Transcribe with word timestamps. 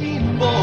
people. 0.00 0.59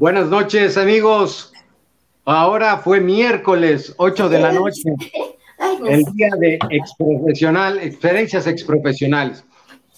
Buenas 0.00 0.30
noches, 0.30 0.78
amigos. 0.78 1.52
Ahora 2.24 2.78
fue 2.78 3.02
miércoles 3.02 3.92
8 3.98 4.30
de 4.30 4.40
la 4.40 4.50
noche, 4.50 4.84
no 5.78 5.86
el 5.86 6.02
día 6.14 6.30
de 6.38 6.58
exprofesional, 6.70 7.78
experiencias 7.80 8.46
exprofesionales. 8.46 9.44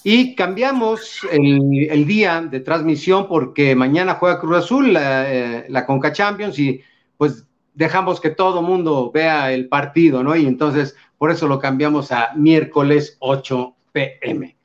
Y 0.02 0.34
cambiamos 0.34 1.20
el, 1.30 1.86
el 1.88 2.04
día 2.04 2.40
de 2.40 2.58
transmisión 2.58 3.28
porque 3.28 3.76
mañana 3.76 4.14
juega 4.14 4.40
Cruz 4.40 4.56
Azul, 4.56 4.92
la, 4.92 5.32
eh, 5.32 5.66
la 5.68 5.86
Conca 5.86 6.10
Champions, 6.10 6.58
y 6.58 6.80
pues 7.16 7.46
dejamos 7.72 8.20
que 8.20 8.30
todo 8.30 8.60
mundo 8.60 9.12
vea 9.14 9.52
el 9.52 9.68
partido, 9.68 10.24
¿no? 10.24 10.34
Y 10.34 10.46
entonces 10.46 10.96
por 11.16 11.30
eso 11.30 11.46
lo 11.46 11.60
cambiamos 11.60 12.10
a 12.10 12.30
miércoles 12.34 13.18
8 13.20 13.76
pm. 13.92 14.56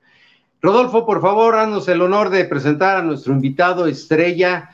Rodolfo, 0.64 1.06
por 1.06 1.22
favor, 1.22 1.54
haznos 1.54 1.88
el 1.90 2.02
honor 2.02 2.32
de 2.32 2.44
presentar 2.46 2.98
a 2.98 3.04
nuestro 3.04 3.34
invitado 3.34 3.86
estrella 3.86 4.72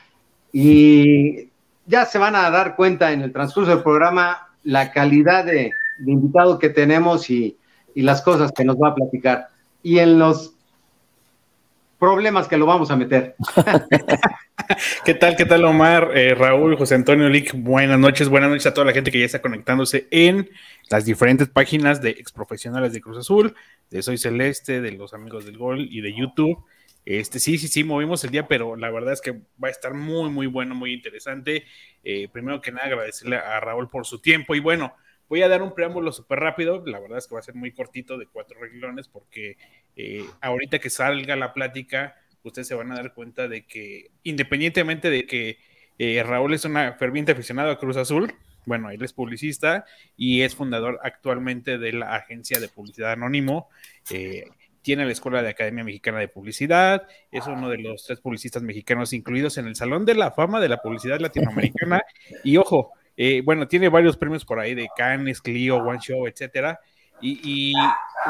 y 0.54 1.50
ya 1.86 2.06
se 2.06 2.20
van 2.20 2.36
a 2.36 2.50
dar 2.50 2.78
cuenta 2.78 3.12
en 3.12 3.22
el 3.22 3.34
transcurso 3.34 3.72
del 3.72 3.84
programa 3.84 4.48
la 4.64 4.94
calidad 4.94 5.44
de, 5.44 5.72
de 5.98 6.12
invitado 6.12 6.59
que 6.59 6.70
tenemos 6.70 7.30
y, 7.30 7.58
y 7.96 8.04
las 8.04 8.22
cosas 8.22 8.52
que 8.54 8.64
nos 8.64 8.78
va 8.78 8.90
a 8.90 8.96
platicar 8.96 9.50
y 9.81 10.00
en 10.00 10.20
los 10.20 10.54
problemas 12.00 12.48
que 12.50 12.58
lo 12.58 12.66
vamos 12.66 12.92
a 12.92 12.98
meter. 12.98 13.36
¿Qué 15.06 15.14
tal, 15.14 15.36
qué 15.38 15.46
tal, 15.46 15.64
Omar, 15.64 16.12
eh, 16.14 16.36
Raúl, 16.36 16.76
José 16.76 16.96
Antonio 16.96 17.30
Lick? 17.30 17.54
Buenas 17.56 17.98
noches, 17.98 18.28
buenas 18.28 18.50
noches 18.50 18.66
a 18.66 18.74
toda 18.74 18.86
la 18.86 18.94
gente 18.94 19.09
que 19.09 19.20
ya 19.20 19.26
está 19.26 19.42
conectándose 19.42 20.08
en 20.12 20.50
las 20.90 21.06
diferentes 21.06 21.48
páginas 21.48 22.02
de 22.02 22.09
exprofesionales 22.09 22.92
de 22.92 23.00
Cruz 23.02 23.18
Azul, 23.18 23.56
de 23.90 24.02
Soy 24.02 24.18
Celeste, 24.18 24.81
de 24.81 24.92
los 24.92 25.14
amigos 25.14 25.46
del 25.46 25.58
Gol 25.58 25.88
y 25.90 26.02
de 26.02 26.14
YouTube. 26.14 26.64
Este, 27.06 27.40
sí, 27.40 27.58
sí, 27.58 27.68
sí, 27.68 27.84
movimos 27.84 28.23
el 28.23 28.32
día, 28.32 28.48
pero 28.48 28.76
la 28.76 28.90
verdad 28.90 29.14
es 29.14 29.22
que 29.22 29.32
va 29.62 29.68
a 29.68 29.72
estar 29.72 29.94
muy, 29.94 30.30
muy 30.30 30.48
bueno, 30.48 30.76
muy 30.76 30.94
interesante. 30.94 31.66
Eh, 32.04 32.30
primero 32.32 32.62
que 32.62 32.72
nada, 32.72 32.86
agradecerle 32.88 33.38
a 33.38 33.59
Raúl 33.59 33.90
por 33.90 34.06
su 34.06 34.20
tiempo 34.20 34.56
y 34.56 34.59
bueno, 34.59 34.96
voy 35.28 35.42
a 35.42 35.48
dar 35.48 35.62
un 35.62 35.74
preámbulo 35.74 36.12
súper 36.12 36.40
rápido. 36.40 36.84
La 36.86 37.00
verdad 37.00 37.18
es 37.18 37.28
que 37.28 37.34
va 37.36 37.40
a 37.40 37.44
ser 37.44 37.56
muy 37.56 37.72
cortito, 37.72 38.18
de 38.18 38.28
cuatro 38.28 38.59
reglones, 38.59 39.08
porque 39.08 39.58
eh, 39.96 40.26
ahorita 40.42 40.80
que 40.80 40.90
salga 40.90 41.36
la 41.36 41.54
plática, 41.54 42.16
ustedes 42.44 42.68
se 42.68 42.75
van 42.75 42.92
a 42.92 42.96
dar 42.96 43.13
cuenta 43.13 43.47
de 43.47 43.66
que, 43.66 44.12
independientemente 44.24 45.09
de 45.09 45.25
que 45.25 45.58
eh, 45.97 46.24
Raúl 46.24 46.53
es 46.53 46.66
una 46.66 46.94
ferviente 46.94 47.31
aficionado 47.31 47.72
a 47.72 47.80
Cruz 47.80 47.97
Azul, 47.97 48.34
bueno, 48.66 48.90
él 48.92 49.03
es 49.03 49.13
publicista 49.13 49.86
y 50.16 50.42
es 50.42 50.56
fundador 50.56 51.00
actualmente 51.03 51.78
de 51.78 51.94
la 51.94 52.16
agencia 52.16 52.59
de 52.59 52.69
publicidad 52.69 53.12
Anónimo. 53.12 53.69
eh, 54.09 54.46
tiene 54.83 55.05
la 55.05 55.11
Escuela 55.11 55.41
de 55.41 55.49
Academia 55.49 55.83
Mexicana 55.83 56.19
de 56.19 56.27
Publicidad, 56.27 57.07
es 57.31 57.47
uno 57.47 57.69
de 57.69 57.79
los 57.79 58.05
tres 58.05 58.19
publicistas 58.19 58.61
mexicanos 58.61 59.13
incluidos 59.13 59.57
en 59.57 59.66
el 59.66 59.75
Salón 59.75 60.05
de 60.05 60.13
la 60.13 60.31
Fama 60.31 60.59
de 60.59 60.69
la 60.69 60.77
Publicidad 60.77 61.19
Latinoamericana. 61.19 62.03
Y 62.44 62.57
ojo, 62.57 62.91
eh, 63.16 63.41
bueno, 63.44 63.67
tiene 63.67 63.89
varios 63.89 64.17
premios 64.17 64.45
por 64.45 64.59
ahí 64.59 64.75
de 64.75 64.89
Cannes, 64.95 65.41
Clio, 65.41 65.77
One 65.77 65.99
Show, 65.99 66.27
etcétera. 66.27 66.79
Y, 67.21 67.39
y 67.44 67.73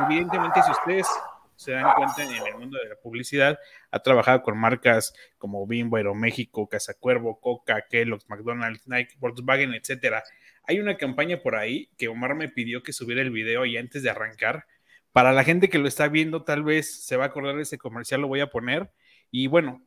evidentemente, 0.06 0.62
si 0.62 0.72
ustedes 0.72 1.08
se 1.56 1.72
dan 1.72 1.94
cuenta 1.96 2.24
en 2.24 2.46
el 2.46 2.58
mundo 2.58 2.78
de 2.82 2.90
la 2.90 2.96
publicidad, 2.96 3.60
ha 3.92 4.00
trabajado 4.00 4.44
con 4.44 4.58
marcas 4.58 5.14
como 5.38 5.66
Bimbo, 5.66 5.98
Aeroméxico, 5.98 6.68
Casa 6.68 6.94
Cuervo, 6.94 7.40
Coca, 7.40 7.86
Kellogg's, 7.90 8.30
McDonald's, 8.30 8.88
Nike, 8.88 9.16
Volkswagen, 9.20 9.74
etcétera. 9.74 10.24
Hay 10.66 10.80
una 10.80 10.98
campaña 10.98 11.38
por 11.42 11.56
ahí 11.56 11.90
que 11.98 12.08
Omar 12.08 12.36
me 12.36 12.50
pidió 12.50 12.84
que 12.84 12.94
subiera 12.94 13.22
el 13.22 13.32
video 13.32 13.66
y 13.66 13.78
antes 13.78 14.04
de 14.04 14.10
arrancar, 14.10 14.66
para 15.14 15.32
la 15.32 15.44
gente 15.44 15.70
que 15.70 15.78
lo 15.78 15.88
está 15.88 16.08
viendo, 16.08 16.44
tal 16.44 16.64
vez 16.64 17.06
se 17.06 17.16
va 17.16 17.26
a 17.26 17.28
acordar 17.28 17.56
de 17.56 17.62
ese 17.62 17.78
comercial, 17.78 18.20
lo 18.22 18.28
voy 18.28 18.42
a 18.42 18.50
poner. 18.50 18.92
Y 19.32 19.46
bueno, 19.48 19.82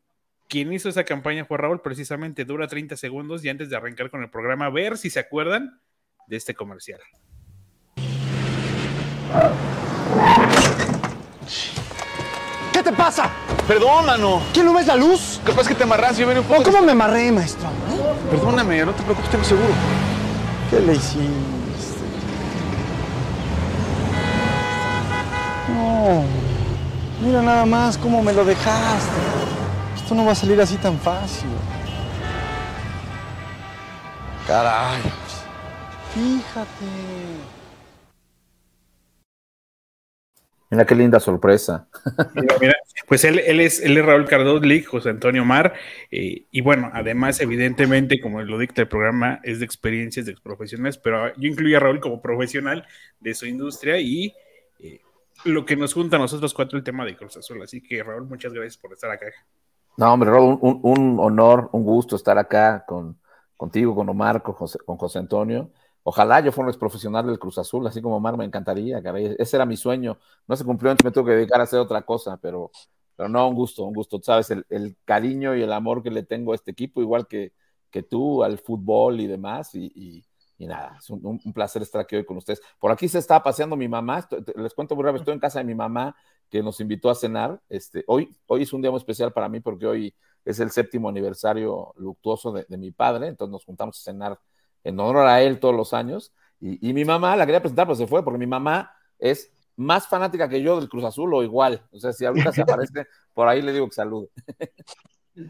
quien 0.48 0.72
hizo 0.72 0.88
esa 0.88 1.04
campaña 1.04 1.44
fue 1.44 1.58
Raúl, 1.58 1.82
precisamente 1.82 2.44
dura 2.44 2.68
30 2.68 2.96
segundos 2.96 3.44
y 3.44 3.48
antes 3.48 3.68
de 3.68 3.76
arrancar 3.76 4.08
con 4.08 4.22
el 4.22 4.30
programa, 4.30 4.66
a 4.66 4.70
ver 4.70 4.96
si 4.96 5.10
se 5.10 5.18
acuerdan 5.18 5.80
de 6.28 6.36
este 6.36 6.54
comercial. 6.54 7.00
¿Qué 12.72 12.82
te 12.82 12.92
pasa? 12.92 13.30
Perdónanos. 13.66 14.44
¿Quién 14.52 14.66
no 14.66 14.74
ves 14.74 14.86
la 14.86 14.96
luz? 14.96 15.40
Capaz 15.44 15.66
que 15.66 15.74
te 15.74 15.82
amarras 15.82 16.16
y 16.18 16.20
yo 16.22 16.28
venía 16.28 16.42
un 16.42 16.46
¿O 16.46 16.50
poco. 16.58 16.70
cómo 16.70 16.82
me 16.82 16.92
amarré, 16.92 17.32
maestro? 17.32 17.68
Perdóname, 18.30 18.84
no 18.84 18.92
te 18.92 19.02
preocupes, 19.02 19.30
tengo 19.30 19.44
seguro. 19.44 19.68
¿Qué 20.70 20.80
le 20.80 20.92
hiciste? 20.94 21.55
No. 26.06 26.24
Mira 27.20 27.42
nada 27.42 27.66
más 27.66 27.98
cómo 27.98 28.22
me 28.22 28.32
lo 28.32 28.44
dejaste. 28.44 29.16
Esto 29.96 30.14
no 30.14 30.24
va 30.24 30.32
a 30.32 30.34
salir 30.36 30.60
así 30.60 30.76
tan 30.76 30.96
fácil. 31.00 31.48
Caray. 34.46 35.02
Fíjate. 36.14 36.86
Mira 40.70 40.84
qué 40.84 40.94
linda 40.94 41.18
sorpresa. 41.18 41.88
Mira, 42.34 42.54
mira, 42.60 42.74
pues 43.08 43.24
él, 43.24 43.40
él, 43.40 43.58
es, 43.58 43.80
él 43.80 43.96
es 43.96 44.06
Raúl 44.06 44.26
Cardoz 44.26 44.62
Lick, 44.62 44.86
José 44.86 45.10
Antonio 45.10 45.44
Mar, 45.44 45.74
eh, 46.12 46.46
y 46.52 46.60
bueno, 46.60 46.88
además, 46.92 47.40
evidentemente, 47.40 48.20
como 48.20 48.42
lo 48.42 48.58
dicta 48.58 48.82
el 48.82 48.88
programa, 48.88 49.40
es 49.42 49.58
de 49.58 49.64
experiencias 49.64 50.26
de 50.26 50.36
profesionales, 50.40 50.98
pero 50.98 51.34
yo 51.36 51.48
incluyo 51.48 51.76
a 51.76 51.80
Raúl 51.80 51.98
como 51.98 52.22
profesional 52.22 52.86
de 53.18 53.34
su 53.34 53.46
industria 53.46 53.98
y 53.98 54.34
lo 55.44 55.64
que 55.64 55.76
nos 55.76 55.94
junta 55.94 56.16
a 56.16 56.18
nosotros 56.18 56.54
cuatro 56.54 56.78
el 56.78 56.84
tema 56.84 57.04
de 57.04 57.16
Cruz 57.16 57.36
Azul. 57.36 57.62
Así 57.62 57.82
que, 57.82 58.02
Raúl, 58.02 58.26
muchas 58.26 58.52
gracias 58.52 58.76
por 58.76 58.92
estar 58.92 59.10
acá. 59.10 59.26
No, 59.96 60.12
hombre, 60.12 60.30
Raúl, 60.30 60.58
un, 60.60 61.18
honor, 61.18 61.70
un 61.72 61.82
gusto 61.82 62.16
estar 62.16 62.36
acá 62.38 62.84
con, 62.86 63.18
contigo, 63.56 63.94
con 63.94 64.08
Omar, 64.08 64.42
con 64.42 64.54
José, 64.54 65.18
Antonio. 65.18 65.70
Ojalá 66.02 66.40
yo 66.40 66.52
fuera 66.52 66.70
profesional 66.72 67.26
del 67.26 67.38
Cruz 67.38 67.58
Azul, 67.58 67.86
así 67.86 68.00
como 68.00 68.16
Omar, 68.16 68.36
me 68.36 68.44
encantaría, 68.44 69.02
caray. 69.02 69.34
Ese 69.38 69.56
era 69.56 69.66
mi 69.66 69.76
sueño. 69.76 70.18
No 70.46 70.54
se 70.54 70.64
cumplió, 70.64 70.90
entonces 70.90 71.04
me 71.06 71.12
tengo 71.12 71.26
que 71.26 71.34
dedicar 71.34 71.60
a 71.60 71.64
hacer 71.64 71.80
otra 71.80 72.02
cosa, 72.02 72.36
pero, 72.36 72.70
pero 73.16 73.28
no, 73.28 73.48
un 73.48 73.54
gusto, 73.54 73.84
un 73.84 73.94
gusto. 73.94 74.20
Sabes, 74.22 74.50
el, 74.50 74.96
cariño 75.04 75.56
y 75.56 75.62
el 75.62 75.72
amor 75.72 76.02
que 76.02 76.10
le 76.10 76.22
tengo 76.22 76.52
a 76.52 76.54
este 76.54 76.70
equipo, 76.70 77.00
igual 77.00 77.26
que, 77.26 77.52
que 77.90 78.02
tú, 78.02 78.44
al 78.44 78.58
fútbol 78.58 79.20
y 79.20 79.26
demás, 79.26 79.74
y, 79.74 80.24
y 80.58 80.66
nada, 80.66 80.96
es 80.98 81.10
un, 81.10 81.20
un, 81.22 81.52
placer 81.52 81.82
estar 81.82 82.00
aquí 82.00 82.16
hoy 82.16 82.24
con 82.24 82.36
ustedes. 82.36 82.62
Por 82.78 82.90
aquí 82.90 83.08
se 83.08 83.18
está 83.18 83.42
paseando 83.42 83.76
mi 83.76 83.88
mamá, 83.88 84.20
estoy, 84.20 84.44
les 84.56 84.74
cuento 84.74 84.94
muy 84.94 85.04
rápido, 85.04 85.20
estoy 85.20 85.34
en 85.34 85.40
casa 85.40 85.58
de 85.58 85.64
mi 85.64 85.74
mamá, 85.74 86.16
que 86.48 86.62
nos 86.62 86.80
invitó 86.80 87.10
a 87.10 87.14
cenar. 87.14 87.60
Este, 87.68 88.04
hoy, 88.06 88.34
hoy 88.46 88.62
es 88.62 88.72
un 88.72 88.80
día 88.80 88.90
muy 88.90 88.98
especial 88.98 89.32
para 89.32 89.48
mí 89.48 89.60
porque 89.60 89.86
hoy 89.86 90.14
es 90.44 90.60
el 90.60 90.70
séptimo 90.70 91.08
aniversario 91.08 91.92
luctuoso 91.96 92.52
de, 92.52 92.64
de 92.68 92.76
mi 92.76 92.90
padre, 92.90 93.28
entonces 93.28 93.52
nos 93.52 93.64
juntamos 93.64 93.98
a 93.98 94.02
cenar 94.02 94.38
en 94.84 94.98
honor 95.00 95.26
a 95.26 95.42
él 95.42 95.58
todos 95.58 95.74
los 95.74 95.92
años. 95.92 96.32
Y, 96.60 96.88
y, 96.88 96.94
mi 96.94 97.04
mamá 97.04 97.36
la 97.36 97.44
quería 97.44 97.60
presentar, 97.60 97.86
pero 97.86 97.96
se 97.96 98.06
fue, 98.06 98.24
porque 98.24 98.38
mi 98.38 98.46
mamá 98.46 98.90
es 99.18 99.52
más 99.76 100.08
fanática 100.08 100.48
que 100.48 100.62
yo 100.62 100.78
del 100.80 100.88
Cruz 100.88 101.04
Azul 101.04 101.34
o 101.34 101.42
igual. 101.42 101.82
O 101.90 101.98
sea, 101.98 102.12
si 102.12 102.24
ahorita 102.24 102.52
se 102.52 102.62
aparece, 102.62 103.06
por 103.34 103.46
ahí 103.46 103.60
le 103.60 103.72
digo 103.72 103.88
que 103.88 103.94
salude. 103.94 104.28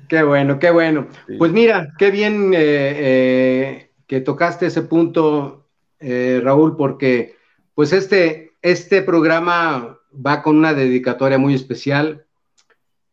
Qué 0.09 0.23
bueno, 0.25 0.59
qué 0.59 0.71
bueno. 0.73 1.07
Sí. 1.29 1.37
Pues 1.39 1.53
mira, 1.53 1.93
qué 1.97 2.11
bien 2.11 2.53
eh, 2.55 2.59
eh, 2.59 3.91
que 4.07 4.21
tocaste 4.21 4.67
ese 4.67 4.83
punto, 4.83 5.67
eh, 5.99 6.41
Raúl, 6.43 6.77
porque 6.77 7.37
pues 7.75 7.93
este, 7.93 8.53
este 8.63 9.03
programa 9.03 9.99
va 10.15 10.43
con 10.43 10.57
una 10.57 10.75
dedicatoria 10.75 11.39
muy 11.39 11.55
especial. 11.55 12.27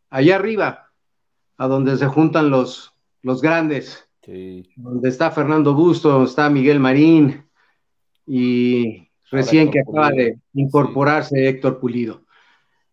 Allá 0.09 0.35
arriba, 0.35 0.91
a 1.57 1.67
donde 1.67 1.97
se 1.97 2.07
juntan 2.07 2.49
los, 2.49 2.93
los 3.21 3.41
grandes, 3.41 4.07
sí. 4.23 4.69
donde 4.75 5.09
está 5.09 5.31
Fernando 5.31 5.73
Busto, 5.73 6.23
está 6.23 6.49
Miguel 6.49 6.79
Marín 6.79 7.45
y 8.25 9.09
recién 9.31 9.71
que 9.71 9.81
acaba 9.81 10.11
de 10.11 10.39
incorporarse 10.53 11.35
sí. 11.35 11.45
Héctor 11.45 11.79
Pulido. 11.79 12.21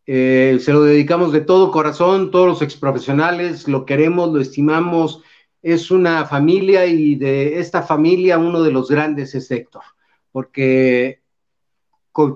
Eh, 0.06 0.58
se 0.60 0.72
lo 0.72 0.82
dedicamos 0.82 1.30
de 1.32 1.42
todo 1.42 1.70
corazón, 1.70 2.32
todos 2.32 2.48
los 2.48 2.62
exprofesionales, 2.62 3.68
lo 3.68 3.84
queremos, 3.84 4.32
lo 4.32 4.40
estimamos. 4.40 5.22
Es 5.62 5.90
una 5.90 6.24
familia 6.24 6.86
y 6.86 7.16
de 7.16 7.58
esta 7.58 7.82
familia 7.82 8.38
uno 8.38 8.62
de 8.62 8.72
los 8.72 8.88
grandes 8.88 9.34
es 9.34 9.50
Héctor, 9.50 9.82
porque 10.32 11.20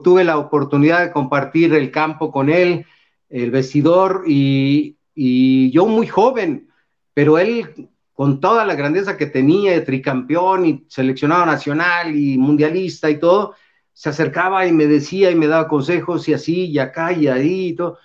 tuve 0.03 0.25
la 0.25 0.39
oportunidad 0.39 1.05
de 1.05 1.13
compartir 1.13 1.75
el 1.75 1.91
campo 1.91 2.31
con 2.31 2.49
él, 2.49 2.87
el 3.29 3.51
vestidor 3.51 4.25
y, 4.27 4.97
y 5.15 5.71
yo 5.71 5.87
muy 5.87 6.07
joven, 6.07 6.69
pero 7.13 7.39
él 7.39 7.91
con 8.15 8.41
toda 8.41 8.65
la 8.65 8.77
grandeza 8.77 9.17
que 9.17 9.27
tenía, 9.27 9.73
de 9.73 9.81
tricampeón 9.81 10.67
y 10.67 10.85
seleccionado 10.89 11.45
nacional 11.47 12.17
y 12.17 12.39
mundialista 12.39 13.11
y 13.11 13.19
todo, 13.19 13.55
se 13.93 14.09
acercaba 14.09 14.67
y 14.67 14.73
me 14.73 14.87
decía 14.87 15.31
y 15.31 15.35
me 15.35 15.49
daba 15.49 15.69
consejos 15.69 16.29
y 16.29 16.35
así 16.35 16.67
y 16.67 16.79
acá 16.79 17.13
y 17.13 17.27
ahí 17.27 17.69
y 17.69 17.75
todo. 17.75 17.99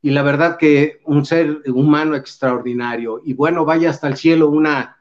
Y 0.00 0.10
la 0.10 0.22
verdad 0.22 0.56
que 0.56 1.00
un 1.04 1.24
ser 1.24 1.62
humano 1.66 2.14
extraordinario. 2.14 3.20
Y 3.24 3.34
bueno, 3.34 3.64
vaya 3.64 3.90
hasta 3.90 4.08
el 4.08 4.16
cielo 4.16 4.48
una, 4.48 4.98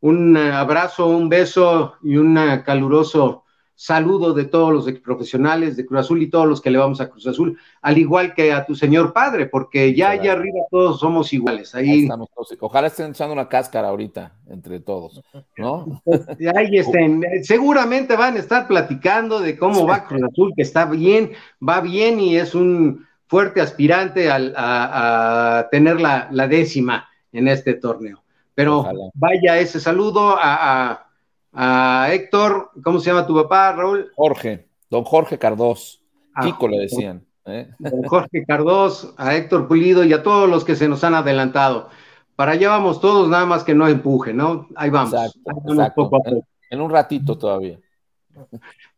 un 0.00 0.36
abrazo, 0.36 1.06
un 1.06 1.28
beso 1.28 1.94
y 2.02 2.16
un 2.16 2.34
caluroso 2.64 3.42
saludo 3.82 4.32
de 4.32 4.44
todos 4.44 4.72
los 4.72 4.86
exprofesionales 4.86 5.76
de 5.76 5.84
Cruz 5.84 6.00
Azul 6.02 6.22
y 6.22 6.30
todos 6.30 6.46
los 6.46 6.60
que 6.60 6.70
le 6.70 6.78
vamos 6.78 7.00
a 7.00 7.10
Cruz 7.10 7.26
Azul, 7.26 7.58
al 7.80 7.98
igual 7.98 8.32
que 8.32 8.52
a 8.52 8.64
tu 8.64 8.76
señor 8.76 9.12
padre, 9.12 9.46
porque 9.46 9.92
ya 9.92 10.10
allá 10.10 10.32
arriba 10.32 10.60
todos 10.70 11.00
somos 11.00 11.32
iguales. 11.32 11.74
Ahí 11.74 11.90
Ahí, 11.90 12.02
estamos 12.04 12.28
todos. 12.32 12.56
Ojalá 12.60 12.86
estén 12.86 13.10
echando 13.10 13.32
una 13.32 13.48
cáscara 13.48 13.88
ahorita 13.88 14.34
entre 14.46 14.78
todos, 14.78 15.20
¿no? 15.56 16.00
ahí 16.54 16.78
estén. 16.78 17.24
Seguramente 17.42 18.14
van 18.14 18.36
a 18.36 18.38
estar 18.38 18.68
platicando 18.68 19.40
de 19.40 19.58
cómo 19.58 19.84
va 19.84 20.06
Cruz 20.06 20.22
Azul, 20.30 20.52
que 20.54 20.62
está 20.62 20.84
bien, 20.84 21.32
va 21.66 21.80
bien 21.80 22.20
y 22.20 22.36
es 22.36 22.54
un 22.54 23.04
fuerte 23.32 23.62
aspirante 23.62 24.30
al- 24.30 24.52
a, 24.56 25.58
a 25.60 25.68
tener 25.70 25.98
la, 26.02 26.28
la 26.30 26.46
décima 26.46 27.08
en 27.32 27.48
este 27.48 27.72
torneo. 27.72 28.22
Pero 28.54 28.80
Ojalá. 28.80 29.04
vaya 29.14 29.58
ese 29.58 29.80
saludo 29.80 30.36
a, 30.38 30.90
a- 30.92 31.06
a 31.54 32.12
Héctor, 32.12 32.70
¿cómo 32.84 32.98
se 33.00 33.06
llama 33.10 33.26
tu 33.26 33.34
papá, 33.34 33.72
Raúl? 33.72 34.10
Jorge, 34.16 34.68
don 34.90 35.04
Jorge 35.04 35.38
Cardós, 35.38 36.02
Ah, 36.34 36.42
Kiko 36.44 36.68
le 36.68 36.78
decían. 36.80 37.24
¿eh? 37.46 37.70
don 37.78 38.02
Jorge 38.04 38.44
Cardós, 38.46 39.14
a 39.16 39.34
Héctor 39.34 39.66
Pulido 39.66 40.04
y 40.04 40.12
a 40.12 40.22
todos 40.22 40.46
los 40.48 40.62
que 40.64 40.76
se 40.76 40.86
nos 40.88 41.02
han 41.02 41.14
adelantado. 41.14 41.88
Para 42.36 42.52
allá 42.52 42.68
vamos 42.68 43.00
todos, 43.00 43.28
nada 43.30 43.46
más 43.46 43.64
que 43.64 43.74
no 43.74 43.88
empuje, 43.88 44.34
¿no? 44.34 44.68
Ahí 44.74 44.90
vamos. 44.90 45.14
Exacto, 45.14 45.38
Ahí 45.46 45.54
vamos 45.56 45.72
exacto. 45.72 45.94
poco 46.04 46.16
a 46.16 46.22
poco. 46.22 46.46
En 46.70 46.80
un 46.82 46.90
ratito 46.90 47.38
todavía. 47.38 47.78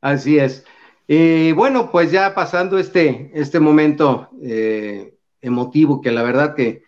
Así 0.00 0.38
es. 0.38 0.64
Y 1.06 1.52
bueno, 1.52 1.90
pues 1.90 2.10
ya 2.10 2.34
pasando 2.34 2.78
este, 2.78 3.30
este 3.34 3.60
momento 3.60 4.30
eh, 4.42 5.16
emotivo, 5.40 6.00
que 6.00 6.10
la 6.12 6.22
verdad 6.22 6.54
que, 6.54 6.82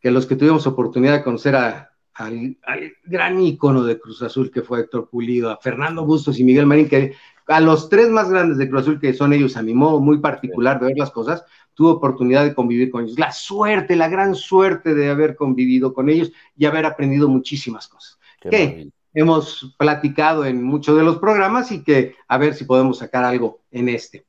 que 0.00 0.10
los 0.10 0.26
que 0.26 0.36
tuvimos 0.36 0.66
oportunidad 0.66 1.14
de 1.14 1.24
conocer 1.24 1.56
a- 1.56 1.90
al, 2.14 2.58
al 2.64 2.92
gran 3.04 3.40
ícono 3.40 3.84
de 3.84 3.98
Cruz 4.00 4.22
Azul 4.22 4.50
que 4.50 4.62
fue 4.62 4.80
Héctor 4.80 5.08
Pulido, 5.10 5.50
a 5.50 5.58
Fernando 5.58 6.04
Bustos 6.06 6.38
y 6.40 6.44
Miguel 6.44 6.66
Marín, 6.66 6.88
que 6.88 7.14
a 7.46 7.60
los 7.60 7.88
tres 7.88 8.10
más 8.10 8.30
grandes 8.30 8.58
de 8.58 8.68
Cruz 8.70 8.82
Azul, 8.82 9.00
que 9.00 9.14
son 9.14 9.32
ellos, 9.32 9.56
a 9.56 9.62
mi 9.62 9.74
modo 9.74 10.00
muy 10.00 10.18
particular 10.18 10.80
de 10.80 10.86
ver 10.88 10.98
las 10.98 11.10
cosas, 11.10 11.44
tuve 11.74 11.92
oportunidad 11.92 12.44
de 12.44 12.54
convivir 12.54 12.90
con 12.90 13.04
ellos. 13.04 13.18
La 13.18 13.32
suerte, 13.32 13.96
la 13.96 14.08
gran 14.08 14.34
suerte 14.34 14.94
de 14.94 15.10
haber 15.10 15.36
convivido 15.36 15.94
con 15.94 16.08
ellos 16.10 16.32
y 16.56 16.66
haber 16.66 16.86
aprendido 16.86 17.28
muchísimas 17.28 17.88
cosas. 17.88 18.18
Qué. 18.48 18.84
Hemos 19.14 19.74
platicado 19.78 20.44
en 20.44 20.62
muchos 20.62 20.96
de 20.96 21.02
los 21.02 21.18
programas 21.18 21.72
y 21.72 21.82
que 21.82 22.14
a 22.28 22.38
ver 22.38 22.54
si 22.54 22.64
podemos 22.64 22.98
sacar 22.98 23.24
algo 23.24 23.60
en 23.70 23.88
este. 23.88 24.26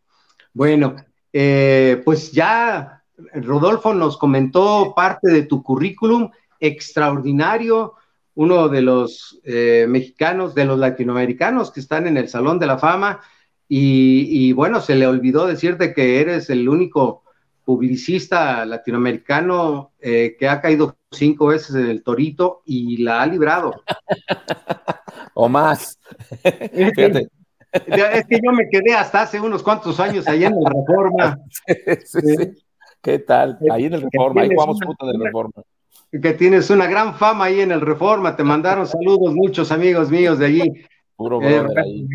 Bueno, 0.53 0.95
eh, 1.31 2.01
pues 2.03 2.31
ya 2.31 3.03
Rodolfo 3.33 3.93
nos 3.93 4.17
comentó 4.17 4.93
parte 4.95 5.31
de 5.31 5.43
tu 5.43 5.63
currículum 5.63 6.29
extraordinario, 6.59 7.95
uno 8.35 8.69
de 8.69 8.81
los 8.81 9.39
eh, 9.43 9.85
mexicanos, 9.87 10.55
de 10.55 10.65
los 10.65 10.79
latinoamericanos 10.79 11.71
que 11.71 11.79
están 11.79 12.07
en 12.07 12.17
el 12.17 12.29
Salón 12.29 12.59
de 12.59 12.67
la 12.67 12.77
Fama 12.77 13.21
y, 13.73 14.51
bueno, 14.51 14.81
se 14.81 14.95
le 14.95 15.07
olvidó 15.07 15.47
decirte 15.47 15.93
que 15.93 16.19
eres 16.19 16.49
el 16.49 16.67
único 16.67 17.23
publicista 17.63 18.65
latinoamericano 18.65 19.93
eh, 20.01 20.35
que 20.37 20.49
ha 20.49 20.59
caído 20.59 20.97
cinco 21.11 21.47
veces 21.47 21.75
en 21.75 21.87
el 21.89 22.03
torito 22.03 22.61
y 22.65 22.97
la 23.03 23.21
ha 23.21 23.25
librado. 23.25 23.73
O 25.33 25.47
más. 25.47 25.97
Fíjate. 26.43 27.29
Es 27.71 28.25
que 28.27 28.39
yo 28.43 28.51
me 28.51 28.67
quedé 28.69 28.93
hasta 28.93 29.21
hace 29.21 29.39
unos 29.39 29.63
cuantos 29.63 29.97
años 30.01 30.27
allá 30.27 30.47
en 30.47 30.55
el 30.55 30.65
Reforma, 30.65 31.39
Sí, 32.05 32.19
sí. 32.21 32.51
¿Qué 33.01 33.19
tal? 33.19 33.57
Ahí 33.71 33.85
en 33.85 33.93
el 33.93 34.01
Reforma, 34.01 34.41
ahí 34.41 34.49
jugamos 34.53 34.75
una- 34.77 34.87
juntos 34.87 35.09
en 35.09 35.15
el 35.21 35.25
Reforma. 35.25 35.51
que 36.21 36.33
tienes 36.33 36.69
una 36.69 36.85
gran 36.87 37.15
fama 37.15 37.45
ahí 37.45 37.61
en 37.61 37.71
el 37.71 37.79
Reforma. 37.79 38.35
Te 38.35 38.43
mandaron 38.43 38.85
saludos 38.85 39.33
muchos 39.33 39.71
amigos 39.71 40.11
míos 40.11 40.37
de 40.37 40.45
allí. 40.47 40.85
Puro 41.15 41.41
Eh, 41.41 41.65
ahí. 41.77 42.07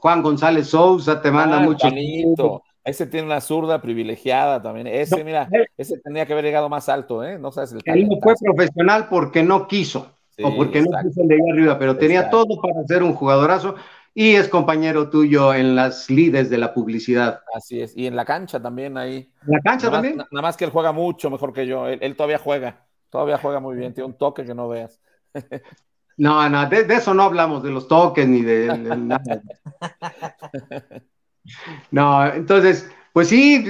Juan 0.00 0.22
González 0.22 0.68
Sousa 0.68 1.20
te 1.20 1.30
manda 1.30 1.60
Ah, 1.60 1.66
Juanito. 1.78 2.62
Ese 2.84 3.06
tiene 3.06 3.26
una 3.26 3.40
zurda 3.40 3.80
privilegiada 3.80 4.60
también. 4.62 4.86
Ese, 4.86 5.18
No, 5.18 5.24
mira, 5.24 5.48
eh. 5.52 5.66
ese 5.78 5.98
tenía 5.98 6.26
que 6.26 6.32
haber 6.34 6.44
llegado 6.44 6.68
más 6.68 6.88
alto, 6.88 7.24
¿eh? 7.24 7.38
No 7.38 7.50
sabes 7.50 7.72
el 7.72 7.80
Él 7.84 8.08
no 8.08 8.18
fue 8.22 8.34
profesional 8.38 9.08
porque 9.08 9.42
no 9.42 9.66
quiso, 9.66 10.12
Sí, 10.36 10.42
o 10.44 10.54
porque 10.54 10.82
no 10.82 10.90
quiso 11.02 11.22
allá 11.22 11.34
arriba, 11.52 11.78
pero 11.78 11.96
tenía 11.96 12.20
Exacto. 12.20 12.44
todo 12.44 12.60
para 12.60 12.84
ser 12.86 13.02
un 13.02 13.14
jugadorazo 13.14 13.74
y 14.12 14.34
es 14.34 14.48
compañero 14.48 15.08
tuyo 15.08 15.54
en 15.54 15.74
las 15.74 16.10
lides 16.10 16.50
de 16.50 16.58
la 16.58 16.74
publicidad. 16.74 17.40
Así 17.54 17.80
es. 17.80 17.96
Y 17.96 18.06
en 18.06 18.16
la 18.16 18.24
cancha 18.24 18.60
también 18.60 18.96
ahí. 18.98 19.30
¿En 19.46 19.52
la 19.52 19.60
cancha 19.60 19.86
Nada 19.86 19.96
también? 19.98 20.16
na- 20.18 20.28
nada 20.30 20.42
más 20.42 20.56
que 20.56 20.64
él 20.64 20.70
juega 20.70 20.92
mucho 20.92 21.30
mejor 21.30 21.52
que 21.52 21.66
yo. 21.66 21.86
Él, 21.88 21.98
él 22.02 22.14
todavía 22.16 22.38
juega. 22.38 22.84
Todavía 23.10 23.38
juega 23.38 23.60
muy 23.60 23.76
bien. 23.76 23.94
Tiene 23.94 24.06
un 24.08 24.14
toque 24.18 24.44
que 24.44 24.54
no 24.54 24.68
veas. 24.68 25.00
No, 26.16 26.48
no, 26.48 26.68
de, 26.68 26.84
de 26.84 26.94
eso 26.94 27.12
no 27.14 27.24
hablamos, 27.24 27.62
de 27.62 27.70
los 27.70 27.88
toques 27.88 28.28
ni 28.28 28.42
de, 28.42 28.66
de 28.78 28.96
nada. 28.96 29.42
No, 31.90 32.26
entonces, 32.26 32.90
pues 33.12 33.28
sí, 33.28 33.64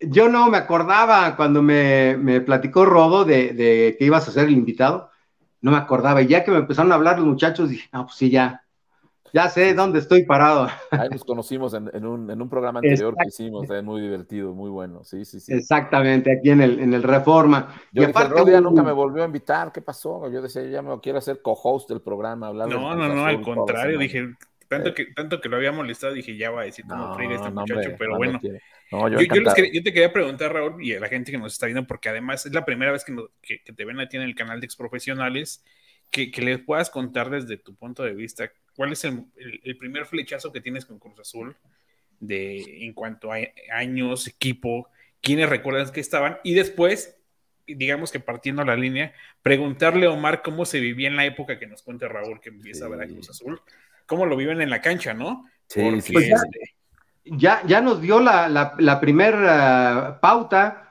yo 0.00 0.28
no 0.28 0.48
me 0.50 0.58
acordaba 0.58 1.36
cuando 1.36 1.62
me, 1.62 2.16
me 2.16 2.40
platicó 2.40 2.84
Rodo 2.84 3.24
de, 3.24 3.52
de 3.52 3.96
que 3.98 4.04
ibas 4.04 4.28
a 4.28 4.32
ser 4.32 4.44
el 4.46 4.52
invitado, 4.52 5.10
no 5.60 5.70
me 5.72 5.76
acordaba, 5.76 6.22
y 6.22 6.28
ya 6.28 6.44
que 6.44 6.50
me 6.50 6.58
empezaron 6.58 6.92
a 6.92 6.96
hablar 6.96 7.18
los 7.18 7.26
muchachos, 7.26 7.70
dije, 7.70 7.88
no, 7.92 8.06
pues 8.06 8.16
sí, 8.16 8.30
ya, 8.30 8.62
ya 9.32 9.48
sé 9.50 9.74
dónde 9.74 9.98
estoy 10.00 10.24
parado. 10.24 10.68
Ahí 10.96 11.10
nos 11.10 11.24
conocimos 11.24 11.74
en, 11.74 11.90
en 11.94 12.06
un, 12.06 12.30
en 12.30 12.42
un 12.42 12.48
programa 12.48 12.80
anterior 12.80 13.16
que 13.16 13.28
hicimos. 13.28 13.70
eh, 13.70 13.82
muy 13.82 14.00
divertido, 14.00 14.54
muy 14.54 14.70
bueno. 14.70 15.04
Sí, 15.04 15.24
sí, 15.24 15.38
sí. 15.40 15.52
Exactamente, 15.54 16.32
aquí 16.36 16.50
en 16.50 16.60
el, 16.60 16.80
en 16.80 16.92
el 16.94 17.02
Reforma. 17.02 17.68
Yo 17.92 18.02
y 18.02 18.06
dije, 18.06 18.10
aparte, 18.12 18.34
Rodi 18.34 18.52
ya 18.52 18.58
un- 18.58 18.64
nunca 18.64 18.82
me 18.82 18.92
volvió 18.92 19.22
a 19.22 19.26
invitar. 19.26 19.70
¿Qué 19.72 19.80
pasó? 19.82 20.28
Yo 20.30 20.42
decía, 20.42 20.62
yo 20.62 20.68
ya 20.70 20.82
me 20.82 20.98
quiero 21.00 21.18
hacer 21.18 21.40
co-host 21.42 21.88
del 21.88 22.00
programa. 22.00 22.48
Hablar 22.48 22.68
No, 22.70 22.94
no, 22.96 23.08
no, 23.08 23.24
al 23.26 23.40
contrario, 23.42 23.98
dije, 23.98 24.24
tanto 24.68 24.94
que, 24.94 25.06
tanto 25.06 25.40
que 25.40 25.48
lo 25.48 25.56
había 25.56 25.72
molestado, 25.72 26.12
dije, 26.12 26.36
ya 26.36 26.50
va 26.50 26.62
a 26.62 26.64
decir 26.64 26.84
cómo 26.88 27.16
No, 27.16 27.20
este 27.20 27.50
no, 27.50 27.60
muchacho, 27.60 27.74
hombre, 27.74 27.96
pero 27.98 28.16
bueno. 28.16 28.40
No, 28.90 29.08
yo, 29.08 29.20
Yo, 29.20 29.34
yo 29.34 29.52
quería- 29.54 29.72
yo 29.72 29.82
te 29.82 29.92
quería 29.92 30.12
preguntar, 30.12 30.52
Raúl, 30.52 30.82
y 30.82 30.94
a 30.94 31.00
la 31.00 31.08
gente 31.08 31.30
que 31.32 31.38
nos 31.38 31.52
está 31.52 31.66
viendo, 31.66 31.86
porque 31.86 32.08
además 32.08 32.46
es 32.46 32.52
la 32.52 32.64
primera 32.64 32.90
vez 32.92 33.04
que, 33.04 33.12
nos- 33.12 33.28
que- 33.42 33.60
que 33.62 33.72
te 33.72 33.84
ven 33.84 34.00
a 34.00 34.08
ti 34.08 34.16
en 34.16 34.22
el 34.22 34.34
canal 34.34 34.60
de 34.60 34.66
Exprofesionales, 34.66 35.64
que, 36.10 36.30
que 36.30 36.40
les 36.42 36.58
puedas 36.60 36.88
contar 36.88 37.28
desde 37.28 37.56
tu 37.58 37.74
punto 37.74 38.02
de 38.02 38.14
vista 38.14 38.50
cuál 38.74 38.92
es 38.92 39.04
el, 39.04 39.24
el- 39.36 39.60
el 39.62 39.76
primer 39.76 40.06
flechazo 40.06 40.52
que 40.52 40.60
tienes 40.62 40.86
con 40.86 40.98
Cruz 40.98 41.20
Azul 41.20 41.54
de, 42.20 42.84
en 42.84 42.92
cuanto 42.94 43.30
a 43.32 43.36
años, 43.72 44.26
equipo, 44.26 44.88
quiénes 45.20 45.48
recuerdas 45.48 45.90
que 45.90 46.00
estaban, 46.00 46.38
y 46.42 46.54
después, 46.54 47.16
digamos 47.66 48.10
que 48.10 48.20
partiendo 48.20 48.64
la 48.64 48.76
línea, 48.76 49.12
preguntarle 49.42 50.06
a 50.06 50.10
Omar 50.10 50.40
cómo 50.42 50.64
se 50.64 50.80
vivía 50.80 51.08
en 51.08 51.16
la 51.16 51.26
época 51.26 51.58
que 51.58 51.66
nos 51.66 51.82
cuente 51.82 52.08
Raúl 52.08 52.40
que 52.40 52.48
empieza 52.48 52.86
a 52.86 52.88
ver 52.88 53.02
a. 53.02 53.06
Cruz 53.06 53.28
Azul, 53.28 53.60
cómo 54.08 54.26
lo 54.26 54.36
viven 54.36 54.60
en 54.62 54.70
la 54.70 54.80
cancha, 54.80 55.14
¿no? 55.14 55.44
Sí, 55.68 55.80
Porque, 55.82 56.00
sí, 56.02 56.12
Pues 56.14 56.24
sí. 56.26 56.30
ya- 56.30 56.40
ya, 57.24 57.62
ya 57.66 57.80
nos 57.80 58.00
dio 58.00 58.20
la, 58.20 58.48
la, 58.48 58.74
la 58.78 59.00
primera 59.00 60.18
pauta. 60.20 60.84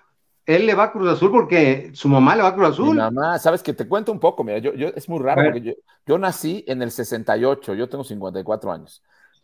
Él 0.46 0.66
le 0.66 0.76
va 0.76 0.86
a 0.86 0.92
Cruz 0.94 1.10
Azul 1.10 1.32
porque 1.32 1.92
su 1.94 2.08
mamá 2.08 2.36
le 2.36 2.44
va 2.44 2.50
a 2.50 2.56
Cruz 2.56 2.68
Mi 2.70 2.74
Azul. 2.74 2.98
mamá, 2.98 3.38
sabes 3.40 3.62
que 3.64 3.74
te 3.74 3.88
cuento 3.88 4.12
un 4.14 4.20
poco, 4.20 4.44
mira, 4.44 4.60
yo, 4.60 4.74
yo 4.74 4.90
es 4.96 5.10
muy 5.10 5.20
raro 5.20 5.42
porque 5.44 5.62
yo, 5.62 5.74
yo 6.06 6.18
nací 6.18 6.64
en 6.68 6.82
el 6.82 6.92
68, 6.92 7.74
yo 7.74 7.90
tengo 7.90 8.04
54 8.04 8.72
años. 8.72 9.04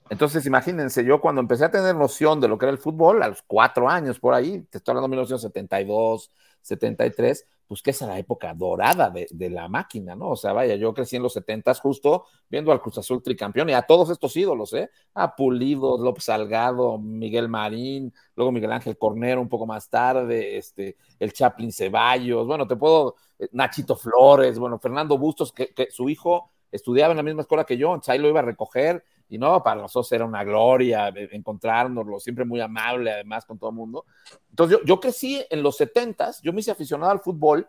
Entonces, 0.10 0.46
imagínense, 0.46 1.04
yo 1.04 1.20
cuando 1.20 1.42
empecé 1.42 1.66
a 1.66 1.72
tener 1.72 1.96
noción 1.96 2.40
de 2.40 2.48
lo 2.48 2.58
que 2.58 2.66
era 2.66 2.72
el 2.72 2.78
fútbol, 2.78 3.24
a 3.24 3.28
los 3.30 3.42
cuatro 3.42 3.90
años 3.90 4.20
por 4.20 4.34
ahí, 4.34 4.62
te 4.70 4.78
estoy 4.78 4.92
hablando 4.92 5.08
de 5.08 5.12
1972, 5.12 6.32
73, 6.62 7.48
pues 7.68 7.82
que 7.82 7.92
esa 7.92 8.06
era 8.06 8.16
la 8.16 8.20
época 8.20 8.54
dorada 8.54 9.10
de, 9.10 9.28
de 9.32 9.50
la 9.50 9.68
máquina, 9.68 10.16
¿no? 10.16 10.32
O 10.32 10.36
sea, 10.36 10.54
vaya, 10.54 10.76
yo 10.76 10.94
crecí 10.94 11.16
en 11.16 11.24
los 11.24 11.34
70 11.34 11.74
justo 11.76 12.26
viendo 12.50 12.72
al 12.72 12.82
Cruz 12.82 12.98
Azul 12.98 13.22
tricampeón 13.24 13.70
y 13.70 13.74
a 13.74 13.82
todos 13.82 14.10
estos 14.10 14.36
ídolos, 14.38 14.74
¿eh? 14.74 14.90
A 15.14 15.36
Pulido, 15.36 15.98
López 15.98 16.26
Salgado, 16.26 16.98
Miguel 16.98 17.50
Marín, 17.50 18.14
luego 18.36 18.52
Miguel 18.52 18.72
Ángel 18.72 18.98
Cornero 18.98 19.42
un 19.42 19.50
poco 19.50 19.66
más 19.66 19.90
tarde, 19.90 20.58
este, 20.58 20.98
el 21.20 21.34
Chaplin 21.34 21.72
Ceballos, 21.72 22.46
bueno, 22.46 22.68
te 22.68 22.76
puedo, 22.76 23.16
eh, 23.40 23.50
Nachito 23.52 23.96
Flores, 23.96 24.60
bueno, 24.60 24.80
Fernando 24.80 25.18
Bustos, 25.18 25.52
que, 25.52 25.74
que 25.74 25.90
su 25.92 26.10
hijo 26.10 26.52
estudiaba 26.72 27.12
en 27.12 27.18
la 27.18 27.24
misma 27.24 27.42
escuela 27.42 27.66
que 27.66 27.78
yo, 27.78 28.00
ahí 28.08 28.20
lo 28.20 28.28
iba 28.28 28.40
a 28.40 28.44
recoger, 28.44 29.04
y 29.30 29.38
no, 29.38 29.64
para 29.64 29.82
nosotros 29.82 30.12
era 30.12 30.26
una 30.26 30.44
gloria 30.44 31.08
encontrárnoslo, 31.10 32.20
siempre 32.20 32.46
muy 32.46 32.62
amable 32.62 33.12
además 33.12 33.46
con 33.46 33.58
todo 33.58 33.70
el 33.70 33.76
mundo. 33.76 34.06
Entonces 34.50 34.78
yo, 34.80 34.86
yo 34.86 35.00
crecí 35.00 35.44
en 35.50 35.64
los 35.64 35.80
70s, 35.80 36.42
yo 36.42 36.54
me 36.54 36.60
hice 36.60 36.72
aficionado 36.72 37.12
al 37.12 37.20
fútbol 37.20 37.68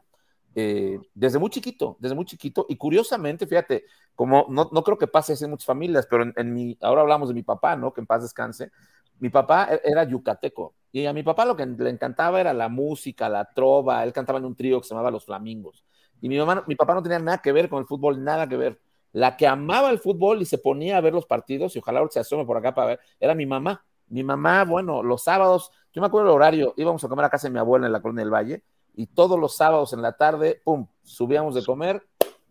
eh, 0.57 1.01
desde 1.15 1.39
muy 1.39 1.51
chiquito, 1.51 1.97
desde 1.99 2.15
muy 2.15 2.25
chiquito, 2.25 2.67
y 2.69 2.77
curiosamente, 2.77 3.47
fíjate, 3.47 3.85
como 4.15 4.47
no, 4.49 4.71
no 4.73 4.83
creo 4.85 4.97
que 4.97 5.09
pase 5.09 5.33
así 5.33 5.45
en 5.45 5.51
muchas 5.51 5.67
familias, 5.67 6.07
pero 6.09 6.23
en, 6.23 6.33
en, 6.37 6.55
mi, 6.55 6.79
ahora 6.81 7.01
hablamos 7.01 7.29
de 7.29 7.35
mi 7.35 7.43
papá, 7.43 7.75
¿no? 7.77 7.93
Que 7.93 8.01
en 8.01 8.07
paz 8.07 8.23
descanse. 8.23 8.71
Mi 9.19 9.31
papá 9.31 9.69
e, 9.71 9.81
era 9.85 10.05
yucateco, 10.05 10.75
y 10.93 11.07
a 11.07 11.13
mi 11.13 11.25
papá 11.25 11.45
lo 11.45 11.57
que 11.57 11.67
le 11.67 11.91
encantaba 11.91 12.41
era 12.41 12.53
la 12.53 12.69
música, 12.69 13.29
la 13.29 13.47
trova, 13.53 14.05
él 14.05 14.13
cantaba 14.13 14.39
en 14.39 14.45
un 14.45 14.55
trío 14.55 14.81
que 14.81 14.87
se 14.87 14.95
llamaba 14.95 15.11
Los 15.11 15.25
Flamingos. 15.25 15.85
Y 16.21 16.29
mi, 16.29 16.39
mamá, 16.39 16.63
mi 16.69 16.77
papá 16.77 16.95
no 16.95 17.03
tenía 17.03 17.19
nada 17.19 17.39
que 17.39 17.51
ver 17.51 17.69
con 17.69 17.81
el 17.81 17.87
fútbol, 17.87 18.23
nada 18.23 18.49
que 18.49 18.57
ver. 18.57 18.81
La 19.15 19.37
que 19.37 19.47
amaba 19.47 19.91
el 19.91 20.01
fútbol 20.01 20.43
y 20.43 20.45
se 20.45 20.59
ponía 20.59 20.97
a 20.97 21.01
ver 21.01 21.15
los 21.15 21.25
partidos, 21.25 21.77
y 21.77 21.79
ojalá 21.79 22.05
se 22.11 22.19
asome 22.19 22.45
por 22.45 22.57
acá 22.57 22.75
para 22.75 22.89
ver, 22.89 23.01
era 23.21 23.33
mi 23.35 23.47
mamá. 23.47 23.87
Mi 24.09 24.25
mamá, 24.25 24.65
bueno, 24.65 25.05
los 25.05 25.23
sábados, 25.23 25.71
yo 25.93 26.01
me 26.01 26.09
acuerdo 26.09 26.31
el 26.31 26.35
horario, 26.35 26.75
íbamos 26.77 27.03
a 27.05 27.09
comer 27.09 27.25
a 27.25 27.31
casa 27.31 27.47
de 27.47 27.53
mi 27.53 27.61
abuela 27.61 27.87
en 27.87 27.93
la 27.93 28.03
Colonia 28.03 28.25
del 28.25 28.35
Valle, 28.35 28.65
y 28.93 29.07
todos 29.07 29.39
los 29.39 29.57
sábados 29.57 29.93
en 29.93 30.03
la 30.03 30.17
tarde, 30.17 30.61
pum, 30.65 30.89
subíamos 31.05 31.55
de 31.55 31.65
comer 31.65 32.03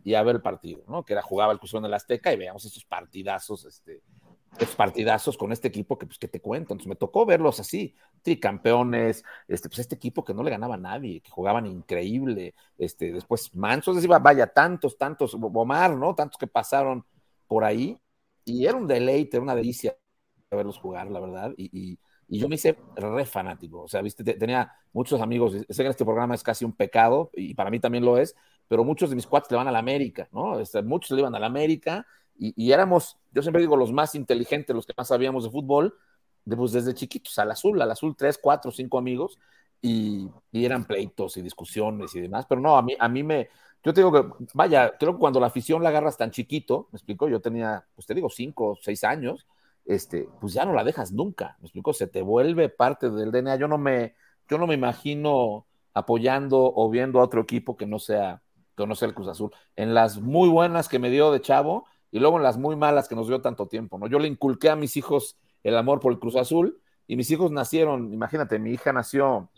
y 0.05 0.13
a 0.13 0.23
ver 0.23 0.37
el 0.37 0.41
partido, 0.41 0.83
¿no? 0.87 1.03
Que 1.03 1.13
era 1.13 1.21
jugaba 1.21 1.51
el 1.51 1.59
Cruz 1.59 1.73
del 1.73 1.93
Azteca 1.93 2.31
y 2.31 2.37
veíamos 2.37 2.63
esos 2.63 2.85
partidazos, 2.85 3.65
este, 3.65 4.01
esos 4.59 4.75
partidazos 4.75 5.37
con 5.37 5.51
este 5.51 5.67
equipo 5.67 5.97
que, 5.97 6.05
pues, 6.05 6.17
que 6.17 6.27
te 6.27 6.41
cuento. 6.41 6.73
Entonces 6.73 6.87
me 6.87 6.95
tocó 6.95 7.25
verlos 7.25 7.59
así, 7.59 7.95
tricampeones, 8.21 9.23
este, 9.47 9.69
pues 9.69 9.79
este 9.79 9.95
equipo 9.95 10.23
que 10.23 10.33
no 10.33 10.43
le 10.43 10.51
ganaba 10.51 10.75
a 10.75 10.77
nadie, 10.77 11.21
que 11.21 11.29
jugaban 11.31 11.65
increíble, 11.65 12.55
este, 12.77 13.11
después 13.11 13.53
Mansos, 13.55 13.95
decía, 13.95 14.19
vaya, 14.19 14.47
tantos, 14.47 14.97
tantos, 14.97 15.35
Omar, 15.35 15.95
¿no? 15.95 16.15
Tantos 16.15 16.37
que 16.37 16.47
pasaron 16.47 17.05
por 17.47 17.63
ahí, 17.63 17.99
y 18.45 18.65
era 18.65 18.77
un 18.77 18.87
deleite, 18.87 19.37
era 19.37 19.43
una 19.43 19.55
delicia 19.55 19.95
verlos 20.51 20.77
jugar, 20.77 21.09
la 21.09 21.19
verdad, 21.19 21.53
y, 21.57 21.69
y 21.77 21.99
y 22.27 22.39
yo 22.39 22.49
me 22.49 22.55
hice 22.55 22.77
re 22.95 23.25
fanático, 23.25 23.81
o 23.83 23.87
sea, 23.87 24.01
viste, 24.01 24.23
tenía 24.23 24.71
muchos 24.91 25.21
amigos, 25.21 25.53
sé 25.69 25.83
que 25.83 25.89
este 25.89 26.05
programa 26.05 26.35
es 26.35 26.41
casi 26.41 26.65
un 26.65 26.73
pecado, 26.73 27.29
y 27.33 27.53
para 27.53 27.69
mí 27.69 27.79
también 27.79 28.05
lo 28.05 28.17
es, 28.17 28.35
pero 28.67 28.83
muchos 28.83 29.09
de 29.09 29.15
mis 29.15 29.27
cuates 29.27 29.51
le 29.51 29.57
van 29.57 29.67
a 29.67 29.71
la 29.71 29.79
América, 29.79 30.27
¿no? 30.31 30.59
Este, 30.59 30.81
muchos 30.81 31.11
le 31.11 31.19
iban 31.19 31.35
a 31.35 31.39
la 31.39 31.47
América, 31.47 32.07
y, 32.37 32.53
y, 32.55 32.71
éramos, 32.71 33.17
yo 33.31 33.41
siempre 33.41 33.61
digo, 33.61 33.77
los 33.77 33.91
más 33.91 34.15
inteligentes, 34.15 34.75
los 34.75 34.85
que 34.85 34.93
más 34.97 35.07
sabíamos 35.07 35.43
de 35.43 35.51
fútbol, 35.51 35.95
de, 36.45 36.57
pues 36.57 36.71
desde 36.71 36.93
chiquitos, 36.93 37.37
al 37.39 37.51
azul, 37.51 37.81
al 37.81 37.91
azul, 37.91 38.15
tres, 38.17 38.39
cuatro, 38.41 38.71
cinco 38.71 38.97
amigos, 38.97 39.39
y, 39.81 40.29
y, 40.51 40.65
eran 40.65 40.85
pleitos 40.85 41.37
y 41.37 41.41
discusiones 41.41 42.15
y 42.15 42.21
demás, 42.21 42.45
pero 42.47 42.61
no, 42.61 42.77
a 42.77 42.81
mí, 42.81 42.95
a 42.99 43.09
mí 43.09 43.23
me, 43.23 43.49
yo 43.83 43.93
te 43.93 44.01
digo 44.01 44.11
que, 44.11 44.45
vaya, 44.53 44.97
creo 44.97 45.13
que 45.13 45.19
cuando 45.19 45.39
la 45.41 45.47
afición 45.47 45.83
la 45.83 45.89
agarras 45.89 46.17
tan 46.17 46.31
chiquito, 46.31 46.87
me 46.91 46.97
explico, 46.97 47.27
yo 47.27 47.41
tenía, 47.41 47.85
pues 47.95 48.07
te 48.07 48.13
digo, 48.13 48.29
cinco, 48.29 48.77
seis 48.81 49.03
años, 49.03 49.45
este, 49.85 50.29
pues 50.39 50.53
ya 50.53 50.65
no 50.65 50.73
la 50.73 50.85
dejas 50.85 51.11
nunca, 51.11 51.57
me 51.59 51.65
explico, 51.65 51.93
se 51.93 52.07
te 52.07 52.21
vuelve 52.21 52.69
parte 52.69 53.09
del 53.09 53.31
DNA. 53.31 53.57
Yo 53.57 53.67
no 53.67 53.77
me, 53.77 54.15
yo 54.47 54.57
no 54.57 54.67
me 54.67 54.75
imagino 54.75 55.65
apoyando 55.93 56.71
o 56.75 56.89
viendo 56.89 57.19
a 57.19 57.23
otro 57.23 57.41
equipo 57.41 57.75
que 57.75 57.85
no 57.85 57.99
sea, 57.99 58.41
que 58.77 58.87
no 58.87 58.95
sea 58.95 59.09
el 59.09 59.13
Cruz 59.13 59.27
Azul. 59.27 59.51
En 59.75 59.93
las 59.93 60.19
muy 60.21 60.47
buenas 60.47 60.87
que 60.87 60.99
me 60.99 61.09
dio 61.09 61.31
de 61.31 61.41
chavo 61.41 61.85
y 62.13 62.19
luego 62.19 62.37
en 62.37 62.43
las 62.43 62.57
muy 62.59 62.75
malas 62.75 63.07
que 63.09 63.15
nos 63.15 63.27
dio 63.27 63.41
tanto 63.41 63.67
tiempo, 63.67 63.97
¿no? 63.97 64.05
Yo 64.05 64.19
le 64.19 64.27
inculqué 64.27 64.69
a 64.69 64.75
mis 64.75 64.95
hijos 64.97 65.35
el 65.63 65.75
amor 65.75 65.99
por 65.99 66.11
el 66.13 66.19
Cruz 66.19 66.35
Azul 66.35 66.79
y 67.07 67.15
mis 67.15 67.31
hijos 67.31 67.51
nacieron, 67.51 68.13
imagínate, 68.13 68.59
mi 68.59 68.69
hija 68.69 68.93
nació 68.93 69.49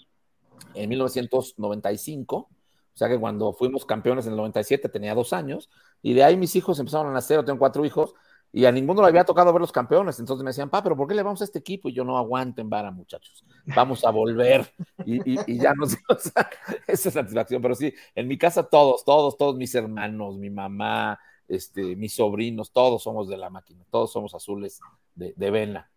en 0.73 0.89
1995, 0.89 2.37
o 2.37 2.49
sea 2.93 3.09
que 3.09 3.19
cuando 3.19 3.51
fuimos 3.51 3.85
campeones 3.85 4.25
en 4.25 4.31
el 4.31 4.37
97 4.37 4.87
tenía 4.87 5.13
dos 5.13 5.33
años, 5.33 5.69
y 6.01 6.13
de 6.13 6.23
ahí 6.23 6.37
mis 6.37 6.55
hijos 6.55 6.79
empezaron 6.79 7.07
a 7.07 7.11
nacer, 7.11 7.37
yo 7.37 7.43
tengo 7.43 7.59
cuatro 7.59 7.83
hijos, 7.83 8.13
y 8.53 8.63
a 8.63 8.71
ninguno 8.71 9.01
le 9.01 9.09
había 9.09 9.25
tocado 9.25 9.51
ver 9.51 9.59
los 9.59 9.73
campeones. 9.73 10.17
Entonces 10.17 10.41
me 10.41 10.51
decían, 10.51 10.69
pa, 10.69 10.81
pero 10.81 10.95
¿por 10.95 11.09
qué 11.09 11.13
le 11.13 11.23
vamos 11.23 11.41
a 11.41 11.43
este 11.43 11.59
equipo? 11.59 11.89
Y 11.89 11.93
yo 11.93 12.05
no 12.05 12.17
aguanto 12.17 12.61
en 12.61 12.69
vara, 12.69 12.89
muchachos. 12.89 13.43
Vamos 13.65 14.05
a 14.05 14.11
volver. 14.11 14.73
Y, 15.05 15.59
ya 15.59 15.73
nos 15.73 15.97
o 16.07 16.15
sea, 16.17 16.49
esa 16.87 17.11
satisfacción. 17.11 17.61
Pero 17.61 17.75
sí, 17.75 17.93
en 18.15 18.29
mi 18.29 18.37
casa 18.37 18.63
todos, 18.63 19.03
todos, 19.03 19.37
todos 19.37 19.57
mis 19.57 19.75
hermanos, 19.75 20.37
mi 20.37 20.49
mamá, 20.49 21.19
este, 21.47 21.95
mis 21.95 22.13
sobrinos, 22.13 22.71
todos 22.71 23.03
somos 23.03 23.27
de 23.27 23.37
la 23.37 23.49
máquina, 23.49 23.83
todos 23.89 24.11
somos 24.11 24.33
azules 24.35 24.79
de, 25.15 25.33
de 25.35 25.51
vena. 25.51 25.89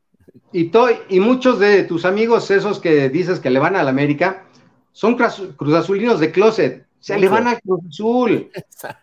Y, 0.52 0.70
to, 0.70 0.88
y 1.08 1.20
muchos 1.20 1.58
de 1.58 1.84
tus 1.84 2.04
amigos, 2.04 2.50
esos 2.50 2.80
que 2.80 3.08
dices 3.08 3.40
que 3.40 3.50
le 3.50 3.58
van 3.58 3.76
a 3.76 3.82
la 3.82 3.90
América, 3.90 4.46
son 4.92 5.16
cruz 5.16 5.74
azulinos 5.74 6.20
de 6.20 6.32
closet. 6.32 6.86
O 7.00 7.02
sea, 7.02 7.16
Mucho. 7.16 7.28
le 7.28 7.32
van 7.32 7.46
al 7.46 7.60
Cruz 7.60 7.80
Azul, 7.88 8.50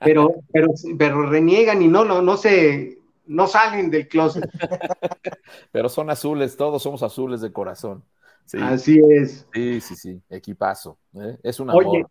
pero, 0.04 0.36
pero, 0.52 0.74
pero 0.98 1.30
reniegan 1.30 1.82
y 1.82 1.88
no, 1.88 2.04
no, 2.04 2.22
no 2.22 2.36
se 2.36 3.00
no 3.26 3.48
salen 3.48 3.90
del 3.90 4.08
closet. 4.08 4.44
Pero 5.72 5.90
son 5.90 6.10
azules, 6.10 6.56
todos 6.58 6.84
somos 6.84 7.04
azules 7.04 7.42
de 7.42 7.52
corazón. 7.52 8.04
Sí. 8.46 8.58
Así 8.62 9.00
es. 9.10 9.48
Sí, 9.54 9.82
sí, 9.82 9.96
sí, 9.96 10.22
equipazo. 10.30 11.00
¿eh? 11.16 11.38
Es 11.42 11.60
una 11.60 11.74
Oye, 11.74 12.06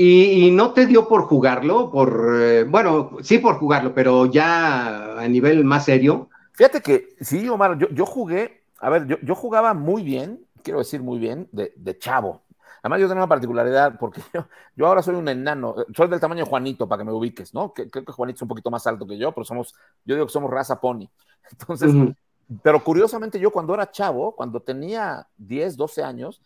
y, 0.00 0.46
y, 0.46 0.50
no 0.52 0.72
te 0.74 0.86
dio 0.86 1.08
por 1.08 1.22
jugarlo? 1.22 1.90
Por, 1.90 2.38
eh, 2.40 2.62
bueno, 2.62 3.16
sí 3.20 3.38
por 3.38 3.56
jugarlo, 3.56 3.92
pero 3.92 4.26
ya 4.26 5.18
a 5.18 5.26
nivel 5.26 5.64
más 5.64 5.86
serio. 5.86 6.30
Fíjate 6.52 6.80
que, 6.80 7.16
sí, 7.20 7.48
Omar, 7.48 7.76
yo, 7.78 7.88
yo 7.88 8.06
jugué, 8.06 8.62
a 8.78 8.90
ver, 8.90 9.08
yo, 9.08 9.16
yo, 9.22 9.34
jugaba 9.34 9.74
muy 9.74 10.04
bien, 10.04 10.46
quiero 10.62 10.78
decir 10.78 11.02
muy 11.02 11.18
bien, 11.18 11.48
de, 11.50 11.72
de 11.74 11.98
chavo. 11.98 12.42
Además, 12.80 13.00
yo 13.00 13.08
tengo 13.08 13.18
una 13.18 13.28
particularidad, 13.28 13.98
porque 13.98 14.20
yo, 14.32 14.46
yo, 14.76 14.86
ahora 14.86 15.02
soy 15.02 15.16
un 15.16 15.28
enano, 15.28 15.74
soy 15.96 16.06
del 16.06 16.20
tamaño 16.20 16.44
de 16.44 16.48
Juanito, 16.48 16.86
para 16.88 17.00
que 17.00 17.04
me 17.04 17.12
ubiques, 17.12 17.52
¿no? 17.52 17.72
Creo 17.72 17.90
que, 17.90 18.04
que 18.04 18.12
Juanito 18.12 18.36
es 18.36 18.42
un 18.42 18.48
poquito 18.48 18.70
más 18.70 18.86
alto 18.86 19.04
que 19.04 19.18
yo, 19.18 19.32
pero 19.32 19.44
somos, 19.44 19.74
yo 20.04 20.14
digo 20.14 20.28
que 20.28 20.32
somos 20.32 20.48
raza 20.48 20.80
pony. 20.80 21.08
Entonces, 21.50 21.92
uh 21.92 21.96
-huh. 21.96 22.16
pero 22.62 22.84
curiosamente 22.84 23.40
yo 23.40 23.50
cuando 23.50 23.74
era 23.74 23.90
chavo, 23.90 24.36
cuando 24.36 24.60
tenía 24.60 25.26
10, 25.38 25.76
12 25.76 26.04
años, 26.04 26.40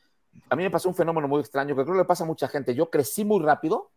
a 0.49 0.57
mí 0.57 0.63
me 0.63 0.71
pasó 0.71 0.89
un 0.89 0.95
fenómeno 0.95 1.29
muy 1.29 1.41
extraño, 1.41 1.75
que 1.75 1.83
creo 1.83 1.95
que 1.95 2.03
le 2.03 2.05
pasa 2.05 2.25
a 2.25 2.27
mucha 2.27 2.49
gente. 2.49 2.75
Yo 2.75 2.91
crecí 2.91 3.25
muy 3.25 3.43
rápido 3.43 3.91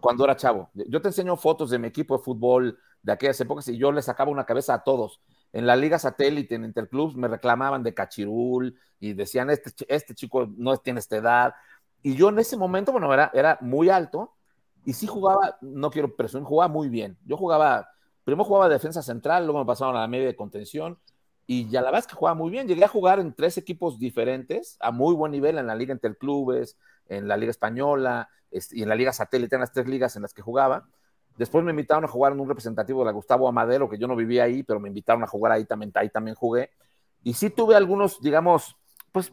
cuando 0.00 0.24
era 0.24 0.36
chavo. 0.36 0.70
Yo 0.74 1.00
te 1.00 1.08
enseño 1.08 1.36
fotos 1.36 1.70
de 1.70 1.78
mi 1.78 1.88
equipo 1.88 2.16
de 2.16 2.22
fútbol 2.22 2.78
de 3.02 3.12
aquellas 3.12 3.40
épocas 3.40 3.68
y 3.68 3.78
yo 3.78 3.92
le 3.92 4.02
sacaba 4.02 4.30
una 4.30 4.44
cabeza 4.44 4.74
a 4.74 4.82
todos. 4.84 5.20
En 5.52 5.66
la 5.66 5.76
liga 5.76 5.98
satélite, 5.98 6.54
en 6.54 6.64
Interclubs, 6.64 7.16
me 7.16 7.28
reclamaban 7.28 7.82
de 7.82 7.94
cachirul 7.94 8.78
y 8.98 9.14
decían, 9.14 9.50
este, 9.50 9.72
este 9.88 10.14
chico 10.14 10.48
no 10.56 10.76
tiene 10.76 11.00
esta 11.00 11.16
edad. 11.16 11.54
Y 12.02 12.14
yo 12.14 12.28
en 12.28 12.38
ese 12.38 12.56
momento, 12.56 12.92
bueno, 12.92 13.12
era, 13.12 13.30
era 13.34 13.58
muy 13.60 13.88
alto 13.88 14.34
y 14.84 14.92
sí 14.92 15.06
jugaba, 15.06 15.58
no 15.60 15.90
quiero 15.90 16.14
presumir, 16.14 16.46
jugaba 16.46 16.72
muy 16.72 16.88
bien. 16.88 17.18
Yo 17.24 17.36
jugaba, 17.36 17.88
primero 18.24 18.44
jugaba 18.44 18.68
defensa 18.68 19.02
central, 19.02 19.44
luego 19.44 19.60
me 19.60 19.66
pasaron 19.66 19.96
a 19.96 20.00
la 20.00 20.08
media 20.08 20.26
de 20.26 20.36
contención 20.36 20.98
y 21.52 21.68
ya 21.68 21.80
la 21.80 21.86
verdad 21.86 21.98
es 21.98 22.06
que 22.06 22.14
jugaba 22.14 22.36
muy 22.36 22.48
bien. 22.48 22.68
Llegué 22.68 22.84
a 22.84 22.88
jugar 22.88 23.18
en 23.18 23.34
tres 23.34 23.58
equipos 23.58 23.98
diferentes, 23.98 24.76
a 24.78 24.92
muy 24.92 25.16
buen 25.16 25.32
nivel 25.32 25.58
en 25.58 25.66
la 25.66 25.74
Liga 25.74 25.92
Interclubes, 25.92 26.78
en 27.08 27.26
la 27.26 27.36
Liga 27.36 27.50
Española 27.50 28.28
y 28.70 28.84
en 28.84 28.88
la 28.88 28.94
Liga 28.94 29.12
Satélite, 29.12 29.56
en 29.56 29.60
las 29.60 29.72
tres 29.72 29.88
ligas 29.88 30.14
en 30.14 30.22
las 30.22 30.32
que 30.32 30.42
jugaba. 30.42 30.86
Después 31.36 31.64
me 31.64 31.72
invitaron 31.72 32.04
a 32.04 32.06
jugar 32.06 32.34
en 32.34 32.38
un 32.38 32.48
representativo 32.48 33.00
de 33.00 33.06
la 33.06 33.10
Gustavo 33.10 33.48
Amadero, 33.48 33.88
que 33.88 33.98
yo 33.98 34.06
no 34.06 34.14
vivía 34.14 34.44
ahí, 34.44 34.62
pero 34.62 34.78
me 34.78 34.86
invitaron 34.86 35.24
a 35.24 35.26
jugar 35.26 35.50
ahí 35.50 35.64
también, 35.64 35.90
ahí 35.96 36.08
también 36.08 36.36
jugué. 36.36 36.70
Y 37.24 37.34
sí 37.34 37.50
tuve 37.50 37.74
algunos, 37.74 38.20
digamos, 38.20 38.76
pues, 39.10 39.32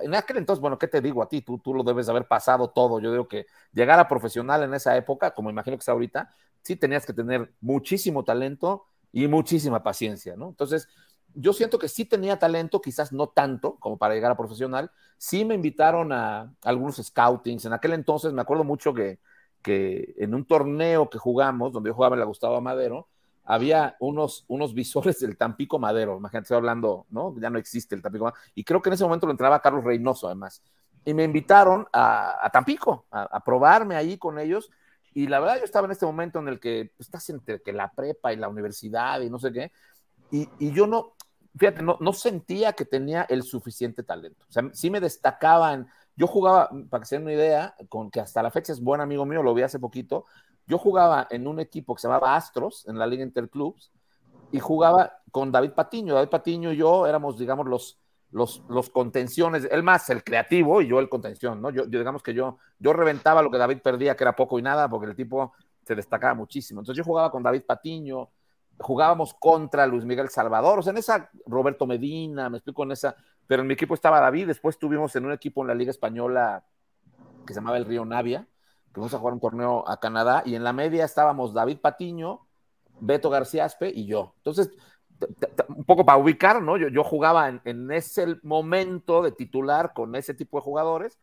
en 0.00 0.16
aquel 0.16 0.38
entonces, 0.38 0.60
bueno, 0.60 0.76
¿qué 0.76 0.88
te 0.88 1.00
digo 1.00 1.22
a 1.22 1.28
ti? 1.28 1.40
Tú, 1.40 1.56
tú 1.58 1.72
lo 1.72 1.84
debes 1.84 2.08
haber 2.08 2.26
pasado 2.26 2.70
todo. 2.70 2.98
Yo 2.98 3.12
digo 3.12 3.28
que 3.28 3.46
llegar 3.72 4.00
a 4.00 4.08
profesional 4.08 4.64
en 4.64 4.74
esa 4.74 4.96
época, 4.96 5.30
como 5.30 5.50
imagino 5.50 5.76
que 5.76 5.82
es 5.82 5.88
ahorita, 5.88 6.30
sí 6.62 6.74
tenías 6.74 7.06
que 7.06 7.12
tener 7.12 7.54
muchísimo 7.60 8.24
talento 8.24 8.86
y 9.12 9.28
muchísima 9.28 9.82
paciencia, 9.82 10.34
¿no? 10.36 10.48
Entonces, 10.48 10.88
yo 11.34 11.52
siento 11.52 11.78
que 11.78 11.88
sí 11.88 12.04
tenía 12.04 12.38
talento, 12.38 12.80
quizás 12.80 13.12
no 13.12 13.28
tanto 13.28 13.76
como 13.76 13.96
para 13.98 14.14
llegar 14.14 14.32
a 14.32 14.36
profesional. 14.36 14.90
Sí 15.18 15.44
me 15.44 15.54
invitaron 15.54 16.12
a 16.12 16.52
algunos 16.62 16.96
scoutings. 16.96 17.64
En 17.64 17.72
aquel 17.72 17.92
entonces 17.92 18.32
me 18.32 18.42
acuerdo 18.42 18.64
mucho 18.64 18.92
que, 18.92 19.18
que 19.62 20.14
en 20.18 20.34
un 20.34 20.44
torneo 20.44 21.08
que 21.08 21.18
jugamos, 21.18 21.72
donde 21.72 21.90
yo 21.90 21.94
jugaba 21.94 22.16
en 22.16 22.20
la 22.20 22.26
Gustavo 22.26 22.60
Madero, 22.60 23.08
había 23.44 23.96
unos, 24.00 24.44
unos 24.48 24.74
visores 24.74 25.18
del 25.20 25.36
Tampico 25.36 25.78
Madero. 25.78 26.16
Imagínate, 26.16 26.44
estoy 26.44 26.56
hablando, 26.56 27.06
¿no? 27.10 27.34
Ya 27.38 27.50
no 27.50 27.58
existe 27.58 27.94
el 27.94 28.02
Tampico 28.02 28.24
Madero. 28.24 28.40
Y 28.54 28.64
creo 28.64 28.82
que 28.82 28.90
en 28.90 28.94
ese 28.94 29.04
momento 29.04 29.26
lo 29.26 29.32
entraba 29.32 29.60
Carlos 29.60 29.84
Reynoso, 29.84 30.26
además. 30.26 30.62
Y 31.04 31.14
me 31.14 31.24
invitaron 31.24 31.86
a, 31.92 32.38
a 32.44 32.50
Tampico, 32.50 33.06
a, 33.10 33.22
a, 33.22 33.40
probarme 33.40 33.96
ahí 33.96 34.18
con 34.18 34.38
ellos. 34.38 34.70
Y 35.14 35.26
la 35.26 35.40
verdad, 35.40 35.58
yo 35.58 35.64
estaba 35.64 35.86
en 35.86 35.92
este 35.92 36.06
momento 36.06 36.38
en 36.38 36.48
el 36.48 36.60
que 36.60 36.92
pues, 36.96 37.08
estás 37.08 37.28
entre 37.30 37.60
que 37.60 37.72
la 37.72 37.90
prepa 37.90 38.32
y 38.32 38.36
la 38.36 38.48
universidad 38.48 39.20
y 39.20 39.28
no 39.28 39.38
sé 39.38 39.52
qué. 39.52 39.72
Y, 40.30 40.48
y 40.58 40.72
yo 40.72 40.86
no, 40.86 41.14
fíjate, 41.56 41.82
no, 41.82 42.12
sentía 42.12 42.72
que 42.72 42.84
tenía 42.84 43.22
el 43.22 43.42
suficiente 43.42 44.02
talento. 44.02 44.44
O 44.48 44.52
sea, 44.52 44.70
sí 44.72 44.90
me 44.90 45.00
destacaban. 45.00 45.88
Yo 46.16 46.26
jugaba, 46.26 46.70
para 46.90 47.02
que 47.02 47.06
se 47.06 47.16
den 47.16 47.24
una 47.24 47.32
idea, 47.32 47.74
que 48.12 48.20
hasta 48.20 48.42
la 48.42 48.50
fecha 48.50 48.72
es 48.72 48.80
buen 48.80 49.00
amigo 49.00 49.24
mío, 49.24 49.42
lo 49.42 49.54
vi 49.54 49.62
hace 49.62 49.78
poquito. 49.78 50.26
Yo 50.66 50.78
jugaba 50.78 51.26
en 51.30 51.46
un 51.46 51.60
equipo 51.60 51.94
que 51.94 52.00
se 52.00 52.08
llamaba 52.08 52.36
Astros, 52.36 52.86
en 52.88 52.98
la 52.98 53.06
Liga 53.06 53.22
Interclubs, 53.22 53.90
y 54.50 54.60
jugaba 54.60 55.20
con 55.30 55.50
David 55.50 55.72
Patiño. 55.72 56.14
David 56.14 56.28
Patiño 56.28 56.72
y 56.72 56.76
yo 56.76 57.06
éramos, 57.06 57.38
digamos, 57.38 57.66
los, 57.66 57.98
los, 58.30 58.62
los 58.68 58.90
contenciones, 58.90 59.66
él 59.70 59.82
más 59.82 60.08
el 60.10 60.22
creativo 60.22 60.82
y 60.82 60.88
yo 60.88 61.00
el 61.00 61.08
contención, 61.08 61.60
¿no? 61.60 61.70
Yo, 61.70 61.84
yo, 61.84 61.98
digamos 61.98 62.22
que 62.22 62.34
yo 62.34 62.58
reventaba 62.92 63.42
lo 63.42 63.50
que 63.50 63.58
David 63.58 63.78
perdía, 63.82 64.16
que 64.16 64.24
era 64.24 64.36
poco 64.36 64.58
y 64.58 64.62
nada, 64.62 64.88
porque 64.88 65.06
el 65.06 65.16
tipo 65.16 65.52
se 65.84 65.94
destacaba 65.94 66.34
muchísimo. 66.34 66.80
Entonces 66.80 66.98
yo 66.98 67.04
jugaba 67.04 67.30
con 67.30 67.42
David 67.42 67.62
Patiño, 67.66 68.30
jugábamos 68.78 69.34
contra 69.34 69.86
Luis 69.86 70.04
Miguel 70.04 70.28
Salvador, 70.28 70.78
o 70.78 70.82
sea, 70.82 70.92
en 70.92 70.98
esa 70.98 71.30
Roberto 71.46 71.86
Medina, 71.86 72.50
me 72.50 72.58
explico 72.58 72.82
en 72.82 72.92
esa, 72.92 73.16
pero 73.46 73.62
en 73.62 73.68
mi 73.68 73.74
equipo 73.74 73.94
estaba 73.94 74.20
David, 74.20 74.48
después 74.48 74.78
tuvimos 74.78 75.14
en 75.16 75.26
un 75.26 75.32
equipo 75.32 75.62
en 75.62 75.68
la 75.68 75.74
Liga 75.74 75.90
Española 75.90 76.64
que 77.46 77.54
se 77.54 77.60
llamaba 77.60 77.76
el 77.76 77.84
Río 77.84 78.04
Navia, 78.04 78.48
que 78.86 78.94
fuimos 78.94 79.14
a 79.14 79.18
jugar 79.18 79.34
un 79.34 79.40
torneo 79.40 79.88
a 79.88 79.98
Canadá, 80.00 80.42
y 80.44 80.54
en 80.54 80.64
la 80.64 80.72
media 80.72 81.04
estábamos 81.04 81.54
David 81.54 81.78
Patiño, 81.78 82.46
Beto 83.00 83.30
García 83.30 83.64
Aspe 83.64 83.90
y 83.94 84.06
yo. 84.06 84.34
Entonces, 84.38 84.70
un 85.68 85.84
poco 85.84 86.04
para 86.04 86.18
ubicar, 86.18 86.62
¿no? 86.62 86.76
Yo, 86.76 86.88
yo 86.88 87.04
jugaba 87.04 87.48
en, 87.48 87.60
en, 87.64 87.90
ese 87.90 88.36
momento 88.42 89.22
de 89.22 89.32
titular 89.32 89.92
con 89.92 90.14
ese 90.14 90.34
tipo 90.34 90.58
de 90.58 90.62
jugadores, 90.62 91.18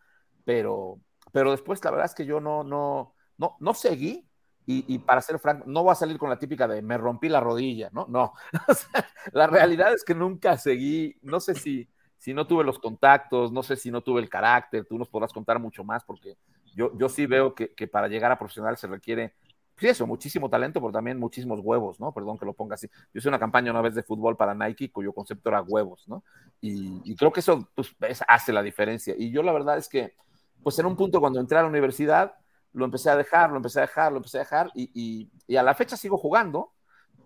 pero, 0.45 0.99
pero 1.31 1.51
después 1.51 1.83
la 1.83 1.91
verdad 1.91 2.05
es 2.05 2.15
que 2.15 2.25
yo 2.25 2.39
no, 2.39 2.63
no, 2.63 3.13
no, 3.37 3.57
no 3.59 3.73
seguí. 3.73 4.28
Y, 4.65 4.85
y, 4.87 4.99
para 4.99 5.21
ser 5.21 5.39
franco, 5.39 5.63
no 5.67 5.83
voy 5.83 5.91
a 5.91 5.95
salir 5.95 6.17
con 6.19 6.29
la 6.29 6.37
típica 6.37 6.67
de 6.67 6.81
me 6.83 6.97
rompí 6.97 7.27
la 7.27 7.39
rodilla, 7.39 7.89
¿no? 7.91 8.05
No. 8.07 8.33
La 9.33 9.47
realidad 9.47 9.93
es 9.93 10.03
que 10.03 10.13
nunca 10.13 10.57
seguí, 10.59 11.17
no 11.23 11.39
sé 11.39 11.55
si, 11.55 11.89
si 12.19 12.35
no 12.35 12.45
tuve 12.45 12.63
los 12.63 12.77
contactos, 12.77 13.51
no 13.51 13.63
sé 13.63 13.75
si 13.75 13.89
no 13.89 14.01
tuve 14.01 14.21
el 14.21 14.29
carácter, 14.29 14.85
tú 14.85 14.99
nos 14.99 15.09
podrás 15.09 15.33
contar 15.33 15.57
mucho 15.59 15.83
más, 15.83 16.03
porque 16.03 16.37
yo, 16.75 16.95
yo 16.95 17.09
sí 17.09 17.25
veo 17.25 17.55
que, 17.55 17.73
que 17.73 17.87
para 17.87 18.07
llegar 18.07 18.31
a 18.31 18.37
profesional 18.37 18.77
se 18.77 18.85
requiere 18.85 19.33
sí, 19.79 19.87
eso, 19.87 20.05
muchísimo 20.05 20.49
talento, 20.49 20.81
pero 20.81 20.91
también 20.91 21.17
muchísimos 21.17 21.59
huevos, 21.61 21.99
¿no? 21.99 22.13
Perdón 22.13 22.37
que 22.37 22.45
lo 22.45 22.53
ponga 22.53 22.75
así. 22.75 22.87
Yo 23.13 23.19
hice 23.19 23.29
una 23.29 23.39
campaña 23.39 23.71
una 23.71 23.81
vez 23.81 23.95
de 23.95 24.03
fútbol 24.03 24.35
para 24.35 24.53
Nike 24.53 24.91
cuyo 24.91 25.13
concepto 25.13 25.49
era 25.49 25.61
huevos, 25.61 26.07
¿no? 26.07 26.23
Y, 26.61 27.01
y 27.05 27.15
creo 27.15 27.31
que 27.31 27.39
eso 27.39 27.69
pues, 27.73 27.95
hace 28.27 28.51
la 28.51 28.61
diferencia. 28.61 29.15
Y 29.17 29.31
yo 29.31 29.41
la 29.41 29.53
verdad 29.53 29.77
es 29.77 29.87
que, 29.87 30.15
pues 30.61 30.77
en 30.79 30.85
un 30.85 30.97
punto 30.97 31.21
cuando 31.21 31.39
entré 31.39 31.57
a 31.57 31.61
la 31.61 31.69
universidad, 31.69 32.35
lo 32.73 32.85
empecé 32.85 33.09
a 33.09 33.15
dejar, 33.15 33.49
lo 33.49 33.57
empecé 33.57 33.79
a 33.79 33.81
dejar, 33.83 34.11
lo 34.11 34.17
empecé 34.17 34.37
a 34.37 34.41
dejar, 34.41 34.71
y, 34.75 34.91
y, 34.93 35.29
y 35.47 35.55
a 35.57 35.63
la 35.63 35.73
fecha 35.73 35.97
sigo 35.97 36.17
jugando. 36.17 36.73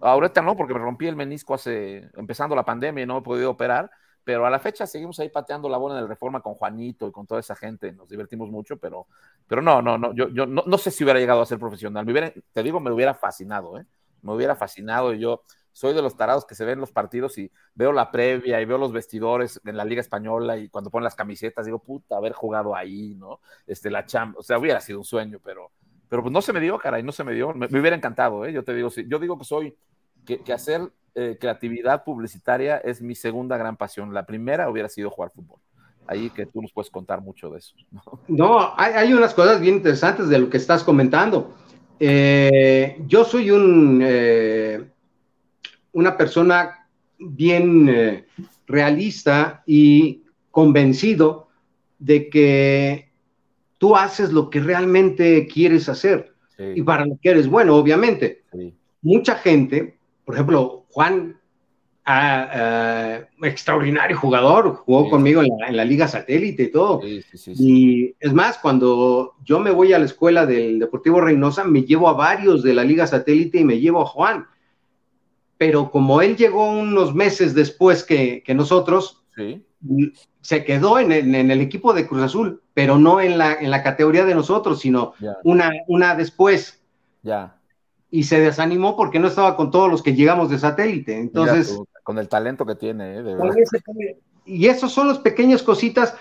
Ahorita 0.02 0.42
no, 0.42 0.56
porque 0.58 0.74
me 0.74 0.80
rompí 0.80 1.08
el 1.08 1.16
menisco 1.16 1.54
hace, 1.54 2.10
empezando 2.16 2.56
la 2.56 2.66
pandemia 2.66 3.04
y 3.04 3.08
no 3.08 3.20
he 3.20 3.22
podido 3.22 3.52
operar, 3.52 3.90
pero 4.24 4.46
a 4.46 4.50
la 4.50 4.60
fecha 4.60 4.88
seguimos 4.88 5.20
ahí 5.20 5.30
pateando 5.30 5.70
la 5.70 5.78
bola 5.78 5.96
en 5.96 6.02
el 6.02 6.10
Reforma 6.10 6.42
con 6.42 6.56
Juanito 6.56 7.08
y 7.08 7.12
con 7.12 7.26
toda 7.26 7.40
esa 7.40 7.56
gente, 7.56 7.92
nos 7.92 8.10
divertimos 8.10 8.50
mucho, 8.50 8.78
pero, 8.78 9.08
pero 9.48 9.62
no, 9.62 9.82
no, 9.82 9.98
no, 9.98 10.14
yo, 10.14 10.30
yo 10.30 10.46
no, 10.46 10.64
no 10.66 10.78
sé 10.78 10.92
si 10.92 11.04
hubiera 11.04 11.20
llegado 11.20 11.42
a 11.42 11.46
ser 11.46 11.60
profesional, 11.60 12.06
me 12.06 12.12
hubiera, 12.12 12.34
te 12.52 12.64
digo, 12.64 12.80
me 12.80 12.92
hubiera 12.92 13.14
fascinado, 13.14 13.80
¿eh? 13.80 13.86
me 14.22 14.34
hubiera 14.34 14.56
fascinado 14.56 15.14
y 15.14 15.20
yo 15.20 15.44
soy 15.74 15.94
de 15.94 16.02
los 16.02 16.16
tarados 16.16 16.46
que 16.46 16.56
se 16.56 16.66
ven 16.66 16.80
los 16.80 16.92
partidos 16.92 17.38
y 17.38 17.52
veo 17.76 17.92
la 17.92 18.12
previa 18.12 18.62
y 18.62 18.66
veo 18.66 18.78
los 18.78 18.94
vestidores 18.94 19.60
en 19.66 19.76
la 19.76 19.84
Liga 19.84 20.02
Española 20.02 20.58
y 20.58 20.70
cuando 20.70 20.90
ponen 20.90 21.04
las 21.04 21.16
camisetas 21.16 21.66
digo, 21.66 21.80
puta, 21.80 22.16
haber 22.16 22.34
jugado 22.34 22.76
ahí, 22.76 23.16
¿no? 23.16 23.42
Este, 23.68 23.90
la 23.90 24.06
chamba, 24.06 24.40
o 24.40 24.44
sea, 24.44 24.58
hubiera 24.58 24.80
sido 24.80 25.00
un 25.00 25.06
sueño, 25.06 25.40
pero, 25.44 25.72
pero 26.08 26.22
pues 26.22 26.32
no 26.32 26.42
se 26.42 26.54
me 26.54 26.60
dio, 26.60 26.78
caray, 26.80 27.04
no 27.04 27.12
se 27.12 27.24
me 27.24 27.34
dio, 27.34 27.54
me, 27.54 27.66
hubiera 27.68 27.96
encantado, 27.96 28.46
¿eh? 28.46 28.54
Yo 28.54 28.64
te 28.64 28.74
digo, 28.74 28.90
sí, 28.90 29.06
yo 29.08 29.20
digo 29.20 29.38
que 29.38 29.46
soy, 29.46 29.76
que, 30.26 30.40
que 30.40 30.54
hacer 30.54 30.90
eh, 31.16 31.38
creatividad 31.40 32.04
publicitaria 32.04 32.78
es 32.78 33.00
mi 33.02 33.14
segunda 33.14 33.56
gran 33.56 33.78
pasión. 33.78 34.14
La 34.14 34.26
primera 34.26 34.68
hubiera 34.70 34.90
sido 34.90 35.12
jugar 35.12 35.32
fútbol. 35.32 35.60
Ahí 36.08 36.32
que 36.32 36.48
tú 36.48 36.62
nos 36.62 36.74
puedes 36.74 36.90
contar 36.90 37.22
mucho 37.22 37.52
de 37.52 37.60
eso. 37.60 37.76
No, 37.92 38.02
no 38.28 38.74
hay, 38.76 38.94
hay, 38.94 39.14
unas 39.14 39.34
cosas 39.34 39.62
bien 39.62 39.76
interesantes 39.76 40.28
de 40.28 40.40
lo 40.40 40.50
que 40.50 40.58
estás 40.58 40.84
comentando. 40.84 41.54
Eh, 42.00 42.98
yo 43.06 43.24
soy 43.24 43.52
un, 43.52 44.02
eh, 44.04 44.90
una 45.94 46.18
persona 46.18 46.88
bien 47.18 47.88
eh, 47.90 48.26
realista 48.68 49.64
y 49.66 50.24
convencido 50.52 51.48
de 52.00 52.30
que 52.30 53.10
tú 53.78 53.96
haces 53.96 54.32
lo 54.32 54.50
que 54.50 54.60
realmente 54.60 55.48
quieres 55.48 55.90
hacer 55.90 56.34
sí. 56.58 56.64
y 56.76 56.82
para 56.84 57.06
lo 57.06 57.18
que 57.22 57.30
eres 57.30 57.48
bueno, 57.48 57.76
obviamente. 57.76 58.44
Sí. 58.52 58.74
Mucha 59.02 59.36
gente, 59.36 59.98
por 60.26 60.36
ejemplo, 60.36 60.86
Juan, 60.90 61.38
uh, 62.08 62.12
uh, 62.12 63.46
extraordinario 63.46 64.18
jugador, 64.18 64.76
jugó 64.76 65.06
sí. 65.06 65.10
conmigo 65.10 65.42
en 65.42 65.50
la, 65.60 65.68
en 65.68 65.78
la, 65.78 65.86
Liga 65.86 66.08
Satélite 66.08 66.64
y 66.64 66.72
todo. 66.72 67.02
Y 67.04 68.16
es 68.20 68.34
más, 68.34 68.58
cuando 68.58 69.34
yo 69.44 69.60
me 69.60 69.72
voy 69.72 69.94
a 69.94 70.00
la 70.00 70.06
escuela 70.06 70.46
del 70.46 70.80
Deportivo 70.80 71.22
Reynosa, 71.22 71.64
me 71.64 71.84
llevo 71.84 72.08
a 72.10 72.14
varios 72.14 72.64
de 72.64 72.74
la 72.74 72.84
Liga 72.84 73.08
Satélite 73.08 73.60
y 73.60 73.66
me 73.66 73.80
llevo 73.80 74.02
a 74.02 74.06
Juan. 74.06 74.46
Pero 75.58 75.92
como 75.92 76.22
él 76.22 76.36
llegó 76.36 76.70
unos 76.70 77.14
meses 77.14 77.54
después 77.54 78.04
que, 78.04 78.44
que 78.44 78.54
nosotros, 78.54 79.24
se 80.42 80.64
quedó 80.66 81.00
en 81.00 81.12
el, 81.12 81.36
en 81.36 81.52
el, 81.52 81.62
equipo 81.62 81.94
de 81.94 82.08
Cruz 82.08 82.24
Azul, 82.24 82.62
pero 82.74 82.98
no 82.98 83.22
en 83.22 83.38
la, 83.38 83.54
en 83.54 83.72
la 83.72 83.84
categoría 83.84 84.26
de 84.26 84.36
nosotros, 84.36 84.80
sino 84.80 85.14
yeah. 85.20 85.38
una, 85.44 85.72
una 85.88 86.16
después. 86.16 86.82
Ya. 87.24 87.32
Yeah 87.32 87.60
y 88.14 88.26
se 88.26 88.40
desanimó 88.40 88.96
porque 88.96 89.18
no 89.18 89.28
estaba 89.28 89.56
con 89.56 89.72
todos 89.72 89.90
los 89.90 90.04
que 90.04 90.14
llegamos 90.14 90.52
de 90.52 90.60
satélite. 90.60 91.18
Entonces, 91.18 91.72
Mira, 91.72 91.84
con 92.04 92.20
el 92.20 92.30
talento 92.30 92.64
que 92.64 92.76
tiene, 92.76 93.16
¿eh? 93.16 93.24
de 93.24 93.34
ese, 93.58 93.84
y 94.46 94.68
esos 94.68 94.92
son 94.92 95.08
las 95.08 95.18
pequeñas 95.18 95.64
cositas 95.64 96.16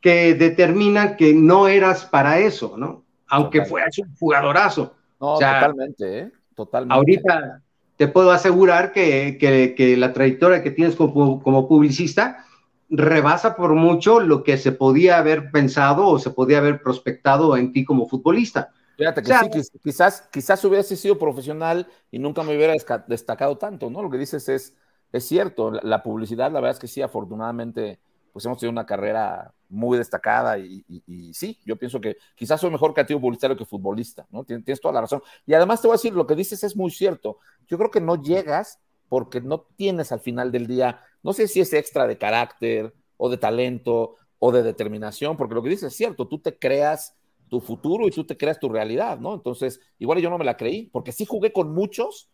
que 0.00 0.34
determinan 0.34 1.16
que 1.16 1.34
no 1.34 1.66
eras 1.66 2.04
para 2.04 2.38
eso, 2.38 2.76
¿no? 2.76 3.02
Aunque 3.26 3.64
fueras 3.64 3.98
un 3.98 4.14
jugadorazo. 4.14 4.94
No, 5.20 5.32
o 5.32 5.36
sea, 5.36 5.58
totalmente, 5.58 6.18
¿eh? 6.20 6.32
Totalmente. 6.54 6.94
Ahorita 6.94 7.62
te 8.02 8.08
puedo 8.08 8.32
asegurar 8.32 8.90
que, 8.90 9.38
que, 9.38 9.76
que 9.76 9.96
la 9.96 10.12
trayectoria 10.12 10.60
que 10.60 10.72
tienes 10.72 10.96
como, 10.96 11.40
como 11.40 11.68
publicista 11.68 12.44
rebasa 12.90 13.54
por 13.54 13.74
mucho 13.74 14.18
lo 14.18 14.42
que 14.42 14.58
se 14.58 14.72
podía 14.72 15.18
haber 15.18 15.52
pensado 15.52 16.08
o 16.08 16.18
se 16.18 16.30
podía 16.30 16.58
haber 16.58 16.82
prospectado 16.82 17.56
en 17.56 17.72
ti 17.72 17.84
como 17.84 18.08
futbolista. 18.08 18.72
Fíjate 18.96 19.22
que 19.22 19.32
o 19.32 19.38
sea, 19.38 19.48
sí, 19.52 19.78
quizás, 19.80 20.28
quizás 20.32 20.64
hubiese 20.64 20.96
sido 20.96 21.16
profesional 21.16 21.86
y 22.10 22.18
nunca 22.18 22.42
me 22.42 22.56
hubiera 22.56 22.74
destacado 23.06 23.56
tanto, 23.56 23.88
¿no? 23.88 24.02
Lo 24.02 24.10
que 24.10 24.18
dices 24.18 24.48
es, 24.48 24.76
es 25.12 25.24
cierto, 25.24 25.70
la, 25.70 25.80
la, 25.84 26.02
publicidad, 26.02 26.50
la 26.50 26.58
verdad 26.58 26.72
es 26.72 26.80
que 26.80 26.88
sí, 26.88 27.02
afortunadamente, 27.02 28.00
pues 28.32 28.44
hemos 28.44 28.58
tenido 28.58 28.72
una 28.72 28.86
carrera 28.86 29.52
muy 29.68 29.98
destacada 29.98 30.58
y, 30.58 30.84
sí, 31.32 31.58
yo 31.64 31.76
pienso 31.76 32.00
que 32.00 32.16
quizás 32.34 32.60
soy 32.60 32.70
mejor 32.70 32.94
creativo 32.94 33.20
publicitario 33.20 33.56
que 33.56 33.64
futbolista, 33.64 34.26
¿no? 34.30 34.44
Tienes, 34.44 34.64
tienes 34.64 34.80
toda 34.80 34.94
la 34.94 35.02
razón. 35.02 35.22
Y 35.46 35.54
además 35.54 35.80
te 35.80 35.88
voy 35.88 35.94
a 35.94 35.98
decir, 35.98 36.14
lo 36.14 36.26
que 36.26 36.34
dices 36.34 36.64
es 36.64 36.76
muy 36.76 36.90
cierto. 36.90 37.38
Yo 37.68 37.78
creo 37.78 37.90
que 37.90 38.00
no 38.00 38.20
llegas 38.22 38.80
porque 39.08 39.40
no 39.40 39.66
tienes 39.76 40.12
al 40.12 40.20
final 40.20 40.50
del 40.50 40.66
día, 40.66 41.00
no 41.22 41.32
sé 41.32 41.46
si 41.46 41.60
es 41.60 41.72
extra 41.74 42.06
de 42.06 42.16
carácter 42.16 42.94
o 43.18 43.28
de 43.28 43.36
talento 43.36 44.16
o 44.38 44.50
de 44.50 44.62
determinación, 44.62 45.36
porque 45.36 45.54
lo 45.54 45.62
que 45.62 45.68
dices 45.68 45.92
es 45.92 45.96
cierto, 45.96 46.26
tú 46.26 46.38
te 46.38 46.58
creas 46.58 47.14
tu 47.48 47.60
futuro 47.60 48.08
y 48.08 48.10
tú 48.10 48.24
te 48.24 48.38
creas 48.38 48.58
tu 48.58 48.70
realidad, 48.70 49.18
¿no? 49.18 49.34
Entonces, 49.34 49.80
igual 49.98 50.18
yo 50.20 50.30
no 50.30 50.38
me 50.38 50.44
la 50.44 50.56
creí, 50.56 50.86
porque 50.86 51.12
sí 51.12 51.26
jugué 51.26 51.52
con 51.52 51.74
muchos 51.74 52.30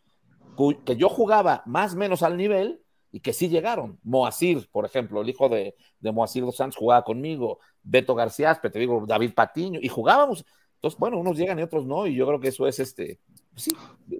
que 0.85 0.95
yo 0.95 1.09
jugaba 1.09 1.63
más 1.65 1.93
o 1.93 1.97
menos 1.97 2.23
al 2.23 2.37
nivel 2.37 2.81
y 3.11 3.19
que 3.19 3.33
sí 3.33 3.49
llegaron. 3.49 3.99
Moacir, 4.03 4.67
por 4.71 4.85
ejemplo, 4.85 5.21
el 5.21 5.29
hijo 5.29 5.49
de, 5.49 5.75
de 5.99 6.11
Moacir 6.11 6.43
dos 6.43 6.57
Santos 6.57 6.77
jugaba 6.77 7.03
conmigo, 7.03 7.59
Beto 7.83 8.15
García, 8.15 8.53
te 8.55 8.79
digo, 8.79 9.03
David 9.07 9.33
Patiño, 9.33 9.79
y 9.81 9.87
jugábamos. 9.87 10.45
Entonces, 10.75 10.99
bueno, 10.99 11.17
unos 11.17 11.37
llegan 11.37 11.59
y 11.59 11.63
otros 11.63 11.85
no, 11.85 12.07
y 12.07 12.15
yo 12.15 12.25
creo 12.25 12.39
que 12.39 12.49
eso 12.49 12.65
es, 12.67 12.79
este, 12.79 13.19
sí, 13.55 13.75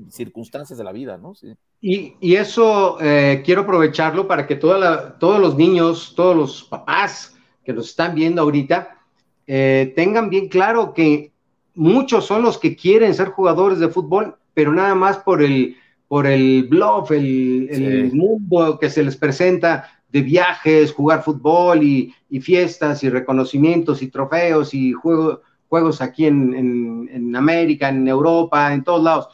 circunstancias 0.09 0.77
de 0.77 0.83
la 0.83 0.91
vida, 0.91 1.17
¿no? 1.17 1.33
Y, 1.79 2.15
y, 2.19 2.35
eso 2.35 2.97
eh, 2.99 3.41
quiero 3.45 3.61
aprovecharlo 3.61 4.27
para 4.27 4.45
que 4.45 4.55
toda 4.55 5.17
todos 5.17 5.39
los 5.39 5.55
niños, 5.55 6.13
todos 6.15 6.35
los 6.35 6.63
papás 6.63 7.37
que 7.63 7.71
nos 7.71 7.89
están 7.89 8.13
viendo 8.13 8.41
ahorita, 8.41 8.99
eh, 9.47 9.93
tengan 9.95 10.29
bien 10.29 10.49
claro 10.49 10.93
que 10.93 11.31
muchos 11.75 12.25
son 12.25 12.41
los 12.41 12.57
que 12.57 12.75
quieren 12.75 13.13
ser 13.13 13.29
jugadores 13.29 13.79
de 13.79 13.87
fútbol, 13.87 14.37
pero 14.53 14.73
nada 14.73 14.95
más 14.95 15.19
por 15.19 15.41
el, 15.41 15.77
por 16.09 16.27
el 16.27 16.67
bluff, 16.67 17.11
el, 17.11 17.69
sí. 17.71 17.85
el 17.85 18.11
mundo 18.11 18.77
que 18.77 18.89
se 18.89 19.03
les 19.03 19.15
presenta 19.15 19.87
de 20.11 20.21
viajes, 20.21 20.91
jugar 20.91 21.23
fútbol 21.23 21.83
y, 21.83 22.13
y 22.29 22.41
fiestas 22.41 23.03
y 23.03 23.09
reconocimientos 23.09 24.01
y 24.01 24.07
trofeos 24.07 24.73
y 24.73 24.91
juego, 24.91 25.41
juegos 25.69 26.01
aquí 26.01 26.25
en, 26.25 26.53
en, 26.55 27.09
en, 27.13 27.35
América, 27.35 27.89
en 27.89 28.07
Europa, 28.07 28.73
en 28.73 28.83
todos 28.83 29.03
lados. 29.03 29.29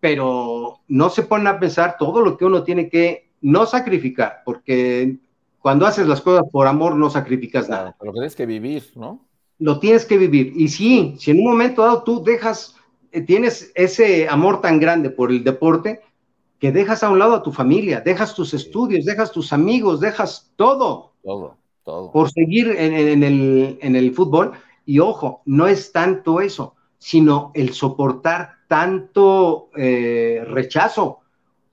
Pero 0.00 0.80
no 0.88 1.10
se 1.10 1.22
ponen 1.22 1.46
a 1.46 1.60
pensar 1.60 1.96
todo 1.98 2.22
lo 2.22 2.36
que 2.38 2.46
uno 2.46 2.62
tiene 2.62 2.88
que 2.88 3.28
no 3.42 3.66
sacrificar, 3.66 4.42
porque 4.44 5.18
cuando 5.60 5.86
haces 5.86 6.06
las 6.06 6.22
cosas 6.22 6.44
por 6.50 6.66
amor, 6.66 6.96
no 6.96 7.10
sacrificas 7.10 7.68
nada. 7.68 7.94
Lo 8.00 8.12
tienes 8.12 8.34
que 8.34 8.46
vivir, 8.46 8.84
¿no? 8.94 9.26
Lo 9.58 9.78
tienes 9.78 10.06
que 10.06 10.16
vivir. 10.16 10.52
Y 10.56 10.68
sí, 10.68 11.16
si 11.18 11.32
en 11.32 11.38
un 11.38 11.50
momento 11.50 11.82
dado 11.82 12.02
tú 12.02 12.22
dejas, 12.24 12.76
tienes 13.26 13.72
ese 13.74 14.28
amor 14.28 14.60
tan 14.60 14.78
grande 14.80 15.10
por 15.10 15.30
el 15.30 15.44
deporte, 15.44 16.00
que 16.58 16.72
dejas 16.72 17.02
a 17.02 17.10
un 17.10 17.18
lado 17.18 17.34
a 17.34 17.42
tu 17.42 17.52
familia, 17.52 18.00
dejas 18.00 18.34
tus 18.34 18.50
sí. 18.50 18.56
estudios, 18.56 19.04
dejas 19.04 19.32
tus 19.32 19.52
amigos, 19.52 20.00
dejas 20.00 20.50
todo. 20.56 21.12
Todo, 21.22 21.56
todo. 21.84 22.12
Por 22.12 22.30
seguir 22.30 22.68
en, 22.70 22.94
en, 22.94 23.22
el, 23.22 23.78
en 23.80 23.96
el 23.96 24.14
fútbol. 24.14 24.52
Y 24.84 25.00
ojo, 25.00 25.42
no 25.44 25.66
es 25.66 25.92
tanto 25.92 26.40
eso, 26.40 26.74
sino 26.98 27.50
el 27.54 27.74
soportar 27.74 28.52
tanto 28.68 29.68
eh, 29.76 30.42
rechazo 30.46 31.20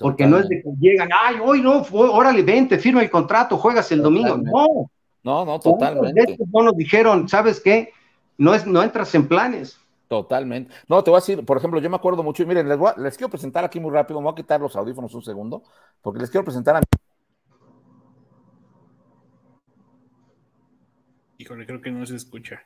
porque 0.04 0.28
no 0.28 0.38
es 0.38 0.50
de 0.50 0.62
que 0.62 0.70
llegan, 0.80 1.10
ay, 1.18 1.38
hoy 1.42 1.62
no, 1.62 1.84
fue, 1.84 2.10
órale, 2.10 2.42
vente, 2.44 2.78
firma 2.78 3.02
el 3.02 3.10
contrato, 3.10 3.58
juegas 3.58 3.90
el 3.92 4.00
totalmente. 4.00 4.30
domingo. 4.30 4.52
No. 4.52 4.90
No, 5.24 5.46
no, 5.46 5.60
totalmente. 5.60 6.38
No 6.52 6.64
nos 6.64 6.76
dijeron, 6.76 7.30
¿sabes 7.30 7.62
qué? 7.62 7.94
No, 8.38 8.54
es, 8.54 8.68
no 8.68 8.84
entras 8.84 9.16
en 9.16 9.30
planes. 9.30 9.80
Totalmente. 10.08 10.74
No, 10.88 11.04
te 11.04 11.10
voy 11.10 11.18
a 11.18 11.22
decir, 11.22 11.44
por 11.46 11.58
ejemplo, 11.58 11.80
yo 11.80 11.90
me 11.90 11.96
acuerdo 11.96 12.22
mucho, 12.24 12.44
y 12.44 12.46
miren, 12.46 12.68
les, 12.70 12.78
voy 12.78 12.92
a- 12.96 13.00
les 13.02 13.18
quiero 13.18 13.30
presentar 13.32 13.64
aquí 13.64 13.80
muy 13.80 13.92
rápido, 13.92 14.20
me 14.20 14.26
voy 14.26 14.34
a 14.34 14.36
quitar 14.36 14.62
los 14.62 14.76
audífonos 14.76 15.14
un 15.16 15.24
segundo, 15.24 15.64
porque 16.02 16.20
les 16.20 16.30
quiero 16.30 16.44
presentar 16.46 16.76
a 16.76 16.82
Híjole, 21.38 21.68
creo 21.68 21.80
que 21.80 21.92
no 21.92 22.04
se 22.08 22.16
escucha. 22.16 22.64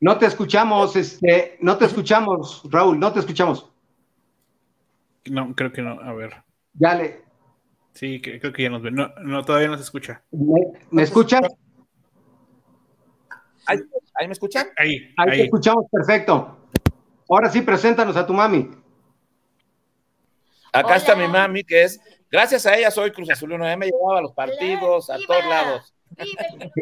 No 0.00 0.18
te 0.18 0.26
escuchamos, 0.26 0.94
este, 0.96 1.56
no 1.60 1.76
te 1.78 1.86
escuchamos, 1.86 2.62
Raúl, 2.70 2.98
no 2.98 3.12
te 3.12 3.20
escuchamos. 3.20 3.70
No, 5.26 5.54
creo 5.54 5.72
que 5.72 5.82
no. 5.82 6.00
A 6.00 6.12
ver. 6.12 6.34
Ya 6.74 6.94
le, 6.94 7.23
Sí, 7.94 8.20
que- 8.20 8.40
creo 8.40 8.52
que 8.52 8.62
ya 8.64 8.70
nos 8.70 8.82
ven. 8.82 8.94
No, 8.94 9.08
no, 9.22 9.44
todavía 9.44 9.68
no 9.68 9.76
se 9.76 9.82
escucha. 9.84 10.22
¿me, 10.30 10.60
me 10.90 11.02
escuchas? 11.02 11.42
¿Ahí, 13.66 13.78
ahí 14.14 14.26
me 14.26 14.32
escuchan? 14.32 14.66
Ahí, 14.76 15.14
Ahí 15.16 15.30
te 15.30 15.42
escuchamos 15.44 15.86
perfecto. 15.90 16.58
Ahora 17.28 17.48
sí, 17.48 17.62
preséntanos 17.62 18.16
a 18.16 18.26
tu 18.26 18.34
mami. 18.34 18.68
Acá 20.72 20.86
Hola. 20.88 20.96
está 20.96 21.14
mi 21.14 21.28
mami, 21.28 21.62
que 21.64 21.84
es, 21.84 22.00
gracias 22.30 22.66
a 22.66 22.76
ella 22.76 22.90
soy 22.90 23.12
Cruz 23.12 23.30
Azul 23.30 23.52
1 23.52 23.76
me 23.76 23.86
llevaba 23.86 24.18
a 24.18 24.22
los 24.22 24.32
partidos, 24.32 25.08
a 25.08 25.16
todos 25.26 25.46
lados. 25.46 25.94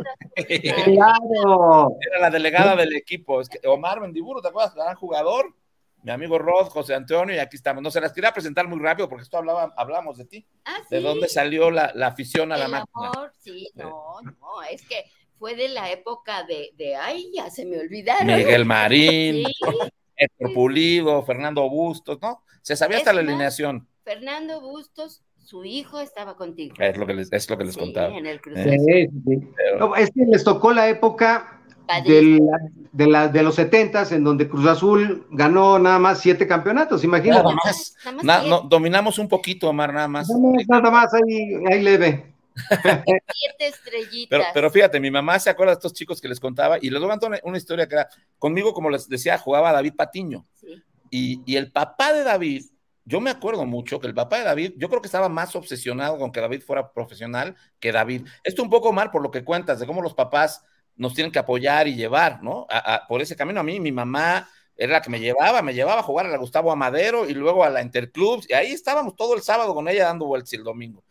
Claro. 0.84 1.96
Era 2.00 2.20
la 2.20 2.30
delegada 2.30 2.74
del 2.76 2.94
equipo. 2.96 3.40
Es 3.40 3.48
que 3.48 3.66
Omar 3.68 4.00
Mendiburo, 4.00 4.40
¿te 4.42 4.48
acuerdas? 4.48 4.74
Gran 4.74 4.94
jugador. 4.96 5.54
Mi 6.02 6.10
amigo 6.10 6.38
Rod, 6.38 6.66
José 6.68 6.94
Antonio, 6.94 7.34
y 7.34 7.38
aquí 7.38 7.56
estamos. 7.56 7.82
No 7.82 7.90
se 7.90 8.00
las 8.00 8.12
quería 8.12 8.32
presentar 8.32 8.66
muy 8.66 8.78
rápido 8.80 9.08
porque 9.08 9.22
esto 9.22 9.38
hablaba, 9.38 9.72
hablamos 9.76 10.18
de 10.18 10.24
ti. 10.24 10.46
Ah, 10.64 10.78
¿De 10.90 11.00
dónde 11.00 11.28
salió 11.28 11.70
la, 11.70 11.92
la 11.94 12.08
afición 12.08 12.50
a 12.52 12.56
la 12.56 12.64
el 12.64 12.70
máquina? 12.72 13.08
amor, 13.12 13.32
sí, 13.38 13.68
no, 13.74 14.20
no, 14.22 14.62
es 14.70 14.82
que 14.86 15.04
fue 15.38 15.54
de 15.54 15.68
la 15.68 15.90
época 15.92 16.42
de, 16.44 16.70
de 16.76 16.96
ay, 16.96 17.30
ya 17.34 17.50
se 17.50 17.64
me 17.64 17.78
olvidaron. 17.78 18.26
Miguel 18.26 18.64
Marín, 18.64 19.44
Sí, 19.60 19.88
Héctor 20.16 20.54
Pulido, 20.54 21.22
Fernando 21.24 21.68
Bustos, 21.68 22.18
¿no? 22.20 22.42
Se 22.62 22.76
sabía 22.76 22.98
hasta 22.98 23.12
la 23.12 23.20
alineación. 23.20 23.88
Fernando 24.04 24.60
Bustos, 24.60 25.22
su 25.38 25.64
hijo 25.64 26.00
estaba 26.00 26.36
contigo. 26.36 26.74
Es 26.78 26.96
lo 26.96 27.06
que 27.06 27.14
les, 27.14 27.32
es 27.32 27.48
lo 27.50 27.58
que 27.58 27.64
les 27.64 27.74
Sí, 27.74 27.80
contaba. 27.80 28.16
en 28.16 28.26
el 28.26 28.40
Cruz 28.40 28.56
Eh. 28.58 29.08
Sí, 29.08 29.20
sí. 29.26 29.48
No, 29.78 29.94
es 29.96 30.10
que 30.10 30.24
les 30.26 30.44
tocó 30.44 30.72
la 30.72 30.88
época 30.88 31.61
de, 32.04 32.22
la- 32.22 32.58
de, 32.92 33.06
la- 33.06 33.28
de 33.28 33.42
los 33.42 33.54
setentas 33.54 34.12
en 34.12 34.24
donde 34.24 34.48
Cruz 34.48 34.66
Azul 34.66 35.26
ganó 35.30 35.78
nada 35.78 35.98
más 35.98 36.20
siete 36.20 36.46
campeonatos, 36.46 37.04
imagínate. 37.04 37.42
Nada 37.42 37.54
más. 37.64 37.94
Nada 38.04 38.16
más 38.16 38.24
Na- 38.24 38.42
no, 38.42 38.60
dominamos 38.62 39.18
un 39.18 39.28
poquito, 39.28 39.68
Omar, 39.68 39.92
nada 39.92 40.08
más. 40.08 40.28
Nada 40.28 40.40
más, 40.52 40.66
nada 40.68 40.90
más 40.90 41.14
ahí, 41.14 41.54
ahí 41.70 41.82
leve. 41.82 42.32
siete 42.76 43.66
estrellitas. 43.66 44.28
Pero, 44.28 44.44
pero 44.52 44.70
fíjate, 44.70 45.00
mi 45.00 45.10
mamá 45.10 45.38
se 45.38 45.50
acuerda 45.50 45.72
de 45.72 45.76
estos 45.76 45.92
chicos 45.94 46.20
que 46.20 46.28
les 46.28 46.38
contaba 46.40 46.78
y 46.80 46.90
les 46.90 47.00
voy 47.00 47.08
a 47.08 47.12
contar 47.12 47.30
una, 47.30 47.38
una 47.44 47.56
historia 47.58 47.88
que 47.88 47.94
era, 47.94 48.08
conmigo, 48.38 48.72
como 48.74 48.90
les 48.90 49.08
decía, 49.08 49.38
jugaba 49.38 49.72
David 49.72 49.94
Patiño. 49.96 50.46
Sí. 50.54 50.82
Y, 51.10 51.40
y 51.46 51.56
el 51.56 51.70
papá 51.72 52.12
de 52.12 52.24
David, 52.24 52.64
yo 53.04 53.20
me 53.20 53.30
acuerdo 53.30 53.64
mucho 53.66 54.00
que 54.00 54.06
el 54.06 54.14
papá 54.14 54.38
de 54.38 54.44
David, 54.44 54.72
yo 54.76 54.88
creo 54.88 55.00
que 55.02 55.08
estaba 55.08 55.28
más 55.28 55.54
obsesionado 55.56 56.18
con 56.18 56.30
que 56.32 56.40
David 56.40 56.62
fuera 56.62 56.92
profesional 56.92 57.56
que 57.80 57.90
David. 57.92 58.26
Esto 58.44 58.62
un 58.62 58.70
poco 58.70 58.92
mal 58.92 59.10
por 59.10 59.22
lo 59.22 59.30
que 59.30 59.44
cuentas, 59.44 59.80
de 59.80 59.86
cómo 59.86 60.00
los 60.02 60.14
papás 60.14 60.64
nos 61.02 61.14
tienen 61.14 61.32
que 61.32 61.38
apoyar 61.38 61.86
y 61.88 61.94
llevar, 61.96 62.42
¿no? 62.42 62.66
A- 62.70 62.94
a- 62.94 63.06
por 63.06 63.20
ese 63.20 63.36
camino 63.36 63.60
a 63.60 63.62
mí, 63.64 63.80
mi 63.80 63.92
mamá 63.92 64.48
era 64.76 64.94
la 64.94 65.02
que 65.02 65.10
me 65.10 65.20
llevaba, 65.20 65.60
me 65.60 65.74
llevaba 65.74 66.00
a 66.00 66.04
jugar 66.04 66.26
a 66.26 66.30
la 66.30 66.38
Gustavo 66.38 66.72
Amadero 66.72 67.28
y 67.28 67.34
luego 67.34 67.62
a 67.64 67.70
la 67.70 67.82
Interclubs, 67.82 68.48
y 68.48 68.54
ahí 68.54 68.72
estábamos 68.72 69.14
todo 69.16 69.34
el 69.34 69.42
sábado 69.42 69.74
con 69.74 69.88
ella 69.88 70.04
dando 70.06 70.26
vueltas 70.26 70.52
y 70.52 70.56
el 70.56 70.64
domingo. 70.64 71.02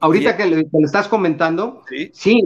Ahorita 0.00 0.30
Y- 0.32 0.36
que 0.36 0.44
le, 0.46 0.56
que 0.64 0.78
le 0.78 0.84
estás 0.84 1.08
comentando, 1.08 1.82
Sí, 1.88 2.10
sí, 2.12 2.42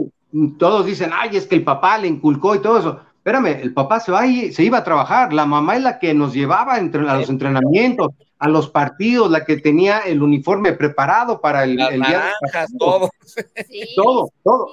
todos 0.57 0.85
dicen, 0.85 1.11
ay, 1.13 1.35
es 1.35 1.45
que 1.47 1.55
el 1.55 1.63
papá 1.63 1.97
le 1.97 2.07
inculcó 2.07 2.55
y 2.55 2.59
todo 2.61 2.79
eso. 2.79 3.01
Espérame, 3.17 3.61
el 3.61 3.73
papá 3.73 3.99
se 3.99 4.11
va 4.11 4.25
y 4.25 4.51
se 4.51 4.63
iba 4.63 4.77
a 4.79 4.83
trabajar, 4.83 5.33
la 5.33 5.45
mamá 5.45 5.75
es 5.75 5.83
la 5.83 5.99
que 5.99 6.13
nos 6.13 6.33
llevaba 6.33 6.77
entre- 6.79 7.07
a 7.07 7.15
los 7.17 7.29
entrenamientos, 7.29 8.09
a 8.39 8.47
los 8.47 8.69
partidos, 8.69 9.29
la 9.29 9.45
que 9.45 9.57
tenía 9.57 9.99
el 9.99 10.23
uniforme 10.23 10.71
preparado 10.73 11.39
para 11.41 11.63
el, 11.65 11.75
las 11.75 11.91
el 11.91 12.01
día 12.01 12.17
naranjas, 12.17 12.71
todo. 12.79 13.11
Sí, 13.23 13.93
todo, 13.95 14.31
todo. 14.43 14.67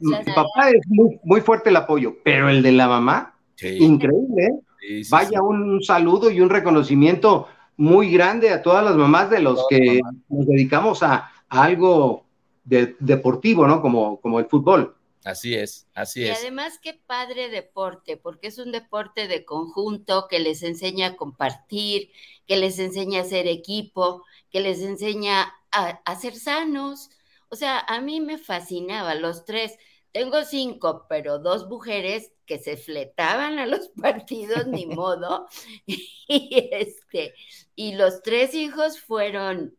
El 0.00 0.34
papá 0.34 0.70
es 0.70 0.86
muy, 0.88 1.18
muy 1.24 1.40
fuerte 1.40 1.70
el 1.70 1.76
apoyo, 1.76 2.14
pero 2.24 2.48
el 2.48 2.62
de 2.62 2.72
la 2.72 2.88
mamá, 2.88 3.34
Sí, 3.56 3.68
increíble, 3.78 4.44
¿eh? 4.46 4.60
sí, 4.80 5.04
sí, 5.04 5.10
Vaya 5.10 5.28
sí. 5.30 5.42
un, 5.42 5.82
saludo 5.82 6.30
y 6.30 6.40
un 6.40 6.50
reconocimiento 6.50 7.48
muy 7.76 8.10
grande 8.10 8.50
a 8.50 8.62
todas 8.62 8.84
las 8.84 8.96
mamás 8.96 9.30
de 9.30 9.40
los 9.40 9.56
Todas 9.56 9.68
que 9.68 10.00
nos 10.28 10.46
dedicamos 10.46 11.02
a, 11.02 11.30
a 11.48 11.62
algo 11.64 12.26
de- 12.64 12.96
deportivo, 13.00 13.66
¿no? 13.66 13.80
Como, 13.82 14.20
como 14.20 14.38
el 14.40 14.46
fútbol. 14.46 14.94
Así 15.24 15.54
es, 15.54 15.86
así 15.94 16.22
Y 16.22 16.28
es. 16.28 16.38
además 16.40 16.78
qué 16.82 16.94
padre 16.94 17.48
deporte, 17.48 18.16
porque 18.16 18.48
es 18.48 18.58
un 18.58 18.72
deporte 18.72 19.28
de 19.28 19.44
conjunto 19.44 20.26
que 20.28 20.38
les 20.38 20.62
enseña 20.62 21.08
a 21.08 21.16
compartir, 21.16 22.10
que 22.46 22.56
les 22.56 22.78
enseña 22.78 23.20
a 23.22 23.24
ser 23.24 23.46
equipo, 23.46 24.24
que 24.50 24.60
les 24.60 24.80
enseña 24.80 25.52
a, 25.70 26.00
a 26.04 26.16
ser 26.16 26.34
sanos. 26.36 27.10
O 27.50 27.56
sea, 27.56 27.80
a 27.80 28.00
mí 28.00 28.20
me 28.20 28.38
fascinaba 28.38 29.14
los 29.14 29.44
tres. 29.44 29.76
Tengo 30.12 30.44
cinco, 30.44 31.06
pero 31.08 31.38
dos 31.38 31.68
mujeres 31.68 32.32
que 32.46 32.58
se 32.58 32.76
fletaban 32.76 33.58
a 33.58 33.66
los 33.66 33.88
partidos, 34.02 34.66
ni 34.66 34.86
modo. 34.86 35.46
Y 36.30 36.68
este, 36.72 37.34
y 37.74 37.94
los 37.94 38.22
tres 38.22 38.54
hijos 38.54 39.00
fueron, 39.00 39.78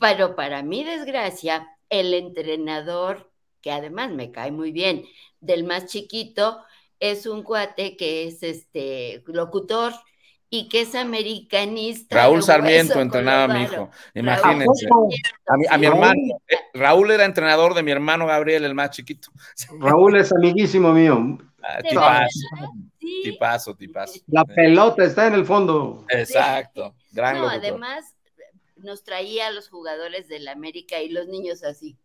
pero 0.00 0.36
para 0.36 0.62
mi 0.62 0.84
desgracia, 0.84 1.68
el 1.90 2.14
entrenador 2.14 3.30
que 3.60 3.70
además 3.70 4.10
me 4.10 4.32
cae 4.32 4.50
muy 4.50 4.72
bien, 4.72 5.06
del 5.40 5.64
más 5.64 5.86
chiquito, 5.86 6.60
es 7.00 7.26
un 7.26 7.42
cuate 7.42 7.96
que 7.96 8.26
es 8.26 8.42
este 8.42 9.22
locutor 9.26 9.92
y 10.54 10.68
que 10.68 10.82
es 10.82 10.94
americanista. 10.94 12.14
Raúl 12.14 12.42
Sarmiento 12.42 13.00
entrenaba 13.00 13.44
a 13.44 13.48
mi 13.48 13.62
hijo. 13.64 13.90
Imagínense. 14.12 14.86
Raúl 14.86 15.14
A 15.46 15.56
mi, 15.56 15.66
a 15.66 15.78
mi 15.78 15.86
sí. 15.86 15.92
hermano. 15.92 16.20
eh, 16.46 16.56
Raúl 16.74 17.10
era 17.10 17.24
entrenador 17.24 17.72
de 17.72 17.82
mi 17.82 17.90
hermano 17.90 18.26
Gabriel, 18.26 18.64
el 18.66 18.74
más 18.74 18.90
chiquito. 18.90 19.30
Raúl 19.80 20.14
es 20.18 20.30
amiguísimo 20.30 20.92
mío. 20.92 21.38
Ah, 21.62 21.78
¿De 21.82 21.88
tipazo, 21.88 22.28
Sí. 23.00 23.20
tipazo, 23.24 23.74
tipazo. 23.74 24.20
La 24.26 24.44
pelota 24.44 25.04
está 25.04 25.26
en 25.26 25.34
el 25.34 25.46
fondo. 25.46 26.04
Exacto. 26.10 26.94
Gran 27.12 27.38
No, 27.38 27.48
además 27.48 28.14
nos 28.76 29.04
traía 29.04 29.46
a 29.46 29.52
los 29.52 29.70
jugadores 29.70 30.28
del 30.28 30.48
América 30.48 31.00
y 31.00 31.08
los 31.08 31.28
niños 31.28 31.62
así, 31.64 31.96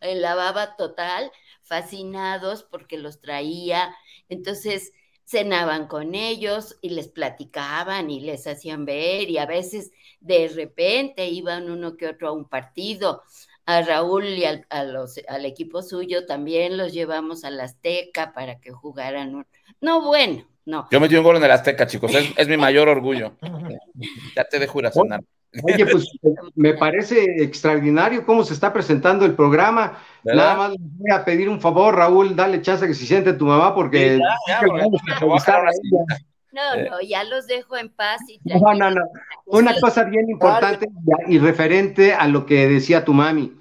en 0.00 0.20
la 0.20 0.34
baba 0.34 0.74
total, 0.74 1.30
fascinados 1.62 2.64
porque 2.64 2.98
los 2.98 3.20
traía. 3.20 3.94
Entonces 4.28 4.92
cenaban 5.24 5.86
con 5.88 6.14
ellos 6.14 6.76
y 6.80 6.90
les 6.90 7.08
platicaban 7.08 8.10
y 8.10 8.20
les 8.20 8.46
hacían 8.46 8.84
ver 8.84 9.30
y 9.30 9.38
a 9.38 9.46
veces 9.46 9.90
de 10.20 10.48
repente 10.48 11.28
iban 11.28 11.70
uno 11.70 11.96
que 11.96 12.08
otro 12.08 12.28
a 12.28 12.32
un 12.32 12.48
partido. 12.48 13.22
A 13.66 13.80
Raúl 13.82 14.26
y 14.26 14.44
al, 14.44 14.66
a 14.68 14.84
los, 14.84 15.18
al 15.28 15.46
equipo 15.46 15.82
suyo 15.82 16.26
también 16.26 16.76
los 16.76 16.92
llevamos 16.92 17.44
a 17.44 17.50
la 17.50 17.64
Azteca 17.64 18.32
para 18.34 18.60
que 18.60 18.70
jugaran. 18.72 19.34
un- 19.34 19.46
No, 19.80 20.02
bueno, 20.04 20.46
no. 20.66 20.86
Yo 20.90 21.00
metí 21.00 21.16
un 21.16 21.24
gol 21.24 21.36
en 21.36 21.44
el 21.44 21.50
Azteca, 21.50 21.86
chicos. 21.86 22.14
Es, 22.14 22.30
es 22.36 22.48
mi 22.48 22.56
mayor 22.58 22.88
orgullo. 22.88 23.36
Ya 24.36 24.44
te 24.44 24.58
dejo 24.58 24.78
ir 24.80 24.86
a 24.86 24.92
cenar. 24.92 25.20
Oye, 25.62 25.86
pues 25.86 26.08
me 26.56 26.74
parece 26.74 27.42
extraordinario 27.42 28.26
cómo 28.26 28.42
se 28.44 28.54
está 28.54 28.72
presentando 28.72 29.24
el 29.24 29.34
programa. 29.34 29.98
¿Verdad? 30.24 30.42
Nada 30.42 30.56
más 30.56 30.70
les 30.70 30.80
voy 30.80 31.10
a 31.12 31.24
pedir 31.24 31.48
un 31.48 31.60
favor, 31.60 31.94
Raúl, 31.94 32.34
dale 32.34 32.60
chance 32.62 32.86
que 32.86 32.94
se 32.94 33.06
siente 33.06 33.32
tu 33.34 33.46
mamá 33.46 33.74
porque 33.74 34.16
Sí, 34.16 34.22
ya, 34.48 34.60
ya. 34.60 34.84
No, 36.52 36.74
Eh. 36.74 36.88
no, 36.88 37.00
ya 37.00 37.24
los 37.24 37.46
dejo 37.46 37.76
en 37.76 37.88
paz 37.88 38.20
y 38.28 38.40
No, 38.44 38.74
no, 38.74 38.90
no. 38.90 39.02
Una 39.46 39.78
cosa 39.80 40.04
bien 40.04 40.28
importante 40.30 40.88
y 41.28 41.38
referente 41.38 42.14
a 42.14 42.28
lo 42.28 42.46
que 42.46 42.68
decía 42.68 43.04
tu 43.04 43.12
mami. 43.12 43.52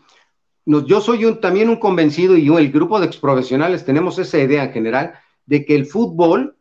Yo 0.65 1.01
soy 1.01 1.25
un, 1.25 1.41
también 1.41 1.69
un 1.69 1.77
convencido 1.77 2.37
y 2.37 2.45
yo, 2.45 2.57
el 2.59 2.71
grupo 2.71 2.99
de 2.99 3.07
exprofesionales 3.07 3.83
tenemos 3.83 4.17
esa 4.19 4.37
idea 4.37 4.63
en 4.63 4.71
general 4.71 5.13
de 5.45 5.65
que 5.65 5.75
el 5.75 5.85
fútbol 5.85 6.55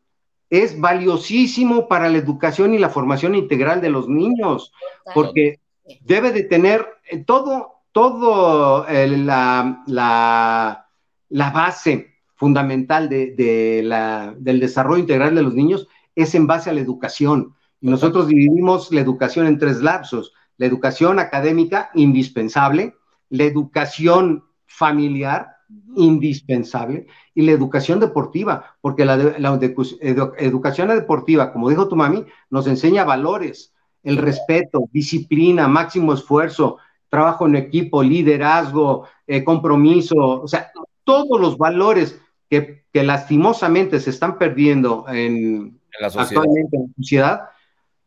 es 0.53 0.79
valiosísimo 0.79 1.89
para 1.89 2.11
la 2.11 2.19
educación 2.19 2.75
y 2.75 2.79
la 2.79 2.91
formación 2.91 3.35
integral 3.35 3.81
de 3.81 3.89
los 3.89 4.07
niños, 4.07 4.71
porque 5.15 5.61
debe 6.03 6.31
de 6.31 6.43
tener 6.43 6.87
eh, 7.11 7.25
todo, 7.25 7.85
todo 7.91 8.87
eh, 8.87 9.09
la, 9.09 9.83
la, 9.87 10.89
la 11.31 11.51
base 11.53 12.19
fundamental 12.35 13.09
de, 13.09 13.31
de 13.35 13.83
la, 13.83 14.35
del 14.37 14.61
desarrollo 14.61 15.01
integral 15.01 15.35
de 15.35 15.43
los 15.43 15.55
niños 15.55 15.89
es 16.15 16.35
en 16.35 16.47
base 16.47 16.69
a 16.69 16.75
la 16.75 16.83
educación. 16.83 17.55
Y 17.81 17.89
nosotros 17.89 18.27
dividimos 18.27 18.93
la 18.93 19.01
educación 19.01 19.47
en 19.47 19.59
tres 19.59 19.81
lapsos. 19.81 20.35
La 20.59 20.67
educación 20.67 21.19
académica, 21.19 21.91
indispensable, 21.95 22.95
la 23.31 23.45
educación 23.45 24.45
familiar, 24.67 25.49
indispensable, 25.97 27.07
y 27.35 27.43
la 27.43 27.53
educación 27.53 27.99
deportiva, 28.01 28.77
porque 28.81 29.05
la, 29.05 29.17
de- 29.17 29.39
la 29.39 29.53
edu- 29.53 29.99
edu- 30.01 30.35
educación 30.39 30.89
deportiva, 30.89 31.53
como 31.53 31.69
dijo 31.71 31.89
tu 31.89 31.97
mami, 31.97 32.25
nos 32.51 32.67
enseña 32.67 33.05
valores, 33.05 33.73
el 34.03 34.17
respeto, 34.17 34.89
disciplina, 34.93 35.69
máximo 35.69 36.13
esfuerzo, 36.13 36.79
trabajo 37.09 37.47
en 37.47 37.57
equipo, 37.57 38.03
liderazgo, 38.03 39.07
eh, 39.27 39.45
compromiso, 39.45 40.17
o 40.17 40.49
sea, 40.49 40.71
todos 41.05 41.41
los 41.41 41.57
valores 41.57 42.19
que, 42.51 42.85
que 42.93 43.03
lastimosamente 43.03 44.01
se 44.01 44.11
están 44.11 44.39
perdiendo 44.39 45.05
en, 45.09 45.35
En 45.37 45.81
la 46.01 46.11
sociedad. 46.11 46.43
actualmente 46.43 46.77
en 46.77 46.83
la 46.83 46.95
sociedad, 46.97 47.41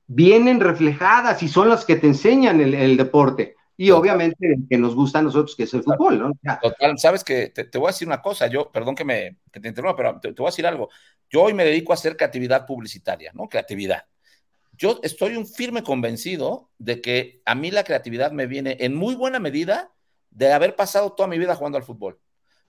vienen 0.07 0.59
reflejadas 0.59 1.41
y 1.43 1.47
son 1.47 1.69
las 1.69 1.85
que 1.85 1.95
te 1.95 2.07
enseñan 2.07 2.61
el, 2.61 2.73
el 2.73 2.97
deporte. 2.97 3.55
Y 3.77 3.91
obviamente 3.91 4.57
que 4.69 4.77
nos 4.77 4.95
gusta 4.95 5.19
a 5.19 5.21
nosotros, 5.21 5.55
que 5.55 5.63
es 5.63 5.73
el 5.73 5.83
fútbol, 5.83 6.19
¿no? 6.19 6.31
Sea, 6.41 6.59
Total, 6.59 6.97
sabes 6.97 7.23
que 7.23 7.49
te, 7.49 7.65
te 7.65 7.77
voy 7.77 7.89
a 7.89 7.91
decir 7.91 8.07
una 8.07 8.21
cosa, 8.21 8.47
yo, 8.47 8.71
perdón 8.71 8.95
que 8.95 9.03
me 9.03 9.37
que 9.51 9.59
te 9.59 9.67
interrumpa, 9.67 9.95
pero 9.95 10.19
te, 10.19 10.33
te 10.33 10.41
voy 10.41 10.47
a 10.47 10.51
decir 10.51 10.65
algo. 10.65 10.89
Yo 11.29 11.43
hoy 11.43 11.53
me 11.53 11.65
dedico 11.65 11.91
a 11.91 11.95
hacer 11.95 12.15
creatividad 12.15 12.65
publicitaria, 12.65 13.31
¿no? 13.33 13.49
Creatividad. 13.49 14.05
Yo 14.77 14.99
estoy 15.03 15.35
un 15.35 15.47
firme 15.47 15.83
convencido 15.83 16.69
de 16.77 17.01
que 17.01 17.41
a 17.45 17.55
mí 17.55 17.71
la 17.71 17.83
creatividad 17.83 18.31
me 18.31 18.47
viene 18.47 18.77
en 18.79 18.95
muy 18.95 19.15
buena 19.15 19.39
medida 19.39 19.91
de 20.31 20.51
haber 20.51 20.75
pasado 20.75 21.13
toda 21.13 21.27
mi 21.27 21.37
vida 21.37 21.55
jugando 21.55 21.77
al 21.77 21.83
fútbol. 21.83 22.19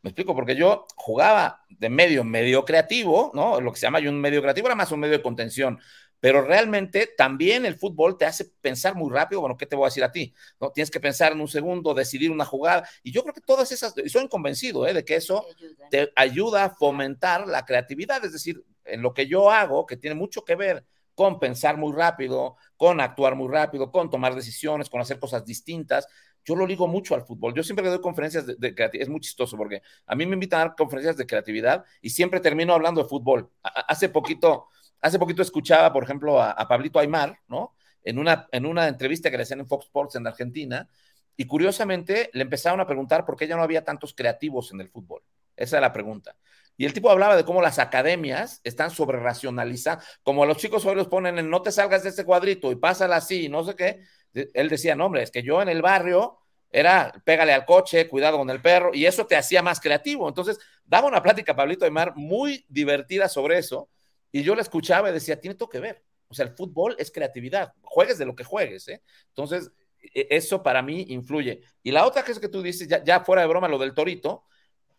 Me 0.03 0.11
explico, 0.11 0.37
porque 0.37 0.55
yo 0.55 0.87
jugaba 0.95 1.64
de 1.69 1.88
medio, 1.88 2.23
medio 2.23 2.64
creativo, 2.64 3.33
¿no? 3.35 3.61
Lo 3.61 3.73
que 3.73 3.81
se 3.81 3.87
llama 3.87 3.99
yo 3.99 4.11
un 4.11 4.21
medio 4.21 4.40
creativo 4.40 4.69
era 4.69 4.77
más 4.77 4.92
un 4.92 5.01
medio 5.01 5.16
de 5.16 5.23
contención, 5.23 5.81
pero 6.20 6.42
realmente 6.42 7.09
también 7.16 7.66
el 7.66 7.76
fútbol 7.76 8.16
te 8.18 8.24
hace 8.24 8.46
pensar 8.61 8.94
muy 8.94 9.11
rápido, 9.12 9.40
bueno, 9.40 9.57
¿qué 9.57 9.66
te 9.66 9.76
voy 9.76 9.85
a 9.85 9.88
decir 9.88 10.05
a 10.05 10.12
ti? 10.12 10.33
¿No? 10.61 10.70
Tienes 10.72 10.90
que 10.90 11.00
pensar 11.00 11.33
en 11.33 11.40
un 11.40 11.48
segundo, 11.48 11.94
decidir 11.94 12.31
una 12.31 12.44
jugada, 12.44 12.88
y 13.02 13.12
yo 13.12 13.22
creo 13.22 13.35
que 13.35 13.40
todas 13.40 13.70
esas, 13.72 13.94
y 14.02 14.09
soy 14.09 14.29
convencido 14.29 14.87
¿eh? 14.87 14.94
de 14.94 15.05
que 15.05 15.16
eso 15.16 15.44
Te 15.88 16.12
ayuda 16.16 16.64
a 16.64 16.70
fomentar 16.70 17.46
la 17.46 17.64
creatividad, 17.64 18.24
es 18.24 18.33
decir, 18.33 18.64
en 18.85 19.02
lo 19.02 19.14
que 19.14 19.26
yo 19.26 19.50
hago, 19.50 19.87
que 19.87 19.96
tiene 19.96 20.14
mucho 20.16 20.44
que 20.44 20.57
ver 20.57 20.85
con 21.14 21.38
pensar 21.38 21.76
muy 21.79 21.92
rápido, 21.94 22.57
con 22.76 23.00
actuar 23.00 23.37
muy 23.37 23.48
rápido, 23.48 23.90
con 23.90 24.11
tomar 24.11 24.35
decisiones, 24.35 24.90
con 24.90 25.00
hacer 25.00 25.18
cosas 25.18 25.44
distintas. 25.44 26.07
Yo 26.44 26.55
lo 26.57 26.66
ligo 26.66 26.87
mucho 26.88 27.14
al 27.14 27.22
fútbol. 27.22 27.55
Yo 27.55 27.62
siempre 27.62 27.85
que 27.85 27.90
doy 27.90 28.00
conferencias 28.00 28.46
de, 28.46 28.55
de 28.57 28.74
creatividad, 28.74 29.02
es 29.05 29.09
muy 29.09 29.20
chistoso 29.20 29.57
porque 29.57 29.83
a 30.07 30.14
mí 30.14 30.26
me 30.26 30.35
invitan 30.35 30.61
a 30.61 30.64
dar 30.66 30.76
conferencias 30.76 31.16
de 31.16 31.26
creatividad 31.26 31.85
y 32.00 32.11
siempre 32.11 32.40
termino 32.40 32.74
hablando 32.74 33.02
de 33.02 33.09
fútbol. 33.09 33.50
A- 33.62 33.81
hace 33.88 34.09
poquito, 34.09 34.68
hace 35.00 35.18
poquito 35.18 35.42
escuchaba, 35.42 35.92
por 35.92 36.04
ejemplo, 36.04 36.40
a, 36.40 36.68
Pablito 36.68 36.98
Aymar, 36.98 37.40
¿no? 37.48 37.74
En 38.02 38.18
una, 38.18 38.48
en 38.52 38.66
una 38.66 38.88
entrevista 38.88 39.30
que 39.30 39.37
le 39.37 39.42
hacían 39.42 39.61
en 39.61 39.66
Fox 39.66 39.87
Sports 39.87 40.16
en 40.16 40.26
Argentina, 40.26 40.88
y 41.37 41.46
curiosamente 41.46 42.30
le 42.32 42.42
empezaron 42.42 42.80
a 42.80 42.87
preguntar 42.87 43.24
por 43.24 43.37
qué 43.37 43.46
ya 43.46 43.56
no 43.56 43.62
había 43.62 43.85
tantos 43.85 44.14
creativos 44.14 44.72
en 44.72 44.80
el 44.80 44.88
fútbol. 44.88 45.22
Esa 45.54 45.76
es 45.76 45.80
la 45.80 45.92
pregunta. 45.92 46.37
Y 46.76 46.85
el 46.85 46.92
tipo 46.92 47.11
hablaba 47.11 47.37
de 47.37 47.44
cómo 47.44 47.62
las 47.62 47.78
academias 47.78 48.61
están 48.64 48.90
sobre 48.90 49.18
racionalizadas, 49.18 50.04
como 50.22 50.42
a 50.42 50.46
los 50.46 50.59
chicos 50.59 50.85
hoy 50.85 50.94
los 50.94 51.09
ponen 51.09 51.38
en 51.38 51.48
no 51.48 51.62
te 51.62 51.72
salgas 51.72 52.02
de 52.02 52.11
ese 52.11 52.24
cuadrito 52.24 52.70
y 52.70 52.76
pásala 52.76 53.16
así, 53.16 53.48
no 53.48 53.64
sé 53.64 53.74
qué. 53.74 54.02
Él 54.32 54.68
decía, 54.68 54.94
no, 54.94 55.06
hombre, 55.06 55.22
es 55.22 55.30
que 55.30 55.42
yo 55.42 55.62
en 55.62 55.70
el 55.70 55.80
barrio 55.80 56.38
era 56.70 57.12
pégale 57.24 57.54
al 57.54 57.64
coche, 57.64 58.09
cuidado 58.09 58.37
con 58.37 58.50
el 58.50 58.61
perro, 58.61 58.90
y 58.92 59.06
eso 59.06 59.26
te 59.26 59.37
hacía 59.37 59.62
más 59.62 59.80
creativo. 59.80 60.28
Entonces, 60.28 60.59
daba 60.85 61.09
una 61.09 61.22
plática 61.22 61.56
Pablito 61.56 61.85
de 61.87 61.90
Mar 61.90 62.12
muy 62.16 62.66
divertida 62.68 63.28
sobre 63.28 63.59
eso, 63.59 63.88
y 64.32 64.42
yo 64.42 64.54
la 64.54 64.62
escuchaba 64.62 65.10
y 65.10 65.12
decía, 65.12 65.40
tiene 65.40 65.54
todo 65.54 65.68
que 65.68 65.80
ver. 65.80 66.02
O 66.28 66.34
sea, 66.34 66.44
el 66.46 66.52
fútbol 66.52 66.96
es 66.98 67.10
creatividad, 67.10 67.72
juegues 67.82 68.18
de 68.18 68.26
lo 68.26 68.34
que 68.34 68.44
juegues, 68.44 68.88
¿eh? 68.88 69.02
Entonces, 69.28 69.70
e- 70.14 70.26
eso 70.30 70.62
para 70.62 70.82
mí 70.82 71.06
influye. 71.08 71.60
Y 71.82 71.92
la 71.92 72.04
otra 72.06 72.24
que 72.24 72.32
es 72.32 72.38
que 72.40 72.48
tú 72.48 72.62
dices, 72.62 72.88
ya, 73.04 73.20
fuera 73.24 73.42
de 73.42 73.48
broma, 73.48 73.68
lo 73.68 73.78
del 73.78 73.94
torito, 73.94 74.44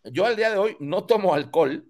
yo 0.04 0.24
al 0.26 0.36
día 0.36 0.50
de 0.50 0.58
hoy 0.58 0.76
no 0.80 1.04
tomo 1.06 1.34
alcohol 1.34 1.86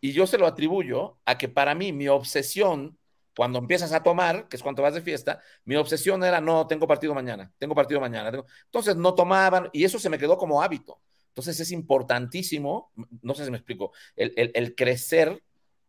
y 0.00 0.12
yo 0.12 0.26
se 0.26 0.38
lo 0.38 0.46
atribuyo 0.46 1.18
a 1.24 1.38
que 1.38 1.48
para 1.48 1.74
mí 1.74 1.92
mi 1.92 2.08
obsesión, 2.08 2.98
cuando 3.36 3.58
empiezas 3.58 3.92
a 3.92 4.02
tomar, 4.02 4.48
que 4.48 4.56
es 4.56 4.62
cuando 4.62 4.82
vas 4.82 4.94
de 4.94 5.02
fiesta, 5.02 5.40
mi 5.64 5.76
obsesión 5.76 6.24
era, 6.24 6.40
no, 6.40 6.66
tengo 6.66 6.86
partido 6.86 7.14
mañana, 7.14 7.52
tengo 7.58 7.74
partido 7.74 8.00
mañana. 8.00 8.30
tengo-". 8.30 8.46
Entonces 8.66 8.96
no 8.96 9.14
tomaban 9.14 9.68
y 9.72 9.84
eso 9.84 9.98
se 9.98 10.10
me 10.10 10.18
quedó 10.18 10.36
como 10.36 10.62
hábito. 10.62 11.00
Entonces 11.28 11.60
es 11.60 11.70
importantísimo, 11.70 12.92
no 13.22 13.34
sé 13.34 13.44
si 13.44 13.50
me 13.50 13.58
explico, 13.58 13.92
el- 14.16 14.32
el 14.54 14.74
crecer 14.74 15.40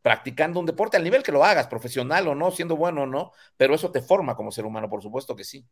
practicando 0.02 0.60
un 0.60 0.66
deporte 0.66 0.98
al 0.98 1.04
nivel 1.04 1.24
que 1.24 1.32
lo 1.32 1.44
hagas, 1.44 1.68
profesional 1.68 2.28
o 2.28 2.36
no, 2.36 2.52
siendo 2.52 2.76
bueno 2.76 3.04
o 3.04 3.06
no, 3.06 3.32
pero 3.56 3.76
eso 3.76 3.92
te 3.92 4.02
forma 4.02 4.36
como 4.36 4.52
ser 4.52 4.66
humano, 4.66 4.90
por 4.90 5.02
supuesto 5.02 5.36
que 5.36 5.44
sí. 5.44 5.66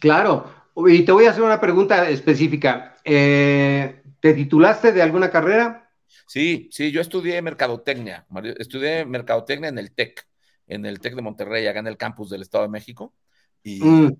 claro. 0.00 0.52
Y 0.76 1.04
te 1.04 1.12
voy 1.12 1.26
a 1.26 1.30
hacer 1.30 1.42
una 1.42 1.60
pregunta 1.60 2.08
específica. 2.08 2.96
Eh, 3.04 4.02
¿Te 4.20 4.34
titulaste 4.34 4.92
de 4.92 5.02
alguna 5.02 5.30
carrera? 5.30 5.90
Sí, 6.26 6.68
sí, 6.72 6.90
yo 6.90 7.00
estudié 7.00 7.40
mercadotecnia, 7.42 8.26
estudié 8.58 9.04
mercadotecnia 9.04 9.68
en 9.68 9.78
el 9.78 9.92
TEC, 9.92 10.26
en 10.66 10.86
el 10.86 10.98
TEC 11.00 11.14
de 11.14 11.22
Monterrey, 11.22 11.66
acá 11.66 11.80
en 11.80 11.88
el 11.88 11.96
campus 11.96 12.30
del 12.30 12.42
Estado 12.42 12.64
de 12.64 12.70
México, 12.70 13.14
y, 13.62 13.80
Mm, 13.82 14.16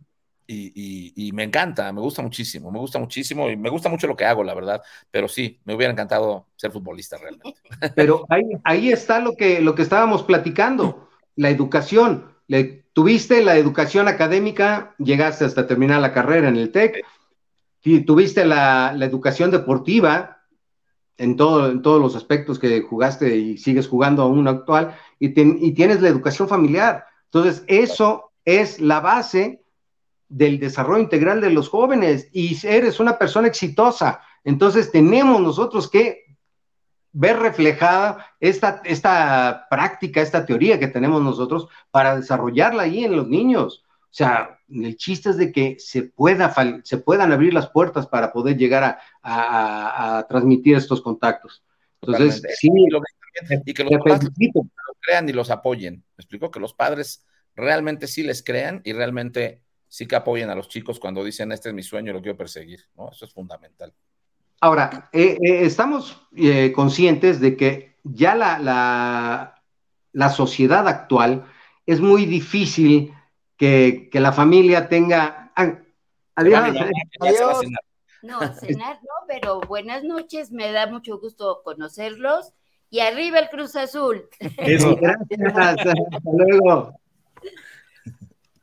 y- 0.54 1.32
me 1.32 1.44
encanta, 1.44 1.92
me 1.92 2.00
gusta 2.00 2.22
muchísimo, 2.22 2.70
me 2.70 2.78
gusta 2.78 2.98
muchísimo 2.98 3.48
y 3.50 3.56
me 3.56 3.70
gusta 3.70 3.88
mucho 3.88 4.06
lo 4.06 4.16
que 4.16 4.24
hago, 4.24 4.44
la 4.44 4.54
verdad, 4.54 4.82
pero 5.10 5.28
sí, 5.28 5.60
me 5.64 5.74
hubiera 5.74 5.92
encantado 5.92 6.46
ser 6.56 6.70
futbolista 6.70 7.16
realmente. 7.18 7.54
pero 7.96 8.26
ahí, 8.28 8.44
ahí 8.64 8.92
está 8.92 9.20
lo 9.20 9.34
que, 9.34 9.60
lo 9.60 9.74
que 9.74 9.82
estábamos 9.82 10.22
platicando, 10.22 11.08
la 11.36 11.50
educación. 11.50 12.32
Tuviste 12.92 13.42
la 13.42 13.56
educación 13.56 14.08
académica, 14.08 14.94
llegaste 14.98 15.46
hasta 15.46 15.66
terminar 15.66 16.00
la 16.00 16.12
carrera 16.12 16.48
en 16.48 16.56
el 16.56 16.70
TEC, 16.70 17.02
y 17.82 18.00
tuviste 18.00 18.44
la, 18.44 18.92
la 18.94 19.06
educación 19.06 19.50
deportiva 19.50 20.42
en, 21.16 21.36
todo, 21.36 21.70
en 21.70 21.80
todos 21.82 22.00
los 22.00 22.14
aspectos 22.14 22.58
que 22.58 22.82
jugaste 22.82 23.36
y 23.36 23.56
sigues 23.56 23.88
jugando 23.88 24.22
aún 24.22 24.46
actual, 24.46 24.94
y, 25.18 25.30
ten- 25.30 25.56
y 25.60 25.72
tienes 25.72 26.02
la 26.02 26.08
educación 26.08 26.48
familiar. 26.48 27.06
Entonces, 27.24 27.64
eso 27.66 28.32
es 28.44 28.78
la 28.80 29.00
base 29.00 29.61
del 30.32 30.58
desarrollo 30.58 31.02
integral 31.02 31.40
de 31.40 31.50
los 31.50 31.68
jóvenes 31.68 32.28
y 32.32 32.58
eres 32.66 33.00
una 33.00 33.18
persona 33.18 33.48
exitosa. 33.48 34.20
Entonces, 34.44 34.90
tenemos 34.90 35.40
nosotros 35.40 35.88
que 35.90 36.22
ver 37.12 37.38
reflejada 37.38 38.26
esta, 38.40 38.80
esta 38.84 39.66
práctica, 39.70 40.20
esta 40.22 40.46
teoría 40.46 40.78
que 40.78 40.88
tenemos 40.88 41.20
nosotros 41.22 41.68
para 41.90 42.16
desarrollarla 42.16 42.84
ahí 42.84 43.04
en 43.04 43.14
los 43.16 43.28
niños. 43.28 43.84
O 44.04 44.14
sea, 44.14 44.58
el 44.68 44.96
chiste 44.96 45.30
es 45.30 45.36
de 45.36 45.52
que 45.52 45.76
se, 45.78 46.02
pueda, 46.04 46.52
se 46.84 46.98
puedan 46.98 47.32
abrir 47.32 47.52
las 47.52 47.68
puertas 47.68 48.06
para 48.06 48.32
poder 48.32 48.56
llegar 48.56 48.84
a, 48.84 48.98
a- 49.22 49.86
a- 50.16 50.18
a 50.18 50.26
transmitir 50.26 50.76
estos 50.76 51.00
contactos. 51.02 51.62
Entonces, 52.00 52.36
Totalmente. 52.42 52.56
sí, 52.58 52.68
Y, 52.74 52.90
lo 52.90 53.00
que- 53.00 53.62
y 53.66 53.74
que 53.74 53.84
los 53.84 53.92
lo 53.92 54.94
crean 55.00 55.28
y 55.28 55.32
los 55.32 55.50
apoyen. 55.50 55.96
Me 56.16 56.22
explico 56.22 56.50
que 56.50 56.60
los 56.60 56.74
padres 56.74 57.26
realmente 57.54 58.06
sí 58.06 58.22
les 58.22 58.42
crean 58.42 58.80
y 58.84 58.92
realmente 58.92 59.62
sí 59.92 60.06
que 60.06 60.16
apoyen 60.16 60.48
a 60.48 60.54
los 60.54 60.68
chicos 60.68 60.98
cuando 60.98 61.22
dicen 61.22 61.52
este 61.52 61.68
es 61.68 61.74
mi 61.74 61.82
sueño, 61.82 62.14
lo 62.14 62.22
quiero 62.22 62.34
perseguir, 62.38 62.80
¿no? 62.96 63.10
Eso 63.10 63.26
es 63.26 63.32
fundamental. 63.34 63.92
Ahora, 64.58 65.10
eh, 65.12 65.36
eh, 65.38 65.66
estamos 65.66 66.26
eh, 66.34 66.72
conscientes 66.72 67.40
de 67.40 67.58
que 67.58 67.98
ya 68.02 68.34
la, 68.34 68.58
la, 68.58 69.62
la 70.12 70.30
sociedad 70.30 70.88
actual 70.88 71.44
es 71.84 72.00
muy 72.00 72.24
difícil 72.24 73.12
que, 73.58 74.08
que 74.10 74.18
la 74.20 74.32
familia 74.32 74.88
tenga... 74.88 75.52
ah, 75.54 75.78
adiós, 76.36 76.68
eh, 76.68 76.72
ya 77.20 77.28
adiós. 77.28 77.60
cenar. 77.60 77.82
No, 78.22 78.40
a 78.40 78.48
cenar 78.54 78.96
no, 79.02 79.26
pero 79.28 79.60
buenas 79.60 80.04
noches, 80.04 80.52
me 80.52 80.72
da 80.72 80.86
mucho 80.86 81.18
gusto 81.18 81.60
conocerlos. 81.62 82.54
Y 82.88 83.00
arriba 83.00 83.40
el 83.40 83.50
Cruz 83.50 83.76
Azul. 83.76 84.26
Eso. 84.56 84.96
Gracias, 84.96 85.54
hasta 85.54 85.94
luego. 86.24 87.01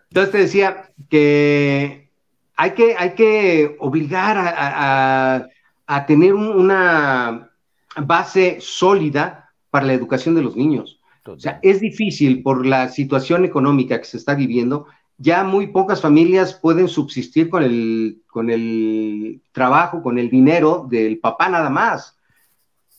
Entonces 0.10 0.32
te 0.32 0.38
decía 0.40 0.90
que 1.10 2.10
hay 2.56 2.72
que, 2.72 2.96
hay 2.98 3.12
que 3.14 3.76
obligar 3.80 4.38
a, 4.38 5.48
a- 5.88 6.06
tener 6.06 6.34
un- 6.34 6.50
una 6.50 7.50
base 7.96 8.58
sólida 8.60 9.50
para 9.70 9.86
la 9.86 9.94
educación 9.94 10.36
de 10.36 10.42
los 10.42 10.56
niños. 10.56 11.00
O 11.38 11.40
sea, 11.40 11.60
es 11.62 11.80
difícil 11.80 12.42
por 12.44 12.66
la 12.66 12.90
situación 12.90 13.46
económica 13.46 14.00
que 14.00 14.06
se 14.06 14.18
está 14.18 14.34
viviendo. 14.36 14.88
Ya 15.18 15.44
muy 15.44 15.68
pocas 15.68 16.02
familias 16.02 16.54
pueden 16.54 16.88
subsistir 16.88 17.50
con 17.50 17.64
el, 17.64 18.22
con 18.28 18.50
el 18.50 19.42
trabajo, 19.52 20.02
con 20.02 20.18
el 20.18 20.30
dinero 20.30 20.88
del 20.90 21.20
papá 21.20 21.50
nada 21.50 21.70
más. 21.70 22.18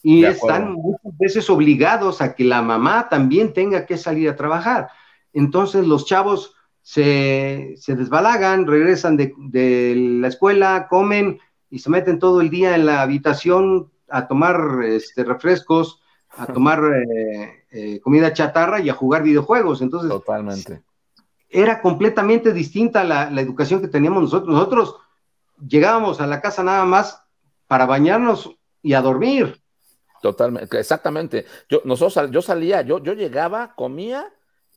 Y 0.02 0.20
están 0.30 0.72
muchas 0.74 1.18
veces 1.18 1.50
obligados 1.50 2.20
a 2.22 2.34
que 2.34 2.44
la 2.44 2.62
mamá 2.62 3.08
también 3.08 3.52
tenga 3.52 3.84
que 3.86 3.96
salir 3.96 4.28
a 4.28 4.36
trabajar. 4.36 4.88
Entonces 5.32 5.86
los 5.86 6.06
chavos 6.06 6.54
se, 6.82 7.74
se 7.76 7.94
desbalagan, 7.94 8.66
regresan 8.66 9.16
de, 9.16 9.34
de 9.36 9.94
la 9.96 10.28
escuela, 10.28 10.86
comen 10.88 11.38
y 11.70 11.78
se 11.78 11.90
meten 11.90 12.18
todo 12.18 12.40
el 12.40 12.50
día 12.50 12.74
en 12.74 12.86
la 12.86 13.02
habitación 13.02 13.90
a 14.08 14.26
tomar 14.26 14.82
este, 14.84 15.24
refrescos, 15.24 16.00
a 16.30 16.46
tomar 16.46 16.80
eh, 16.94 17.64
eh, 17.70 18.00
comida 18.00 18.32
chatarra 18.32 18.80
y 18.80 18.88
a 18.88 18.94
jugar 18.94 19.22
videojuegos. 19.22 19.82
Entonces, 19.82 20.10
Totalmente. 20.10 20.82
era 21.48 21.80
completamente 21.80 22.52
distinta 22.52 23.04
la, 23.04 23.30
la 23.30 23.40
educación 23.40 23.80
que 23.80 23.88
teníamos 23.88 24.22
nosotros. 24.22 24.52
Nosotros 24.52 24.96
llegábamos 25.66 26.20
a 26.20 26.26
la 26.26 26.40
casa 26.40 26.62
nada 26.62 26.84
más 26.84 27.22
para 27.66 27.86
bañarnos 27.86 28.56
y 28.82 28.94
a 28.94 29.02
dormir. 29.02 29.60
Totalmente, 30.22 30.78
exactamente. 30.78 31.46
Yo, 31.68 31.80
nosotros, 31.84 32.30
yo 32.30 32.42
salía, 32.42 32.82
yo, 32.82 33.02
yo 33.02 33.14
llegaba, 33.14 33.74
comía 33.74 34.26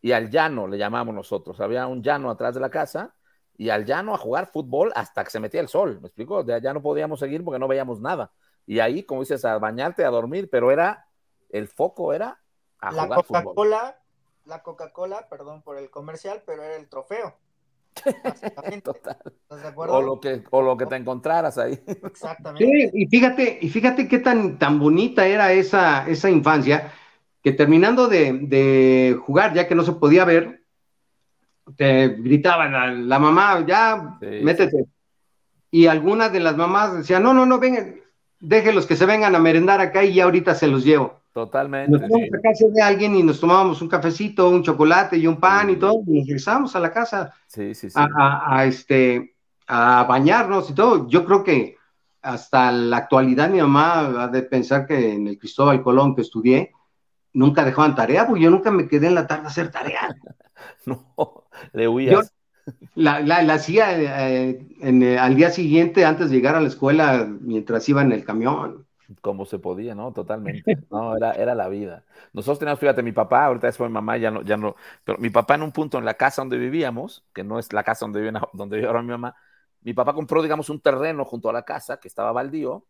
y 0.03 0.11
al 0.11 0.29
llano 0.29 0.67
le 0.67 0.77
llamamos 0.77 1.15
nosotros. 1.15 1.61
Había 1.61 1.87
un 1.87 2.03
llano 2.03 2.29
atrás 2.29 2.53
de 2.53 2.59
la 2.59 2.69
casa 2.69 3.15
y 3.57 3.69
al 3.69 3.85
llano 3.85 4.13
a 4.13 4.17
jugar 4.17 4.51
fútbol 4.51 4.91
hasta 4.95 5.23
que 5.23 5.29
se 5.29 5.39
metía 5.39 5.61
el 5.61 5.69
sol. 5.69 6.01
¿Me 6.01 6.07
explico? 6.07 6.43
De 6.43 6.53
allá 6.53 6.73
no 6.73 6.81
podíamos 6.81 7.21
seguir 7.21 7.41
porque 7.41 7.57
no 7.57 7.69
veíamos 7.69 8.01
nada. 8.01 8.29
Y 8.67 8.79
ahí, 8.79 9.03
como 9.03 9.21
dices, 9.21 9.45
a 9.45 9.57
bañarte, 9.59 10.03
a 10.03 10.09
dormir, 10.09 10.49
pero 10.51 10.71
era, 10.71 11.07
el 11.49 11.69
foco 11.69 12.11
era 12.11 12.37
a 12.79 12.91
La 12.91 13.03
jugar 13.03 13.23
fútbol. 13.23 13.43
Coca-Cola, 13.43 13.99
la 14.43 14.61
Coca-Cola, 14.61 15.29
perdón 15.29 15.61
por 15.61 15.77
el 15.77 15.89
comercial, 15.89 16.43
pero 16.45 16.63
era 16.63 16.75
el 16.75 16.89
trofeo. 16.89 17.37
Total. 18.83 19.17
O 19.47 20.01
lo 20.01 20.19
que, 20.19 20.43
o 20.51 20.61
lo 20.61 20.75
que 20.75 20.85
te 20.85 20.97
encontraras 20.97 21.57
ahí. 21.57 21.81
Exactamente. 21.87 22.65
Sí, 22.65 22.89
y 22.93 23.07
fíjate, 23.07 23.59
y 23.61 23.69
fíjate 23.69 24.09
qué 24.09 24.19
tan, 24.19 24.59
tan 24.59 24.79
bonita 24.79 25.25
era 25.25 25.53
esa, 25.53 26.05
esa 26.09 26.29
infancia, 26.29 26.91
que 27.43 27.51
terminando 27.51 28.07
de, 28.07 28.33
de 28.33 29.17
jugar, 29.21 29.53
ya 29.53 29.67
que 29.67 29.75
no 29.75 29.83
se 29.83 29.91
podía 29.93 30.23
ver, 30.25 30.63
te 31.75 32.07
gritaban 32.09 32.71
la, 32.71 32.91
la 32.91 33.19
mamá, 33.19 33.63
ya, 33.65 34.17
Sí, 34.19 34.27
métete. 34.43 34.85
Y 35.71 35.87
algunas 35.87 36.31
de 36.31 36.39
las 36.39 36.55
mamás 36.55 36.95
decían, 36.97 37.23
no, 37.23 37.33
no, 37.33 37.45
no, 37.45 37.57
vengan, 37.59 37.95
déjenlos 38.39 38.85
que 38.85 38.95
se 38.95 39.05
vengan 39.05 39.35
a 39.35 39.39
merendar 39.39 39.81
acá 39.81 40.03
y 40.03 40.13
ya 40.13 40.25
ahorita 40.25 40.53
se 40.55 40.67
los 40.67 40.83
llevo. 40.83 41.19
Totalmente. 41.33 41.91
Nos 41.91 42.01
fuimos 42.11 42.29
a 42.37 42.41
casa 42.41 42.65
de 42.71 42.81
alguien 42.81 43.15
y 43.15 43.23
nos 43.23 43.39
tomábamos 43.39 43.81
un 43.81 43.87
cafecito, 43.89 44.49
un 44.49 44.61
chocolate 44.61 45.17
y 45.17 45.25
un 45.25 45.39
pan 45.39 45.71
y 45.71 45.77
todo, 45.77 46.01
y 46.05 46.19
nos 46.19 46.27
regresamos 46.27 46.75
a 46.75 46.79
la 46.79 46.91
casa 46.91 47.33
a, 47.95 48.07
a- 48.15 48.57
a, 48.59 48.65
este, 48.65 49.35
a 49.67 50.03
bañarnos 50.03 50.69
y 50.69 50.73
todo. 50.75 51.07
Yo 51.09 51.25
creo 51.25 51.43
que 51.43 51.75
hasta 52.21 52.71
la 52.71 52.97
actualidad 52.97 53.49
mi 53.49 53.59
mamá 53.59 54.23
ha 54.23 54.27
de 54.27 54.43
pensar 54.43 54.85
que 54.85 55.13
en 55.13 55.27
el 55.27 55.39
Cristóbal 55.39 55.81
Colón 55.81 56.13
que 56.15 56.21
estudié, 56.21 56.71
nunca 57.33 57.65
dejaban 57.65 57.95
tarea, 57.95 58.27
porque 58.27 58.43
yo 58.43 58.49
nunca 58.51 58.71
me 58.71 58.87
quedé 58.87 59.07
en 59.07 59.15
la 59.15 59.27
tarde 59.27 59.45
a 59.45 59.47
hacer 59.49 59.71
tarea. 59.71 60.15
No, 60.85 61.45
le 61.73 61.87
huías. 61.87 62.33
La, 62.95 63.19
la, 63.19 63.41
la 63.43 63.55
hacía 63.55 64.29
eh, 64.29 64.67
en, 64.81 65.03
eh, 65.03 65.19
al 65.19 65.35
día 65.35 65.49
siguiente 65.49 66.05
antes 66.05 66.29
de 66.29 66.35
llegar 66.35 66.55
a 66.55 66.61
la 66.61 66.67
escuela 66.69 67.25
mientras 67.41 67.87
iba 67.89 68.01
en 68.01 68.11
el 68.13 68.23
camión. 68.23 68.87
como 69.21 69.45
se 69.45 69.59
podía, 69.59 69.95
¿no? 69.95 70.13
Totalmente. 70.13 70.77
No, 70.89 71.15
era, 71.17 71.33
era 71.33 71.55
la 71.55 71.67
vida. 71.69 72.05
Nosotros 72.33 72.59
teníamos, 72.59 72.79
fíjate, 72.79 73.03
mi 73.03 73.11
papá, 73.11 73.45
ahorita 73.45 73.67
es 73.67 73.79
mi 73.79 73.89
mamá, 73.89 74.17
ya 74.17 74.31
no, 74.31 74.41
ya 74.43 74.57
no, 74.57 74.75
pero 75.03 75.17
mi 75.19 75.29
papá 75.29 75.55
en 75.55 75.63
un 75.63 75.71
punto 75.71 75.97
en 75.97 76.05
la 76.05 76.15
casa 76.15 76.41
donde 76.41 76.57
vivíamos, 76.57 77.25
que 77.33 77.43
no 77.43 77.59
es 77.59 77.73
la 77.73 77.83
casa 77.83 78.05
donde 78.05 78.21
vive, 78.21 78.39
donde 78.53 78.77
vive 78.77 78.87
ahora 78.87 79.01
mi 79.01 79.09
mamá, 79.09 79.35
mi 79.81 79.93
papá 79.93 80.13
compró, 80.13 80.41
digamos, 80.41 80.69
un 80.69 80.79
terreno 80.81 81.25
junto 81.25 81.49
a 81.49 81.53
la 81.53 81.63
casa 81.63 81.97
que 81.99 82.07
estaba 82.07 82.31
baldío 82.31 82.85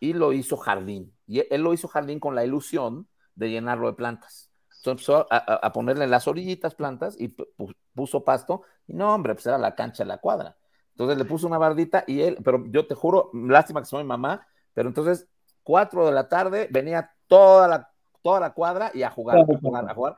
y 0.00 0.12
lo 0.14 0.32
hizo 0.32 0.56
jardín. 0.56 1.14
Y 1.26 1.44
él 1.54 1.62
lo 1.62 1.72
hizo 1.74 1.88
jardín 1.88 2.20
con 2.20 2.34
la 2.34 2.44
ilusión 2.44 3.06
de 3.34 3.50
llenarlo 3.50 3.86
de 3.86 3.94
plantas. 3.94 4.50
Entonces 4.68 5.08
empezó 5.08 5.26
a, 5.30 5.72
ponerle 5.72 6.06
las 6.08 6.26
orillitas 6.26 6.74
plantas 6.74 7.16
y 7.18 7.28
pu- 7.28 7.46
pu- 7.56 7.76
puso 7.94 8.24
pasto. 8.24 8.62
Y 8.86 8.94
no, 8.94 9.14
hombre, 9.14 9.34
pues 9.34 9.46
era 9.46 9.58
la 9.58 9.74
cancha 9.74 10.04
la 10.04 10.18
cuadra. 10.18 10.56
Entonces 10.90 11.16
le 11.16 11.24
puso 11.24 11.46
una 11.46 11.58
bardita 11.58 12.04
y 12.06 12.20
él, 12.20 12.38
pero 12.44 12.64
yo 12.66 12.86
te 12.86 12.94
juro, 12.94 13.30
lástima 13.32 13.80
que 13.80 13.86
soy 13.86 14.04
mamá, 14.04 14.46
pero 14.74 14.88
entonces 14.88 15.28
cuatro 15.62 16.04
de 16.04 16.12
la 16.12 16.28
tarde 16.28 16.68
venía 16.70 17.12
toda 17.28 17.68
la, 17.68 17.90
toda 18.22 18.40
la 18.40 18.52
cuadra 18.52 18.90
y 18.92 19.02
a 19.02 19.10
jugar, 19.10 19.38
a 19.38 19.94
jugar. 19.94 20.16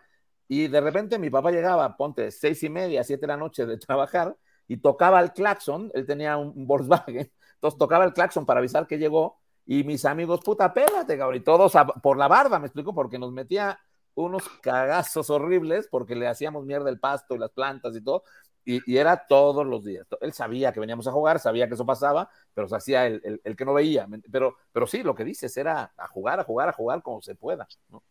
Y 0.49 0.69
de 0.69 0.81
repente 0.81 1.19
mi 1.19 1.31
papá 1.31 1.51
llegaba, 1.51 1.97
ponte, 1.97 2.31
seis 2.31 2.63
y 2.63 2.71
media, 2.71 3.05
siete 3.05 3.23
de 3.23 3.29
la 3.29 3.37
noche 3.37 3.67
de 3.67 3.79
trabajar 3.79 4.37
y 4.67 4.79
tocaba 4.79 5.21
el 5.21 5.33
claxon, 5.33 5.91
él 5.95 6.07
tenía 6.07 6.37
un 6.37 6.67
Volkswagen, 6.67 7.31
entonces 7.55 7.79
tocaba 7.79 8.05
el 8.05 8.13
claxon 8.13 8.47
para 8.47 8.59
avisar 8.61 8.87
que 8.87 8.99
llegó 8.99 9.39
y 9.67 9.85
mis 9.85 10.05
amigos, 10.05 10.41
puta, 10.45 10.73
pélate, 10.73 11.17
cabrón, 11.19 11.37
y 11.37 11.41
todos 11.41 11.75
a- 11.77 11.87
por 11.87 12.19
la 12.19 12.29
barba, 12.29 12.59
me 12.59 12.67
explico, 12.67 12.95
porque 12.95 13.19
nos 13.19 13.33
metía 13.33 13.79
unos 14.15 14.49
cagazos 14.63 15.31
horribles 15.31 15.89
porque 15.91 16.15
le 16.15 16.29
hacíamos 16.29 16.65
mierda 16.67 16.91
el 16.91 17.01
pasto 17.01 17.35
y 17.35 17.39
las 17.39 17.51
plantas 17.51 17.97
y 17.97 18.03
todo, 18.03 18.23
y, 18.65 18.97
era 18.97 19.27
todos 19.29 19.67
los 19.67 19.85
días. 19.85 20.07
Él 20.21 20.33
sabía 20.33 20.73
que 20.73 20.81
veníamos 20.81 21.07
a 21.07 21.13
jugar, 21.13 21.39
sabía 21.39 21.69
que 21.69 21.75
eso 21.75 21.85
pasaba, 21.87 22.31
pero 22.55 22.69
se 22.69 22.77
hacía 22.77 23.07
el, 23.07 23.21
el- 23.25 23.41
el 23.45 23.57
que 23.57 23.65
no 23.65 23.75
veía. 23.75 24.07
Pero, 24.31 24.57
pero 24.73 24.87
sí, 24.87 25.03
lo 25.03 25.15
que 25.15 25.25
dices 25.25 25.55
era 25.57 25.93
a 25.97 26.09
jugar, 26.09 26.41
a 26.41 26.45
jugar, 26.45 26.69
a 26.71 26.73
jugar 26.73 27.03
como 27.03 27.21
se 27.23 27.35
pueda. 27.35 27.67
¿no? 27.91 28.03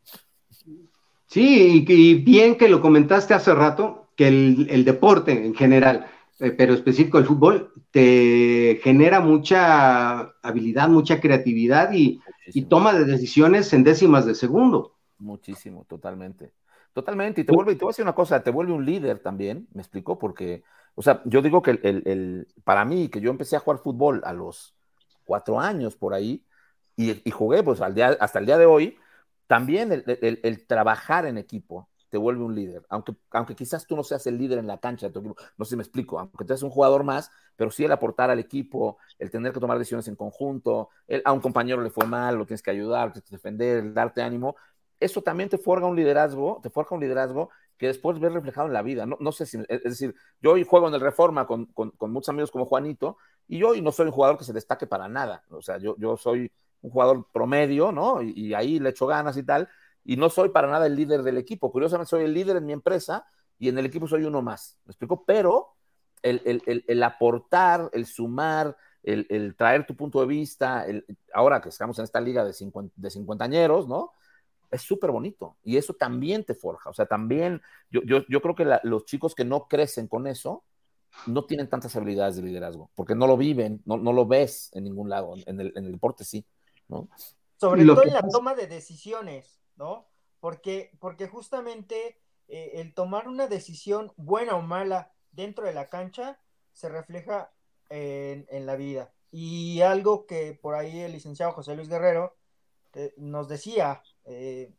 Sí, 1.27 1.85
y, 1.87 1.91
y 1.93 2.13
bien 2.15 2.57
que 2.57 2.69
lo 2.69 2.81
comentaste 2.81 3.33
hace 3.33 3.53
rato, 3.55 4.09
que 4.15 4.27
el, 4.27 4.67
el 4.69 4.85
deporte 4.85 5.31
en 5.31 5.55
general, 5.55 6.05
eh, 6.39 6.51
pero 6.51 6.73
específico 6.73 7.17
el 7.17 7.25
fútbol, 7.25 7.73
te 7.91 8.79
genera 8.83 9.19
mucha 9.19 10.19
habilidad, 10.41 10.89
mucha 10.89 11.19
creatividad 11.21 11.91
y, 11.93 12.19
y 12.47 12.63
toma 12.63 12.93
de 12.93 13.05
decisiones 13.05 13.71
en 13.73 13.83
décimas 13.83 14.25
de 14.25 14.35
segundo. 14.35 14.95
Muchísimo, 15.17 15.85
totalmente. 15.85 16.53
Totalmente. 16.93 17.41
Y 17.41 17.43
te 17.43 17.51
vuelve, 17.53 17.73
y 17.73 17.75
te 17.75 17.85
voy 17.85 17.89
a 17.89 17.93
decir 17.93 18.03
una 18.03 18.13
cosa, 18.15 18.43
te 18.43 18.51
vuelve 18.51 18.73
un 18.73 18.85
líder 18.85 19.19
también, 19.19 19.67
me 19.73 19.81
explico, 19.81 20.19
porque, 20.19 20.63
o 20.95 21.01
sea, 21.01 21.21
yo 21.25 21.41
digo 21.41 21.61
que 21.61 21.71
el, 21.71 21.79
el- 21.83 22.03
el- 22.05 22.47
para 22.63 22.85
mí, 22.85 23.09
que 23.09 23.21
yo 23.21 23.31
empecé 23.31 23.55
a 23.55 23.59
jugar 23.59 23.79
fútbol 23.79 24.21
a 24.25 24.33
los 24.33 24.75
cuatro 25.25 25.59
años 25.59 25.95
por 25.95 26.13
ahí, 26.13 26.45
y, 26.95 27.27
y 27.27 27.31
jugué 27.31 27.63
pues 27.63 27.81
al 27.81 27.95
día, 27.95 28.17
hasta 28.19 28.39
el 28.39 28.45
día 28.45 28.57
de 28.57 28.65
hoy, 28.65 28.97
también 29.47 29.91
el, 29.91 30.03
el- 30.21 30.39
el 30.43 30.67
trabajar 30.67 31.25
en 31.25 31.37
equipo 31.37 31.89
te 32.13 32.19
vuelve 32.19 32.43
un 32.45 32.53
líder, 32.55 32.85
aunque, 32.89 33.15
aunque 33.31 33.55
quizás 33.55 33.87
tú 33.87 33.95
no 33.95 34.03
seas 34.03 34.27
el 34.27 34.37
líder 34.37 34.59
en 34.59 34.67
la 34.67 34.77
cancha 34.79 35.07
de 35.07 35.13
tu 35.13 35.19
equipo, 35.19 35.35
no 35.57 35.65
sé 35.65 35.71
si 35.71 35.75
me 35.77 35.83
explico, 35.83 36.19
aunque 36.19 36.45
tú 36.45 36.49
seas 36.49 36.63
un 36.63 36.69
jugador 36.69 37.03
más, 37.03 37.31
pero 37.55 37.71
sí 37.71 37.83
el 37.85 37.91
aportar 37.91 38.29
al 38.29 38.39
equipo, 38.39 38.99
el 39.19 39.31
tener 39.31 39.51
que 39.53 39.59
tomar 39.59 39.79
decisiones 39.79 40.07
en 40.07 40.15
conjunto, 40.15 40.89
el- 41.07 41.23
a 41.25 41.33
un 41.33 41.39
compañero 41.41 41.81
le 41.81 41.89
fue 41.89 42.05
mal, 42.05 42.35
lo 42.37 42.45
tienes 42.45 42.61
que 42.61 42.71
ayudar, 42.71 43.11
tienes 43.13 43.29
que 43.29 43.35
defender, 43.37 43.93
darte 43.93 44.21
ánimo, 44.21 44.55
eso 44.99 45.21
también 45.21 45.49
te 45.49 45.57
forja 45.57 45.85
un 45.85 45.95
liderazgo, 45.95 46.59
te 46.63 46.69
forja 46.69 46.95
un 46.95 47.01
liderazgo 47.01 47.49
que 47.77 47.87
después 47.87 48.19
ves 48.19 48.31
reflejado 48.33 48.67
en 48.67 48.73
la 48.73 48.81
vida. 48.81 49.05
No, 49.05 49.17
no 49.19 49.31
sé 49.31 49.45
si, 49.45 49.57
es 49.67 49.83
decir, 49.83 50.15
yo 50.41 50.51
hoy 50.53 50.63
juego 50.63 50.87
en 50.87 50.93
el 50.93 51.01
Reforma 51.01 51.45
con, 51.47 51.65
con, 51.67 51.91
con 51.91 52.11
muchos 52.11 52.29
amigos 52.29 52.51
como 52.51 52.65
Juanito, 52.65 53.17
y 53.47 53.59
yo 53.59 53.69
hoy 53.69 53.81
no 53.81 53.91
soy 53.91 54.05
un 54.07 54.11
jugador 54.13 54.37
que 54.37 54.45
se 54.45 54.53
destaque 54.53 54.87
para 54.87 55.07
nada. 55.09 55.43
O 55.49 55.61
sea, 55.61 55.77
yo, 55.77 55.95
yo 55.97 56.15
soy 56.17 56.51
un 56.81 56.91
jugador 56.91 57.27
promedio, 57.33 57.91
¿no? 57.91 58.21
Y, 58.21 58.31
y 58.35 58.53
ahí 58.53 58.79
le 58.79 58.89
echo 58.89 59.07
ganas 59.07 59.35
y 59.37 59.43
tal, 59.43 59.67
y 60.05 60.17
no 60.17 60.29
soy 60.29 60.49
para 60.49 60.67
nada 60.67 60.85
el 60.85 60.95
líder 60.95 61.23
del 61.23 61.37
equipo. 61.37 61.71
Curiosamente, 61.71 62.09
soy 62.09 62.23
el 62.23 62.33
líder 62.33 62.57
en 62.57 62.65
mi 62.65 62.73
empresa 62.73 63.25
y 63.57 63.69
en 63.69 63.77
el 63.77 63.85
equipo 63.85 64.07
soy 64.07 64.25
uno 64.25 64.41
más. 64.41 64.77
¿Me 64.85 64.91
explico? 64.91 65.23
Pero 65.25 65.75
el, 66.21 66.41
el, 66.45 66.63
el, 66.65 66.85
el 66.87 67.03
aportar, 67.03 67.89
el 67.93 68.05
sumar, 68.05 68.75
el, 69.03 69.27
el, 69.29 69.55
traer 69.55 69.85
tu 69.85 69.95
punto 69.95 70.19
de 70.21 70.27
vista, 70.27 70.85
el, 70.85 71.05
ahora 71.33 71.61
que 71.61 71.69
estamos 71.69 71.97
en 71.99 72.05
esta 72.05 72.21
liga 72.21 72.45
de, 72.45 72.53
cincuenta, 72.53 72.93
de 72.95 73.09
cincuentañeros, 73.09 73.87
¿no? 73.87 74.11
Es 74.71 74.81
súper 74.81 75.11
bonito 75.11 75.57
y 75.63 75.77
eso 75.77 75.93
también 75.93 76.43
te 76.43 76.55
forja. 76.55 76.89
O 76.89 76.93
sea, 76.93 77.05
también 77.05 77.61
yo, 77.91 78.01
yo, 78.03 78.25
yo 78.27 78.41
creo 78.41 78.55
que 78.55 78.65
la, 78.65 78.81
los 78.83 79.05
chicos 79.05 79.35
que 79.35 79.45
no 79.45 79.67
crecen 79.67 80.07
con 80.07 80.25
eso 80.25 80.63
no 81.27 81.45
tienen 81.45 81.69
tantas 81.69 81.95
habilidades 81.95 82.37
de 82.37 82.41
liderazgo 82.41 82.89
porque 82.95 83.13
no 83.13 83.27
lo 83.27 83.37
viven, 83.37 83.83
no, 83.85 83.97
no 83.97 84.13
lo 84.13 84.25
ves 84.25 84.71
en 84.73 84.85
ningún 84.85 85.09
lado. 85.09 85.35
En 85.45 85.59
el, 85.61 85.73
en 85.75 85.85
el 85.85 85.91
deporte 85.91 86.23
sí, 86.23 86.43
¿no? 86.87 87.07
Sobre 87.57 87.85
todo 87.85 88.03
en 88.03 88.13
la 88.13 88.27
toma 88.27 88.55
de 88.55 88.67
decisiones, 88.67 89.62
¿no? 89.75 90.07
Porque, 90.39 90.91
porque 90.99 91.27
justamente 91.27 92.19
eh, 92.47 92.71
el 92.75 92.93
tomar 92.93 93.27
una 93.27 93.47
decisión 93.47 94.11
buena 94.17 94.55
o 94.55 94.61
mala 94.61 95.13
dentro 95.31 95.65
de 95.65 95.73
la 95.73 95.89
cancha 95.89 96.39
se 96.73 96.89
refleja 96.89 97.53
en, 97.89 98.45
en, 98.49 98.65
la 98.65 98.75
vida. 98.75 99.13
Y 99.31 99.81
algo 99.81 100.25
que 100.25 100.53
por 100.53 100.75
ahí 100.75 100.99
el 100.99 101.13
licenciado 101.13 101.53
José 101.53 101.75
Luis 101.75 101.89
Guerrero 101.89 102.35
eh, 102.93 103.13
nos 103.17 103.47
decía, 103.47 104.03
eh, 104.25 104.73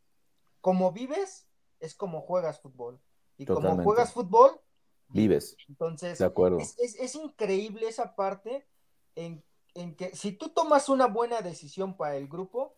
como 0.61 0.93
vives 0.93 1.49
es 1.81 1.95
como 1.95 2.21
juegas 2.21 2.61
fútbol. 2.61 3.01
Y 3.37 3.45
Totalmente. 3.45 3.77
como 3.77 3.85
juegas 3.85 4.13
fútbol, 4.13 4.61
vives. 5.09 5.57
Entonces, 5.69 6.19
de 6.19 6.25
acuerdo. 6.25 6.59
Es, 6.59 6.79
es, 6.79 6.95
es 6.97 7.15
increíble 7.15 7.89
esa 7.89 8.15
parte 8.15 8.67
en, 9.15 9.45
en, 9.75 9.97
que 9.97 10.15
si 10.15 10.33
tú 10.33 10.51
tomas 10.51 10.89
una 10.89 11.07
buena 11.07 11.41
decisión 11.41 11.97
para 11.97 12.17
el 12.17 12.29
grupo, 12.29 12.77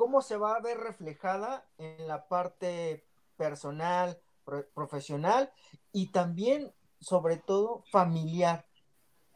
¿cómo 0.00 0.22
se 0.22 0.38
va 0.38 0.54
a 0.54 0.60
ver 0.62 0.78
reflejada 0.78 1.66
en 1.76 2.08
la 2.08 2.26
parte 2.26 3.04
personal, 3.36 4.18
pro, 4.46 4.64
profesional 4.72 5.50
y 5.92 6.10
también, 6.10 6.72
sobre 7.00 7.36
todo, 7.36 7.84
familiar? 7.90 8.64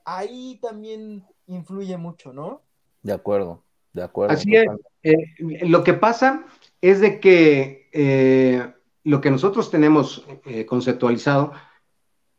Ahí 0.06 0.58
también 0.62 1.22
influye 1.48 1.98
mucho, 1.98 2.32
¿no? 2.32 2.62
De 3.02 3.12
acuerdo, 3.12 3.62
de 3.92 4.04
acuerdo. 4.04 4.32
Así 4.32 4.56
es. 4.56 4.64
Eh, 5.02 5.66
lo 5.68 5.84
que 5.84 5.92
pasa 5.92 6.46
es 6.80 7.02
de 7.02 7.20
que 7.20 7.90
eh, 7.92 8.72
lo 9.02 9.20
que 9.20 9.30
nosotros 9.30 9.70
tenemos 9.70 10.26
eh, 10.46 10.64
conceptualizado 10.64 11.52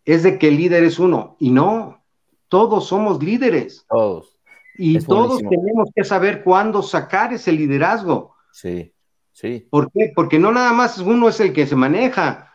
es 0.04 0.24
de 0.24 0.40
que 0.40 0.48
el 0.48 0.58
líder 0.58 0.84
es 0.84 0.98
uno, 0.98 1.38
y 1.40 1.52
no, 1.52 2.04
todos 2.48 2.88
somos 2.88 3.22
líderes. 3.22 3.86
Todos. 3.88 4.35
Y 4.78 4.98
es 4.98 5.06
todos 5.06 5.42
buenísimo. 5.42 5.50
tenemos 5.50 5.90
que 5.96 6.04
saber 6.04 6.44
cuándo 6.44 6.82
sacar 6.84 7.34
ese 7.34 7.52
liderazgo. 7.52 8.36
Sí, 8.52 8.94
sí. 9.32 9.68
¿Por 9.70 9.92
qué? 9.92 10.12
Porque 10.16 10.40
no 10.40 10.52
nada 10.52 10.74
más 10.74 10.98
uno 11.00 11.30
es 11.30 11.40
el 11.40 11.54
que 11.54 11.68
se 11.68 11.76
maneja. 11.76 12.54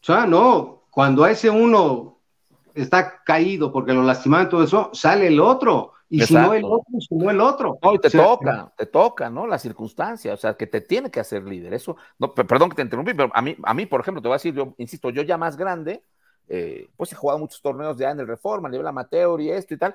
O 0.00 0.04
sea, 0.04 0.26
no, 0.26 0.84
cuando 0.90 1.24
a 1.24 1.30
ese 1.30 1.50
uno 1.50 2.20
está 2.74 3.22
caído 3.24 3.72
porque 3.72 3.92
lo 3.92 4.02
lastimaron 4.02 4.46
y 4.46 4.50
todo 4.50 4.64
eso, 4.64 4.90
sale 4.92 5.28
el 5.28 5.40
otro. 5.40 5.92
Y 6.08 6.20
Exacto. 6.20 6.42
si 6.42 6.48
no 6.48 6.54
el 6.54 6.64
otro, 6.64 7.00
si 7.00 7.14
no 7.14 7.30
el 7.30 7.40
otro. 7.40 7.78
No, 7.82 7.94
y 7.94 7.98
te 7.98 8.08
o 8.08 8.10
sea, 8.10 8.24
toca, 8.24 8.72
te 8.76 8.86
toca, 8.86 9.30
¿no? 9.30 9.46
La 9.46 9.58
circunstancia, 9.58 10.34
o 10.34 10.36
sea, 10.36 10.54
que 10.54 10.66
te 10.66 10.80
tiene 10.80 11.10
que 11.10 11.20
hacer 11.20 11.44
líder. 11.44 11.74
Eso, 11.74 11.96
no, 12.18 12.34
perdón 12.34 12.68
que 12.68 12.76
te 12.76 12.82
interrumpí, 12.82 13.14
pero 13.14 13.30
a 13.34 13.42
mí, 13.42 13.56
a 13.62 13.74
mí, 13.74 13.86
por 13.86 14.00
ejemplo, 14.00 14.20
te 14.20 14.28
voy 14.28 14.34
a 14.34 14.36
decir, 14.36 14.54
yo 14.54 14.74
insisto, 14.78 15.10
yo 15.10 15.22
ya 15.22 15.38
más 15.38 15.56
grande, 15.56 16.04
eh, 16.46 16.88
pues 16.96 17.12
he 17.12 17.16
jugado 17.16 17.38
muchos 17.38 17.60
torneos 17.62 17.96
ya 17.96 18.10
en 18.10 18.20
el 18.20 18.26
Reforma, 18.26 18.68
nivel 18.68 18.86
amateur 18.86 19.40
y 19.40 19.50
esto 19.50 19.74
y 19.74 19.78
tal, 19.78 19.94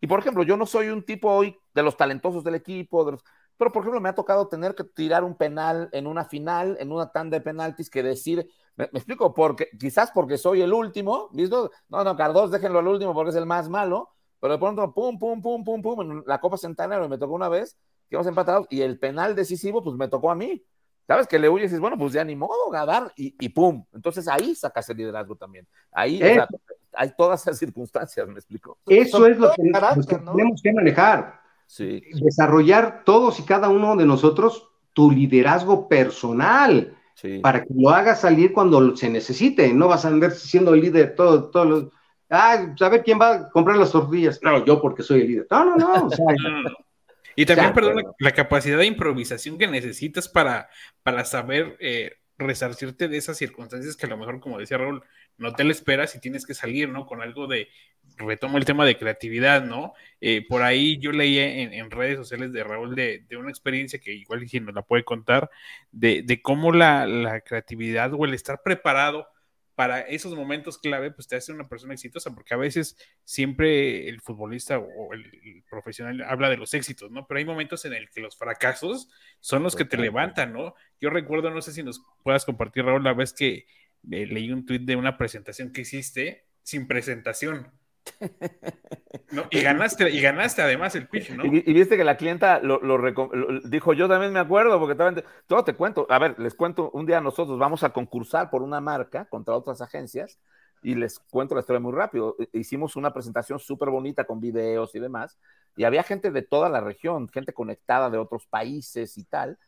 Y 0.00 0.06
por 0.06 0.20
ejemplo, 0.20 0.42
yo 0.42 0.56
no 0.56 0.66
soy 0.66 0.88
un 0.88 1.02
tipo 1.04 1.30
hoy 1.30 1.56
de 1.74 1.82
los 1.82 1.96
talentosos 1.96 2.44
del 2.44 2.54
equipo, 2.54 3.04
de 3.04 3.12
los- 3.12 3.24
pero 3.56 3.72
por 3.72 3.82
ejemplo 3.82 4.00
me 4.00 4.08
ha 4.08 4.14
tocado 4.14 4.46
tener 4.48 4.74
que 4.74 4.84
tirar 4.84 5.24
un 5.24 5.36
penal 5.36 5.88
en 5.92 6.06
una 6.06 6.24
final, 6.24 6.76
en 6.80 6.92
una 6.92 7.10
tanda 7.10 7.36
de 7.38 7.40
penaltis 7.44 7.90
que 7.90 8.02
decir, 8.02 8.48
me, 8.76 8.88
me 8.92 8.98
explico, 9.00 9.34
porque 9.34 9.68
quizás 9.78 10.10
porque 10.12 10.38
soy 10.38 10.62
el 10.62 10.72
último, 10.72 11.28
¿listo? 11.32 11.70
No, 11.88 12.04
no, 12.04 12.16
Cardos, 12.16 12.50
déjenlo 12.52 12.78
al 12.78 12.86
último 12.88 13.14
porque 13.14 13.30
es 13.30 13.36
el 13.36 13.46
más 13.46 13.68
malo, 13.68 14.10
pero 14.40 14.52
de 14.54 14.58
pronto, 14.60 14.94
pum, 14.94 15.18
pum, 15.18 15.42
pum, 15.42 15.64
pum, 15.64 15.82
pum, 15.82 16.00
en 16.02 16.22
la 16.26 16.40
Copa 16.40 16.56
Centenario 16.56 17.08
me 17.08 17.18
tocó 17.18 17.34
una 17.34 17.48
vez, 17.48 17.74
que 18.08 18.14
íbamos 18.14 18.28
empatados, 18.28 18.66
y 18.70 18.82
el 18.82 18.98
penal 18.98 19.34
decisivo, 19.34 19.82
pues 19.82 19.96
me 19.96 20.08
tocó 20.08 20.30
a 20.30 20.34
mí. 20.36 20.64
¿Sabes? 21.06 21.26
Que 21.26 21.38
le 21.38 21.48
huyes 21.48 21.64
y 21.64 21.68
dices, 21.68 21.80
bueno, 21.80 21.96
pues 21.96 22.12
ya 22.12 22.22
ni 22.22 22.36
modo, 22.36 22.68
Gadar, 22.70 23.10
y, 23.16 23.34
y 23.40 23.48
pum. 23.48 23.82
Entonces 23.94 24.28
ahí 24.28 24.54
sacas 24.54 24.88
el 24.90 24.98
liderazgo 24.98 25.36
también. 25.36 25.66
Ahí, 25.90 26.22
o 26.22 26.30
sea, 26.30 26.46
Eso. 26.50 26.58
Hay 26.98 27.12
todas 27.16 27.40
esas 27.42 27.58
circunstancias, 27.58 28.26
me 28.26 28.34
explico. 28.34 28.78
Eso 28.86 29.26
es 29.26 29.38
lo 29.38 29.52
que, 29.54 29.70
carácter, 29.70 30.04
lo 30.14 30.18
que 30.18 30.24
¿no? 30.24 30.32
tenemos 30.34 30.60
que 30.62 30.72
manejar. 30.72 31.40
Sí. 31.66 32.02
Desarrollar 32.22 33.02
todos 33.04 33.38
y 33.40 33.44
cada 33.44 33.68
uno 33.68 33.94
de 33.96 34.04
nosotros 34.06 34.68
tu 34.92 35.10
liderazgo 35.10 35.88
personal 35.88 36.94
Sí. 37.14 37.40
para 37.40 37.62
que 37.64 37.68
lo 37.74 37.90
hagas 37.90 38.20
salir 38.20 38.52
cuando 38.52 38.94
se 38.96 39.08
necesite. 39.10 39.72
No 39.74 39.88
vas 39.88 40.04
a 40.04 40.08
andar 40.08 40.30
siendo 40.30 40.72
el 40.74 40.80
líder 40.82 41.14
todo, 41.16 41.50
todos 41.50 41.66
los. 41.66 41.84
Ah, 42.30 42.58
pues, 42.68 42.82
a 42.82 42.88
ver 42.90 43.02
quién 43.02 43.18
va 43.20 43.34
a 43.34 43.50
comprar 43.50 43.76
las 43.76 43.90
tortillas. 43.90 44.38
No, 44.42 44.64
yo 44.64 44.80
porque 44.80 45.02
soy 45.02 45.22
el 45.22 45.26
líder. 45.26 45.46
No, 45.50 45.64
no, 45.64 45.76
no. 45.76 46.06
o 46.06 46.10
sea, 46.10 46.24
Y 47.34 47.46
también, 47.46 47.68
Ya, 47.68 47.74
perdón, 47.74 47.96
la, 47.96 48.02
pero- 48.02 48.14
la 48.18 48.32
capacidad 48.32 48.78
de 48.78 48.86
improvisación 48.86 49.58
que 49.58 49.66
necesitas 49.68 50.28
para, 50.28 50.68
para 51.02 51.24
saber 51.24 51.76
eh, 51.80 52.12
resarcirte 52.36 53.08
de 53.08 53.16
esas 53.16 53.36
circunstancias 53.36 53.96
que 53.96 54.06
a 54.06 54.08
lo 54.08 54.16
mejor, 54.16 54.38
como 54.40 54.58
decía 54.58 54.78
Raúl, 54.78 55.02
no 55.38 55.54
te 55.54 55.64
lo 55.64 55.70
esperas 55.70 56.14
y 56.14 56.20
tienes 56.20 56.44
que 56.44 56.54
salir, 56.54 56.88
¿no? 56.88 57.06
Con 57.06 57.22
algo 57.22 57.46
de, 57.46 57.68
retomo 58.16 58.58
el 58.58 58.64
tema 58.64 58.84
de 58.84 58.96
creatividad, 58.96 59.64
¿no? 59.64 59.94
Eh, 60.20 60.44
por 60.46 60.62
ahí 60.62 60.98
yo 60.98 61.12
leía 61.12 61.62
en, 61.62 61.72
en 61.72 61.90
redes 61.90 62.16
sociales 62.16 62.52
de 62.52 62.64
Raúl 62.64 62.94
de, 62.94 63.24
de 63.28 63.36
una 63.36 63.50
experiencia 63.50 63.98
que 63.98 64.12
igual 64.12 64.46
si 64.48 64.60
nos 64.60 64.74
la 64.74 64.82
puede 64.82 65.04
contar, 65.04 65.50
de, 65.92 66.22
de 66.22 66.42
cómo 66.42 66.72
la, 66.72 67.06
la 67.06 67.40
creatividad 67.40 68.12
o 68.14 68.24
el 68.24 68.34
estar 68.34 68.62
preparado 68.62 69.26
para 69.74 70.00
esos 70.00 70.34
momentos 70.34 70.76
clave, 70.76 71.12
pues 71.12 71.28
te 71.28 71.36
hace 71.36 71.52
una 71.52 71.68
persona 71.68 71.94
exitosa, 71.94 72.34
porque 72.34 72.52
a 72.52 72.56
veces 72.56 72.96
siempre 73.22 74.08
el 74.08 74.20
futbolista 74.20 74.80
o 74.80 75.14
el, 75.14 75.24
el 75.44 75.62
profesional 75.70 76.20
habla 76.22 76.50
de 76.50 76.56
los 76.56 76.74
éxitos, 76.74 77.12
¿no? 77.12 77.28
Pero 77.28 77.38
hay 77.38 77.44
momentos 77.44 77.84
en 77.84 77.92
el 77.92 78.10
que 78.10 78.20
los 78.20 78.36
fracasos 78.36 79.08
son 79.38 79.62
los 79.62 79.76
que 79.76 79.84
te 79.84 79.96
levantan, 79.96 80.52
¿no? 80.52 80.74
Yo 81.00 81.10
recuerdo, 81.10 81.50
no 81.50 81.62
sé 81.62 81.72
si 81.72 81.84
nos 81.84 82.02
puedas 82.24 82.44
compartir, 82.44 82.86
Raúl, 82.86 83.04
la 83.04 83.14
vez 83.14 83.32
que 83.32 83.66
eh, 84.10 84.26
leí 84.26 84.52
un 84.52 84.64
tuit 84.66 84.82
de 84.82 84.96
una 84.96 85.16
presentación 85.16 85.72
que 85.72 85.82
hiciste 85.82 86.46
sin 86.62 86.86
presentación. 86.86 87.72
¿no? 89.30 89.44
Y 89.50 89.60
ganaste, 89.60 90.10
y 90.10 90.20
ganaste 90.20 90.62
además 90.62 90.94
el 90.94 91.08
pitch, 91.08 91.30
¿no? 91.30 91.44
Y, 91.44 91.58
y 91.66 91.72
viste 91.72 91.96
que 91.96 92.04
la 92.04 92.16
clienta 92.16 92.60
lo, 92.60 92.80
lo 92.80 92.98
lo- 92.98 93.60
dijo, 93.64 93.92
yo 93.92 94.08
también 94.08 94.32
me 94.32 94.38
acuerdo, 94.40 94.78
porque 94.78 94.94
también, 94.94 95.24
todo 95.46 95.64
te 95.64 95.74
cuento, 95.74 96.06
a 96.10 96.18
ver, 96.18 96.38
les 96.38 96.54
cuento, 96.54 96.90
un 96.92 97.06
día 97.06 97.20
nosotros 97.20 97.58
vamos 97.58 97.82
a 97.84 97.90
concursar 97.90 98.50
por 98.50 98.62
una 98.62 98.80
marca 98.80 99.26
contra 99.26 99.54
otras 99.54 99.80
agencias, 99.80 100.38
y 100.82 100.94
les 100.94 101.18
cuento 101.18 101.54
la 101.54 101.60
historia 101.60 101.80
muy 101.80 101.92
rápido. 101.92 102.36
E- 102.38 102.58
Hicimos 102.58 102.96
una 102.96 103.12
presentación 103.12 103.58
súper 103.58 103.90
bonita 103.90 104.24
con 104.24 104.40
videos 104.40 104.94
y 104.94 105.00
demás, 105.00 105.38
y 105.76 105.84
había 105.84 106.02
gente 106.02 106.30
de 106.30 106.42
toda 106.42 106.68
la 106.68 106.80
región, 106.80 107.28
gente 107.28 107.52
conectada 107.52 108.10
de 108.10 108.18
otros 108.18 108.46
países 108.46 109.18
y 109.18 109.24
tal, 109.24 109.58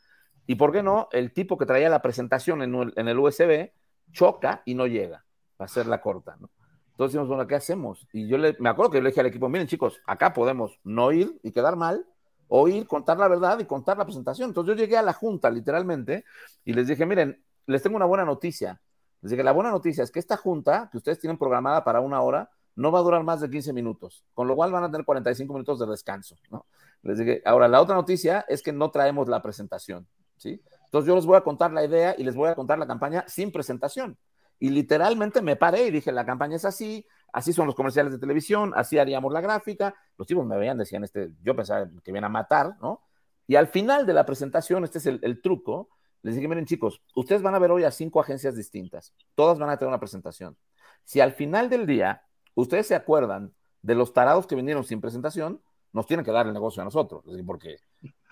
y 0.46 0.56
por 0.56 0.72
qué 0.72 0.82
no, 0.82 1.08
el 1.12 1.32
tipo 1.32 1.58
que 1.58 1.66
traía 1.66 1.88
la 1.88 2.02
presentación 2.02 2.62
en, 2.62 2.92
en 2.96 3.08
el 3.08 3.18
USB 3.18 3.72
choca 4.12 4.62
y 4.64 4.74
no 4.74 4.86
llega, 4.86 5.24
para 5.56 5.66
hacerla 5.66 6.00
corta, 6.00 6.36
¿no? 6.40 6.50
Entonces 6.92 7.14
dijimos, 7.14 7.28
bueno, 7.28 7.46
¿qué 7.46 7.54
hacemos? 7.54 8.06
Y 8.12 8.28
yo 8.28 8.36
le, 8.36 8.56
me 8.58 8.68
acuerdo 8.68 8.90
que 8.90 8.98
yo 8.98 9.02
le 9.02 9.10
dije 9.10 9.20
al 9.20 9.26
equipo, 9.26 9.48
miren 9.48 9.66
chicos, 9.66 10.00
acá 10.06 10.34
podemos 10.34 10.78
no 10.84 11.12
ir 11.12 11.40
y 11.42 11.50
quedar 11.50 11.76
mal, 11.76 12.04
o 12.52 12.68
ir, 12.68 12.86
contar 12.86 13.16
la 13.16 13.28
verdad 13.28 13.58
y 13.60 13.64
contar 13.64 13.96
la 13.96 14.04
presentación. 14.04 14.50
Entonces 14.50 14.74
yo 14.74 14.78
llegué 14.78 14.96
a 14.96 15.02
la 15.02 15.12
junta, 15.12 15.48
literalmente, 15.50 16.24
y 16.64 16.72
les 16.72 16.88
dije, 16.88 17.06
miren, 17.06 17.42
les 17.66 17.82
tengo 17.82 17.96
una 17.96 18.06
buena 18.06 18.24
noticia. 18.24 18.80
Les 19.22 19.30
dije, 19.30 19.44
la 19.44 19.52
buena 19.52 19.70
noticia 19.70 20.02
es 20.02 20.10
que 20.10 20.18
esta 20.18 20.36
junta, 20.36 20.88
que 20.90 20.98
ustedes 20.98 21.20
tienen 21.20 21.38
programada 21.38 21.84
para 21.84 22.00
una 22.00 22.20
hora, 22.20 22.50
no 22.74 22.90
va 22.90 22.98
a 22.98 23.02
durar 23.02 23.22
más 23.22 23.40
de 23.40 23.48
15 23.48 23.72
minutos, 23.72 24.24
con 24.34 24.48
lo 24.48 24.56
cual 24.56 24.72
van 24.72 24.82
a 24.82 24.90
tener 24.90 25.04
45 25.04 25.52
minutos 25.52 25.78
de 25.78 25.86
descanso, 25.86 26.36
¿no? 26.50 26.66
Les 27.02 27.18
dije, 27.18 27.40
ahora, 27.44 27.68
la 27.68 27.80
otra 27.80 27.94
noticia 27.94 28.44
es 28.48 28.62
que 28.62 28.72
no 28.72 28.90
traemos 28.90 29.28
la 29.28 29.40
presentación, 29.40 30.06
¿sí? 30.36 30.60
Entonces 30.90 31.06
yo 31.06 31.14
les 31.14 31.24
voy 31.24 31.36
a 31.36 31.42
contar 31.42 31.70
la 31.70 31.84
idea 31.84 32.16
y 32.18 32.24
les 32.24 32.34
voy 32.34 32.48
a 32.48 32.56
contar 32.56 32.76
la 32.76 32.86
campaña 32.86 33.24
sin 33.28 33.52
presentación. 33.52 34.18
Y 34.58 34.70
literalmente 34.70 35.40
me 35.40 35.54
paré 35.54 35.86
y 35.86 35.90
dije, 35.92 36.10
la 36.10 36.26
campaña 36.26 36.56
es 36.56 36.64
así, 36.64 37.06
así 37.32 37.52
son 37.52 37.66
los 37.66 37.76
comerciales 37.76 38.12
de 38.12 38.18
televisión, 38.18 38.72
así 38.74 38.98
haríamos 38.98 39.32
la 39.32 39.40
gráfica. 39.40 39.94
Los 40.18 40.26
tipos 40.26 40.44
me 40.44 40.58
veían, 40.58 40.76
decían, 40.78 41.04
este, 41.04 41.30
yo 41.42 41.54
pensaba 41.54 41.88
que 42.02 42.10
vienen 42.10 42.24
a 42.24 42.28
matar, 42.28 42.76
¿no? 42.82 43.02
Y 43.46 43.54
al 43.54 43.68
final 43.68 44.04
de 44.04 44.14
la 44.14 44.26
presentación, 44.26 44.82
este 44.82 44.98
es 44.98 45.06
el, 45.06 45.20
el 45.22 45.40
truco, 45.40 45.88
les 46.22 46.34
dije, 46.34 46.48
miren 46.48 46.66
chicos, 46.66 47.00
ustedes 47.14 47.40
van 47.40 47.54
a 47.54 47.58
ver 47.60 47.70
hoy 47.70 47.84
a 47.84 47.90
cinco 47.90 48.20
agencias 48.20 48.56
distintas, 48.56 49.14
todas 49.34 49.58
van 49.58 49.70
a 49.70 49.76
tener 49.76 49.88
una 49.88 50.00
presentación. 50.00 50.56
Si 51.04 51.20
al 51.20 51.32
final 51.32 51.70
del 51.70 51.86
día 51.86 52.22
ustedes 52.54 52.88
se 52.88 52.94
acuerdan 52.96 53.54
de 53.82 53.94
los 53.94 54.12
tarados 54.12 54.46
que 54.46 54.56
vinieron 54.56 54.84
sin 54.84 55.00
presentación, 55.00 55.62
nos 55.92 56.06
tienen 56.06 56.24
que 56.24 56.32
dar 56.32 56.46
el 56.46 56.52
negocio 56.52 56.82
a 56.82 56.84
nosotros, 56.84 57.24
porque, 57.46 57.78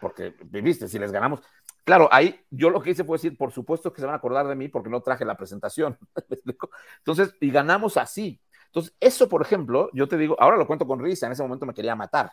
porque, 0.01 0.35
viste, 0.51 0.89
si 0.89 0.99
les 0.99 1.11
ganamos, 1.11 1.41
Claro, 1.89 2.09
ahí 2.13 2.39
yo 2.51 2.69
lo 2.69 2.83
que 2.83 2.91
hice 2.91 3.03
fue 3.05 3.17
decir, 3.17 3.37
por 3.39 3.51
supuesto 3.51 3.93
que 3.93 4.01
se 4.01 4.07
van 4.07 4.15
a 4.15 4.19
acordar 4.19 4.47
de 4.47 4.55
mí 4.55 4.69
porque 4.69 4.91
no 4.91 5.01
traje 5.01 5.25
la 5.25 5.37
presentación. 5.37 5.99
Entonces, 6.99 7.35
y 7.41 7.51
ganamos 7.51 7.97
así. 7.97 8.41
Entonces, 8.67 8.95
eso, 9.01 9.29
por 9.29 9.41
ejemplo, 9.41 9.89
yo 9.95 10.07
te 10.07 10.19
digo, 10.19 10.37
ahora 10.39 10.59
lo 10.59 10.67
cuento 10.67 10.87
con 10.87 11.01
risa, 11.01 11.27
en 11.27 11.33
ese 11.33 11.43
momento 11.43 11.65
me 11.65 11.73
quería 11.73 11.97
matar. 11.97 12.33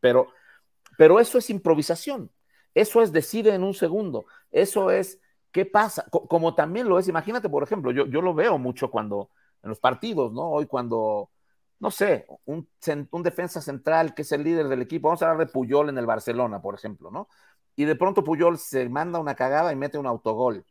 Pero, 0.00 0.28
pero 0.98 1.20
eso 1.20 1.38
es 1.38 1.50
improvisación. 1.50 2.30
Eso 2.74 3.02
es 3.02 3.12
decide 3.12 3.54
en 3.54 3.64
un 3.64 3.74
segundo. 3.74 4.26
Eso 4.50 4.90
es 4.90 5.20
qué 5.52 5.66
pasa. 5.66 6.04
Co- 6.10 6.28
Como 6.28 6.54
también 6.54 6.88
lo 6.88 6.98
es, 6.98 7.08
imagínate, 7.08 7.48
por 7.48 7.62
ejemplo, 7.62 7.90
yo, 7.92 8.06
yo 8.06 8.22
lo 8.22 8.34
veo 8.34 8.58
mucho 8.58 8.90
cuando 8.90 9.30
en 9.62 9.70
los 9.70 9.80
partidos, 9.80 10.32
¿no? 10.32 10.50
Hoy 10.50 10.66
cuando, 10.66 11.30
no 11.80 11.90
sé, 11.90 12.26
un, 12.46 12.68
un 13.12 13.22
defensa 13.22 13.60
central 13.60 14.14
que 14.14 14.22
es 14.22 14.32
el 14.32 14.44
líder 14.44 14.68
del 14.68 14.82
equipo, 14.82 15.08
vamos 15.08 15.22
a 15.22 15.30
hablar 15.30 15.46
de 15.46 15.52
Puyol 15.52 15.88
en 15.88 15.98
el 15.98 16.06
Barcelona, 16.06 16.60
por 16.62 16.74
ejemplo, 16.74 17.10
¿no? 17.10 17.28
Y 17.78 17.84
de 17.84 17.94
pronto 17.94 18.24
Puyol 18.24 18.58
se 18.58 18.88
manda 18.88 19.20
una 19.20 19.36
cagada 19.36 19.72
y 19.72 19.76
mete 19.76 19.98
un 19.98 20.06
autogol. 20.08 20.64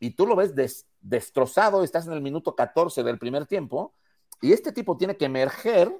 Y 0.00 0.10
tú 0.10 0.26
lo 0.26 0.36
ves 0.36 0.54
des- 0.54 0.86
destrozado, 1.00 1.82
estás 1.82 2.06
en 2.06 2.12
el 2.12 2.20
minuto 2.20 2.54
14 2.54 3.02
del 3.02 3.18
primer 3.18 3.46
tiempo, 3.46 3.94
y 4.42 4.52
este 4.52 4.70
tipo 4.72 4.98
tiene 4.98 5.16
que 5.16 5.26
emerger, 5.26 5.90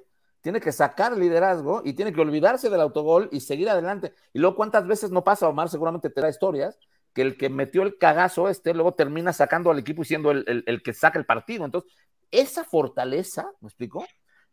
tiene 0.41 0.61
que 0.61 0.71
sacar 0.71 1.17
liderazgo 1.17 1.81
y 1.83 1.93
tiene 1.93 2.13
que 2.13 2.21
olvidarse 2.21 2.69
del 2.69 2.81
autogol 2.81 3.29
y 3.31 3.39
seguir 3.41 3.67
adelante. 3.69 4.13
Y 4.31 4.39
luego, 4.39 4.55
¿cuántas 4.55 4.85
veces 4.85 5.09
no 5.11 5.23
pasa, 5.23 5.47
Omar? 5.49 5.69
Seguramente 5.69 6.11
te 6.11 6.21
da 6.21 6.29
historias, 6.29 6.77
que 7.13 7.23
el 7.23 7.37
que 7.37 7.49
metió 7.49 7.81
el 7.81 7.97
cagazo 7.97 8.47
este, 8.49 8.75
luego 8.75 8.93
termina 8.93 9.33
sacando 9.33 9.71
al 9.71 9.79
equipo 9.79 10.03
y 10.03 10.05
siendo 10.05 10.29
el, 10.31 10.45
el- 10.47 10.63
el 10.67 10.83
que 10.83 10.93
saca 10.93 11.17
el 11.17 11.25
partido. 11.25 11.65
Entonces, 11.65 11.91
esa 12.31 12.63
fortaleza, 12.63 13.51
¿me 13.61 13.69
explico? 13.69 14.05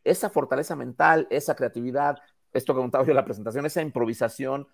Esa 0.03 0.31
fortaleza 0.31 0.77
mental, 0.77 1.27
esa 1.31 1.55
creatividad, 1.55 2.17
esto 2.53 2.75
que 2.75 2.81
contaba 2.81 3.05
yo 3.05 3.11
en 3.11 3.17
la 3.17 3.25
presentación, 3.25 3.67
esa 3.67 3.83
improvisación, 3.83 4.67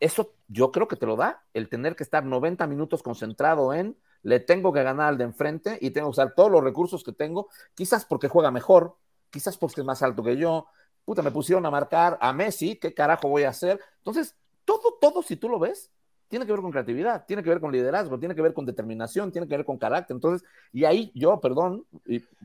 eso 0.00 0.34
yo 0.48 0.70
creo 0.72 0.88
que 0.88 0.96
te 0.96 1.06
lo 1.06 1.16
da 1.16 1.44
el 1.54 1.68
tener 1.68 1.96
que 1.96 2.04
estar 2.04 2.24
90 2.24 2.66
minutos 2.66 3.02
concentrado 3.02 3.74
en 3.74 3.96
le 4.22 4.40
tengo 4.40 4.72
que 4.72 4.82
ganar 4.82 5.08
al 5.08 5.18
de 5.18 5.24
enfrente 5.24 5.78
y 5.80 5.90
tengo 5.90 6.08
que 6.08 6.12
usar 6.12 6.34
todos 6.34 6.50
los 6.50 6.62
recursos 6.62 7.04
que 7.04 7.12
tengo, 7.12 7.48
quizás 7.74 8.04
porque 8.04 8.28
juega 8.28 8.50
mejor, 8.50 8.96
quizás 9.30 9.56
porque 9.56 9.80
es 9.80 9.86
más 9.86 10.02
alto 10.02 10.22
que 10.22 10.36
yo, 10.36 10.66
puta, 11.04 11.22
me 11.22 11.30
pusieron 11.30 11.64
a 11.66 11.70
marcar 11.70 12.18
a 12.20 12.32
Messi, 12.32 12.76
¿qué 12.76 12.92
carajo 12.92 13.28
voy 13.28 13.44
a 13.44 13.50
hacer? 13.50 13.80
Entonces, 13.98 14.36
todo, 14.64 14.98
todo, 15.00 15.22
si 15.22 15.36
tú 15.36 15.48
lo 15.48 15.58
ves, 15.58 15.90
tiene 16.28 16.44
que 16.44 16.52
ver 16.52 16.60
con 16.60 16.70
creatividad, 16.70 17.24
tiene 17.26 17.42
que 17.42 17.48
ver 17.48 17.60
con 17.60 17.72
liderazgo, 17.72 18.18
tiene 18.18 18.34
que 18.34 18.42
ver 18.42 18.52
con 18.52 18.66
determinación, 18.66 19.32
tiene 19.32 19.48
que 19.48 19.56
ver 19.56 19.64
con 19.64 19.78
carácter. 19.78 20.14
Entonces, 20.14 20.46
y 20.72 20.84
ahí 20.84 21.10
yo, 21.14 21.40
perdón, 21.40 21.86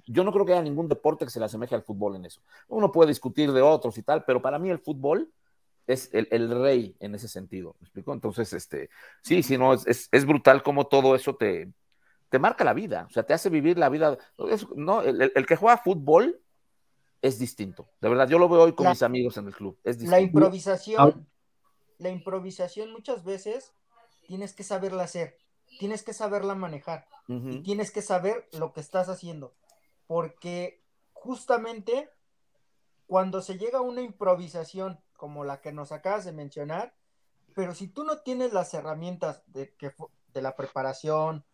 yo 0.08 0.24
no 0.24 0.32
creo 0.32 0.46
que 0.46 0.54
haya 0.54 0.62
ningún 0.62 0.88
deporte 0.88 1.26
que 1.26 1.32
se 1.32 1.40
le 1.40 1.46
asemeje 1.46 1.76
al 1.76 1.84
fútbol 1.84 2.16
en 2.16 2.26
eso. 2.26 2.42
Uno 2.70 2.92
puede 2.92 3.10
discutir 3.10 3.52
de 3.52 3.62
otros 3.62 3.98
y 3.98 4.04
tal, 4.04 4.24
pero 4.24 4.42
para 4.42 4.58
mí 4.58 4.70
el 4.70 4.80
fútbol 4.80 5.30
es 5.88 6.10
el, 6.14 6.28
el 6.32 6.50
rey 6.62 6.96
en 7.00 7.16
ese 7.16 7.28
sentido, 7.28 7.76
¿me 7.80 7.86
explico? 7.86 8.14
Entonces, 8.14 8.54
este, 8.54 8.90
sí, 9.22 9.44
sí, 9.44 9.58
no, 9.58 9.74
es, 9.74 9.86
es, 9.88 10.10
es 10.12 10.26
brutal 10.26 10.64
cómo 10.64 10.88
todo 10.88 11.16
eso 11.16 11.36
te, 11.36 11.72
te 12.30 12.40
marca 12.40 12.64
la 12.64 12.74
vida, 12.74 13.06
o 13.10 13.14
sea, 13.14 13.24
te 13.24 13.34
hace 13.34 13.50
vivir 13.50 13.78
la 13.78 13.90
vida. 13.90 14.18
Es- 14.50 14.68
no, 14.76 15.02
el, 15.02 15.22
el- 15.22 15.32
el 15.36 15.46
que 15.46 15.56
juega 15.56 15.78
fútbol 15.78 16.42
es 17.22 17.40
distinto, 17.40 17.90
de 18.02 18.10
verdad, 18.10 18.28
yo 18.28 18.40
lo 18.40 18.50
veo 18.50 18.64
hoy 18.64 18.74
con 18.74 18.86
La- 18.86 18.92
mis 18.92 19.04
amigos 19.04 19.38
en 19.38 19.48
el 19.48 19.56
club, 19.56 19.78
es 19.84 20.02
La 20.10 20.20
improvisación, 20.20 21.28
la 21.98 22.10
improvisación 22.10 22.92
muchas 22.92 23.24
veces 23.24 23.74
tienes 24.28 24.54
que 24.54 24.64
saberla 24.64 25.04
hacer, 25.04 25.38
tienes 25.80 26.04
que 26.04 26.14
saberla 26.14 26.56
manejar 26.56 27.08
y 27.28 27.60
tienes 27.62 27.92
que 27.92 28.02
saber 28.02 28.48
lo 28.54 28.74
que 28.74 28.82
estás 28.82 29.08
haciendo, 29.10 29.56
porque 30.08 30.84
justamente 31.14 32.10
cuando 33.08 33.42
se 33.42 33.58
llega 33.58 33.78
a 33.80 33.82
una 33.82 34.02
improvisación 34.02 35.00
como 35.24 35.46
la 35.46 35.62
que 35.62 35.72
nos 35.72 35.94
acabas 35.94 36.26
de 36.26 36.34
mencionar, 36.34 36.94
pero 37.56 37.74
si 37.74 37.88
tú 37.88 38.04
no 38.04 38.24
tienes 38.24 38.52
las 38.52 38.74
herramientas 38.74 39.42
de, 39.48 39.74
que, 39.76 39.96
de 40.34 40.42
la 40.42 40.58
preparación, 40.58 41.46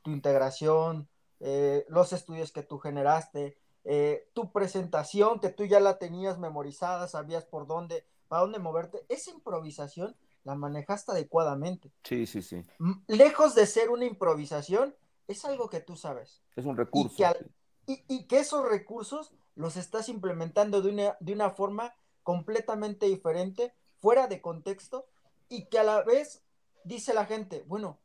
tu 0.00 0.12
integración, 0.12 1.10
eh, 1.40 1.84
los 1.90 2.14
estudios 2.14 2.52
que 2.52 2.62
tú 2.62 2.78
generaste, 2.78 3.58
eh, 3.84 4.30
tu 4.32 4.50
presentación 4.50 5.40
que 5.40 5.50
tú 5.50 5.66
ya 5.66 5.78
la 5.78 5.98
tenías 5.98 6.38
memorizada, 6.38 7.06
sabías 7.06 7.44
por 7.44 7.66
dónde, 7.66 8.06
para 8.28 8.40
dónde 8.40 8.60
moverte, 8.60 9.04
esa 9.10 9.30
improvisación 9.30 10.16
la 10.42 10.54
manejaste 10.54 11.12
adecuadamente. 11.12 11.92
Sí, 12.04 12.24
sí, 12.26 12.40
sí. 12.40 12.64
Lejos 13.08 13.54
de 13.54 13.66
ser 13.66 13.90
una 13.90 14.06
improvisación, 14.06 14.96
es 15.26 15.44
algo 15.44 15.68
que 15.68 15.80
tú 15.80 15.96
sabes. 15.96 16.42
Es 16.56 16.64
un 16.64 16.76
Y 16.76 16.78
recurso. 16.78 17.14
que, 17.14 17.26
al- 17.26 17.50
y- 17.86 18.02
y 18.08 18.26
que 18.26 18.38
esos 18.38 18.66
recursos 18.66 19.34
los 19.54 19.76
estás 19.76 20.08
implementando 20.08 20.80
de 20.80 20.92
una, 20.92 21.16
de 21.20 21.34
una 21.34 21.50
forma 21.50 21.92
completamente 22.28 23.06
diferente, 23.06 23.72
fuera 24.00 24.26
de 24.26 24.42
contexto, 24.42 25.08
y 25.48 25.64
que 25.70 25.78
a 25.78 25.82
la 25.82 26.02
vez 26.02 26.42
dice 26.84 27.14
la 27.14 27.24
gente, 27.24 27.64
bueno, 27.66 27.98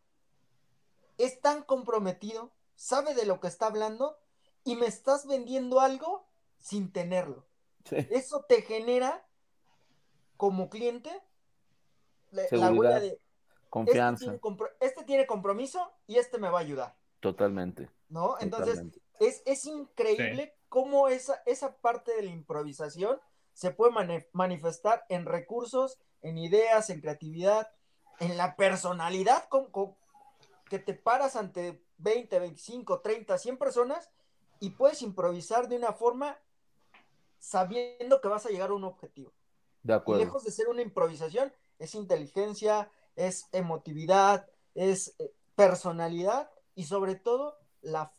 es 1.18 1.42
tan 1.42 1.62
comprometido, 1.62 2.54
sabe 2.74 3.16
de 3.16 3.26
lo 3.26 3.42
que 3.42 3.50
está 3.50 3.66
hablando, 3.66 4.18
y 4.64 4.78
me 4.78 4.86
estás 4.86 5.28
vendiendo 5.28 5.82
algo 5.82 6.26
sin 6.58 6.94
tenerlo. 6.94 7.46
Sí. 7.84 7.98
Eso 8.12 8.46
te 8.48 8.62
genera, 8.62 9.28
como 10.38 10.70
cliente, 10.70 11.12
la, 12.32 12.44
la 12.44 12.48
Seguridad, 12.48 12.80
huella 12.80 13.00
de, 13.02 13.08
este 13.08 13.22
Confianza, 13.70 14.24
tiene, 14.24 14.40
este 14.80 15.04
tiene 15.04 15.28
compromiso 15.28 15.92
y 16.08 16.16
este 16.16 16.38
me 16.38 16.48
va 16.48 16.60
a 16.60 16.62
ayudar, 16.62 16.96
totalmente. 17.20 17.90
¿no? 18.08 18.38
Entonces, 18.40 18.76
totalmente. 18.76 19.02
es, 19.20 19.44
es 19.46 19.66
increíble 19.66 20.56
cómo 20.70 21.10
esa, 21.10 21.44
esa 21.46 21.76
parte 21.76 22.16
de 22.16 22.22
la 22.24 22.32
improvisación 22.32 23.20
se 23.54 23.72
puede 23.72 23.94
manifestar 24.34 25.06
en 25.10 25.26
recursos, 25.26 26.00
en 26.22 26.38
ideas, 26.38 26.90
en 26.90 27.02
creatividad, 27.02 27.72
en 28.20 28.38
la 28.38 28.56
personalidad 28.56 29.48
con, 29.50 29.70
con- 29.72 29.96
que 30.70 30.80
te 30.80 30.94
paras 30.94 31.36
ante 31.36 31.84
20, 31.98 32.40
25, 32.40 33.02
30, 33.02 33.38
100 33.38 33.58
personas 33.58 34.10
y 34.60 34.72
puedes 34.72 35.02
improvisar 35.02 35.68
de 35.68 35.76
una 35.78 35.94
forma 35.94 36.38
sabiendo 37.40 38.22
que 38.22 38.28
vas 38.28 38.46
a 38.46 38.50
llegar 38.50 38.70
a 38.70 38.74
un 38.74 38.84
objetivo. 38.86 39.34
De 39.84 39.94
Y 39.94 39.96
acuerdo. 39.96 40.24
lejos 40.24 40.44
de 40.44 40.52
ser 40.52 40.70
una 40.70 40.82
improvisación, 40.82 41.54
es 41.80 41.94
inteligencia, 41.96 42.90
es 43.16 43.50
emotividad, 43.52 44.48
es 44.74 45.16
eh, 45.20 45.34
personalidad 45.56 46.50
y 46.76 46.86
sobre 46.86 47.16
todo 47.16 47.58
la 47.82 48.14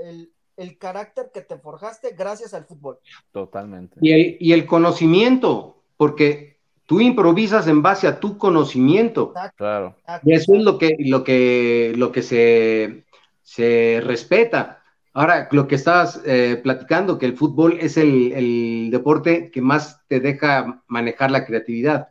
el- 0.00 0.34
el 0.56 0.78
carácter 0.78 1.30
que 1.32 1.40
te 1.40 1.58
forjaste 1.58 2.14
gracias 2.16 2.54
al 2.54 2.64
fútbol. 2.64 2.98
Totalmente. 3.32 3.96
Y, 4.00 4.48
y 4.48 4.52
el 4.52 4.66
conocimiento, 4.66 5.82
porque 5.96 6.58
tú 6.86 7.00
improvisas 7.00 7.66
en 7.68 7.82
base 7.82 8.06
a 8.06 8.20
tu 8.20 8.36
conocimiento. 8.36 9.32
Claro. 9.56 9.96
Y 10.24 10.34
eso 10.34 10.54
es 10.54 10.62
lo 10.62 10.78
que, 10.78 10.96
lo 10.98 11.24
que, 11.24 11.94
lo 11.96 12.12
que 12.12 12.22
se, 12.22 13.04
se 13.42 14.02
respeta. 14.04 14.82
Ahora, 15.14 15.48
lo 15.52 15.68
que 15.68 15.74
estabas 15.74 16.20
eh, 16.24 16.60
platicando, 16.62 17.18
que 17.18 17.26
el 17.26 17.36
fútbol 17.36 17.78
es 17.80 17.96
el, 17.96 18.32
el 18.32 18.90
deporte 18.90 19.50
que 19.50 19.60
más 19.60 20.00
te 20.06 20.20
deja 20.20 20.82
manejar 20.86 21.30
la 21.30 21.44
creatividad. 21.44 22.08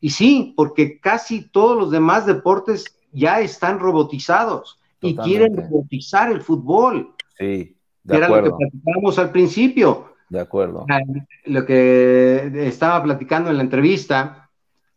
Y 0.00 0.10
sí, 0.10 0.52
porque 0.56 1.00
casi 1.00 1.48
todos 1.48 1.78
los 1.78 1.90
demás 1.90 2.26
deportes 2.26 2.84
ya 3.12 3.40
están 3.40 3.78
robotizados 3.78 4.78
y 5.00 5.16
quieren 5.16 5.56
robotizar 5.56 6.30
el 6.30 6.40
fútbol, 6.40 7.13
Sí, 7.38 7.76
que 8.06 8.12
de 8.12 8.16
era 8.16 8.28
lo 8.28 8.42
que 8.42 8.50
platicábamos 8.50 9.18
al 9.18 9.30
principio. 9.30 10.14
De 10.28 10.40
acuerdo. 10.40 10.86
Ah, 10.90 11.00
Lo 11.44 11.64
que 11.64 12.50
estaba 12.66 13.02
platicando 13.02 13.50
en 13.50 13.56
la 13.56 13.62
entrevista, 13.62 14.50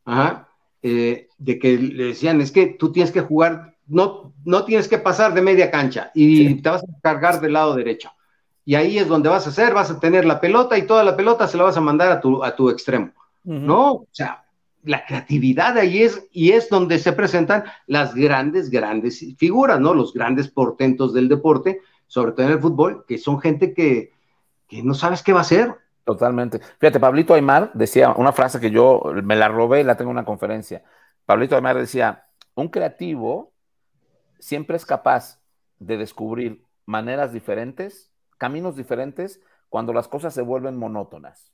ajá, 0.06 0.48
eh, 0.82 1.28
de 1.38 1.60
que 1.60 1.78
le 1.78 2.06
decían, 2.06 2.42
es 2.42 2.52
que 2.52 2.68
tú 2.68 2.92
tienes 2.92 3.12
que 3.12 3.22
jugar, 3.22 3.76
no, 3.88 4.34
no 4.46 4.66
tienes 4.66 4.88
que 4.88 4.98
pasar 4.98 5.34
de 5.34 5.42
media 5.42 5.70
cancha 5.70 6.12
y 6.14 6.56
te 6.62 6.70
vas 6.70 6.84
a 6.84 7.02
cargar 7.02 7.42
del 7.42 7.54
lado 7.54 7.76
derecho. 7.76 8.12
Y 8.66 8.76
ahí 8.76 8.98
es 8.98 9.08
donde 9.08 9.30
vas 9.30 9.46
a 9.46 9.50
hacer, 9.50 9.74
vas 9.74 9.90
a 9.90 10.00
tener 10.00 10.26
la 10.26 10.42
pelota 10.42 10.78
y 10.78 10.86
toda 10.86 11.04
la 11.04 11.16
pelota 11.16 11.48
se 11.48 11.58
la 11.58 11.64
vas 11.64 11.78
a 11.78 11.82
mandar 11.82 12.12
a 12.12 12.20
tu, 12.20 12.44
a 12.44 12.56
tu 12.56 12.70
extremo. 12.70 13.12
No, 13.44 13.92
o 13.94 14.08
sea, 14.12 14.44
la 14.84 15.06
creatividad 15.06 15.78
ahí 15.78 16.04
es, 16.04 16.28
y 16.32 16.52
es 16.52 16.70
donde 16.70 17.00
se 17.00 17.14
presentan 17.14 17.64
las 17.86 18.14
grandes, 18.14 18.70
grandes 18.70 19.26
figuras, 19.38 19.80
¿no? 19.80 19.94
Los 19.94 20.14
grandes 20.14 20.50
portentos 20.50 21.14
del 21.14 21.30
deporte, 21.30 21.80
sobre 22.08 22.32
todo 22.32 22.46
en 22.46 22.54
el 22.54 22.60
fútbol, 22.60 23.06
que 23.08 23.18
son 23.18 23.40
gente 23.40 23.74
que, 23.74 24.14
que 24.68 24.84
no 24.84 24.94
sabes 24.94 25.24
qué 25.24 25.34
va 25.34 25.40
a 25.40 25.42
hacer. 25.42 25.76
Totalmente. 26.04 26.60
Fíjate, 26.80 27.00
Pablito 27.00 27.34
Aymar 27.34 27.72
decía 27.74 28.12
una 28.12 28.32
frase 28.32 28.60
que 28.60 28.72
yo 28.72 29.04
me 29.24 29.36
la 29.36 29.50
robé, 29.50 29.84
la 29.84 29.98
tengo 29.98 30.12
en 30.12 30.18
una 30.18 30.26
conferencia. 30.26 30.84
Pablito 31.26 31.56
Aymar 31.56 31.78
decía, 31.78 32.26
un 32.56 32.70
creativo 32.70 33.52
siempre 34.40 34.78
es 34.78 34.86
capaz 34.86 35.40
de 35.80 35.98
descubrir 35.98 36.64
maneras 36.86 37.34
diferentes, 37.34 38.12
caminos 38.38 38.76
diferentes, 38.76 39.42
cuando 39.70 39.94
las 39.94 40.08
cosas 40.08 40.34
se 40.34 40.42
vuelven 40.42 40.78
monótonas. 40.78 41.52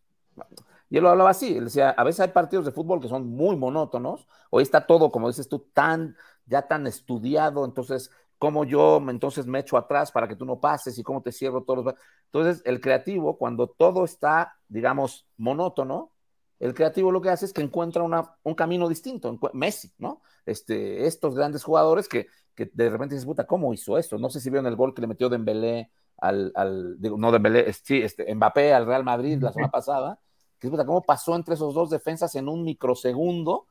Y 0.89 0.97
él 0.97 1.03
lo 1.03 1.09
hablaba 1.09 1.31
así, 1.31 1.57
él 1.57 1.65
decía, 1.65 1.89
a 1.89 2.03
veces 2.03 2.19
hay 2.19 2.27
partidos 2.29 2.65
de 2.65 2.71
fútbol 2.71 3.01
que 3.01 3.07
son 3.07 3.27
muy 3.27 3.55
monótonos, 3.55 4.27
hoy 4.51 4.63
está 4.63 4.85
todo, 4.85 5.11
como 5.11 5.27
dices 5.27 5.49
tú, 5.49 5.59
tan, 5.73 6.15
ya 6.45 6.63
tan 6.67 6.85
estudiado, 6.85 7.65
entonces, 7.65 8.11
¿cómo 8.43 8.65
yo 8.65 8.97
entonces 9.07 9.45
me 9.45 9.59
echo 9.59 9.77
atrás 9.77 10.11
para 10.11 10.27
que 10.27 10.35
tú 10.35 10.43
no 10.43 10.59
pases 10.59 10.97
y 10.97 11.01
cómo 11.01 11.21
te 11.21 11.31
cierro 11.31 11.63
todos 11.63 11.85
los... 11.85 11.95
Entonces, 12.25 12.61
el 12.65 12.81
creativo, 12.81 13.37
cuando 13.37 13.67
todo 13.67 14.03
está, 14.03 14.57
digamos, 14.67 15.25
monótono, 15.37 16.11
el 16.59 16.73
creativo 16.73 17.09
lo 17.09 17.21
que 17.21 17.29
hace 17.29 17.45
es 17.45 17.53
que 17.53 17.61
encuentra 17.61 18.03
una, 18.03 18.35
un 18.43 18.53
camino 18.53 18.89
distinto. 18.89 19.39
Messi, 19.53 19.93
¿no? 19.97 20.23
Este, 20.45 21.07
estos 21.07 21.35
grandes 21.35 21.63
jugadores 21.63 22.09
que, 22.09 22.27
que 22.53 22.69
de 22.73 22.89
repente 22.89 23.15
dices, 23.15 23.25
puta, 23.25 23.47
¿cómo 23.47 23.73
hizo 23.73 23.97
eso? 23.97 24.17
No 24.17 24.29
sé 24.29 24.41
si 24.41 24.49
vieron 24.49 24.67
el 24.67 24.75
gol 24.75 24.93
que 24.93 24.99
le 24.99 25.07
metió 25.07 25.29
Dembélé 25.29 25.89
al, 26.17 26.51
al 26.53 26.99
digo, 26.99 27.17
no 27.17 27.31
Dembélé, 27.31 27.71
sí, 27.71 28.01
este, 28.01 28.35
Mbappé 28.35 28.73
al 28.73 28.85
Real 28.85 29.05
Madrid 29.05 29.41
la 29.41 29.53
semana 29.53 29.71
pasada, 29.71 30.19
que 30.59 30.67
es, 30.67 30.71
puta, 30.71 30.85
¿cómo 30.85 31.01
pasó 31.01 31.33
entre 31.37 31.53
esos 31.53 31.73
dos 31.73 31.89
defensas 31.89 32.35
en 32.35 32.49
un 32.49 32.65
microsegundo? 32.65 33.67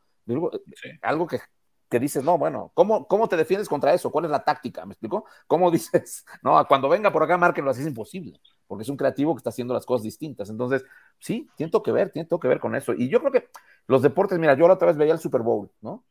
Algo 1.03 1.27
que, 1.27 1.41
que 1.93 2.01
dices, 2.01 2.25
no, 2.25 2.39
bueno, 2.39 2.73
¿cómo, 2.73 3.07
¿cómo 3.07 3.29
te 3.29 3.37
defiendes 3.37 3.69
contra 3.69 3.93
eso? 3.93 4.11
¿Cuál 4.11 4.25
es 4.25 4.31
la 4.31 4.43
táctica? 4.43 4.87
¿Me 4.87 4.95
explico? 4.95 5.27
¿Cómo 5.47 5.71
dices, 5.71 6.25
no, 6.43 6.67
cuando 6.67 6.89
venga 6.89 7.13
por 7.13 7.23
acá, 7.23 7.37
márquenlo 7.37 7.71
así, 7.71 7.83
es 7.83 7.87
imposible, 7.87 8.41
porque 8.67 8.83
es 8.83 8.89
un 8.89 8.97
creativo 8.97 9.35
que 9.35 9.41
está 9.41 9.51
haciendo 9.51 9.75
las 9.75 9.85
cosas 9.85 10.03
distintas. 10.03 10.49
Entonces, 10.49 10.87
sí, 11.19 11.51
tiene 11.55 11.71
todo 11.71 11.83
que 11.83 11.93
ver, 11.93 12.11
tiene 12.11 12.27
que 12.27 12.49
ver 12.49 12.61
con 12.61 12.75
eso. 12.75 12.95
Y 12.95 13.11
yo 13.11 13.21
creo 13.21 13.31
que 13.31 13.51
los 13.89 14.01
deportes, 14.01 14.39
mira, 14.39 14.55
yo 14.55 14.67
la 14.67 14.75
otra 14.75 14.89
vez 14.89 14.97
veía 14.97 15.13
el 15.13 15.19
Super 15.19 15.43
Bowl, 15.43 15.71
¿no? 15.83 16.03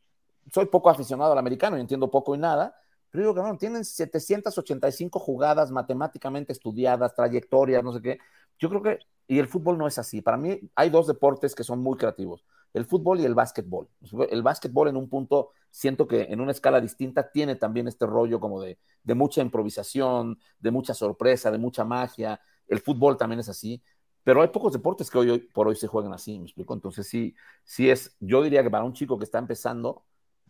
Soy 0.52 0.66
poco 0.66 0.88
aficionado 0.88 1.32
al 1.32 1.38
americano 1.38 1.76
y 1.76 1.80
entiendo 1.80 2.08
poco 2.12 2.36
y 2.36 2.38
nada, 2.38 2.76
pero 3.10 3.22
digo, 3.24 3.34
cabrón, 3.34 3.58
tienen 3.58 3.84
785 3.84 5.18
jugadas 5.18 5.72
matemáticamente 5.72 6.52
estudiadas, 6.52 7.16
trayectorias, 7.16 7.82
no 7.82 7.92
sé 7.92 8.00
qué. 8.02 8.18
Yo 8.60 8.68
creo 8.68 8.82
que, 8.82 9.00
y 9.26 9.40
el 9.40 9.48
fútbol 9.48 9.78
no 9.78 9.88
es 9.88 9.98
así. 9.98 10.22
Para 10.22 10.36
mí 10.36 10.60
hay 10.76 10.90
dos 10.90 11.08
deportes 11.08 11.56
que 11.56 11.64
son 11.64 11.80
muy 11.80 11.98
creativos, 11.98 12.44
el 12.74 12.84
fútbol 12.86 13.20
y 13.20 13.24
el 13.24 13.34
básquetbol. 13.34 13.88
El 14.30 14.42
básquetbol 14.42 14.88
en 14.88 14.96
un 14.96 15.08
punto, 15.08 15.50
siento 15.70 16.06
que 16.06 16.22
en 16.24 16.40
una 16.40 16.52
escala 16.52 16.80
distinta 16.80 17.30
tiene 17.30 17.56
también 17.56 17.88
este 17.88 18.06
rollo 18.06 18.40
como 18.40 18.60
de, 18.62 18.78
de 19.02 19.14
mucha 19.14 19.42
improvisación, 19.42 20.38
de 20.60 20.70
mucha 20.70 20.94
sorpresa, 20.94 21.50
de 21.50 21.58
mucha 21.58 21.84
magia. 21.84 22.40
El 22.68 22.80
fútbol 22.80 23.16
también 23.16 23.40
es 23.40 23.48
así, 23.48 23.82
pero 24.24 24.42
hay 24.42 24.48
pocos 24.48 24.72
deportes 24.72 25.10
que 25.10 25.18
hoy, 25.18 25.38
por 25.38 25.68
hoy 25.68 25.76
se 25.76 25.86
juegan 25.88 26.12
así, 26.12 26.38
¿me 26.38 26.44
explico? 26.46 26.74
Entonces 26.74 27.06
sí, 27.08 27.34
sí 27.64 27.90
es, 27.90 28.16
yo 28.20 28.42
diría 28.42 28.62
que 28.62 28.70
para 28.70 28.84
un 28.84 28.92
chico 28.94 29.18
que 29.18 29.24
está 29.24 29.38
empezando, 29.38 30.04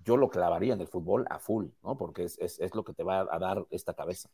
yo 0.05 0.17
lo 0.17 0.29
clavaría 0.31 0.75
en 0.75 0.81
el 0.81 0.89
fútbol 0.89 1.27
a 1.31 1.39
full, 1.39 1.67
¿no? 1.83 1.97
Porque 1.97 2.25
es, 2.25 2.39
es, 2.41 2.75
lo 2.75 2.85
que 2.85 2.93
te 2.93 3.05
va 3.05 3.21
a 3.21 3.39
dar 3.39 3.67
esta 3.71 3.95
cabeza. 3.95 4.29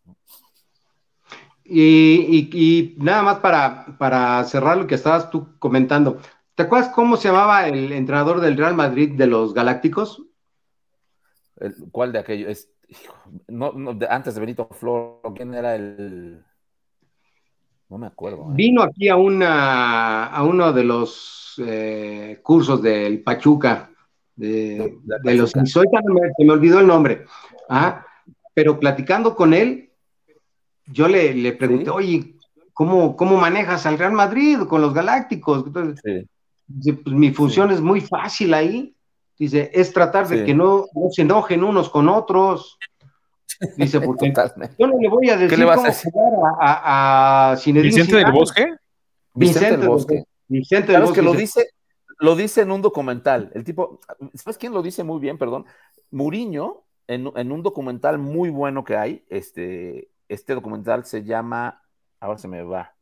Y, 1.64 2.48
y- 2.50 2.50
y 2.52 2.96
nada 2.98 3.22
más 3.22 3.38
para, 3.40 3.96
para 3.98 4.42
cerrar 4.44 4.78
lo 4.78 4.86
que 4.86 4.94
estabas 4.94 5.30
tú 5.30 5.58
comentando. 5.58 6.18
¿Te 6.58 6.64
acuerdas 6.64 6.88
cómo 6.92 7.16
se 7.16 7.28
llamaba 7.28 7.68
el 7.68 7.92
entrenador 7.92 8.40
del 8.40 8.56
Real 8.56 8.74
Madrid 8.74 9.12
de 9.16 9.28
los 9.28 9.54
Galácticos? 9.54 10.24
¿Cuál 11.92 12.10
de 12.10 12.18
aquello? 12.18 12.48
Es, 12.48 12.68
no, 13.46 13.70
no, 13.74 13.94
de- 13.94 14.08
antes 14.08 14.34
de 14.34 14.40
Benito 14.40 14.66
Floro, 14.72 15.22
¿quién 15.36 15.54
era 15.54 15.76
el...? 15.76 16.44
No 17.88 17.98
me 17.98 18.08
acuerdo. 18.08 18.42
¿eh? 18.50 18.54
Vino 18.56 18.82
aquí 18.82 19.08
a, 19.08 19.14
una, 19.14 20.24
a 20.26 20.42
uno 20.42 20.72
de 20.72 20.82
los 20.82 21.54
eh, 21.64 22.40
cursos 22.42 22.82
del 22.82 23.22
Pachuca, 23.22 23.92
de, 24.34 24.98
De 25.04 25.16
de 25.22 25.34
los 25.36 25.54
no 25.54 25.62
me, 25.62 25.68
se 26.36 26.44
me 26.44 26.52
olvidó 26.54 26.80
el 26.80 26.88
nombre. 26.88 27.24
Ajá. 27.68 28.04
Pero 28.52 28.80
platicando 28.80 29.36
con 29.36 29.54
él, 29.54 29.92
yo 30.86 31.06
le, 31.06 31.32
le 31.34 31.52
pregunté, 31.52 31.84
Sí. 31.84 31.90
oye, 31.92 32.34
¿cómo, 32.74 33.16
¿cómo 33.16 33.36
manejas 33.36 33.86
al 33.86 33.96
Real 33.96 34.10
Madrid 34.12 34.58
con 34.68 34.80
los 34.80 34.92
Galácticos? 34.92 35.64
Entonces, 35.64 36.00
Sí. 36.04 36.28
Dice, 36.68 36.92
pues 37.02 37.16
mi 37.16 37.30
función 37.32 37.70
es 37.70 37.80
muy 37.80 38.00
fácil 38.00 38.54
ahí. 38.54 38.94
Dice, 39.38 39.70
es 39.72 39.92
tratar 39.92 40.28
de 40.28 40.40
Sí. 40.40 40.44
que 40.44 40.54
no, 40.54 40.86
no 40.94 41.10
se 41.10 41.22
enojen 41.22 41.64
unos 41.64 41.88
con 41.88 42.08
otros. 42.08 42.78
Dice, 43.76 44.00
porque 44.00 44.32
yo 44.78 44.86
no 44.86 44.98
le 45.00 45.08
voy 45.08 45.30
a 45.30 45.36
decir 45.36 45.58
le 45.58 45.64
vas 45.64 45.74
a 45.74 45.76
cómo 45.76 45.88
decir? 45.88 46.12
jugar 46.12 46.32
a, 46.60 47.50
a, 47.52 47.54
Vicente 47.56 48.16
del. 48.16 48.32
Bosque. 48.32 48.74
Vicente 49.34 49.76
del 49.78 49.88
Bosque. 49.88 50.24
Vicente 50.46 50.92
del 50.92 51.00
Bosque 51.02 51.16
que 51.16 51.22
lo 51.22 51.32
dice, 51.32 51.60
dice, 51.60 51.70
lo 52.18 52.36
dice 52.36 52.60
en 52.62 52.70
un 52.70 52.82
documental. 52.82 53.50
El 53.54 53.64
tipo, 53.64 54.00
¿sabes 54.34 54.58
quién 54.58 54.72
lo 54.72 54.82
dice 54.82 55.02
muy 55.04 55.20
bien? 55.20 55.38
Perdón. 55.38 55.64
Muriño, 56.10 56.84
en, 57.06 57.30
en 57.34 57.52
un 57.52 57.62
documental 57.62 58.18
muy 58.18 58.50
bueno 58.50 58.84
que 58.84 58.96
hay, 58.96 59.24
este, 59.28 60.10
este 60.28 60.54
documental 60.54 61.04
se 61.04 61.24
llama, 61.24 61.82
ahora 62.20 62.38
se 62.38 62.48
me 62.48 62.62
va, 62.62 62.94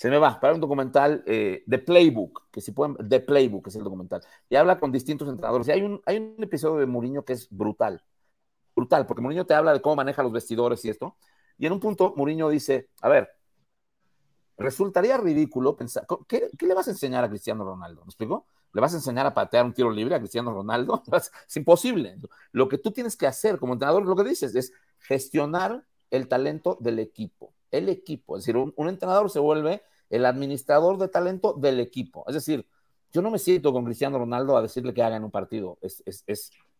se 0.00 0.08
me 0.08 0.16
va, 0.16 0.40
para 0.40 0.54
un 0.54 0.60
documental 0.62 1.22
de 1.26 1.62
eh, 1.70 1.78
Playbook, 1.78 2.44
que 2.50 2.62
si 2.62 2.72
pueden, 2.72 2.96
The 3.06 3.20
Playbook 3.20 3.66
es 3.68 3.76
el 3.76 3.84
documental, 3.84 4.22
y 4.48 4.56
habla 4.56 4.80
con 4.80 4.90
distintos 4.90 5.28
entrenadores. 5.28 5.68
Y 5.68 5.72
hay 5.72 5.82
un, 5.82 6.00
hay 6.06 6.16
un 6.16 6.42
episodio 6.42 6.78
de 6.78 6.86
Mourinho 6.86 7.22
que 7.22 7.34
es 7.34 7.50
brutal, 7.50 8.02
brutal, 8.74 9.04
porque 9.04 9.20
Mourinho 9.20 9.44
te 9.44 9.52
habla 9.52 9.74
de 9.74 9.82
cómo 9.82 9.96
maneja 9.96 10.22
los 10.22 10.32
vestidores 10.32 10.82
y 10.86 10.88
esto, 10.88 11.18
y 11.58 11.66
en 11.66 11.74
un 11.74 11.80
punto 11.80 12.14
Mourinho 12.16 12.48
dice, 12.48 12.88
a 13.02 13.10
ver, 13.10 13.28
resultaría 14.56 15.18
ridículo 15.18 15.76
pensar, 15.76 16.06
¿qué, 16.26 16.48
qué 16.56 16.66
le 16.66 16.72
vas 16.72 16.88
a 16.88 16.92
enseñar 16.92 17.22
a 17.22 17.28
Cristiano 17.28 17.62
Ronaldo? 17.62 18.00
¿Me 18.00 18.08
explico? 18.08 18.46
¿Le 18.72 18.80
vas 18.80 18.94
a 18.94 18.96
enseñar 18.96 19.26
a 19.26 19.34
patear 19.34 19.66
un 19.66 19.74
tiro 19.74 19.90
libre 19.90 20.14
a 20.14 20.18
Cristiano 20.18 20.50
Ronaldo? 20.50 21.02
Es 21.46 21.56
imposible. 21.58 22.16
Lo 22.52 22.70
que 22.70 22.78
tú 22.78 22.90
tienes 22.90 23.18
que 23.18 23.26
hacer 23.26 23.58
como 23.58 23.74
entrenador, 23.74 24.06
lo 24.06 24.16
que 24.16 24.24
dices, 24.24 24.54
es 24.54 24.72
gestionar 24.98 25.84
el 26.10 26.26
talento 26.26 26.78
del 26.80 27.00
equipo. 27.00 27.52
El 27.70 27.90
equipo. 27.90 28.38
Es 28.38 28.46
decir, 28.46 28.56
un 28.56 28.88
entrenador 28.88 29.30
se 29.30 29.40
vuelve 29.40 29.82
el 30.10 30.26
administrador 30.26 30.98
de 30.98 31.08
talento 31.08 31.54
del 31.54 31.80
equipo. 31.80 32.24
Es 32.28 32.34
decir, 32.34 32.66
yo 33.12 33.22
no 33.22 33.30
me 33.30 33.38
siento 33.38 33.72
con 33.72 33.84
Cristiano 33.84 34.18
Ronaldo 34.18 34.56
a 34.56 34.62
decirle 34.62 34.92
que 34.92 35.02
haga 35.02 35.16
en 35.16 35.24
un 35.24 35.30
partido. 35.30 35.78
Es, 35.80 36.02
es, 36.04 36.24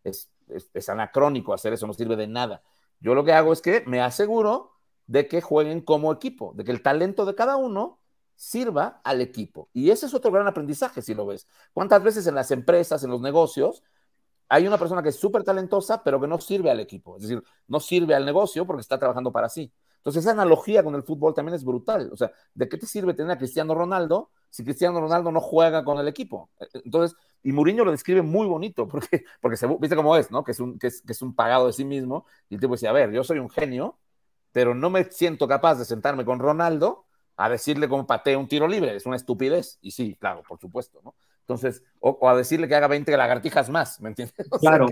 es, 0.04 0.30
es, 0.74 0.88
anacrónico 0.88 1.54
hacer 1.54 1.72
eso, 1.72 1.86
no 1.86 1.94
sirve 1.94 2.16
de 2.16 2.26
nada. 2.26 2.62
Yo 3.00 3.14
lo 3.14 3.24
que 3.24 3.32
hago 3.32 3.52
es 3.52 3.62
que 3.62 3.82
me 3.86 4.00
aseguro 4.00 4.72
de 5.06 5.26
que 5.26 5.40
jueguen 5.40 5.80
como 5.80 6.12
equipo, 6.12 6.52
de 6.54 6.64
que 6.64 6.70
el 6.70 6.82
talento 6.82 7.24
de 7.24 7.34
cada 7.34 7.56
uno 7.56 7.98
sirva 8.36 9.00
al 9.04 9.20
equipo. 9.20 9.68
Y 9.72 9.90
ese 9.90 10.06
es 10.06 10.14
otro 10.14 10.30
gran 10.30 10.46
aprendizaje, 10.46 11.02
si 11.02 11.14
lo 11.14 11.26
ves. 11.26 11.46
¿Cuántas 11.72 12.02
veces 12.02 12.26
en 12.26 12.34
las 12.34 12.50
empresas, 12.50 13.02
en 13.04 13.10
los 13.10 13.20
negocios, 13.20 13.82
hay 14.48 14.66
una 14.66 14.78
persona 14.78 15.02
que 15.02 15.10
es 15.10 15.16
súper 15.16 15.44
talentosa, 15.44 16.02
pero 16.02 16.20
que 16.20 16.26
no 16.26 16.40
sirve 16.40 16.70
al 16.70 16.80
equipo? 16.80 17.16
Es 17.16 17.22
decir, 17.22 17.42
no 17.68 17.80
sirve 17.80 18.14
al 18.14 18.24
negocio 18.24 18.66
porque 18.66 18.80
está 18.80 18.98
trabajando 18.98 19.32
para 19.32 19.48
sí. 19.48 19.72
Entonces, 20.00 20.22
esa 20.24 20.32
analogía 20.32 20.82
con 20.82 20.94
el 20.94 21.02
fútbol 21.02 21.34
también 21.34 21.54
es 21.54 21.62
brutal. 21.62 22.08
O 22.10 22.16
sea, 22.16 22.32
¿de 22.54 22.68
qué 22.70 22.78
te 22.78 22.86
sirve 22.86 23.12
tener 23.12 23.32
a 23.32 23.38
Cristiano 23.38 23.74
Ronaldo 23.74 24.30
si 24.48 24.64
Cristiano 24.64 24.98
Ronaldo 24.98 25.30
no 25.30 25.42
juega 25.42 25.84
con 25.84 25.98
el 25.98 26.08
equipo? 26.08 26.48
Eh, 26.58 26.64
eh, 26.72 26.82
entonces, 26.86 27.18
y 27.42 27.52
Mourinho 27.52 27.84
lo 27.84 27.90
describe 27.90 28.22
muy 28.22 28.46
bonito, 28.46 28.88
porque, 28.88 29.24
porque 29.42 29.58
se, 29.58 29.66
viste 29.66 29.96
cómo 29.96 30.16
es, 30.16 30.30
¿no? 30.30 30.42
Que 30.42 30.52
es, 30.52 30.60
un, 30.60 30.78
que, 30.78 30.86
es, 30.86 31.02
que 31.02 31.12
es 31.12 31.20
un 31.20 31.34
pagado 31.34 31.66
de 31.66 31.74
sí 31.74 31.84
mismo. 31.84 32.24
Y 32.48 32.54
el 32.54 32.60
tipo 32.60 32.72
decía, 32.72 32.90
a 32.90 32.94
ver, 32.94 33.12
yo 33.12 33.22
soy 33.22 33.38
un 33.38 33.50
genio, 33.50 33.98
pero 34.52 34.74
no 34.74 34.88
me 34.88 35.04
siento 35.04 35.46
capaz 35.46 35.74
de 35.74 35.84
sentarme 35.84 36.24
con 36.24 36.38
Ronaldo 36.38 37.04
a 37.36 37.50
decirle 37.50 37.86
cómo 37.86 38.06
patea 38.06 38.38
un 38.38 38.48
tiro 38.48 38.66
libre. 38.66 38.96
Es 38.96 39.04
una 39.04 39.16
estupidez. 39.16 39.78
Y 39.82 39.90
sí, 39.90 40.16
claro, 40.18 40.42
por 40.48 40.58
supuesto, 40.58 41.00
¿no? 41.04 41.14
Entonces, 41.40 41.82
o, 41.98 42.26
a 42.26 42.36
decirle 42.36 42.68
que 42.68 42.74
haga 42.74 42.86
20 42.86 43.14
lagartijas 43.16 43.68
más, 43.68 44.00
¿me 44.00 44.08
entiendes? 44.08 44.34
claro. 44.60 44.86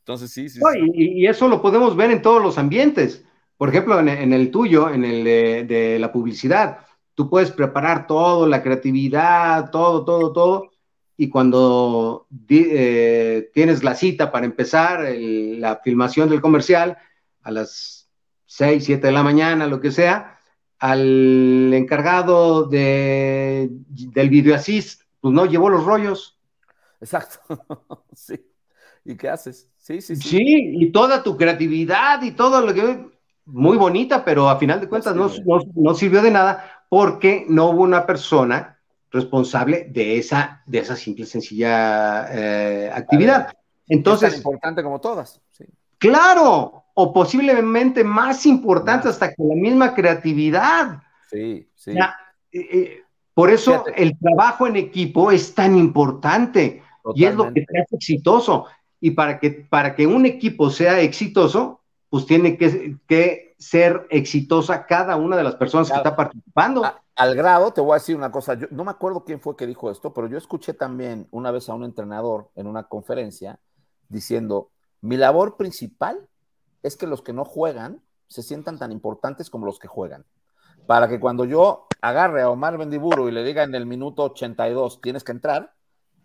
entonces, 0.00 0.30
sí, 0.30 0.50
sí. 0.50 0.60
Y, 0.92 1.22
y, 1.22 1.26
eso 1.26 1.48
lo 1.48 1.62
podemos 1.62 1.96
ver 1.96 2.10
en 2.10 2.20
todos 2.20 2.42
los 2.42 2.58
ambientes. 2.58 3.24
Por 3.56 3.70
ejemplo, 3.70 3.98
en, 3.98 4.32
el 4.32 4.50
tuyo, 4.50 4.90
en 4.90 5.04
el 5.04 5.24
de, 5.24 5.98
la 5.98 6.12
publicidad, 6.12 6.80
tú 7.14 7.30
puedes 7.30 7.50
preparar 7.50 8.06
todo, 8.06 8.46
la 8.46 8.62
creatividad, 8.62 9.70
todo, 9.70 10.04
todo, 10.04 10.32
todo, 10.32 10.70
y 11.16 11.30
cuando 11.30 12.26
eh, 12.48 13.50
tienes 13.54 13.82
la 13.82 13.94
cita 13.94 14.30
para 14.30 14.44
empezar 14.44 15.06
la 15.10 15.76
filmación 15.76 16.28
del 16.28 16.42
comercial 16.42 16.98
a 17.42 17.50
las 17.50 18.10
6, 18.44 18.84
7 18.84 19.06
de 19.06 19.12
la 19.12 19.22
mañana, 19.22 19.66
lo 19.66 19.80
que 19.80 19.90
sea, 19.90 20.38
al 20.78 21.72
encargado 21.72 22.64
de, 22.64 23.68
del 23.70 24.28
video 24.28 24.54
assist, 24.54 25.02
pues 25.20 25.32
no 25.32 25.46
llevó 25.46 25.70
los 25.70 25.84
rollos. 25.84 26.38
Exacto, 27.00 27.40
sí. 28.14 28.38
¿Y 29.04 29.16
qué 29.16 29.28
haces? 29.28 29.70
Sí, 29.78 30.00
sí, 30.00 30.16
sí. 30.16 30.28
Sí, 30.28 30.74
y 30.80 30.90
toda 30.90 31.22
tu 31.22 31.36
creatividad 31.36 32.20
y 32.22 32.32
todo 32.32 32.60
lo 32.60 32.74
que 32.74 33.15
muy 33.46 33.76
bonita, 33.76 34.24
pero 34.24 34.48
a 34.48 34.58
final 34.58 34.80
de 34.80 34.88
cuentas 34.88 35.14
no, 35.14 35.30
no, 35.74 35.94
sirvió 35.94 36.20
de 36.20 36.30
nada 36.30 36.84
porque 36.88 37.46
no 37.48 37.70
hubo 37.70 37.82
una 37.82 38.04
persona 38.04 38.78
responsable 39.10 39.88
de 39.90 40.18
esa, 40.18 40.62
de 40.66 40.78
esa 40.78 40.96
simple, 40.96 41.26
sencilla 41.26 42.26
eh, 42.30 42.90
actividad. 42.92 43.52
Entonces, 43.88 44.28
es 44.28 44.34
tan 44.34 44.38
importante 44.40 44.82
como 44.82 45.00
todas. 45.00 45.40
Claro, 45.98 46.84
o 46.94 47.12
posiblemente 47.12 48.02
más 48.04 48.44
importante 48.46 49.08
hasta 49.08 49.28
que 49.28 49.42
la 49.42 49.54
misma 49.54 49.94
creatividad. 49.94 51.02
Sí, 51.30 51.68
sí. 51.74 51.92
Eh, 51.92 51.98
eh, 52.52 53.02
por 53.32 53.50
eso 53.50 53.84
el 53.94 54.18
trabajo 54.18 54.66
en 54.66 54.76
equipo 54.76 55.30
es 55.30 55.54
tan 55.54 55.76
importante 55.76 56.82
y 57.14 57.24
es 57.24 57.34
lo 57.34 57.52
que 57.52 57.62
te 57.62 57.80
hace 57.80 57.96
exitoso. 57.96 58.66
Y 59.00 59.12
para 59.12 59.38
que, 59.38 59.50
para 59.50 59.94
que 59.94 60.06
un 60.06 60.26
equipo 60.26 60.70
sea 60.70 61.00
exitoso, 61.00 61.82
pues 62.08 62.26
tiene 62.26 62.56
que, 62.56 63.54
ser 63.58 64.06
exitosa 64.10 64.84
cada 64.84 65.16
una 65.16 65.36
de 65.36 65.42
las 65.42 65.56
personas 65.56 65.90
que 65.90 65.96
está 65.96 66.14
participando. 66.14 66.84
al 67.14 67.34
grado, 67.34 67.72
te 67.72 67.80
voy 67.80 67.92
a 67.92 67.94
decir 67.94 68.14
una 68.14 68.30
cosa, 68.30 68.52
yo 68.52 68.66
no 68.70 68.84
me 68.84 68.90
acuerdo 68.90 69.24
quién 69.24 69.40
fue 69.40 69.56
que 69.56 69.66
dijo 69.66 69.90
esto, 69.90 70.12
pero 70.12 70.26
yo 70.26 70.36
escuché 70.36 70.74
también 70.74 71.26
una 71.30 71.50
vez 71.50 71.70
a 71.70 71.74
un 71.74 71.82
entrenador 71.82 72.50
en 72.54 72.66
una 72.66 72.84
conferencia 72.84 73.58
diciendo, 74.08 74.70
mi 75.00 75.16
labor 75.16 75.56
principal 75.56 76.28
es 76.82 76.96
que 76.96 77.06
los 77.06 77.22
que 77.22 77.32
no 77.32 77.44
juegan 77.46 78.02
se 78.28 78.42
sientan 78.42 78.78
tan 78.78 78.92
importantes 78.92 79.48
como 79.48 79.66
los 79.66 79.78
que 79.78 79.88
juegan. 79.88 80.26
Para 80.86 81.08
que 81.08 81.18
cuando 81.18 81.44
yo 81.44 81.86
agarre 82.00 82.42
a 82.42 82.50
Omar 82.50 82.76
Bendiburo 82.76 83.28
y 83.28 83.32
le 83.32 83.42
diga 83.42 83.62
en 83.62 83.74
el 83.74 83.86
minuto 83.86 84.22
82, 84.24 85.00
tienes 85.00 85.24
que 85.24 85.32
entrar, 85.32 85.74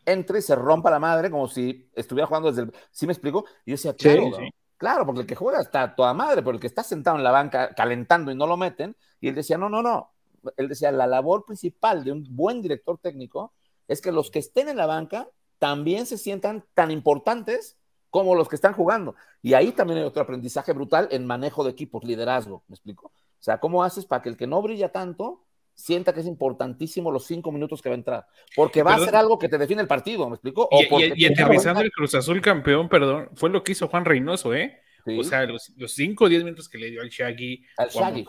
entre 0.05 0.39
y 0.39 0.41
se 0.41 0.55
rompa 0.55 0.91
la 0.91 0.99
madre 0.99 1.31
como 1.31 1.47
si 1.47 1.89
estuviera 1.95 2.27
jugando 2.27 2.49
desde 2.49 2.63
el... 2.63 2.73
¿Sí 2.91 3.05
me 3.05 3.13
explico? 3.13 3.45
Y 3.65 3.71
yo 3.71 3.73
decía, 3.75 3.95
claro, 3.95 4.23
sí, 4.37 4.51
Claro, 4.81 5.05
porque 5.05 5.21
el 5.21 5.27
que 5.27 5.35
juega 5.35 5.61
está 5.61 5.93
toda 5.95 6.11
madre, 6.15 6.41
pero 6.41 6.55
el 6.55 6.59
que 6.59 6.65
está 6.65 6.81
sentado 6.81 7.15
en 7.15 7.23
la 7.23 7.29
banca 7.29 7.71
calentando 7.75 8.31
y 8.31 8.35
no 8.35 8.47
lo 8.47 8.57
meten, 8.57 8.97
y 9.19 9.27
él 9.27 9.35
decía, 9.35 9.55
no, 9.55 9.69
no, 9.69 9.83
no. 9.83 10.11
Él 10.57 10.67
decía, 10.67 10.91
la 10.91 11.05
labor 11.05 11.45
principal 11.45 12.03
de 12.03 12.11
un 12.11 12.25
buen 12.35 12.63
director 12.63 12.97
técnico 12.97 13.53
es 13.87 14.01
que 14.01 14.11
los 14.11 14.31
que 14.31 14.39
estén 14.39 14.69
en 14.69 14.77
la 14.77 14.87
banca 14.87 15.29
también 15.59 16.07
se 16.07 16.17
sientan 16.17 16.65
tan 16.73 16.89
importantes 16.89 17.77
como 18.09 18.33
los 18.33 18.49
que 18.49 18.55
están 18.55 18.73
jugando. 18.73 19.13
Y 19.43 19.53
ahí 19.53 19.71
también 19.71 19.99
hay 19.99 20.03
otro 20.03 20.23
aprendizaje 20.23 20.73
brutal 20.73 21.07
en 21.11 21.27
manejo 21.27 21.63
de 21.63 21.69
equipos, 21.69 22.03
liderazgo, 22.03 22.63
¿me 22.67 22.73
explico? 22.73 23.09
O 23.09 23.43
sea, 23.43 23.59
¿cómo 23.59 23.83
haces 23.83 24.07
para 24.07 24.23
que 24.23 24.29
el 24.29 24.35
que 24.35 24.47
no 24.47 24.63
brilla 24.63 24.91
tanto 24.91 25.43
sienta 25.81 26.13
que 26.13 26.21
es 26.21 26.27
importantísimo 26.27 27.11
los 27.11 27.25
cinco 27.25 27.51
minutos 27.51 27.81
que 27.81 27.89
va 27.89 27.95
a 27.95 27.97
entrar, 27.97 28.27
porque 28.55 28.83
va 28.83 28.95
a 28.95 28.99
ser 28.99 29.15
algo 29.15 29.37
que 29.39 29.49
te 29.49 29.57
define 29.57 29.81
el 29.81 29.87
partido, 29.87 30.29
¿me 30.29 30.35
explico? 30.35 30.69
y, 31.15 31.25
aterrizando 31.25 31.81
el 31.81 31.91
Cruz 31.91 32.15
Azul 32.15 32.41
campeón, 32.41 32.89
perdón, 32.89 33.29
fue 33.35 33.49
lo 33.49 33.63
que 33.63 33.73
hizo 33.73 33.87
Juan 33.87 34.05
Reynoso, 34.05 34.53
¿eh? 34.53 34.81
O 35.05 35.23
sea, 35.23 35.45
los, 35.45 35.73
cinco 35.87 36.25
o 36.25 36.29
diez 36.29 36.43
minutos 36.43 36.69
que 36.69 36.77
le 36.77 36.91
dio 36.91 37.01
al 37.01 37.09
Shaggy, 37.09 37.63
al 37.77 37.89
Shaggy 37.89 38.25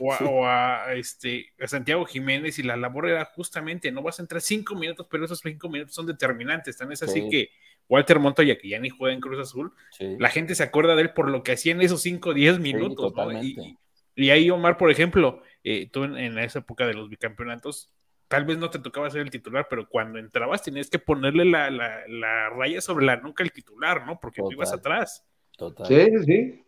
o, 0.00 0.46
a, 0.46 0.94
este, 0.94 1.52
a 1.60 1.66
Santiago 1.66 2.04
Jiménez, 2.04 2.58
y 2.58 2.62
la 2.62 2.76
labor 2.76 3.08
era 3.08 3.24
justamente, 3.24 3.90
no 3.90 4.02
vas 4.02 4.18
a 4.18 4.22
entrar 4.22 4.40
cinco 4.40 4.74
minutos, 4.74 5.06
pero 5.10 5.24
esos 5.24 5.40
cinco 5.40 5.68
minutos 5.68 5.94
son 5.94 6.06
determinantes, 6.06 6.76
también 6.76 6.94
es 6.94 7.02
así 7.02 7.28
que 7.28 7.50
Walter 7.88 8.18
Montoya, 8.18 8.58
que 8.58 8.68
ya 8.68 8.78
ni 8.78 8.90
juega 8.90 9.14
en 9.14 9.20
Cruz 9.20 9.40
Azul, 9.40 9.72
la 9.98 10.28
gente 10.28 10.54
se 10.54 10.62
acuerda 10.62 10.94
de 10.94 11.02
él 11.02 11.10
por 11.12 11.30
lo 11.30 11.42
que 11.42 11.52
hacía 11.52 11.72
en 11.72 11.80
esos 11.80 12.02
cinco 12.02 12.30
o 12.30 12.34
diez 12.34 12.58
minutos, 12.58 13.12
y, 14.14 14.30
ahí 14.30 14.50
Omar, 14.50 14.76
por 14.76 14.90
ejemplo, 14.90 15.42
eh, 15.70 15.90
tú 15.92 16.04
en, 16.04 16.38
esa 16.38 16.60
época 16.60 16.86
de 16.86 16.94
los 16.94 17.10
bicampeonatos, 17.10 17.92
tal 18.26 18.46
vez 18.46 18.56
no 18.56 18.70
te 18.70 18.78
tocaba 18.78 19.10
ser 19.10 19.20
el 19.20 19.30
titular, 19.30 19.66
pero 19.68 19.86
cuando 19.86 20.18
entrabas 20.18 20.62
tenías 20.62 20.88
que 20.88 20.98
ponerle 20.98 21.44
la, 21.44 22.48
raya 22.50 22.80
sobre 22.80 23.04
la 23.04 23.16
nuca 23.16 23.44
al 23.44 23.52
titular, 23.52 24.06
¿no? 24.06 24.18
Porque 24.18 24.40
tú 24.40 24.52
ibas 24.52 24.72
atrás. 24.72 25.26
Total. 25.58 25.86
Sí, 25.86 26.06
sí. 26.24 26.64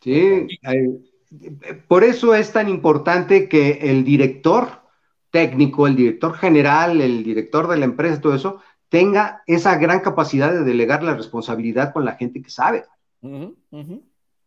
Sí. 0.00 0.60
Por 1.88 2.04
eso 2.04 2.34
es 2.34 2.50
tan 2.50 2.70
importante 2.70 3.50
que 3.50 3.90
el 3.90 4.02
director 4.02 4.80
técnico, 5.30 5.86
el 5.86 5.96
director 5.96 6.34
general, 6.34 7.02
el 7.02 7.22
director 7.22 7.68
de 7.68 7.76
la 7.76 7.84
empresa, 7.84 8.18
todo 8.18 8.34
eso, 8.34 8.62
tenga 8.88 9.42
esa 9.46 9.76
gran 9.76 10.00
capacidad 10.00 10.50
de 10.50 10.64
delegar 10.64 11.02
la 11.02 11.14
responsabilidad 11.14 11.92
con 11.92 12.06
la 12.06 12.14
gente 12.14 12.40
que 12.40 12.48
sabe. 12.48 12.84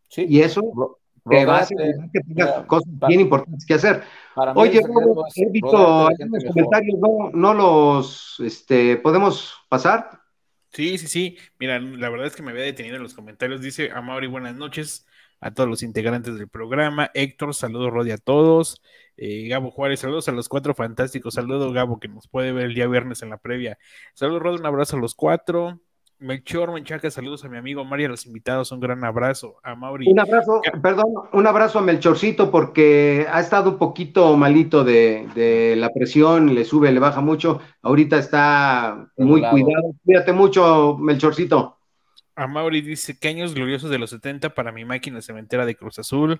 Sí. 0.09 0.25
Y 0.27 0.41
eso 0.41 0.99
que 1.29 1.45
va 1.45 1.61
a 1.61 1.67
que 1.67 2.19
tenga 2.27 2.65
cosas 2.65 2.91
bien 3.07 3.21
importantes 3.21 3.65
que 3.65 3.75
hacer. 3.75 4.03
Oye, 4.55 4.79
he 5.35 5.49
visto 5.49 6.07
algunos 6.07 6.43
comentarios, 6.45 6.99
no, 7.33 7.53
los 7.53 8.39
este, 8.39 8.97
podemos 8.97 9.53
pasar. 9.69 10.21
Sí, 10.71 10.97
sí, 10.97 11.07
sí. 11.07 11.37
Mira, 11.59 11.79
la 11.79 12.09
verdad 12.09 12.27
es 12.27 12.35
que 12.35 12.43
me 12.43 12.51
había 12.51 12.63
detenido 12.63 12.95
en 12.95 13.03
los 13.03 13.13
comentarios. 13.13 13.61
Dice 13.61 13.91
Amaury, 13.91 14.27
buenas 14.27 14.55
noches 14.55 15.05
a 15.41 15.51
todos 15.51 15.69
los 15.69 15.83
integrantes 15.83 16.37
del 16.37 16.47
programa. 16.47 17.11
Héctor, 17.13 17.53
saludos, 17.53 17.91
Rodi 17.91 18.11
a 18.11 18.17
todos. 18.17 18.81
Eh, 19.17 19.47
Gabo 19.49 19.69
Juárez, 19.69 19.99
saludos 19.99 20.29
a 20.29 20.31
los 20.31 20.47
cuatro 20.47 20.73
fantásticos. 20.73 21.33
Saludos, 21.33 21.73
Gabo, 21.73 21.99
que 21.99 22.07
nos 22.07 22.27
puede 22.27 22.53
ver 22.53 22.67
el 22.67 22.73
día 22.73 22.87
viernes 22.87 23.21
en 23.21 23.31
la 23.31 23.37
previa. 23.37 23.77
Saludos, 24.13 24.41
Rodi, 24.41 24.59
un 24.59 24.65
abrazo 24.65 24.97
a 24.97 24.99
los 24.99 25.13
cuatro. 25.13 25.81
Melchor 26.21 26.71
Menchaca, 26.71 27.09
saludos 27.09 27.43
a 27.43 27.49
mi 27.49 27.57
amigo 27.57 27.83
Mario, 27.83 28.05
a 28.05 28.09
los 28.09 28.27
invitados, 28.27 28.71
un 28.71 28.79
gran 28.79 29.03
abrazo. 29.03 29.57
A 29.63 29.73
Mauri. 29.73 30.07
Un 30.07 30.19
abrazo, 30.19 30.61
perdón, 30.79 31.07
un 31.33 31.47
abrazo 31.47 31.79
a 31.79 31.81
Melchorcito 31.81 32.51
porque 32.51 33.25
ha 33.27 33.39
estado 33.39 33.71
un 33.71 33.77
poquito 33.79 34.37
malito 34.37 34.83
de, 34.83 35.73
la 35.75 35.89
presión, 35.89 36.53
le 36.53 36.63
sube, 36.63 36.91
le 36.91 36.99
baja 36.99 37.21
mucho. 37.21 37.59
Ahorita 37.81 38.19
está 38.19 39.09
muy 39.17 39.41
cuidado. 39.41 39.95
Cuídate 40.05 40.31
mucho, 40.31 40.95
Melchorcito. 40.99 41.79
A 42.35 42.45
Mauri 42.45 42.81
dice: 42.81 43.17
¿Qué 43.19 43.29
años 43.29 43.55
gloriosos 43.55 43.89
de 43.89 43.97
los 43.97 44.11
70 44.11 44.53
para 44.53 44.71
mi 44.71 44.85
máquina 44.85 45.23
cementera 45.23 45.65
de 45.65 45.75
Cruz 45.75 45.97
Azul? 45.97 46.39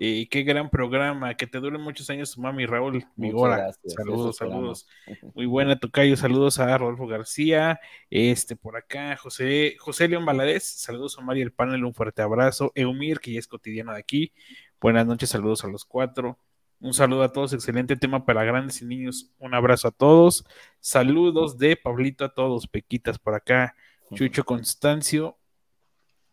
Eh, 0.00 0.28
qué 0.30 0.44
gran 0.44 0.70
programa, 0.70 1.34
que 1.34 1.48
te 1.48 1.58
dure 1.58 1.76
muchos 1.76 2.08
años 2.08 2.32
tu 2.32 2.40
mami 2.40 2.66
Raúl 2.66 3.04
Migora. 3.16 3.72
Saludos, 3.84 4.36
saludos. 4.36 4.86
Muy 5.34 5.46
buena 5.46 5.76
Tocayo, 5.76 6.16
saludos 6.16 6.60
a 6.60 6.78
Rodolfo 6.78 7.08
García, 7.08 7.80
este 8.08 8.54
por 8.54 8.76
acá, 8.76 9.16
José, 9.16 9.74
José 9.80 10.06
León 10.06 10.24
Valadez, 10.24 10.62
saludos 10.62 11.18
a 11.18 11.22
María 11.22 11.42
el 11.42 11.52
panel, 11.52 11.84
un 11.84 11.94
fuerte 11.94 12.22
abrazo. 12.22 12.70
Eumir, 12.76 13.18
que 13.18 13.32
ya 13.32 13.40
es 13.40 13.48
cotidiano 13.48 13.92
de 13.92 13.98
aquí. 13.98 14.32
Buenas 14.80 15.04
noches, 15.04 15.30
saludos 15.30 15.64
a 15.64 15.66
los 15.66 15.84
cuatro. 15.84 16.38
Un 16.78 16.94
saludo 16.94 17.24
a 17.24 17.32
todos, 17.32 17.52
excelente 17.52 17.96
tema 17.96 18.24
para 18.24 18.44
grandes 18.44 18.80
y 18.80 18.84
niños. 18.84 19.32
Un 19.40 19.52
abrazo 19.52 19.88
a 19.88 19.90
todos. 19.90 20.44
Saludos 20.78 21.58
de 21.58 21.74
Pablito 21.74 22.24
a 22.24 22.32
todos, 22.32 22.68
Pequitas 22.68 23.18
por 23.18 23.34
acá. 23.34 23.74
Chucho 24.14 24.44
Constancio 24.44 25.38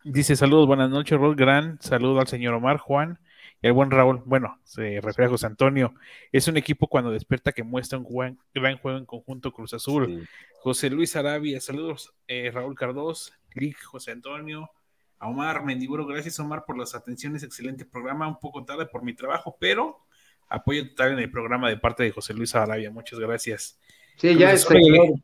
dice 0.04 0.36
saludos, 0.36 0.68
buenas 0.68 0.88
noches, 0.88 1.18
Rol. 1.18 1.34
Gran 1.34 1.82
saludo 1.82 2.20
al 2.20 2.28
señor 2.28 2.54
Omar 2.54 2.78
Juan 2.78 3.18
al 3.62 3.72
buen 3.72 3.90
Raúl. 3.90 4.22
Bueno, 4.24 4.58
se 4.64 5.00
refiere 5.00 5.26
a 5.26 5.30
José 5.30 5.46
Antonio. 5.46 5.94
Es 6.32 6.48
un 6.48 6.56
equipo 6.56 6.88
cuando 6.88 7.10
despierta 7.10 7.52
que 7.52 7.62
muestra 7.62 7.98
un 7.98 8.38
gran 8.54 8.78
juego 8.78 8.98
en 8.98 9.06
conjunto 9.06 9.52
Cruz 9.52 9.74
Azul. 9.74 10.28
José 10.60 10.90
Luis 10.90 11.16
Arabia, 11.16 11.60
saludos, 11.60 12.14
eh, 12.28 12.50
Raúl 12.52 12.74
Cardós, 12.74 13.32
Lick, 13.54 13.82
José 13.82 14.12
Antonio. 14.12 14.70
A 15.18 15.28
Omar 15.28 15.64
Mendiburo, 15.64 16.06
gracias 16.06 16.38
Omar 16.40 16.64
por 16.66 16.76
las 16.76 16.94
atenciones, 16.94 17.42
excelente 17.42 17.86
programa, 17.86 18.28
un 18.28 18.38
poco 18.38 18.64
tarde 18.64 18.84
por 18.84 19.02
mi 19.02 19.14
trabajo, 19.14 19.56
pero 19.58 20.04
apoyo 20.48 20.88
total 20.90 21.12
en 21.12 21.20
el 21.20 21.30
programa 21.30 21.70
de 21.70 21.78
parte 21.78 22.02
de 22.02 22.10
José 22.10 22.34
Luis 22.34 22.50
Sarabia. 22.50 22.90
Muchas 22.90 23.18
gracias. 23.18 23.78
Sí, 24.16 24.36
ya 24.36 24.52
es 24.52 24.62
seguidor. 24.62 25.14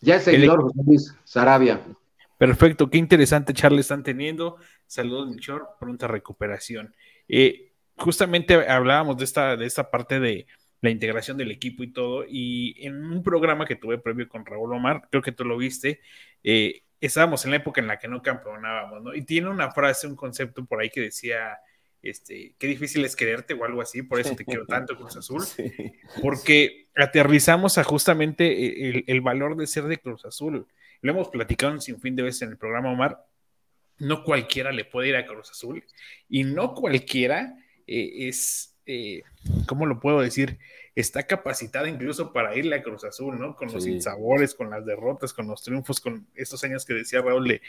Ya 0.00 0.16
es 0.16 0.24
seguidor, 0.24 0.62
José 0.62 0.80
Luis 0.86 1.14
Sarabia. 1.24 1.80
Perfecto, 2.38 2.88
qué 2.88 2.96
interesante 2.96 3.52
charla 3.52 3.80
están 3.80 4.02
teniendo. 4.02 4.56
Saludos, 4.86 5.28
Michor, 5.28 5.68
pronta 5.78 6.08
recuperación. 6.08 6.94
Eh, 7.30 7.72
justamente 7.96 8.54
hablábamos 8.54 9.16
de 9.16 9.24
esta, 9.24 9.56
de 9.56 9.66
esta 9.66 9.90
parte 9.90 10.18
de 10.18 10.46
la 10.80 10.90
integración 10.90 11.36
del 11.36 11.50
equipo 11.50 11.82
y 11.82 11.92
todo, 11.92 12.24
y 12.26 12.74
en 12.84 13.04
un 13.04 13.22
programa 13.22 13.66
que 13.66 13.76
tuve 13.76 13.98
previo 13.98 14.28
con 14.28 14.46
Raúl 14.46 14.72
Omar, 14.72 15.08
creo 15.10 15.22
que 15.22 15.32
tú 15.32 15.44
lo 15.44 15.56
viste, 15.56 16.00
eh, 16.42 16.82
estábamos 17.00 17.44
en 17.44 17.50
la 17.50 17.58
época 17.58 17.80
en 17.80 17.86
la 17.86 17.98
que 17.98 18.08
no 18.08 18.22
campeonábamos, 18.22 19.02
¿no? 19.02 19.14
Y 19.14 19.22
tiene 19.22 19.48
una 19.48 19.70
frase, 19.70 20.06
un 20.06 20.16
concepto 20.16 20.64
por 20.64 20.80
ahí 20.80 20.90
que 20.90 21.02
decía, 21.02 21.58
este, 22.02 22.54
qué 22.58 22.66
difícil 22.66 23.04
es 23.04 23.14
quererte 23.14 23.54
o 23.54 23.64
algo 23.64 23.82
así, 23.82 24.02
por 24.02 24.20
eso 24.20 24.34
te 24.34 24.44
quiero 24.44 24.66
tanto, 24.66 24.96
Cruz 24.96 25.16
Azul, 25.16 25.44
porque 26.22 26.88
aterrizamos 26.96 27.78
a 27.78 27.84
justamente 27.84 29.10
el, 29.10 29.20
valor 29.20 29.56
de 29.56 29.66
ser 29.66 29.84
de 29.84 29.98
Cruz 29.98 30.24
Azul. 30.24 30.66
Lo 31.02 31.12
hemos 31.12 31.28
platicado 31.28 31.72
un 31.72 31.80
sinfín 31.80 32.16
de 32.16 32.22
veces 32.22 32.42
en 32.42 32.50
el 32.50 32.56
programa, 32.56 32.90
Omar. 32.90 33.26
No 34.00 34.24
cualquiera 34.24 34.72
le 34.72 34.84
puede 34.84 35.10
ir 35.10 35.16
a 35.16 35.26
Cruz 35.26 35.50
Azul 35.50 35.84
y 36.28 36.42
no 36.42 36.74
cualquiera 36.74 37.56
eh, 37.86 38.28
es, 38.28 38.76
eh, 38.86 39.22
¿cómo 39.66 39.86
lo 39.86 40.00
puedo 40.00 40.20
decir? 40.20 40.58
Está 40.96 41.26
capacitada 41.26 41.88
incluso 41.88 42.32
para 42.32 42.56
irle 42.56 42.76
a 42.76 42.82
Cruz 42.82 43.04
Azul, 43.04 43.38
¿no? 43.38 43.54
Con 43.54 43.72
los 43.72 43.86
insabores, 43.86 44.54
con 44.54 44.70
las 44.70 44.84
derrotas, 44.84 45.32
con 45.32 45.46
los 45.46 45.62
triunfos, 45.62 46.00
con 46.00 46.26
estos 46.34 46.64
años 46.64 46.84
que 46.84 46.94
decía 46.94 47.22
Raúl, 47.22 47.60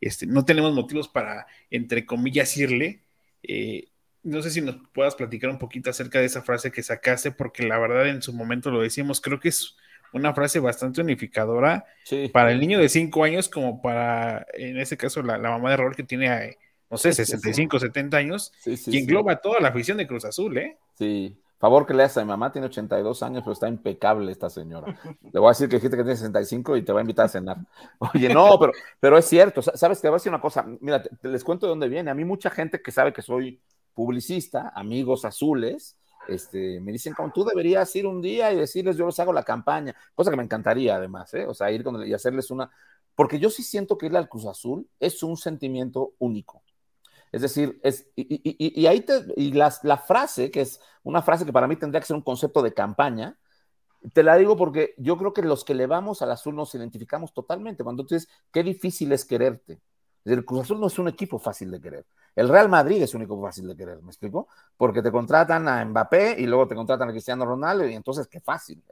este, 0.00 0.26
no 0.26 0.44
tenemos 0.44 0.74
motivos 0.74 1.08
para, 1.08 1.46
entre 1.70 2.04
comillas, 2.04 2.56
irle, 2.56 3.00
eh, 3.42 3.88
no 4.22 4.42
sé 4.42 4.50
si 4.50 4.60
nos 4.60 4.76
puedas 4.92 5.14
platicar 5.14 5.50
un 5.50 5.58
poquito 5.58 5.88
acerca 5.88 6.18
de 6.18 6.26
esa 6.26 6.42
frase 6.42 6.72
que 6.72 6.82
sacaste, 6.82 7.30
porque 7.30 7.62
la 7.62 7.78
verdad 7.78 8.08
en 8.08 8.22
su 8.22 8.32
momento 8.32 8.70
lo 8.70 8.82
decíamos, 8.82 9.20
creo 9.20 9.38
que 9.38 9.50
es 9.50 9.76
una 10.12 10.34
frase 10.34 10.60
bastante 10.60 11.00
unificadora 11.00 11.84
para 12.32 12.52
el 12.52 12.60
niño 12.60 12.78
de 12.78 12.88
5 12.88 13.24
años 13.24 13.48
como 13.48 13.82
para, 13.82 14.46
en 14.54 14.78
ese 14.78 14.96
caso, 14.96 15.22
la, 15.22 15.38
mamá 15.38 15.70
de 15.70 15.76
Raúl 15.76 15.96
que 15.96 16.02
tiene, 16.02 16.56
no 16.90 16.96
sé, 16.96 17.12
65, 17.12 17.78
70 17.78 18.16
años, 18.16 18.52
y 18.64 18.98
engloba 18.98 19.36
toda 19.36 19.60
la 19.60 19.68
afición 19.68 19.98
de 19.98 20.06
Cruz 20.06 20.24
Azul, 20.24 20.58
¿eh? 20.58 20.78
Sí, 20.94 21.36
favor 21.58 21.86
que 21.86 21.94
le 21.94 22.02
hace 22.02 22.20
a 22.20 22.24
mi 22.24 22.28
mamá, 22.28 22.52
tiene 22.52 22.66
82 22.66 23.22
años, 23.22 23.42
pero 23.42 23.52
está 23.52 23.68
impecable 23.68 24.30
esta 24.30 24.50
señora. 24.50 24.98
Le 25.32 25.40
voy 25.40 25.48
a 25.48 25.50
decir 25.50 25.68
que 25.68 25.76
dijiste 25.76 25.96
que 25.96 26.02
tiene 26.02 26.16
65 26.16 26.76
y 26.76 26.82
te 26.82 26.92
va 26.92 27.00
a 27.00 27.02
invitar 27.02 27.26
a 27.26 27.28
cenar. 27.28 27.58
Oye, 27.98 28.28
no, 28.28 28.58
pero, 28.58 28.72
pero 29.00 29.18
es 29.18 29.24
cierto, 29.24 29.62
sabes 29.62 30.00
te 30.00 30.08
voy 30.08 30.16
a 30.16 30.18
decir 30.18 30.30
una 30.30 30.40
cosa, 30.40 30.66
mira, 30.80 31.02
les 31.22 31.44
cuento 31.44 31.66
de 31.66 31.70
dónde 31.70 31.88
viene. 31.88 32.10
A 32.10 32.14
mí 32.14 32.24
mucha 32.24 32.50
gente 32.50 32.80
que 32.82 32.92
sabe 32.92 33.12
que 33.12 33.22
soy 33.22 33.60
publicista, 33.94 34.72
amigos 34.74 35.24
azules, 35.24 35.96
este, 36.28 36.80
me 36.80 36.92
dicen, 36.92 37.14
como 37.14 37.32
tú 37.32 37.44
deberías 37.44 37.94
ir 37.96 38.06
un 38.06 38.20
día 38.20 38.52
y 38.52 38.56
decirles, 38.56 38.96
yo 38.96 39.06
les 39.06 39.18
hago 39.20 39.32
la 39.32 39.42
campaña, 39.42 39.94
cosa 40.14 40.30
que 40.30 40.36
me 40.36 40.42
encantaría 40.42 40.96
además, 40.96 41.32
¿eh? 41.34 41.46
o 41.46 41.54
sea, 41.54 41.70
ir 41.70 41.84
y 42.06 42.12
hacerles 42.12 42.50
una, 42.50 42.70
porque 43.14 43.38
yo 43.38 43.50
sí 43.50 43.62
siento 43.62 43.96
que 43.98 44.06
irle 44.06 44.18
al 44.18 44.28
Cruz 44.28 44.46
Azul 44.46 44.88
es 45.00 45.22
un 45.22 45.36
sentimiento 45.36 46.14
único. 46.18 46.62
Es 47.32 47.42
decir, 47.42 47.80
es, 47.82 48.08
y, 48.14 48.86
ahí 48.86 49.00
te, 49.00 49.24
y 49.36 49.52
la, 49.52 49.74
la 49.82 49.98
frase, 49.98 50.50
que 50.50 50.62
es 50.62 50.80
una 51.02 51.22
frase 51.22 51.44
que 51.44 51.52
para 51.52 51.66
mí 51.66 51.76
tendría 51.76 52.00
que 52.00 52.06
ser 52.06 52.16
un 52.16 52.22
concepto 52.22 52.62
de 52.62 52.72
campaña, 52.72 53.38
te 54.12 54.22
la 54.22 54.36
digo 54.36 54.56
porque 54.56 54.94
yo 54.98 55.16
creo 55.18 55.32
que 55.32 55.42
los 55.42 55.64
que 55.64 55.74
le 55.74 55.86
vamos 55.86 56.22
al 56.22 56.30
azul 56.30 56.54
nos 56.54 56.74
identificamos 56.74 57.32
totalmente. 57.32 57.82
Cuando 57.82 58.04
tú 58.04 58.14
dices, 58.14 58.30
qué 58.52 58.62
difícil 58.62 59.12
es 59.12 59.24
quererte. 59.24 59.80
El 60.24 60.44
Cruz 60.44 60.62
Azul 60.62 60.80
no 60.80 60.86
es 60.88 60.98
un 60.98 61.08
equipo 61.08 61.38
fácil 61.38 61.70
de 61.70 61.80
querer. 61.80 62.06
El 62.36 62.50
Real 62.50 62.68
Madrid 62.68 63.02
es 63.02 63.14
un 63.14 63.22
equipo 63.22 63.40
fácil 63.42 63.66
de 63.66 63.74
querer, 63.74 64.02
¿me 64.02 64.10
explico? 64.10 64.46
Porque 64.76 65.02
te 65.02 65.10
contratan 65.10 65.66
a 65.68 65.82
Mbappé 65.84 66.36
y 66.38 66.46
luego 66.46 66.68
te 66.68 66.74
contratan 66.74 67.08
a 67.08 67.12
Cristiano 67.12 67.46
Ronaldo 67.46 67.88
y 67.88 67.94
entonces 67.94 68.28
qué 68.28 68.40
fácil. 68.40 68.84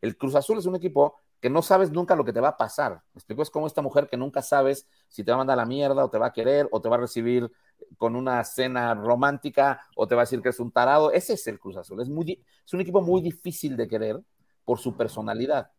El 0.00 0.16
Cruz 0.16 0.34
Azul 0.34 0.58
es 0.58 0.66
un 0.66 0.74
equipo 0.74 1.14
que 1.40 1.48
no 1.48 1.62
sabes 1.62 1.92
nunca 1.92 2.16
lo 2.16 2.24
que 2.24 2.32
te 2.32 2.40
va 2.40 2.48
a 2.48 2.56
pasar. 2.56 3.00
¿Me 3.14 3.18
explico? 3.18 3.42
Es 3.42 3.50
como 3.50 3.68
esta 3.68 3.82
mujer 3.82 4.08
que 4.08 4.16
nunca 4.16 4.42
sabes 4.42 4.88
si 5.06 5.22
te 5.22 5.30
va 5.30 5.36
a 5.36 5.38
mandar 5.38 5.56
la 5.56 5.64
mierda 5.64 6.04
o 6.04 6.10
te 6.10 6.18
va 6.18 6.26
a 6.26 6.32
querer 6.32 6.68
o 6.72 6.80
te 6.80 6.88
va 6.88 6.96
a 6.96 7.00
recibir 7.00 7.50
con 7.96 8.16
una 8.16 8.42
cena 8.42 8.94
romántica 8.94 9.80
o 9.94 10.08
te 10.08 10.16
va 10.16 10.22
a 10.22 10.24
decir 10.24 10.42
que 10.42 10.48
es 10.48 10.58
un 10.58 10.72
tarado. 10.72 11.12
Ese 11.12 11.34
es 11.34 11.46
el 11.46 11.60
Cruz 11.60 11.76
Azul. 11.76 12.00
Es, 12.02 12.08
un 12.08 12.80
equipo 12.80 13.00
muy 13.00 13.22
difícil 13.22 13.76
de 13.76 13.86
querer 13.86 14.20
por 14.64 14.80
su 14.80 14.96
personalidad. 14.96 15.70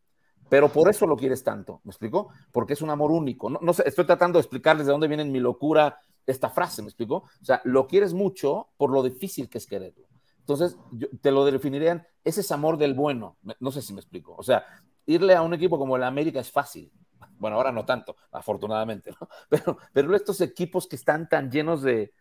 Pero 0.47 0.69
por 0.69 0.89
eso 0.89 1.05
lo 1.05 1.15
quieres 1.15 1.43
tanto, 1.43 1.81
¿me 1.83 1.91
explico? 1.91 2.29
Porque 2.51 2.73
es 2.73 2.81
un 2.81 2.89
amor 2.89 3.11
único. 3.11 3.49
No, 3.49 3.73
sé, 3.73 3.83
estoy 3.85 4.05
tratando 4.05 4.39
de 4.39 4.41
explicarles 4.41 4.87
de 4.87 4.93
dónde 4.93 5.07
viene 5.07 5.25
mi 5.25 5.39
locura 5.39 5.99
esta 6.31 6.49
frase, 6.49 6.81
¿me 6.81 6.87
explico? 6.87 7.23
O 7.41 7.45
sea, 7.45 7.61
lo 7.63 7.87
quieres 7.87 8.13
mucho 8.13 8.69
por 8.77 8.91
lo 8.91 9.03
difícil 9.03 9.49
que 9.49 9.57
es 9.57 9.67
quererlo. 9.67 10.07
Entonces, 10.39 10.77
te 11.21 11.31
lo 11.31 11.45
definirían, 11.45 12.05
ese 12.23 12.41
es 12.41 12.51
amor 12.51 12.77
del 12.77 12.93
bueno. 12.93 13.37
No 13.59 13.71
sé 13.71 13.81
si 13.81 13.93
me 13.93 13.99
explico. 13.99 14.35
O 14.37 14.43
sea, 14.43 14.65
irle 15.05 15.35
a 15.35 15.41
un 15.41 15.53
equipo 15.53 15.77
como 15.77 15.95
el 15.95 16.03
América 16.03 16.39
es 16.39 16.51
fácil. 16.51 16.91
Bueno, 17.37 17.57
ahora 17.57 17.71
no 17.71 17.85
tanto, 17.85 18.15
afortunadamente, 18.31 19.11
¿no? 19.11 19.27
Pero, 19.49 19.77
pero 19.93 20.15
estos 20.15 20.41
equipos 20.41 20.87
que 20.87 20.95
están 20.95 21.29
tan 21.29 21.49
llenos 21.49 21.81
de 21.81 22.13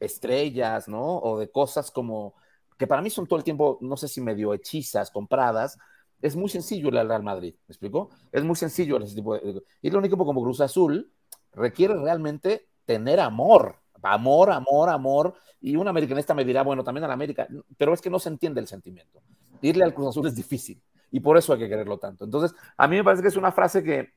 estrellas, 0.00 0.86
¿no? 0.88 1.18
O 1.18 1.38
de 1.38 1.50
cosas 1.50 1.90
como, 1.90 2.34
que 2.78 2.86
para 2.86 3.02
mí 3.02 3.10
son 3.10 3.26
todo 3.26 3.38
el 3.38 3.44
tiempo, 3.44 3.78
no 3.80 3.96
sé 3.96 4.08
si 4.08 4.20
medio 4.20 4.52
hechizas, 4.52 5.10
compradas, 5.10 5.78
es 6.20 6.36
muy 6.36 6.48
sencillo 6.48 6.88
el 6.88 7.08
Real 7.08 7.22
Madrid, 7.22 7.54
¿me 7.66 7.72
explico? 7.72 8.10
Es 8.32 8.44
muy 8.44 8.56
sencillo 8.56 8.98
ese 8.98 9.14
tipo 9.14 9.34
de... 9.34 9.62
A 9.90 9.98
un 9.98 10.04
equipo 10.04 10.24
como 10.24 10.42
Cruz 10.42 10.60
Azul 10.60 11.12
requiere 11.52 11.94
realmente 11.94 12.68
tener 12.86 13.20
amor, 13.20 13.76
amor, 14.02 14.50
amor, 14.50 14.88
amor, 14.88 15.34
y 15.60 15.76
un 15.76 15.88
americanista 15.88 16.32
me 16.32 16.44
dirá, 16.44 16.62
bueno, 16.62 16.84
también 16.84 17.04
al 17.04 17.10
América, 17.10 17.46
pero 17.76 17.92
es 17.92 18.00
que 18.00 18.10
no 18.10 18.18
se 18.18 18.28
entiende 18.28 18.60
el 18.60 18.68
sentimiento. 18.68 19.20
Irle 19.60 19.84
al 19.84 19.92
Cruz 19.92 20.08
Azul 20.08 20.26
es 20.26 20.34
difícil, 20.34 20.80
y 21.10 21.20
por 21.20 21.36
eso 21.36 21.52
hay 21.52 21.58
que 21.58 21.68
quererlo 21.68 21.98
tanto. 21.98 22.24
Entonces, 22.24 22.56
a 22.76 22.88
mí 22.88 22.96
me 22.96 23.04
parece 23.04 23.22
que 23.22 23.28
es 23.28 23.36
una 23.36 23.52
frase 23.52 23.82
que, 23.82 24.12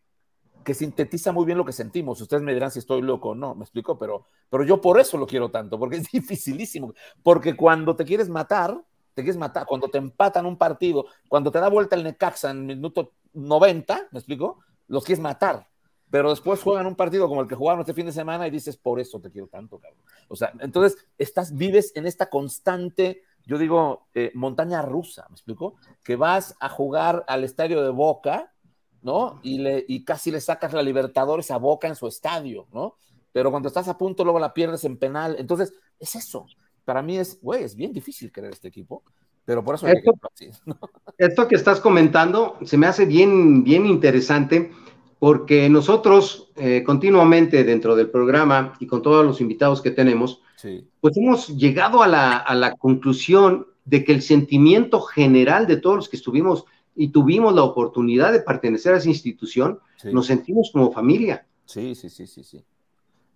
que 0.64 0.74
sintetiza 0.74 1.32
muy 1.32 1.46
bien 1.46 1.58
lo 1.58 1.66
que 1.66 1.72
sentimos. 1.72 2.20
Ustedes 2.22 2.44
me 2.44 2.54
dirán 2.54 2.72
si 2.72 2.80
estoy 2.80 3.02
loco 3.02 3.30
o 3.30 3.36
no, 3.36 3.56
me 3.56 3.64
explico, 3.64 3.98
pero, 3.98 4.26
pero 4.50 4.64
yo 4.64 4.82
por 4.82 5.00
eso 5.00 5.18
lo 5.18 5.26
quiero 5.26 5.50
tanto, 5.50 5.80
porque 5.80 5.98
es 5.98 6.08
dificilísimo. 6.12 6.94
Porque 7.24 7.56
cuando 7.56 7.96
te 7.96 8.06
quieres 8.06 8.30
matar, 8.30 8.80
te 9.14 9.24
quieres 9.24 9.38
matar, 9.38 9.66
cuando 9.66 9.88
te 9.90 9.98
empatan 9.98 10.46
un 10.46 10.58
partido, 10.58 11.06
cuando 11.28 11.52
te 11.52 11.60
da 11.60 11.70
vuelta 11.70 11.96
el 11.96 12.04
Necaxa 12.04 12.52
en 12.52 12.70
el 12.70 12.78
minuto 12.78 13.14
90, 13.34 14.10
¿me 14.12 14.20
explico? 14.20 14.60
Los 14.88 15.04
quieres 15.04 15.22
matar. 15.22 15.69
Pero 16.10 16.32
después 16.32 16.62
juegan 16.62 16.88
un 16.88 16.96
partido 16.96 17.28
como 17.28 17.42
el 17.42 17.48
que 17.48 17.56
jugaron 17.56 17.82
este 17.82 17.94
fin 17.94 18.08
de 18.08 18.12
semana 18.12 18.48
y 18.48 18.52
dices, 18.52 18.78
por 18.78 19.00
eso 19.00 19.20
te 19.20 19.30
quiero 19.30 19.48
tanto, 19.48 19.78
cabrón. 19.78 20.02
O 20.28 20.36
sea, 20.36 20.52
entonces 20.60 20.98
estás, 21.18 21.56
vives 21.56 21.92
en 21.96 22.08
esta 22.08 22.30
constante 22.30 23.22
yo 23.50 23.58
digo, 23.58 24.08
eh, 24.14 24.32
montaña 24.36 24.84
rusa, 24.84 25.26
¿me 25.28 25.34
explico? 25.34 25.78
Que 26.04 26.16
vas 26.16 26.56
a 26.60 26.70
jugar 26.70 27.26
al 27.28 27.44
estadio 27.44 27.82
de 27.82 27.90
Boca, 27.90 28.54
¿no? 29.02 29.40
Y, 29.42 29.58
le, 29.58 29.84
y 29.88 30.04
casi 30.06 30.30
le 30.30 30.40
sacas 30.40 30.72
la 30.72 30.84
Libertadores 30.84 31.50
a 31.50 31.58
Boca 31.58 31.88
en 31.88 31.96
su 31.96 32.08
estadio, 32.08 32.68
¿no? 32.72 32.94
Pero 33.32 33.50
cuando 33.50 33.68
estás 33.68 33.88
a 33.88 33.98
punto, 33.98 34.24
luego 34.24 34.38
la 34.38 34.54
pierdes 34.54 34.84
en 34.84 34.98
penal. 34.98 35.36
Entonces, 35.40 35.74
es 35.98 36.16
eso. 36.16 36.46
Para 36.86 37.02
mí 37.02 37.18
es, 37.18 37.42
güey, 37.42 37.64
es 37.64 37.76
bien 37.76 37.92
difícil 37.92 38.32
querer 38.32 38.52
este 38.52 38.68
equipo, 38.68 39.04
pero 39.46 39.64
por 39.64 39.74
eso... 39.74 39.88
Esto, 39.88 40.14
que, 40.38 40.52
esto 41.18 41.48
que 41.48 41.56
estás 41.56 41.80
comentando 41.80 42.56
se 42.64 42.78
me 42.78 42.86
hace 42.86 43.06
bien, 43.06 43.64
bien 43.64 43.88
interesante 43.88 44.72
porque 45.20 45.70
nosotros 45.70 46.50
eh, 46.56 46.82
continuamente 46.84 47.64
dentro 47.66 47.96
del 47.96 48.10
programa 48.10 48.74
y 48.80 48.88
con 48.88 49.02
todos 49.02 49.26
los 49.26 49.42
invitados 49.42 49.82
que 49.82 49.92
tenemos, 49.92 50.42
pues 51.02 51.18
hemos 51.18 51.48
llegado 51.56 52.02
a 52.02 52.08
la, 52.08 52.76
conclusión 52.80 53.68
de 53.86 54.04
que 54.04 54.14
el 54.14 54.22
sentimiento 54.22 55.02
general 55.02 55.68
de 55.68 55.78
todos 55.78 55.96
los 55.98 56.10
que 56.10 56.18
estuvimos 56.18 56.66
y 56.96 57.10
tuvimos 57.10 57.54
la 57.54 57.64
oportunidad 57.64 58.32
de 58.32 58.42
pertenecer 58.42 58.94
a 58.94 58.98
esa 58.98 59.10
institución, 59.10 59.80
nos 60.06 60.26
sentimos 60.26 60.70
como 60.72 60.92
familia. 60.92 61.46
Sí, 61.66 61.96
sí, 61.96 62.10
sí, 62.10 62.26
sí, 62.26 62.44
sí. 62.44 62.64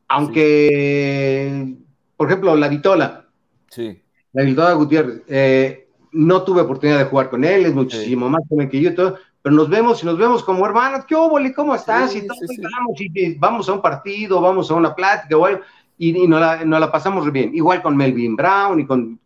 Aunque, 0.07 1.75
por 2.17 2.27
ejemplo, 2.27 2.55
la 2.55 2.67
Vitola. 2.67 3.27
Sí. 3.69 4.01
David 4.31 4.55
Toda 4.55 4.73
Gutiérrez. 4.73 5.21
Eh, 5.27 5.87
no 6.13 6.43
tuve 6.43 6.61
oportunidad 6.61 6.99
de 6.99 7.05
jugar 7.05 7.29
con 7.29 7.43
él, 7.43 7.65
es 7.65 7.73
muchísimo 7.73 8.29
más 8.29 8.43
joven 8.47 8.69
que 8.69 8.79
yo 8.79 8.93
todo, 8.93 9.17
pero 9.43 9.55
nos 9.55 9.69
vemos 9.69 10.01
y 10.01 10.05
nos 10.05 10.17
vemos 10.17 10.41
como 10.41 10.65
hermanos. 10.65 11.03
¿Qué 11.05 11.15
óvole? 11.15 11.53
¿Cómo 11.53 11.75
estás? 11.75 12.13
Sí, 12.13 12.19
y 12.19 12.27
todo, 12.27 12.37
sí, 12.39 12.55
sí. 12.55 12.61
vamos, 12.61 13.01
y, 13.01 13.35
vamos 13.35 13.69
a 13.69 13.73
un 13.73 13.81
partido, 13.81 14.39
vamos 14.39 14.71
a 14.71 14.73
una 14.73 14.95
plática, 14.95 15.37
o 15.37 15.45
algo, 15.45 15.61
y, 15.97 16.17
y 16.17 16.27
nos, 16.27 16.39
la, 16.39 16.63
nos 16.63 16.79
la 16.79 16.89
pasamos 16.89 17.29
bien. 17.29 17.53
Igual 17.53 17.81
con 17.81 17.97
Melvin 17.97 18.37
Brown 18.37 18.79
y 18.79 18.85
con. 18.87 19.19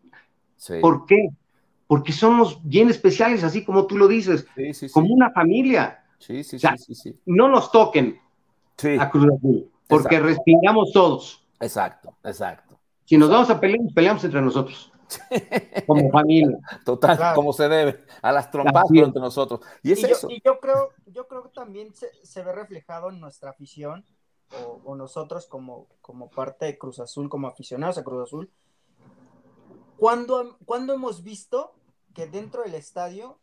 ¿Por 0.80 1.06
qué? 1.06 1.28
Porque 1.86 2.12
somos 2.12 2.58
bien 2.64 2.90
especiales, 2.90 3.44
así 3.44 3.64
como 3.64 3.86
tú 3.86 3.96
lo 3.96 4.08
dices, 4.08 4.44
como 4.92 5.14
una 5.14 5.30
familia. 5.30 6.02
Sí, 6.18 6.42
sí, 6.42 6.56
O 6.56 6.58
sea, 6.58 6.76
sí. 6.76 7.16
No 7.24 7.48
nos 7.48 7.70
toquen 7.70 8.18
a 8.98 9.08
Cruz 9.08 9.24
Azul, 9.24 9.70
porque 9.86 10.16
Exacto. 10.16 10.26
respiramos 10.26 10.92
todos. 10.92 11.46
exacto, 11.60 12.16
exacto. 12.24 12.76
Si 13.04 13.16
nos 13.16 13.30
vamos 13.30 13.48
a 13.50 13.60
pelear, 13.60 13.80
nos 13.80 13.92
peleamos 13.92 14.24
entre 14.24 14.42
nosotros, 14.42 14.92
como 15.86 16.10
familia. 16.12 16.58
Total, 16.84 17.16
Claro. 17.16 17.34
como 17.36 17.52
se 17.52 17.68
debe, 17.68 18.04
a 18.22 18.32
las 18.32 18.50
trompas 18.50 18.84
entre 18.90 19.20
nosotros. 19.20 19.60
Y 19.82 19.92
es 19.92 19.98
y, 20.00 20.02
yo, 20.02 20.08
eso. 20.08 20.30
y 20.30 20.40
yo 20.44 20.60
creo, 20.60 20.90
yo 21.06 21.26
creo 21.28 21.42
que 21.42 21.50
también 21.50 21.94
se, 21.94 22.08
se 22.24 22.42
ve 22.42 22.52
reflejado 22.52 23.10
en 23.10 23.20
nuestra 23.20 23.50
afición 23.50 24.04
o, 24.64 24.80
o 24.84 24.94
nosotros 24.96 25.46
como, 25.46 25.88
como 26.00 26.30
parte 26.30 26.66
de 26.66 26.78
Cruz 26.78 27.00
Azul, 27.00 27.28
como 27.28 27.48
aficionados 27.48 27.98
a 27.98 28.04
Cruz 28.04 28.24
Azul. 28.24 28.50
¿Cuándo, 29.96 30.58
cuándo 30.64 30.92
hemos 30.94 31.22
visto 31.24 31.74
que 32.14 32.26
dentro 32.26 32.62
del 32.62 32.74
estadio 32.74 33.38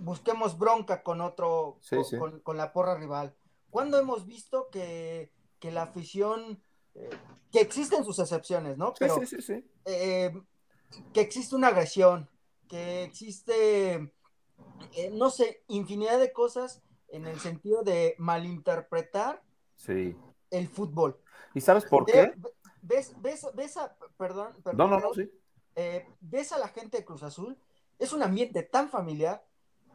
busquemos 0.00 0.58
bronca 0.58 1.02
con 1.02 1.20
otro, 1.20 1.78
Sí, 1.80 1.96
con, 1.96 2.04
sí. 2.04 2.18
con- 2.18 2.40
con 2.40 2.56
la 2.56 2.72
porra 2.72 2.94
rival? 2.96 3.34
¿Cuándo 3.70 3.98
hemos 3.98 4.24
visto 4.26 4.68
que, 4.70 5.30
que 5.58 5.70
la 5.70 5.82
afición, 5.82 6.62
eh, 6.98 7.10
que 7.52 7.60
existen 7.60 8.04
sus 8.04 8.18
excepciones, 8.18 8.76
¿no? 8.76 8.92
Pero 8.98 9.20
sí, 9.20 9.26
sí, 9.26 9.40
sí. 9.42 9.64
eh, 9.84 10.32
que 11.12 11.20
existe 11.20 11.54
una 11.54 11.68
agresión, 11.68 12.28
que 12.68 13.04
existe, 13.04 13.94
eh, 14.96 15.10
no 15.12 15.30
sé, 15.30 15.62
infinidad 15.68 16.18
de 16.18 16.32
cosas 16.32 16.82
en 17.08 17.26
el 17.26 17.38
sentido 17.40 17.82
de 17.82 18.14
malinterpretar 18.18 19.42
Sí. 19.76 20.16
el 20.50 20.68
fútbol. 20.68 21.20
¿Y 21.54 21.60
sabes 21.60 21.84
por 21.86 22.04
qué? 22.04 22.34
¿Ves, 22.82 23.14
ves, 23.20 23.46
ves 23.54 23.76
a, 23.76 23.96
perdón, 24.16 24.52
perdón, 24.62 24.90
No, 24.90 24.98
no, 24.98 25.00
no, 25.08 25.14
sí. 25.14 25.30
eh, 25.76 26.06
ves 26.20 26.52
a 26.52 26.58
la 26.58 26.68
gente 26.68 26.98
de 26.98 27.04
Cruz 27.04 27.22
Azul, 27.22 27.58
es 27.98 28.12
un 28.12 28.22
ambiente 28.22 28.62
tan 28.62 28.88
familiar 28.88 29.44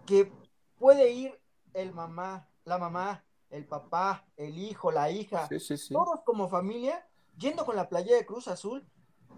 que 0.05 0.31
puede 0.77 1.11
ir 1.11 1.39
el 1.73 1.93
mamá, 1.93 2.49
la 2.65 2.77
mamá, 2.77 3.23
el 3.53 3.65
papá, 3.67 4.25
el 4.35 4.57
hijo, 4.57 4.91
la 4.91 5.11
hija, 5.11 5.47
Sí, 5.47 5.59
sí, 5.59 5.77
sí. 5.77 5.93
todos 5.93 6.21
como 6.25 6.49
familia, 6.49 7.07
yendo 7.37 7.65
con 7.65 7.75
la 7.75 7.87
playa 7.87 8.15
de 8.15 8.25
Cruz 8.25 8.47
Azul, 8.47 8.85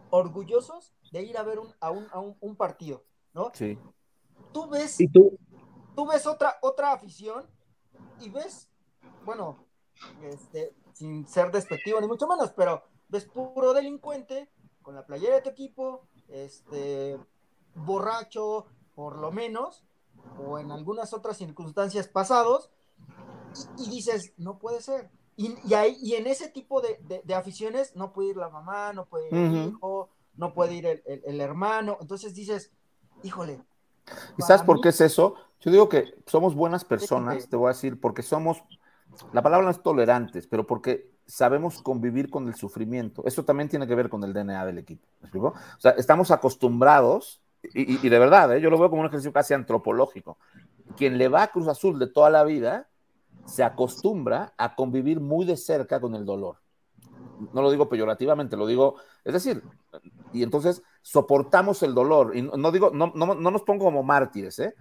orgullosos 0.10 0.94
de 1.12 1.24
ir 1.24 1.38
a 1.38 1.44
ver 1.44 1.60
un, 1.60 1.74
a, 1.82 1.92
un, 1.92 2.08
a 2.12 2.20
un- 2.20 2.38
un 2.40 2.56
partido, 2.56 3.04
¿no? 3.34 3.52
Sí. 3.54 3.78
Tú 4.54 4.68
ves, 4.70 5.00
Y 5.02 5.08
tú, 5.10 5.38
tú 5.96 6.08
ves 6.08 6.26
otra, 6.26 6.58
otra 6.62 6.94
afición 6.94 7.46
y 8.22 8.30
ves, 8.30 8.70
bueno, 9.26 9.58
este, 10.24 10.74
sin 10.94 11.28
ser 11.28 11.52
despectivo 11.52 12.00
ni 12.00 12.08
mucho 12.08 12.26
menos, 12.28 12.52
pero 12.52 12.84
ves 13.10 13.26
puro 13.26 13.74
delincuente 13.74 14.50
con 14.82 14.96
la 14.96 15.06
playera 15.06 15.36
de 15.36 15.42
tu 15.42 15.50
equipo, 15.50 16.08
este, 16.30 17.20
borracho, 17.74 18.68
por 18.96 19.18
lo 19.18 19.32
menos, 19.32 19.84
o 20.40 20.58
en 20.60 20.72
algunas 20.72 21.14
otras 21.14 21.38
circunstancias 21.38 22.08
pasados, 22.08 22.70
y, 23.78 23.84
y 23.86 23.90
dices, 23.90 24.34
no 24.38 24.58
puede 24.60 24.82
ser. 24.82 25.10
Y, 25.38 25.56
y, 25.68 25.74
ahí, 25.74 25.98
y 26.02 26.16
en 26.16 26.28
ese 26.28 26.50
tipo 26.50 26.82
de, 26.82 26.98
de- 27.08 27.22
de 27.24 27.34
aficiones 27.36 27.96
no 27.96 28.14
puede 28.14 28.30
ir 28.30 28.38
la 28.38 28.50
mamá, 28.50 28.94
no 28.94 29.06
puede 29.06 29.28
ir 29.30 29.34
el 29.36 29.70
hijo, 29.70 30.10
no 30.38 30.54
puede 30.54 30.76
ir 30.76 30.86
el, 30.86 31.04
el- 31.06 31.22
el 31.26 31.42
hermano. 31.42 31.98
Entonces 32.02 32.34
dices, 32.34 32.72
híjole. 33.24 33.62
¿Y 34.38 34.42
sabes 34.44 34.62
por 34.64 34.82
qué 34.82 34.90
es 34.90 35.02
eso? 35.02 35.36
Yo 35.62 35.72
digo 35.72 35.90
que 35.90 36.14
somos 36.28 36.54
buenas 36.56 36.86
personas, 36.86 37.50
te 37.50 37.56
voy 37.58 37.66
a 37.66 37.74
decir, 37.74 38.00
porque 38.00 38.22
somos, 38.22 38.64
la 39.34 39.42
palabra 39.42 39.66
no 39.66 39.72
es 39.72 39.82
tolerantes, 39.82 40.48
pero 40.48 40.68
porque 40.68 41.10
sabemos 41.26 41.82
convivir 41.82 42.30
con 42.30 42.48
el 42.48 42.56
sufrimiento. 42.56 43.24
Eso 43.26 43.44
también 43.44 43.68
tiene 43.68 43.88
que 43.88 43.96
ver 43.96 44.10
con 44.10 44.24
el 44.24 44.32
DNA 44.34 44.66
del 44.66 44.78
equipo. 44.78 45.08
¿Me 45.22 45.26
explico? 45.28 45.48
O 45.48 45.80
sea, 45.80 45.92
estamos 45.92 46.30
acostumbrados, 46.32 47.42
y, 47.74 47.94
y- 47.96 48.00
y 48.04 48.10
de 48.10 48.20
verdad, 48.20 48.56
¿eh? 48.56 48.62
yo 48.62 48.70
lo 48.70 48.78
veo 48.78 48.90
como 48.90 49.02
un 49.02 49.08
ejercicio 49.08 49.34
casi 49.34 49.54
antropológico. 49.56 50.38
Quien 50.96 51.18
le 51.18 51.28
va 51.28 51.44
a 51.44 51.48
Cruz 51.48 51.68
Azul 51.68 51.98
de 51.98 52.08
toda 52.08 52.30
la 52.30 52.44
vida 52.44 52.88
se 53.46 53.64
acostumbra 53.64 54.54
a 54.58 54.76
convivir 54.76 55.20
muy 55.20 55.46
de 55.46 55.58
cerca 55.58 56.00
con 56.00 56.16
el 56.16 56.26
dolor. 56.26 56.58
No 57.54 57.62
lo 57.62 57.72
digo 57.72 57.90
peyorativamente, 57.90 58.58
lo 58.58 58.66
digo, 58.66 58.96
es 59.24 59.34
decir, 59.34 59.64
y 60.34 60.44
entonces 60.44 60.82
soportamos 61.02 61.84
el 61.84 61.94
dolor. 61.94 62.36
Y 62.36 62.42
no, 62.42 62.72
digo, 62.72 62.92
no, 62.92 63.12
no, 63.14 63.36
no 63.36 63.52
nos 63.52 63.64
pongo 63.64 63.86
como 63.86 64.04
mártires, 64.04 64.60
¿eh? 64.60 64.76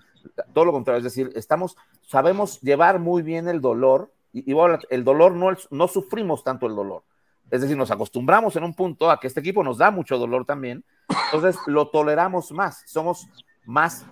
todo 0.53 0.65
lo 0.65 0.73
contrario, 0.73 0.99
es 0.99 1.05
decir, 1.05 1.31
estamos, 1.35 1.77
sabemos 2.03 2.61
llevar 2.61 2.99
muy 2.99 3.23
bien 3.23 3.49
el 3.49 3.61
dolor, 3.61 4.13
y, 4.33 4.53
el 4.91 5.05
dolor 5.05 5.33
no, 5.33 5.49
no 5.71 5.89
sufrimos 5.89 6.43
tanto 6.43 6.67
el 6.67 6.75
dolor. 6.75 7.05
Es 7.51 7.61
decir, 7.61 7.77
nos 7.77 7.91
acostumbramos 7.91 8.57
en 8.57 8.65
un 8.65 8.75
punto 8.75 9.11
a 9.11 9.21
que 9.21 9.27
este 9.27 9.41
equipo 9.41 9.63
nos 9.63 9.79
da 9.79 9.91
mucho 9.91 10.19
dolor 10.19 10.45
también, 10.45 10.85
entonces 11.27 11.61
lo 11.67 11.89
toleramos 11.89 12.51
más, 12.53 12.83
somos 12.87 13.29
más, 13.65 14.07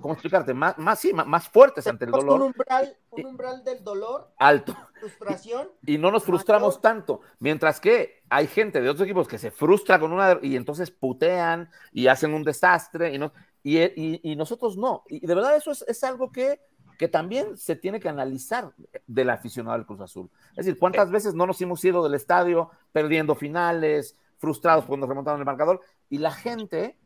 ¿cómo 0.00 0.12
explicarte? 0.14 0.54
Más, 0.54 0.76
más, 0.78 0.98
sí, 0.98 1.12
más, 1.12 1.26
más 1.26 1.48
fuertes 1.48 1.86
ante 1.86 2.04
el 2.04 2.14
un 2.14 2.20
dolor 2.20 2.42
umbral, 2.42 2.96
un 3.10 3.26
umbral 3.26 3.62
del 3.64 3.82
dolor, 3.84 4.32
alto 4.38 4.76
frustración. 5.00 5.68
y 5.86 5.98
no 5.98 6.10
nos 6.10 6.24
frustramos 6.24 6.80
tanto. 6.80 7.20
Mientras 7.38 7.80
que 7.80 8.22
hay 8.28 8.46
gente 8.46 8.80
de 8.80 8.88
otros 8.88 9.04
equipos 9.04 9.28
que 9.28 9.38
se 9.38 9.50
frustra 9.50 9.98
con 9.98 10.12
una 10.12 10.38
y 10.42 10.56
entonces 10.56 10.90
putean 10.90 11.70
y 11.92 12.06
hacen 12.06 12.34
un 12.34 12.42
desastre 12.44 13.14
y, 13.14 13.18
no, 13.18 13.32
y, 13.62 13.78
y- 13.82 14.20
y 14.22 14.36
nosotros 14.36 14.76
no. 14.76 15.04
Y 15.08 15.26
de 15.26 15.34
verdad 15.34 15.56
eso 15.56 15.70
es, 15.70 15.82
es 15.88 16.02
algo 16.04 16.30
que, 16.32 16.60
que 16.98 17.08
también 17.08 17.56
se 17.56 17.76
tiene 17.76 18.00
que 18.00 18.08
analizar 18.08 18.72
del 19.06 19.30
aficionado 19.30 19.76
del 19.76 19.86
Cruz 19.86 20.00
Azul. 20.00 20.30
Es 20.50 20.64
decir, 20.66 20.78
¿cuántas 20.78 21.10
veces 21.10 21.34
no 21.34 21.46
nos 21.46 21.60
hemos 21.60 21.84
ido 21.84 22.02
del 22.02 22.14
estadio 22.14 22.70
perdiendo 22.92 23.34
finales, 23.34 24.16
frustrados 24.38 24.84
cuando 24.86 25.06
remontaron 25.06 25.40
el 25.40 25.46
marcador? 25.46 25.80
Y 26.08 26.18
la 26.18 26.30
gente 26.30 26.96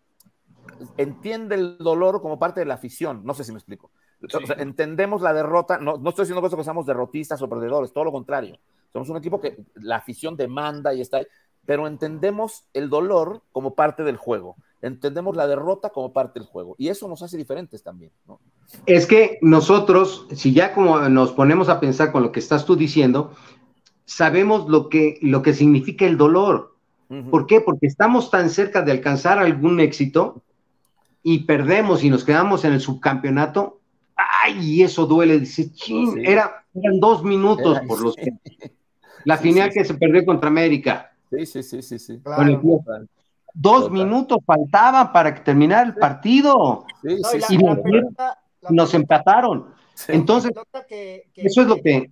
entiende 0.96 1.54
el 1.54 1.78
dolor 1.78 2.22
como 2.22 2.38
parte 2.38 2.60
de 2.60 2.66
la 2.66 2.74
afición. 2.74 3.22
No 3.24 3.34
sé 3.34 3.44
si 3.44 3.52
me 3.52 3.58
explico. 3.58 3.90
O 4.22 4.46
sea, 4.46 4.56
entendemos 4.58 5.22
la 5.22 5.32
derrota. 5.32 5.78
No, 5.78 5.96
no 5.96 6.10
estoy 6.10 6.24
diciendo 6.24 6.48
que 6.48 6.64
seamos 6.64 6.86
derrotistas 6.86 7.40
o 7.42 7.48
perdedores, 7.48 7.92
todo 7.92 8.04
lo 8.04 8.12
contrario. 8.12 8.58
Somos 8.92 9.08
un 9.08 9.16
equipo 9.16 9.40
que 9.40 9.56
la 9.74 9.96
afición 9.96 10.36
demanda 10.36 10.92
y 10.92 11.00
está 11.00 11.18
ahí, 11.18 11.26
pero 11.64 11.86
entendemos 11.86 12.64
el 12.74 12.90
dolor 12.90 13.42
como 13.52 13.74
parte 13.74 14.02
del 14.02 14.16
juego. 14.16 14.56
Entendemos 14.82 15.36
la 15.36 15.46
derrota 15.46 15.90
como 15.90 16.12
parte 16.12 16.40
del 16.40 16.48
juego. 16.48 16.74
Y 16.78 16.88
eso 16.88 17.06
nos 17.08 17.22
hace 17.22 17.36
diferentes 17.36 17.82
también. 17.82 18.12
¿no? 18.26 18.40
es 18.86 19.06
que 19.06 19.38
nosotros, 19.42 20.26
si 20.32 20.52
ya 20.52 20.72
como 20.74 20.98
nos 21.08 21.32
ponemos 21.32 21.68
a 21.68 21.80
pensar 21.80 22.12
con 22.12 22.22
lo 22.22 22.32
que 22.32 22.40
estás 22.40 22.64
tú 22.64 22.76
diciendo, 22.76 23.32
sabemos 24.04 24.68
lo 24.68 24.88
que, 24.88 25.18
lo 25.22 25.42
que 25.42 25.52
significa 25.52 26.06
el 26.06 26.16
dolor. 26.16 26.76
¿Por 27.30 27.46
qué? 27.46 27.60
Porque 27.60 27.88
estamos 27.88 28.30
tan 28.30 28.50
cerca 28.50 28.82
de 28.82 28.92
alcanzar 28.92 29.40
algún 29.40 29.80
éxito 29.80 30.44
y 31.22 31.40
perdemos 31.44 32.02
y 32.04 32.10
nos 32.10 32.24
quedamos 32.24 32.64
en 32.64 32.72
el 32.72 32.80
subcampeonato. 32.80 33.80
¡Ay! 34.16 34.58
Y 34.60 34.82
eso 34.82 35.06
duele. 35.06 35.38
Dice, 35.40 35.72
chin, 35.72 36.12
Sí. 36.14 36.22
era, 36.24 36.64
eran 36.74 37.00
dos 37.00 37.22
minutos 37.22 37.76
Era- 37.78 37.86
por 37.86 38.00
los 38.00 38.14
sí. 38.14 38.22
que. 38.22 38.30
La 39.24 39.36
Sí, 39.36 39.42
final 39.48 39.70
sí, 39.70 39.78
que 39.78 39.84
se 39.84 39.94
perdió 39.94 40.24
contra 40.24 40.48
América. 40.48 41.12
Sí, 41.30 41.44
sí, 41.44 41.62
sí, 41.62 41.82
sí, 41.82 41.98
sí. 41.98 42.20
Claro. 42.20 42.60
Dos 43.52 43.80
Total. 43.82 43.90
minutos 43.92 44.38
faltaban 44.46 45.12
para 45.12 45.34
que 45.34 45.40
terminara 45.42 45.82
el 45.86 45.94
partido. 45.94 46.86
Sí, 47.02 47.16
No, 47.20 47.28
sí, 47.28 47.54
y 47.54 47.58
la, 47.58 47.74
nos- 47.74 47.82
pelota, 47.82 48.38
Nos 48.70 48.94
empataron. 48.94 49.74
Sí. 49.94 50.12
Entonces, 50.12 50.52
que, 50.88 51.28
que- 51.34 51.42
eso 51.42 51.60
es 51.62 51.66
lo 51.66 51.76
que. 51.82 52.10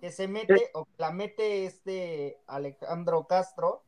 que 0.00 0.10
se 0.10 0.26
mete 0.26 0.70
o 0.74 0.86
la 0.98 1.12
mete 1.12 1.66
este 1.66 2.38
Alejandro 2.48 3.26
Castro 3.28 3.82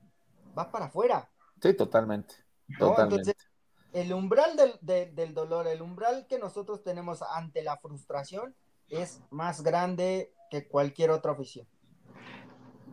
va 0.56 0.70
para 0.70 0.84
afuera. 0.86 1.28
Sí, 1.60 1.74
totalmente. 1.74 2.34
¿no? 2.68 2.78
Totalmente. 2.90 3.30
Entonces, 3.30 3.48
el 3.92 4.12
umbral 4.12 4.56
del, 4.56 4.72
del- 4.80 5.14
del 5.14 5.34
dolor, 5.34 5.66
el 5.66 5.82
umbral 5.82 6.26
que 6.28 6.38
nosotros 6.38 6.82
tenemos 6.82 7.22
ante 7.22 7.62
la 7.62 7.76
frustración 7.76 8.54
es 8.88 9.20
más 9.30 9.62
grande 9.62 10.32
que 10.50 10.66
cualquier 10.66 11.10
otra 11.10 11.32
afición. 11.32 11.66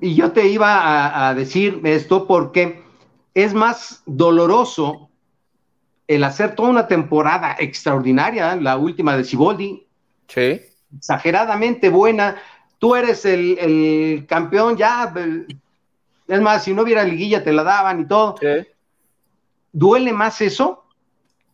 Y 0.01 0.15
yo 0.15 0.31
te 0.31 0.47
iba 0.47 0.75
a, 0.75 1.29
a 1.29 1.33
decir 1.35 1.81
esto 1.83 2.25
porque 2.25 2.83
es 3.33 3.53
más 3.53 4.01
doloroso 4.05 5.09
el 6.07 6.23
hacer 6.23 6.55
toda 6.55 6.69
una 6.69 6.87
temporada 6.87 7.55
extraordinaria, 7.59 8.55
la 8.55 8.77
última 8.77 9.15
de 9.15 9.23
Ciboldi, 9.23 9.85
Sí. 10.27 10.61
exageradamente 10.95 11.89
buena. 11.89 12.37
Tú 12.77 12.95
eres 12.95 13.25
el, 13.25 13.57
el 13.59 14.25
campeón 14.27 14.77
ya. 14.77 15.11
el- 15.15 15.45
Es 16.27 16.41
más, 16.41 16.63
si 16.63 16.73
no 16.73 16.83
hubiera 16.83 17.03
liguilla 17.03 17.43
te 17.43 17.51
la 17.51 17.63
daban 17.63 18.01
y 18.01 18.05
todo. 18.07 18.35
Sí. 18.39 18.67
Duele 19.71 20.13
más 20.13 20.41
eso 20.41 20.85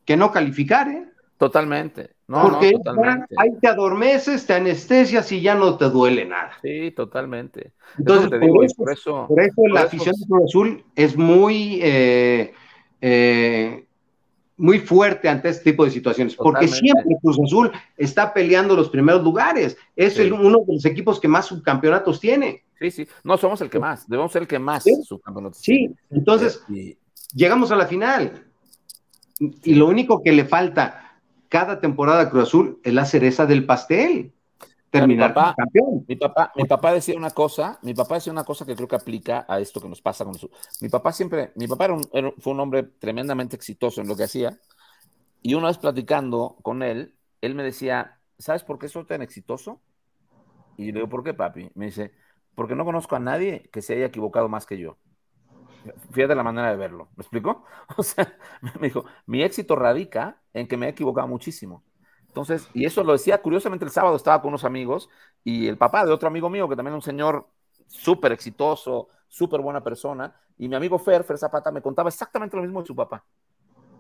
que 0.06 0.16
no 0.18 0.32
calificar, 0.32 0.88
¿eh? 0.88 1.06
Totalmente. 1.38 2.12
No, 2.28 2.42
Porque 2.44 2.72
no, 2.72 2.78
totalmente. 2.80 3.36
ahí 3.38 3.50
te 3.62 3.68
adormeces, 3.68 4.46
te 4.46 4.54
anestesias 4.54 5.32
y 5.32 5.42
ya 5.42 5.54
no 5.54 5.78
te 5.78 5.90
duele 5.90 6.26
nada. 6.26 6.52
Sí, 6.62 6.92
totalmente. 6.92 7.74
Entonces, 8.00 8.30
por 8.30 8.64
eso- 8.66 8.76
por 8.78 8.92
eso, 8.92 9.26
Por 9.28 9.42
eso 9.42 9.54
por 9.56 9.72
la 9.72 9.82
afición 9.82 10.16
de 10.18 10.26
Cruz 10.28 10.44
Azul 10.46 10.84
es 10.96 11.16
muy, 11.18 11.80
eh, 11.84 12.54
eh, 13.02 13.86
muy 14.58 14.80
fuerte 14.80 15.28
ante 15.28 15.50
este 15.50 15.72
tipo 15.72 15.84
de 15.84 15.92
situaciones, 15.92 16.36
porque 16.36 16.68
siempre 16.70 17.18
Cruz 17.22 17.38
Azul 17.44 17.72
está 17.98 18.34
peleando 18.34 18.76
los 18.76 18.90
primeros 18.90 19.22
lugares. 19.22 19.78
Es 19.96 20.14
Sí. 20.16 20.22
el- 20.24 20.34
uno 20.34 20.60
de 20.66 20.74
los 20.76 20.86
equipos 20.86 21.20
que 21.20 21.28
más 21.28 21.46
subcampeonatos 21.48 22.20
tiene. 22.22 22.64
Sí, 22.80 22.90
sí. 22.92 23.08
No, 23.24 23.38
somos 23.38 23.60
el 23.62 23.70
que 23.70 23.80
más. 23.80 24.08
Debemos 24.10 24.32
ser 24.32 24.44
el 24.44 24.48
que 24.48 24.58
más 24.60 24.84
Sí. 24.84 24.96
subcampeonatos 25.04 25.60
Sí, 25.60 25.74
tiene. 25.78 25.96
entonces 26.12 26.64
Y- 26.70 26.98
llegamos 27.34 27.72
a 27.72 27.76
la 27.76 27.86
final. 27.86 28.46
Y 29.40 29.76
lo 29.76 29.88
único 29.88 30.24
que 30.24 30.32
le 30.32 30.46
falta 30.46 31.20
cada 31.50 31.80
temporada 31.80 32.22
a 32.22 32.30
Cruz 32.30 32.44
Azul 32.44 32.80
es 32.84 32.94
la 32.94 33.06
cereza 33.06 33.46
del 33.46 33.66
pastel. 33.66 34.34
Terminar 34.90 35.34
papá- 35.34 35.56
como 35.56 35.56
campeón. 35.56 36.06
Mi 36.08 36.16
papá, 36.16 36.52
mi 36.56 36.64
papá 36.66 36.94
decía 36.94 37.18
una 37.18 37.32
cosa, 37.32 37.80
mi 37.82 37.94
papá 37.94 38.16
decía 38.16 38.32
una 38.32 38.46
cosa 38.46 38.66
que 38.66 38.76
creo 38.76 38.88
que 38.88 38.96
aplica 38.96 39.46
a 39.48 39.60
esto 39.60 39.82
que 39.82 39.90
nos 39.90 40.02
pasa 40.02 40.24
con 40.24 40.36
su. 40.36 40.50
Mi 40.80 40.88
papá 40.88 41.12
siempre, 41.12 41.52
mi 41.56 41.68
papá 41.68 41.86
era 41.86 41.94
un- 41.96 42.08
era- 42.14 42.32
fue 42.40 42.54
un 42.54 42.60
hombre 42.62 42.84
tremendamente 42.84 43.58
exitoso 43.58 44.00
en 44.02 44.08
lo 44.08 44.16
que 44.16 44.24
hacía. 44.24 44.58
Y 45.42 45.54
una 45.54 45.68
vez 45.68 45.78
platicando 45.78 46.58
con 46.62 46.82
él, 46.82 47.14
él 47.42 47.56
me 47.56 47.64
decía, 47.64 48.20
¿sabes 48.40 48.64
por 48.64 48.80
qué 48.80 48.88
soy 48.88 49.04
tan 49.06 49.22
exitoso? 49.22 49.82
Y 50.78 50.86
le 50.88 50.94
digo, 50.94 51.10
¿por 51.10 51.24
qué, 51.24 51.34
papi? 51.34 51.70
Me 51.76 51.86
dice, 51.88 52.14
porque 52.56 52.76
no 52.76 52.86
conozco 52.86 53.16
a 53.16 53.20
nadie 53.20 53.70
que 53.72 53.82
se 53.82 53.96
haya 53.96 54.06
equivocado 54.06 54.48
más 54.48 54.66
que 54.66 54.78
yo. 54.78 54.98
Fíjate 56.12 56.36
la 56.36 56.44
manera 56.44 56.70
de 56.72 56.78
verlo. 56.78 57.10
¿Me 57.16 57.22
explico? 57.22 57.64
O 57.98 58.04
sea, 58.04 58.38
me 58.80 58.88
dijo, 58.88 59.06
mi 59.26 59.44
éxito 59.44 59.76
radica 59.76 60.42
en 60.54 60.68
que 60.68 60.78
me 60.78 60.88
he 60.88 60.90
equivocado 60.90 61.28
muchísimo. 61.28 61.84
Entonces, 62.28 62.70
y 62.74 62.86
eso 62.86 63.04
lo 63.04 63.14
decía 63.14 63.42
curiosamente 63.42 63.86
el 63.86 63.92
sábado, 63.92 64.16
estaba 64.16 64.42
con 64.42 64.50
unos 64.50 64.66
amigos 64.66 65.10
y 65.44 65.68
el 65.68 65.78
papá 65.78 66.06
de 66.06 66.12
otro 66.12 66.28
amigo 66.28 66.50
mío, 66.50 66.68
que 66.68 66.76
también 66.76 66.94
es 66.94 66.98
un 66.98 67.02
señor 67.02 67.48
súper 67.88 68.32
exitoso, 68.34 69.10
súper 69.28 69.62
buena 69.62 69.82
persona, 69.84 70.36
y 70.58 70.68
mi 70.68 70.76
amigo 70.76 70.98
Fer, 71.00 71.24
Fer 71.24 71.38
Zapata, 71.38 71.72
me 71.72 71.82
contaba 71.82 72.10
exactamente 72.10 72.58
lo 72.58 72.64
mismo 72.64 72.82
de 72.82 72.88
su 72.88 72.96
papá, 72.96 73.24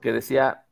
que 0.01 0.11
decía, 0.11 0.65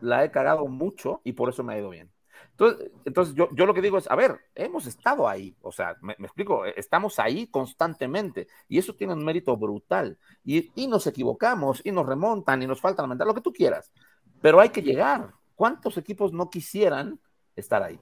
la 0.00 0.24
he 0.24 0.30
cagado 0.30 0.66
mucho 0.68 1.20
y 1.24 1.32
por 1.32 1.48
eso 1.48 1.64
me 1.64 1.74
ha 1.74 1.78
ido 1.78 1.90
bien. 1.90 2.10
Entonces, 2.52 2.90
entonces 3.04 3.34
yo, 3.34 3.48
yo 3.54 3.66
lo 3.66 3.74
que 3.74 3.82
digo 3.82 3.98
es, 3.98 4.10
a 4.10 4.16
ver, 4.16 4.40
hemos 4.54 4.86
estado 4.86 5.28
ahí, 5.28 5.56
o 5.62 5.72
sea, 5.72 5.96
me, 6.02 6.14
me 6.18 6.26
explico, 6.26 6.64
estamos 6.66 7.18
ahí 7.18 7.46
constantemente 7.48 8.48
y 8.68 8.78
eso 8.78 8.94
tiene 8.94 9.14
un 9.14 9.24
mérito 9.24 9.56
brutal 9.56 10.18
y, 10.44 10.70
y 10.74 10.86
nos 10.88 11.06
equivocamos 11.06 11.80
y 11.84 11.92
nos 11.92 12.06
remontan 12.06 12.62
y 12.62 12.66
nos 12.66 12.80
falta 12.80 13.02
lamentar, 13.02 13.26
lo 13.26 13.34
que 13.34 13.40
tú 13.40 13.52
quieras, 13.52 13.92
pero 14.40 14.60
hay 14.60 14.70
que 14.70 14.82
llegar. 14.82 15.34
¿Cuántos 15.54 15.98
equipos 15.98 16.32
no 16.32 16.48
quisieran 16.48 17.20
estar 17.54 17.82
ahí? 17.82 18.00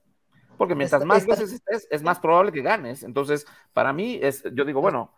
Porque 0.56 0.74
mientras 0.74 1.04
más 1.04 1.26
veces 1.26 1.52
estés, 1.52 1.86
es 1.90 2.02
más 2.02 2.18
probable 2.20 2.52
que 2.52 2.62
ganes. 2.62 3.02
Entonces, 3.04 3.46
para 3.72 3.92
mí, 3.92 4.18
es, 4.22 4.42
yo 4.54 4.64
digo, 4.64 4.80
bueno, 4.80 5.12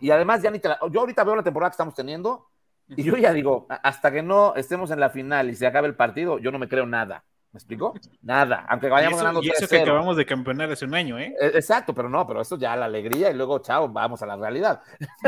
y 0.00 0.10
además 0.10 0.42
ya 0.42 0.50
ni 0.50 0.58
te 0.60 0.68
la- 0.68 0.78
yo 0.90 1.00
ahorita 1.00 1.24
veo 1.24 1.36
la 1.36 1.42
temporada 1.42 1.70
que 1.70 1.74
estamos 1.74 1.94
teniendo 1.94 2.48
y 2.94 3.04
yo 3.04 3.16
ya 3.16 3.32
digo, 3.32 3.66
hasta 3.70 4.12
que 4.12 4.22
no 4.22 4.54
estemos 4.56 4.90
en 4.90 5.00
la 5.00 5.10
final 5.10 5.50
y 5.50 5.56
se 5.56 5.66
acabe 5.66 5.88
el 5.88 5.96
partido, 5.96 6.38
yo 6.38 6.50
no 6.52 6.58
me 6.58 6.68
creo 6.68 6.86
nada. 6.86 7.24
¿Me 7.52 7.58
explico? 7.58 7.92
Nada. 8.22 8.64
Aunque 8.68 8.86
Y 8.86 8.90
vayamos 8.90 9.16
eso, 9.18 9.24
ganando 9.24 9.42
y 9.42 9.50
eso 9.50 9.68
que 9.68 9.76
3-0. 9.78 9.82
acabamos 9.82 10.16
de 10.16 10.24
campeonar 10.24 10.72
hace 10.72 10.86
un 10.86 10.94
año, 10.94 11.18
¿eh? 11.18 11.34
Eh, 11.38 11.50
Exacto, 11.54 11.94
pero 11.94 12.08
no, 12.08 12.26
pero 12.26 12.40
esto 12.40 12.56
ya 12.56 12.74
la 12.76 12.86
alegría 12.86 13.30
y 13.30 13.34
luego, 13.34 13.58
chao, 13.58 13.88
vamos 13.90 14.22
a 14.22 14.26
la 14.26 14.36
realidad. 14.36 14.80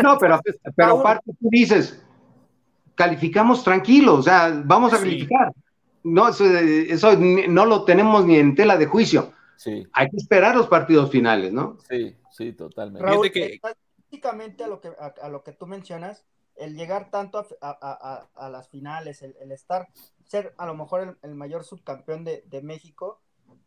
No, 0.03 0.17
pero, 0.19 0.41
pero 0.75 0.89
Paul. 0.89 1.01
aparte 1.01 1.33
tú 1.39 1.49
dices, 1.51 2.03
calificamos 2.95 3.63
tranquilos, 3.63 4.21
o 4.21 4.23
sea, 4.23 4.63
vamos 4.65 4.93
a 4.95 4.97
Sí. 4.99 5.03
calificar. 5.05 5.53
No, 6.03 6.29
eso, 6.29 6.45
eso 6.47 7.17
no 7.19 7.65
lo 7.67 7.85
tenemos 7.85 8.25
ni 8.27 8.37
en 8.37 8.55
tela 8.55 8.77
de 8.77 8.87
juicio. 8.87 9.33
Sí, 9.57 9.87
Hay 9.93 10.11
que 10.11 10.17
esperar 10.19 10.55
los 10.57 10.67
partidos 10.69 11.11
finales, 11.11 11.53
¿no? 11.53 11.79
sí, 11.89 12.15
sí, 12.31 12.53
totalmente. 12.53 13.03
Raúl, 13.07 13.29
Fíjate 13.31 13.33
que- 13.41 13.55
estadísticamente 13.55 14.65
a 14.65 14.69
lo 14.69 14.81
que, 14.81 14.89
a, 14.89 15.15
a 15.23 15.29
lo 15.29 15.43
que 15.43 15.53
tú 15.53 15.67
mencionas, 15.67 16.25
el 16.57 16.75
llegar 16.77 17.11
tanto 17.11 17.39
a, 17.39 17.47
a- 17.61 17.77
a- 17.81 18.29
a 18.47 18.49
las 18.51 18.69
finales, 18.69 19.23
el, 19.23 19.35
el 19.41 19.53
estar, 19.53 19.89
ser 20.27 20.55
a 20.59 20.67
lo 20.67 20.75
mejor 20.75 21.01
el, 21.01 21.19
el 21.23 21.35
mayor 21.35 21.65
subcampeón 21.65 22.25
de, 22.25 22.43
de 22.47 22.63
México, 22.63 23.21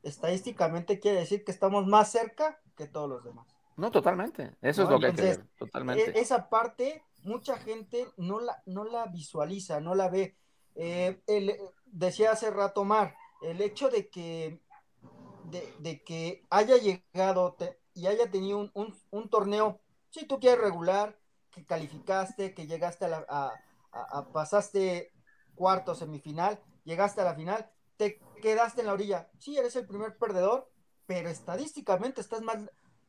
estadísticamente 0.04 1.00
quiere 1.00 1.20
decir 1.20 1.44
que 1.44 1.52
estamos 1.52 1.86
más 1.86 2.12
cerca 2.12 2.60
que 2.76 2.88
todos 2.88 3.10
los 3.10 3.24
demás. 3.24 3.48
No, 3.76 3.92
totalmente. 3.92 4.56
Eso 4.62 4.84
es 4.84 4.90
lo 4.90 4.96
entonces, 4.96 5.38
que 5.38 5.44
ver, 5.44 5.50
totalmente. 5.58 6.18
E- 6.18 6.22
esa 6.22 6.50
parte, 6.50 7.04
mucha 7.24 7.58
gente 7.58 8.08
no 8.18 8.40
la, 8.40 8.62
no 8.66 8.84
la 8.86 9.06
visualiza, 9.08 9.80
no 9.80 9.94
la 9.96 10.10
ve. 10.10 10.36
Eh, 10.76 11.22
el- 11.28 11.56
decía 11.86 12.32
hace 12.32 12.50
rato 12.50 12.84
Mar, 12.86 13.16
el 13.42 13.62
hecho 13.62 13.90
de 13.90 14.10
que, 14.10 14.62
de, 15.46 15.74
de 15.80 16.04
que 16.04 16.46
haya 16.50 16.78
llegado 16.78 17.54
te- 17.54 17.80
y 17.94 18.08
haya 18.08 18.30
tenido 18.32 18.58
un, 18.60 18.72
un- 18.74 18.96
un 19.12 19.30
torneo, 19.30 19.80
si 20.10 20.26
tú 20.26 20.40
quieres 20.40 20.60
regular, 20.62 21.20
que 21.52 21.66
calificaste, 21.66 22.54
que 22.54 22.68
llegaste 22.68 23.06
a 23.06 23.08
la, 23.10 23.26
a, 23.30 23.52
a- 23.92 24.18
a- 24.20 24.32
pasaste 24.32 25.12
cuarto, 25.58 25.94
semifinal, 25.96 26.60
llegaste 26.86 27.20
a 27.20 27.26
la 27.26 27.36
final, 27.36 27.70
te 27.98 28.22
quedaste 28.42 28.82
en 28.82 28.88
la 28.88 28.94
orilla. 28.94 29.30
Sí, 29.40 29.58
eres 29.58 29.76
el 29.76 29.86
primer 29.88 30.18
perdedor, 30.18 30.70
pero 31.06 31.28
estadísticamente 31.30 32.22
estás 32.22 32.42
más, 32.42 32.60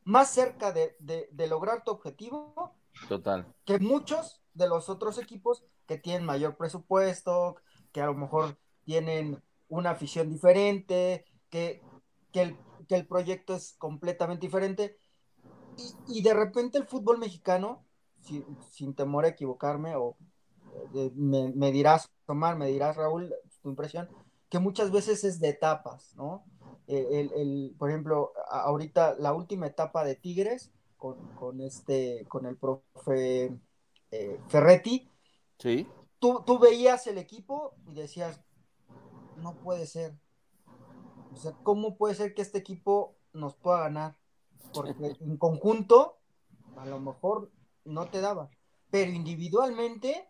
más 0.03 0.29
cerca 0.31 0.73
de, 0.73 0.97
de- 0.99 1.29
de 1.31 1.47
lograr 1.47 1.83
tu 1.85 1.91
objetivo 1.91 2.73
Total. 3.07 3.45
que 3.65 3.79
muchos 3.79 4.41
de 4.53 4.67
los 4.67 4.89
otros 4.89 5.17
equipos 5.17 5.63
que 5.85 5.97
tienen 5.97 6.25
mayor 6.25 6.57
presupuesto, 6.57 7.55
que 7.93 8.01
a 8.01 8.07
lo 8.07 8.15
mejor 8.15 8.57
tienen 8.83 9.41
una 9.69 9.91
afición 9.91 10.29
diferente, 10.29 11.25
que, 11.49 11.81
que, 12.33 12.41
el, 12.41 12.57
que 12.87 12.95
el 12.95 13.07
proyecto 13.07 13.53
es 13.55 13.75
completamente 13.77 14.47
diferente. 14.47 14.97
Y, 15.77 16.19
y 16.19 16.21
de 16.23 16.33
repente 16.33 16.77
el 16.77 16.87
fútbol 16.87 17.19
mexicano, 17.19 17.85
sin, 18.21 18.45
sin 18.71 18.93
temor 18.95 19.25
a 19.25 19.29
equivocarme, 19.29 19.95
o 19.95 20.17
eh, 20.95 21.11
me, 21.15 21.51
me 21.55 21.71
dirás, 21.71 22.09
Omar, 22.33 22.57
me 22.57 22.67
dirás, 22.67 22.95
Raúl, 22.97 23.33
tu 23.61 23.69
impresión, 23.69 24.09
que 24.49 24.59
muchas 24.59 24.91
veces 24.91 25.23
es 25.23 25.39
de 25.39 25.49
etapas, 25.49 26.15
¿no? 26.15 26.43
Eh, 26.87 27.07
el, 27.11 27.31
el- 27.33 27.75
por 27.77 27.89
ejemplo, 27.89 28.33
ahorita 28.49 29.15
la 29.19 29.33
última 29.33 29.67
etapa 29.67 30.03
de 30.03 30.15
Tigres 30.15 30.71
con, 30.97 31.29
con 31.35 31.61
este, 31.61 32.25
con 32.27 32.45
el 32.45 32.57
profe 32.57 33.59
eh, 34.11 34.39
Ferretti, 34.47 35.09
Sí, 35.59 35.87
tú, 36.19 36.43
tú 36.45 36.59
veías 36.59 37.07
el 37.07 37.17
equipo 37.17 37.77
y 37.85 37.93
decías, 37.93 38.41
no 39.35 39.59
puede 39.61 39.85
ser. 39.87 40.19
O 41.31 41.35
sea, 41.37 41.53
¿cómo 41.63 41.97
puede 41.97 42.15
ser 42.15 42.33
que 42.33 42.41
este 42.41 42.57
equipo 42.59 43.17
nos 43.33 43.55
pueda 43.55 43.81
ganar? 43.81 44.17
Porque 44.73 44.93
en 45.19 45.37
conjunto, 45.37 46.19
a 46.75 46.85
lo 46.85 46.99
mejor 46.99 47.51
no 47.85 48.09
te 48.09 48.21
daba. 48.21 48.49
Pero 48.89 49.11
individualmente, 49.11 50.28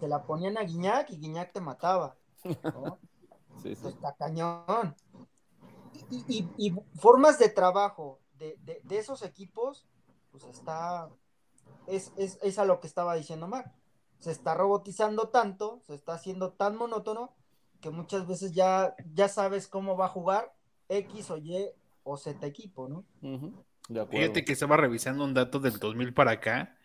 te 0.00 0.08
la 0.08 0.22
ponían 0.24 0.56
a 0.58 0.62
Guiñac 0.62 1.10
y 1.10 1.18
Guiñac 1.18 1.52
te 1.52 1.60
mataba. 1.60 2.16
¿no? 2.44 2.98
sí, 3.62 3.74
sí. 3.74 3.86
está 3.88 4.14
cañón. 4.18 4.94
Y, 6.10 6.24
y- 6.28 6.48
y 6.68 6.74
formas 6.98 7.38
de 7.38 7.48
trabajo 7.48 8.20
de, 8.38 8.56
de- 8.64 8.80
de 8.84 8.98
esos 8.98 9.22
equipos, 9.22 9.86
pues 10.30 10.44
está. 10.44 11.08
Es, 11.86 12.12
es, 12.16 12.38
es 12.42 12.58
a 12.58 12.64
lo 12.64 12.80
que 12.80 12.86
estaba 12.86 13.14
diciendo 13.14 13.48
Mar. 13.48 13.74
Se 14.18 14.30
está 14.30 14.54
robotizando 14.54 15.28
tanto, 15.28 15.80
se 15.86 15.94
está 15.94 16.14
haciendo 16.14 16.52
tan 16.52 16.76
monótono, 16.76 17.34
que 17.80 17.90
muchas 17.90 18.26
veces 18.26 18.52
ya, 18.52 18.94
ya 19.14 19.28
sabes 19.28 19.68
cómo 19.68 19.96
va 19.96 20.06
a 20.06 20.10
jugar 20.10 20.52
X 20.88 21.30
o 21.30 21.36
Y 21.38 21.70
o 22.02 22.16
Z 22.16 22.44
equipo, 22.46 22.88
¿no? 22.88 23.04
Ujú, 23.22 23.52
De 23.88 24.00
acuerdo. 24.00 24.20
Fíjate 24.20 24.44
que 24.44 24.52
estaba 24.52 24.76
revisando 24.76 25.24
un 25.24 25.34
dato 25.34 25.60
del 25.60 25.78
2000 25.78 26.12
para 26.14 26.32
acá, 26.32 26.76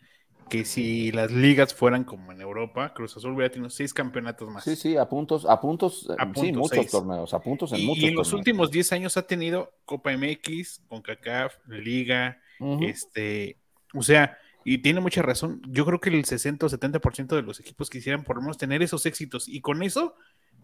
que 0.48 0.64
si 0.64 1.10
las 1.12 1.30
ligas 1.32 1.74
fueran 1.74 2.04
como 2.04 2.32
en 2.32 2.40
Europa, 2.40 2.92
Cruz 2.94 3.16
Azul 3.16 3.32
hubiera 3.32 3.50
tenido 3.52 3.70
seis 3.70 3.92
campeonatos 3.94 4.48
más. 4.50 4.64
Sí, 4.64 4.76
sí, 4.76 4.96
a 4.96 5.08
puntos, 5.08 5.46
a 5.46 5.60
puntos, 5.60 6.08
A 6.18 6.24
sí, 6.26 6.32
puntos, 6.32 6.52
muchos 6.54 6.70
seis. 6.78 6.90
torneos, 6.90 7.34
a 7.34 7.40
puntos 7.40 7.72
en 7.72 7.80
Y, 7.80 7.86
muchos 7.86 8.02
y 8.02 8.06
en 8.08 8.14
los 8.14 8.32
últimos 8.32 8.70
10 8.70 8.92
años 8.92 9.16
ha 9.16 9.26
tenido 9.26 9.72
Copa 9.84 10.12
MX, 10.16 10.82
CONCACAF, 10.88 11.56
Liga, 11.66 12.40
este, 12.80 13.58
o 13.94 14.02
sea, 14.02 14.38
y 14.64 14.78
tiene 14.78 15.00
mucha 15.00 15.22
razón. 15.22 15.60
Yo 15.68 15.84
creo 15.84 16.00
que 16.00 16.10
el 16.10 16.24
60 16.24 16.66
o 16.66 16.68
70% 16.68 17.36
de 17.36 17.42
los 17.42 17.60
equipos 17.60 17.90
quisieran 17.90 18.24
por 18.24 18.36
lo 18.36 18.42
menos 18.42 18.56
tener 18.58 18.82
esos 18.82 19.06
éxitos 19.06 19.48
y 19.48 19.60
con 19.60 19.82
eso 19.82 20.14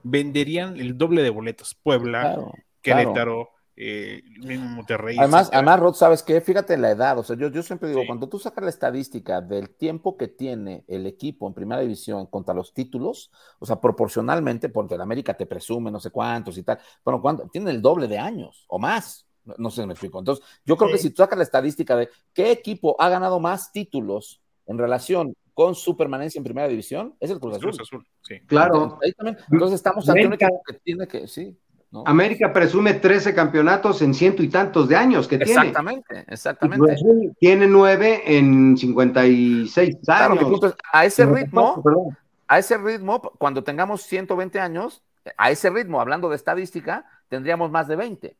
venderían 0.02 0.78
el 0.80 0.96
doble 0.96 1.22
de 1.22 1.30
boletos. 1.30 1.74
Puebla, 1.74 2.22
Claro, 2.22 2.52
Querétaro, 2.82 3.50
eh, 3.76 4.22
mismo 4.44 4.68
Monterrey. 4.68 5.16
Además, 5.18 5.42
etcétera. 5.42 5.58
además, 5.58 5.80
Rod, 5.80 5.94
¿sabes 5.94 6.22
qué? 6.22 6.40
Fíjate 6.40 6.76
la 6.76 6.90
edad. 6.90 7.18
O 7.18 7.22
sea, 7.22 7.36
yo, 7.36 7.48
yo 7.48 7.62
siempre 7.62 7.88
digo, 7.88 8.02
Sí. 8.02 8.06
cuando 8.06 8.28
tú 8.28 8.38
sacas 8.38 8.62
la 8.64 8.70
estadística 8.70 9.40
del 9.40 9.70
tiempo 9.70 10.16
que 10.16 10.28
tiene 10.28 10.84
el 10.88 11.06
equipo 11.06 11.46
en 11.46 11.54
primera 11.54 11.80
división 11.80 12.26
contra 12.26 12.52
los 12.54 12.74
títulos, 12.74 13.30
o 13.58 13.66
sea, 13.66 13.80
proporcionalmente, 13.80 14.68
porque 14.68 14.94
el 14.96 15.00
América 15.00 15.34
te 15.34 15.46
presume 15.46 15.90
no 15.90 16.00
sé 16.00 16.10
cuántos 16.10 16.58
y 16.58 16.62
tal, 16.62 16.78
bueno, 17.04 17.22
¿cuánto? 17.22 17.48
tienen 17.48 17.74
el 17.74 17.80
doble 17.82 18.06
de 18.08 18.18
años 18.18 18.64
o 18.68 18.78
más. 18.78 19.26
No, 19.44 19.54
no 19.56 19.70
sé 19.70 19.80
si 19.80 19.86
me 19.86 19.94
explico. 19.94 20.18
Entonces, 20.18 20.44
yo 20.66 20.76
creo 20.76 20.90
que 20.90 20.98
si 20.98 21.10
tú 21.10 21.16
sacas 21.22 21.38
la 21.38 21.44
estadística 21.44 21.96
de 21.96 22.10
qué 22.34 22.50
equipo 22.50 22.94
ha 23.00 23.08
ganado 23.08 23.40
más 23.40 23.72
títulos 23.72 24.42
en 24.66 24.76
relación 24.76 25.34
con 25.54 25.74
su 25.74 25.96
permanencia 25.96 26.38
en 26.38 26.44
primera 26.44 26.68
división, 26.68 27.16
es 27.20 27.30
el 27.30 27.40
Cruz 27.40 27.56
Azul. 27.56 27.70
Cruz 27.70 27.80
Azul, 27.80 28.06
sí. 28.22 28.40
Claro. 28.46 28.74
Entonces, 28.82 28.98
ahí 29.02 29.12
también- 29.12 29.38
entonces 29.50 29.74
estamos 29.76 30.08
ante 30.08 30.26
un 30.26 30.34
equipo 30.34 30.62
que 30.66 30.74
tiene 30.74 31.06
que, 31.08 31.26
sí. 31.26 31.56
¿No? 31.92 32.04
América 32.06 32.52
presume 32.52 32.94
13 32.94 33.34
campeonatos 33.34 34.00
en 34.02 34.14
ciento 34.14 34.42
y 34.42 34.48
tantos 34.48 34.88
de 34.88 34.96
años 34.96 35.26
que 35.26 35.38
tiene. 35.38 35.52
Exactamente, 35.52 36.14
Cruz 36.14 36.24
exactamente. 36.28 36.92
Azul 36.92 37.36
tiene 37.40 37.66
nueve 37.66 38.22
en 38.26 38.76
56 38.76 39.96
Claro, 40.04 40.34
años. 40.34 40.74
a 40.92 41.04
ese 41.04 41.22
54, 41.24 41.34
ritmo, 41.34 41.82
perdón. 41.82 42.18
a 42.48 42.58
ese 42.58 42.78
ritmo, 42.78 43.20
cuando 43.38 43.64
tengamos 43.64 44.02
120 44.02 44.60
años, 44.60 45.02
a 45.36 45.50
ese 45.50 45.70
ritmo, 45.70 46.00
hablando 46.00 46.28
de 46.28 46.36
estadística, 46.36 47.04
tendríamos 47.28 47.70
más 47.70 47.88
de 47.88 47.96
20. 47.96 48.36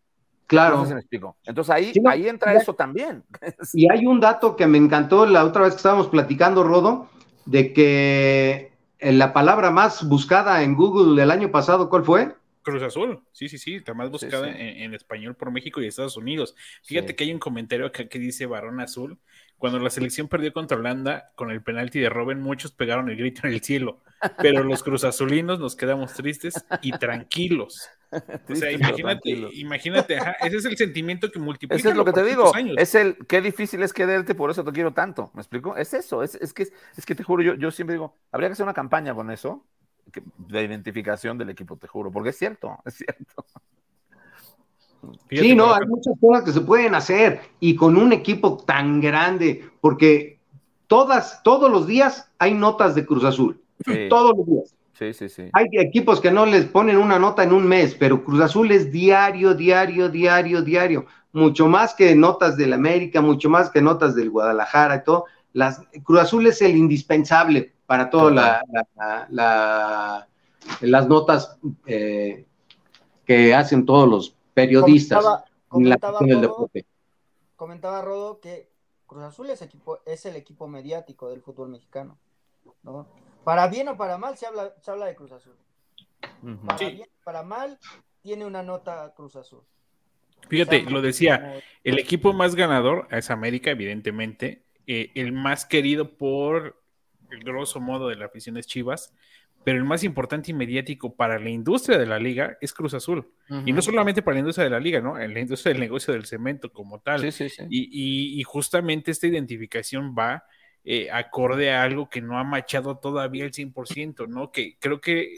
Claro. 0.47 0.79
No 0.79 0.83
sé 0.83 0.89
si 0.89 0.95
me 0.95 1.01
explico. 1.01 1.37
Entonces 1.45 1.71
ahí, 1.73 1.93
Sí, 1.93 2.01
ahí 2.09 2.29
entra 2.29 2.53
ya- 2.55 2.59
eso 2.61 2.75
también. 2.75 3.23
Y 3.73 3.91
hay 3.91 4.07
un 4.07 4.19
dato 4.21 4.57
que 4.57 4.67
me 4.67 4.79
encantó 4.79 5.27
la 5.27 5.45
otra 5.45 5.63
vez 5.63 5.73
que 5.75 5.77
estábamos 5.79 6.09
platicando, 6.09 6.65
Rodo, 6.65 7.09
de 7.47 7.73
que 7.73 8.73
eh, 8.99 9.13
la 9.13 9.33
palabra 9.33 9.71
más 9.71 10.09
buscada 10.09 10.63
en 10.63 10.75
Google 10.75 11.23
el 11.23 11.31
año 11.31 11.51
pasado, 11.51 11.89
¿cuál 11.89 12.05
fue? 12.05 12.35
Cruz 12.63 12.83
Azul, 12.83 13.23
sí, 13.33 13.49
sí, 13.49 13.59
sí, 13.59 13.77
está 13.77 13.95
más 13.95 14.11
buscada 14.11 14.47
sí. 14.47 14.53
En, 14.59 14.83
en 14.83 14.95
español 14.95 15.35
por 15.35 15.51
México 15.51 15.81
y 15.81 15.87
Estados 15.87 16.17
Unidos. 16.17 16.55
Fíjate 16.83 17.09
Sí. 17.09 17.15
que 17.15 17.25
hay 17.25 17.33
un 17.33 17.39
comentario 17.39 17.87
acá 17.87 18.07
que 18.09 18.19
dice 18.19 18.47
Barón 18.47 18.81
Azul. 18.81 19.19
Cuando 19.57 19.79
la 19.79 19.91
selección 19.91 20.27
perdió 20.29 20.53
contra 20.55 20.79
Holanda 20.79 21.33
con 21.35 21.51
el 21.51 21.63
penalti 21.63 22.01
de 22.01 22.09
Robben, 22.09 22.41
muchos 22.41 22.73
pegaron 22.73 23.11
el 23.11 23.17
grito 23.17 23.43
en 23.47 23.53
el 23.53 23.61
cielo, 23.61 24.01
pero 24.39 24.65
los 24.65 24.83
cruzazulinos 24.83 25.61
nos 25.61 25.77
quedamos 25.77 26.15
tristes 26.15 26.55
y 26.81 26.93
tranquilos. 26.93 27.89
O 28.49 28.55
sea, 28.57 28.73
imagínate, 28.73 29.31
imagínate, 29.53 30.17
ajá, 30.17 30.33
ese 30.41 30.57
es 30.57 30.65
el 30.65 30.77
sentimiento 30.79 31.31
que 31.31 31.39
multiplica. 31.39 31.77
Ese 31.77 31.91
es 31.91 31.97
lo 31.97 32.05
que 32.07 32.13
te 32.13 32.25
digo. 32.25 32.55
años. 32.55 32.77
Es 32.79 32.95
el 32.95 33.19
qué 33.29 33.41
difícil 33.43 33.83
es 33.83 33.93
quererte, 33.93 34.35
por 34.35 34.51
eso 34.51 34.65
te 34.65 34.73
quiero 34.73 34.93
tanto. 34.95 35.31
¿Me 35.35 35.43
explico? 35.43 35.77
Es 35.77 35.93
eso. 35.95 36.23
Es, 36.23 36.37
es 36.37 36.55
que, 36.55 36.63
es 36.97 37.05
que 37.07 37.15
te 37.15 37.23
juro, 37.23 37.43
yo, 37.43 37.55
yo 37.55 37.71
siempre 37.71 37.95
digo, 37.95 38.17
habría 38.33 38.49
que 38.49 38.55
hacer 38.55 38.65
una 38.65 38.73
campaña 38.75 39.15
con 39.15 39.31
eso, 39.31 39.67
de 40.37 40.63
identificación 40.63 41.39
del 41.39 41.51
equipo, 41.51 41.77
te 41.77 41.87
juro, 41.87 42.11
porque 42.11 42.31
es 42.31 42.39
cierto, 42.39 42.77
es 42.85 42.95
cierto. 42.95 43.45
Fíjate, 45.29 45.49
sí, 45.49 45.55
no, 45.55 45.73
hay 45.73 45.87
muchas 45.87 46.15
cosas 46.21 46.45
que 46.45 46.53
se 46.53 46.61
pueden 46.61 46.95
hacer 46.95 47.41
y 47.59 47.75
con 47.75 47.97
un 47.97 48.13
equipo 48.13 48.59
tan 48.59 49.01
grande, 49.01 49.65
porque 49.81 50.39
todas, 50.87 51.43
todos 51.43 51.71
los 51.71 51.87
días 51.87 52.31
hay 52.39 52.53
notas 52.53 52.95
de 52.95 53.07
Cruz 53.07 53.25
Azul, 53.25 53.61
Sí, 53.87 54.09
todos 54.11 54.37
los 54.37 54.47
días. 54.47 54.75
sí, 54.93 55.13
sí. 55.15 55.29
sí. 55.31 55.51
Hay 55.55 55.67
equipos 55.73 56.21
que 56.21 56.31
no 56.31 56.45
les 56.45 56.67
ponen 56.67 56.99
una 56.99 57.19
nota 57.19 57.43
en 57.43 57.53
un 57.53 57.67
mes, 57.67 57.95
pero 57.95 58.23
Cruz 58.23 58.43
Azul 58.43 58.71
es 58.73 58.93
diario, 58.93 59.55
diario, 59.55 60.11
diario, 60.11 60.61
diario. 60.61 61.07
Mucho 61.33 61.67
más 61.67 61.95
que 61.95 62.15
notas 62.15 62.57
del 62.59 62.73
América, 62.75 63.23
mucho 63.23 63.49
más 63.49 63.71
que 63.71 63.81
notas 63.81 64.15
del 64.15 64.31
Guadalajara 64.31 64.97
y 64.97 65.05
todo. 65.05 65.25
Las, 65.53 65.81
Cruz 66.05 66.21
Azul 66.21 66.47
es 66.47 66.61
el 66.63 66.77
indispensable 66.77 67.73
para 67.87 68.09
todas 68.11 68.33
la, 68.35 68.65
la- 68.97 69.27
la- 69.31 70.29
las 70.81 71.09
notas 71.09 71.59
eh, 71.87 72.47
que 73.25 73.55
hacen 73.55 73.85
todos 73.87 74.09
los 74.09 74.37
periodistas 74.55 75.25
Comentaba, 75.69 76.19
en 76.21 76.29
la 76.29 76.35
del 76.35 76.37
Rodo, 76.37 76.41
deporte. 76.55 76.87
comentaba 77.57 78.03
Rodo 78.03 78.41
que 78.41 78.71
Cruz 79.07 79.23
Azul 79.25 79.51
es, 79.51 79.63
equipo, 79.63 79.99
es 80.07 80.25
el 80.27 80.37
equipo 80.37 80.69
mediático 80.69 81.31
del 81.31 81.41
fútbol 81.43 81.69
mexicano. 81.71 82.19
¿no? 82.83 83.07
Para 83.45 83.67
bien 83.69 83.89
o 83.89 83.97
para 83.97 84.19
mal 84.19 84.37
se 84.37 84.47
habla, 84.47 84.75
se 84.81 84.91
habla 84.91 85.07
de 85.07 85.15
Cruz 85.17 85.33
Azul. 85.33 85.57
Para 86.67 86.79
Sí. 86.79 86.87
bien 86.93 87.09
o 87.09 87.25
para 87.25 87.43
mal 87.43 87.79
tiene 88.23 88.45
una 88.45 88.63
nota 88.63 89.13
Cruz 89.17 89.35
Azul. 89.37 89.63
Fíjate, 90.49 90.79
O 90.79 90.83
sea, 90.83 90.91
lo 90.91 91.03
decía, 91.03 91.41
como- 91.41 91.55
el 91.85 91.99
equipo 91.99 92.33
más 92.33 92.55
ganador 92.55 93.07
es 93.11 93.31
América, 93.31 93.71
evidentemente. 93.71 94.63
Eh, 94.93 95.11
el 95.15 95.33
más 95.33 95.65
querido 95.67 96.17
por 96.17 96.81
el 97.31 97.45
grosso 97.45 97.81
modo 97.81 98.09
de 98.09 98.17
la 98.17 98.27
afición 98.27 98.57
es 98.57 98.67
Chivas, 98.67 99.15
pero 99.63 99.77
el 99.79 99.85
más 99.85 100.03
importante 100.05 100.51
y 100.51 100.55
mediático 100.55 101.15
para 101.15 101.39
la 101.39 101.51
industria 101.51 101.99
de 101.99 102.07
la 102.07 102.19
liga 102.19 102.57
es 102.61 102.73
Cruz 102.73 102.95
Azul. 102.95 103.27
Y 103.67 103.73
no 103.73 103.83
solamente 103.83 104.23
para 104.23 104.35
la 104.37 104.41
industria 104.41 104.65
de 104.65 104.71
la 104.71 104.81
liga, 104.81 105.01
¿no? 105.01 105.19
En 105.21 105.35
la 105.35 105.41
industria 105.41 105.73
del 105.73 105.81
negocio 105.81 106.13
del 106.15 106.25
cemento 106.25 106.73
como 106.73 106.99
tal. 107.01 107.21
Sí, 107.21 107.31
sí, 107.31 107.49
sí. 107.51 107.63
Y, 107.69 107.81
y- 108.37 108.41
y 108.41 108.43
justamente 108.43 109.11
esta 109.11 109.27
identificación 109.27 110.15
va 110.19 110.45
eh, 110.83 111.11
acorde 111.11 111.71
a 111.73 111.83
algo 111.83 112.09
que 112.09 112.23
no 112.23 112.39
ha 112.39 112.45
machado 112.45 112.97
todavía 112.99 113.45
el 113.45 113.53
100%, 113.53 114.27
¿no? 114.27 114.51
Que 114.51 114.79
creo 114.81 114.99
que 115.01 115.35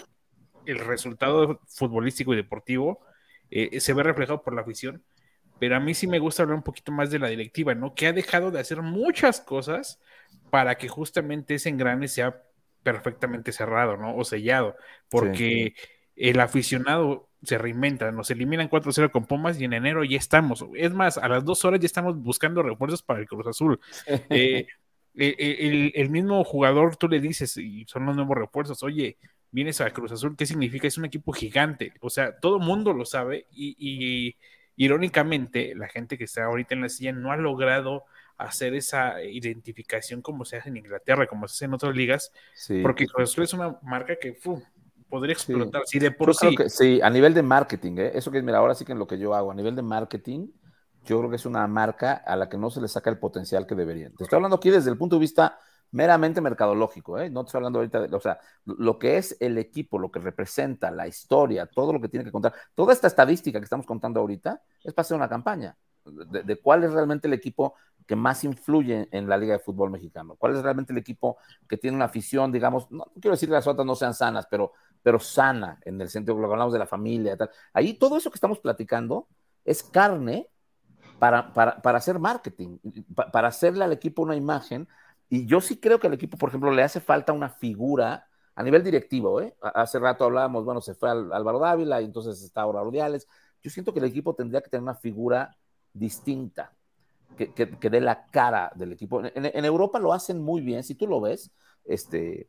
el 0.67 0.79
resultado 0.79 1.61
futbolístico 1.67 2.33
y 2.33 2.37
deportivo 2.37 3.01
eh, 3.51 3.81
se 3.81 3.93
ve 3.93 4.05
reflejado 4.05 4.43
por 4.43 4.55
la 4.55 4.61
afición, 4.63 5.03
pero 5.59 5.77
a 5.77 5.81
mí 5.81 5.95
sí 5.95 6.07
me 6.07 6.19
gusta 6.19 6.43
hablar 6.43 6.57
un 6.57 6.63
poquito 6.63 6.93
más 6.93 7.11
de 7.11 7.19
la 7.19 7.29
directiva, 7.29 7.75
¿no? 7.75 7.95
Que 7.95 8.09
ha 8.09 8.13
dejado 8.13 8.51
de 8.51 8.61
hacer 8.61 8.83
muchas 8.83 9.41
cosas 9.41 10.01
para 10.51 10.77
que 10.77 10.89
justamente 10.89 11.55
ese 11.55 11.69
engrane 11.69 12.09
sea 12.09 12.43
perfectamente 12.83 13.53
cerrado, 13.53 13.97
¿no? 13.97 14.17
O 14.17 14.25
sellado, 14.25 14.77
porque 15.09 15.75
el 16.17 16.41
aficionado 16.41 17.29
se 17.43 17.59
reinventa, 17.59 18.11
nos 18.13 18.31
eliminan 18.31 18.69
4-0 18.69 19.11
con 19.11 19.27
Pumas 19.27 19.61
y 19.61 19.65
en 19.65 19.73
enero 19.73 20.05
ya 20.05 20.17
estamos. 20.17 20.65
Es 20.75 20.93
más, 20.93 21.19
a 21.19 21.29
las 21.29 21.45
dos 21.45 21.65
horas 21.65 21.81
ya 21.81 21.87
estamos 21.87 22.17
buscando 22.17 22.63
refuerzos 22.63 23.03
para 23.03 23.21
el 23.21 23.29
Cruz 23.29 23.47
Azul. 23.47 23.81
Eh, 24.31 24.67
eh, 25.15 25.37
eh, 25.39 25.57
el, 25.61 25.93
el 25.95 26.09
mismo 26.09 26.43
jugador, 26.43 26.97
tú 26.97 27.07
le 27.07 27.21
dices, 27.21 27.59
y 27.59 27.85
son 27.85 28.07
los 28.07 28.17
nuevos 28.17 28.35
refuerzos, 28.39 28.83
oye, 28.83 29.19
vienes 29.51 29.81
a 29.83 29.91
Cruz 29.91 30.11
Azul, 30.13 30.37
¿qué 30.37 30.47
significa? 30.47 30.87
Es 30.87 30.97
un 30.97 31.05
equipo 31.05 31.33
gigante. 31.33 31.93
O 32.01 32.09
sea, 32.09 32.39
todo 32.41 32.59
mundo 32.59 32.95
lo 32.95 33.05
sabe 33.05 33.47
y, 33.51 33.77
y 33.79 34.37
irónicamente, 34.77 35.75
la 35.75 35.89
gente 35.89 36.19
que 36.19 36.25
está 36.25 36.45
ahorita 36.45 36.75
en 36.75 36.83
la 36.83 36.89
silla 36.89 37.13
no 37.13 37.33
ha 37.33 37.37
logrado 37.37 38.05
hacer 38.39 38.75
esa 38.75 39.23
identificación 39.23 40.23
como 40.23 40.45
se 40.45 40.57
hace 40.57 40.69
en 40.69 40.79
Inglaterra, 40.79 41.27
como 41.27 41.47
se 41.47 41.55
hace 41.55 41.65
en 41.67 41.75
otras 41.75 41.95
ligas, 41.95 42.33
Sí. 42.55 42.83
porque 42.83 43.07
Cruz 43.07 43.31
Azul 43.31 43.45
es 43.45 43.53
una 43.53 43.79
marca 43.83 44.17
que 44.21 44.35
fu, 44.35 44.63
podría 45.09 45.35
Sí. 45.37 45.53
explotar. 45.53 45.83
Si 45.87 45.99
de 45.99 46.11
Yo 46.11 46.17
por 46.17 46.37
creo 46.37 46.51
sí, 46.51 46.57
que 46.57 46.69
sí, 46.69 47.01
a 47.03 47.11
nivel 47.11 47.35
de 47.35 47.43
marketing, 47.43 47.99
¿eh? 47.99 48.13
eso 48.15 48.31
que 48.31 48.43
mira, 48.43 48.59
ahora 48.59 48.75
sí 48.75 48.85
que 48.85 48.93
en 48.93 48.99
lo 48.99 49.07
que 49.07 49.19
yo 49.19 49.35
hago, 49.35 49.53
a 49.53 49.55
nivel 49.55 49.77
de 49.77 49.83
marketing, 49.83 50.49
yo 51.05 51.19
creo 51.19 51.31
que 51.31 51.37
es 51.37 51.47
una 51.47 51.67
marca 51.67 52.15
a 52.15 52.37
la 52.37 52.49
que 52.49 52.57
no 52.57 52.71
se 52.71 52.81
le 52.81 52.89
saca 52.89 53.11
el 53.11 53.19
potencial 53.19 53.67
que 53.67 53.75
debería. 53.75 54.11
Te 54.17 54.25
estoy 54.25 54.37
hablando 54.37 54.57
aquí 54.57 54.71
desde 54.71 54.91
el 54.91 54.97
punto 54.97 55.17
de 55.17 55.21
vista 55.21 55.59
meramente 55.93 56.41
mercadológico, 56.41 57.19
¿eh? 57.19 57.31
no 57.31 57.43
estoy 57.43 57.59
hablando 57.59 57.79
ahorita 57.79 58.01
de, 58.03 58.17
o 58.17 58.21
sea, 58.21 58.39
lo 58.65 58.99
que 58.99 59.19
es 59.19 59.37
el 59.41 59.59
equipo, 59.59 59.99
lo 59.99 60.11
que 60.11 60.21
representa, 60.21 60.91
la 60.91 61.07
historia, 61.07 61.67
todo 61.67 61.93
lo 61.93 62.01
que 62.01 62.09
tiene 62.09 62.25
que 62.25 62.33
contar, 62.33 62.55
toda 62.75 62.93
esta 62.93 63.07
estadística 63.07 63.59
que 63.61 63.65
estamos 63.65 63.87
contando 63.87 64.21
ahorita 64.21 64.63
es 64.83 64.93
para 64.95 65.03
hacer 65.03 65.17
una 65.17 65.29
campaña 65.29 65.77
de, 66.05 66.57
cuál 66.57 66.85
es 66.85 66.93
realmente 66.93 67.29
el 67.29 67.35
equipo 67.35 67.75
que 68.07 68.17
más 68.17 68.43
influye 68.45 69.09
en 69.13 69.29
la 69.29 69.37
Liga 69.37 69.53
de 69.55 69.61
Fútbol 69.61 69.91
Mexicano, 69.91 70.35
cuál 70.37 70.57
es 70.57 70.63
realmente 70.63 70.93
el 70.93 70.99
equipo 70.99 71.39
que 71.69 71.77
tiene 71.77 71.97
una 71.97 72.07
afición, 72.07 72.51
digamos, 72.51 72.91
no, 72.91 73.05
quiero 73.21 73.33
decir 73.33 73.49
que 73.49 73.55
las 73.55 73.67
otras 73.67 73.87
no 73.87 73.95
sean 73.95 74.15
sanas, 74.15 74.47
pero, 74.51 74.73
pero 75.03 75.19
sana, 75.21 75.79
en 75.85 76.01
el 76.01 76.09
sentido 76.09 76.37
que 76.37 76.45
hablamos 76.45 76.73
de 76.73 76.81
la 76.81 76.87
familia, 76.87 77.37
tal. 77.37 77.51
Ahí 77.73 77.95
todo 77.95 78.17
eso 78.17 78.31
que 78.31 78.37
estamos 78.37 78.59
platicando 78.59 79.29
es 79.65 79.83
carne 79.85 80.49
para, 81.19 81.53
para, 81.53 81.81
para 81.83 81.99
hacer 81.99 82.19
marketing, 82.19 82.79
pa- 83.15 83.31
para 83.31 83.49
hacerle 83.49 83.85
al 83.85 83.93
equipo 83.93 84.23
una 84.23 84.37
imagen. 84.37 84.89
Y 85.33 85.47
yo 85.47 85.63
sí 85.63 85.79
creo 85.79 85.99
que 85.99 86.09
al 86.09 86.13
equipo, 86.13 86.37
por 86.37 86.51
ejemplo, 86.51 86.71
le 86.71 86.83
hace 86.83 87.01
falta 87.01 87.33
una 87.33 87.49
figura 87.49 88.29
a 88.55 88.63
nivel 88.63 88.85
directivo. 88.85 89.41
¿eh? 89.41 89.57
Hace 89.63 89.99
rato 89.99 90.25
hablábamos, 90.25 90.63
bueno, 90.63 90.83
se 90.83 90.93
fue 90.93 91.09
al, 91.09 91.33
Álvaro 91.33 91.59
Dávila 91.59 92.03
y 92.03 92.05
entonces 92.05 92.43
está 92.43 92.61
ahora 92.61 92.83
Ordiales. 92.83 93.27
Yo 93.63 93.71
siento 93.71 93.95
que 93.95 94.01
el 94.01 94.05
equipo 94.05 94.35
tendría 94.35 94.61
que 94.61 94.69
tener 94.69 94.83
una 94.83 94.95
figura 94.95 95.57
distinta, 95.95 96.75
que, 97.39 97.55
que, 97.55 97.79
que 97.79 97.89
dé 97.89 98.03
la 98.03 98.27
cara 98.27 98.73
del 98.75 98.93
equipo. 98.93 99.25
En, 99.25 99.33
en 99.35 99.65
Europa 99.65 99.99
lo 99.99 100.13
hacen 100.13 100.39
muy 100.43 100.61
bien, 100.61 100.85
si 100.85 100.97
tú 100.97 101.07
lo 101.07 101.19
ves, 101.23 101.51
este, 101.87 102.47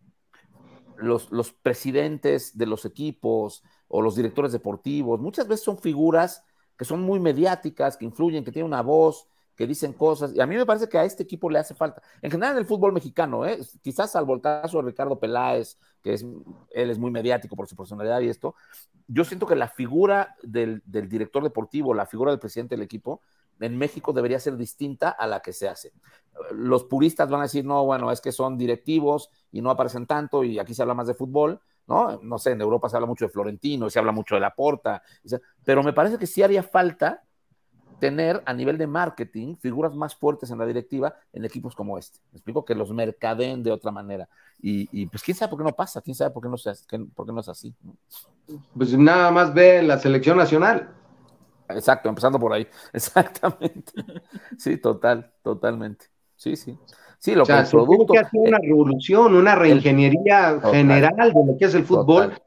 los, 0.97 1.31
los 1.31 1.53
presidentes 1.53 2.57
de 2.57 2.65
los 2.65 2.83
equipos 2.83 3.63
o 3.87 4.01
los 4.01 4.17
directores 4.17 4.51
deportivos, 4.51 5.21
muchas 5.21 5.47
veces 5.47 5.63
son 5.63 5.77
figuras 5.77 6.43
que 6.77 6.83
son 6.83 6.99
muy 6.99 7.21
mediáticas, 7.21 7.95
que 7.95 8.03
influyen, 8.03 8.43
que 8.43 8.51
tienen 8.51 8.67
una 8.67 8.81
voz, 8.81 9.25
que 9.55 9.67
dicen 9.67 9.93
cosas. 9.93 10.33
Y 10.35 10.41
a 10.41 10.47
mí 10.47 10.55
me 10.55 10.65
parece 10.65 10.87
que 10.87 10.97
a 10.97 11.05
este 11.05 11.23
equipo 11.23 11.49
le 11.49 11.59
hace 11.59 11.75
falta. 11.75 12.01
En 12.21 12.31
general, 12.31 12.53
en 12.53 12.59
el 12.59 12.65
fútbol 12.65 12.93
mexicano, 12.93 13.45
¿eh? 13.45 13.59
quizás 13.81 14.15
al 14.15 14.25
caso 14.41 14.77
de 14.77 14.83
Ricardo 14.83 15.19
Peláez, 15.19 15.77
que 16.01 16.13
es, 16.13 16.25
él 16.71 16.89
es 16.89 16.97
muy 16.97 17.11
mediático 17.11 17.55
por 17.55 17.67
su 17.67 17.75
personalidad 17.75 18.21
y 18.21 18.29
esto, 18.29 18.55
yo 19.07 19.25
siento 19.25 19.45
que 19.45 19.55
la 19.55 19.67
figura 19.67 20.35
del, 20.41 20.81
del 20.85 21.09
director 21.09 21.43
deportivo, 21.43 21.93
la 21.93 22.05
figura 22.05 22.31
del 22.31 22.39
presidente 22.39 22.75
del 22.75 22.83
equipo, 22.83 23.21
en 23.59 23.77
México 23.77 24.13
debería 24.13 24.39
ser 24.39 24.57
distinta 24.57 25.09
a 25.09 25.27
la 25.27 25.41
que 25.41 25.53
se 25.53 25.67
hace. 25.67 25.93
Los 26.51 26.85
puristas 26.85 27.29
van 27.29 27.41
a 27.41 27.43
decir, 27.43 27.63
no, 27.63 27.85
bueno, 27.85 28.11
es 28.11 28.21
que 28.21 28.31
son 28.31 28.57
directivos 28.57 29.29
y 29.51 29.61
no 29.61 29.69
aparecen 29.69 30.07
tanto 30.07 30.43
y 30.43 30.59
aquí 30.59 30.73
se 30.73 30.81
habla 30.81 30.95
más 30.95 31.07
de 31.07 31.13
fútbol, 31.13 31.61
¿no? 31.87 32.19
No 32.21 32.37
sé, 32.39 32.51
en 32.51 32.61
Europa 32.61 32.89
se 32.89 32.95
habla 32.95 33.07
mucho 33.07 33.25
de 33.25 33.31
Florentino, 33.31 33.89
se 33.89 33.99
habla 33.99 34.11
mucho 34.11 34.35
de 34.35 34.41
la 34.41 34.55
Porta, 34.55 35.03
pero 35.63 35.83
me 35.83 35.93
parece 35.93 36.17
que 36.17 36.27
sí 36.27 36.41
haría 36.41 36.63
falta 36.63 37.23
tener 38.03 38.43
a 38.45 38.53
nivel 38.53 38.77
de 38.77 38.85
marketing 38.85 39.55
figuras 39.55 39.95
más 39.95 40.13
fuertes 40.13 40.51
en 40.51 40.57
la 40.57 40.65
directiva 40.65 41.15
en 41.31 41.45
equipos 41.45 41.73
como 41.73 41.97
este. 41.97 42.19
Me 42.33 42.37
explico 42.39 42.65
que 42.65 42.75
los 42.75 42.91
mercaden 42.91 43.63
de 43.63 43.71
otra 43.71 43.91
manera. 43.91 44.27
Y, 44.61 44.89
y, 44.91 45.05
pues 45.05 45.23
quién 45.23 45.37
sabe 45.37 45.51
por 45.51 45.59
qué 45.59 45.63
no 45.63 45.71
pasa, 45.71 46.01
quién 46.01 46.13
sabe 46.13 46.31
por 46.31 46.43
qué 46.43 46.49
no, 46.49 46.57
se, 46.57 46.73
por 47.15 47.25
qué 47.25 47.31
no 47.31 47.39
es 47.39 47.47
así. 47.47 47.73
Pues 48.77 48.97
nada 48.97 49.31
más 49.31 49.53
ve 49.53 49.81
la 49.83 49.97
selección 49.97 50.37
nacional. 50.37 50.89
Exacto, 51.69 52.09
empezando 52.09 52.37
por 52.37 52.51
ahí. 52.51 52.67
Exactamente. 52.91 53.93
Sí, 54.57 54.75
total, 54.75 55.31
totalmente. 55.41 56.07
Sí, 56.35 56.57
sí. 56.57 56.77
Sí, 57.19 57.35
lo 57.35 57.43
o 57.43 57.45
sea, 57.45 57.59
que 57.59 57.61
el 57.61 57.69
producto. 57.69 58.11
Que 58.11 58.19
hacer 58.19 58.41
una 58.41 58.59
revolución, 58.59 59.33
una 59.33 59.55
reingeniería 59.55 60.55
Total. 60.55 60.71
general 60.73 61.31
de 61.33 61.45
lo 61.45 61.57
que 61.57 61.63
es 61.63 61.73
el 61.73 61.85
fútbol, 61.85 62.31
Total. 62.31 62.41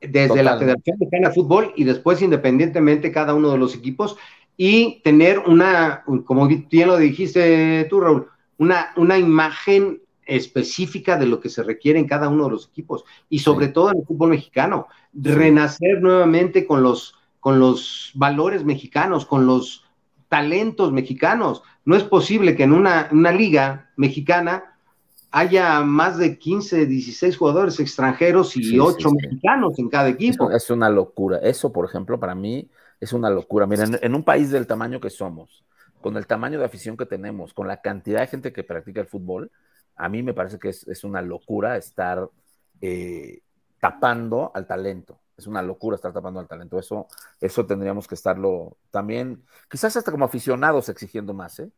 desde 0.00 0.42
la 0.42 0.56
Federación 0.56 0.96
Mexicana 0.98 1.28
de 1.28 1.34
Fútbol 1.34 1.74
y 1.76 1.84
después 1.84 2.22
independientemente 2.22 3.12
cada 3.12 3.34
uno 3.34 3.50
de 3.50 3.58
los 3.58 3.74
equipos, 3.74 4.16
y 4.60 5.00
tener 5.02 5.38
una, 5.38 6.02
como 6.26 6.48
bien 6.48 6.88
lo 6.88 6.98
dijiste 6.98 7.86
tú, 7.88 8.00
Raúl, 8.00 8.26
una, 8.58 8.88
una 8.96 9.16
imagen 9.16 10.02
específica 10.26 11.16
de 11.16 11.26
lo 11.26 11.40
que 11.40 11.48
se 11.48 11.62
requiere 11.62 11.98
en 12.00 12.08
cada 12.08 12.28
uno 12.28 12.44
de 12.44 12.50
los 12.50 12.66
equipos 12.66 13.04
y 13.30 13.38
sobre 13.38 13.68
todo 13.68 13.92
en 13.92 13.98
el 13.98 14.04
fútbol 14.04 14.30
mexicano, 14.30 14.88
renacer 15.14 16.02
nuevamente 16.02 16.66
con 16.66 16.82
los, 16.82 17.14
con 17.38 17.60
los 17.60 18.10
valores 18.16 18.64
mexicanos, 18.64 19.24
con 19.24 19.46
los 19.46 19.84
talentos 20.28 20.92
mexicanos. 20.92 21.62
No 21.84 21.94
es 21.94 22.02
posible 22.02 22.56
que 22.56 22.64
en 22.64 22.72
una, 22.72 23.08
una 23.12 23.30
liga 23.30 23.90
mexicana 23.96 24.76
haya 25.30 25.82
más 25.82 26.18
de 26.18 26.36
15, 26.36 26.86
16 26.86 27.36
jugadores 27.36 27.78
extranjeros 27.78 28.56
y 28.56 28.64
Sí, 28.64 28.78
8 28.80 28.96
sí, 28.98 29.04
sí. 29.04 29.26
mexicanos 29.28 29.78
en 29.78 29.88
cada 29.88 30.08
equipo. 30.08 30.50
Es 30.50 30.68
una 30.68 30.90
locura. 30.90 31.38
Eso, 31.38 31.72
por 31.72 31.84
ejemplo, 31.86 32.18
para 32.18 32.34
mí 32.34 32.68
es 33.00 33.12
una 33.12 33.30
locura. 33.30 33.66
Miren, 33.66 33.98
en, 34.00 34.14
un 34.14 34.24
país 34.24 34.50
del 34.50 34.66
tamaño 34.66 35.00
que 35.00 35.10
somos, 35.10 35.64
con 36.00 36.16
el 36.16 36.26
tamaño 36.26 36.58
de 36.58 36.64
afición 36.64 36.96
que 36.96 37.06
tenemos, 37.06 37.54
con 37.54 37.68
la 37.68 37.80
cantidad 37.80 38.20
de 38.20 38.26
gente 38.26 38.52
que 38.52 38.64
practica 38.64 39.00
el 39.00 39.06
fútbol, 39.06 39.50
a 39.96 40.08
mí 40.08 40.22
me 40.22 40.34
parece 40.34 40.58
que 40.58 40.68
es, 40.68 41.04
una 41.04 41.22
locura 41.22 41.76
estar 41.76 42.28
eh, 42.80 43.42
tapando 43.80 44.52
al 44.54 44.66
talento. 44.66 45.20
Es 45.36 45.46
una 45.46 45.62
locura 45.62 45.96
estar 45.96 46.12
tapando 46.12 46.40
al 46.40 46.48
talento. 46.48 46.78
Eso, 46.78 47.06
eso 47.40 47.66
tendríamos 47.66 48.08
que 48.08 48.14
estarlo 48.14 48.76
también, 48.90 49.44
quizás 49.70 49.96
hasta 49.96 50.10
como 50.10 50.24
aficionados 50.24 50.88
exigiendo 50.88 51.34
más, 51.34 51.60
¿eh? 51.60 51.70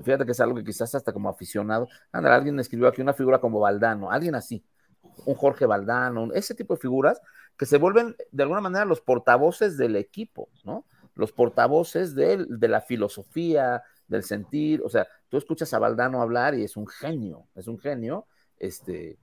Fíjate 0.00 0.24
que 0.24 0.32
es 0.32 0.40
algo 0.40 0.54
que 0.56 0.64
quizás 0.64 0.94
hasta 0.94 1.12
como 1.12 1.28
aficionado, 1.28 1.86
anda, 2.12 2.34
alguien 2.34 2.58
escribió 2.58 2.88
aquí 2.88 3.02
una 3.02 3.12
figura 3.12 3.40
como 3.40 3.60
Valdano, 3.60 4.10
alguien 4.10 4.34
así, 4.34 4.64
un 5.26 5.34
Jorge 5.34 5.66
Valdano, 5.66 6.32
ese 6.32 6.54
tipo 6.54 6.74
de 6.74 6.80
figuras 6.80 7.20
que 7.62 7.66
se 7.66 7.78
vuelven 7.78 8.16
de 8.32 8.42
alguna 8.42 8.60
manera 8.60 8.84
los 8.84 9.00
portavoces 9.00 9.76
del 9.76 9.94
equipo, 9.94 10.48
¿no? 10.64 10.84
Los 11.14 11.30
portavoces 11.30 12.12
de, 12.16 12.44
de 12.48 12.66
la 12.68 12.80
filosofía, 12.80 13.84
del 14.08 14.24
sentir, 14.24 14.82
o 14.84 14.88
sea, 14.88 15.06
tú 15.28 15.36
escuchas 15.36 15.72
a 15.72 15.78
Valdano 15.78 16.20
hablar 16.22 16.56
y 16.56 16.64
es 16.64 16.76
un 16.76 16.88
genio, 16.88 17.46
es 17.54 17.68
un 17.68 17.78
genio, 17.78 18.26
este, 18.58 19.16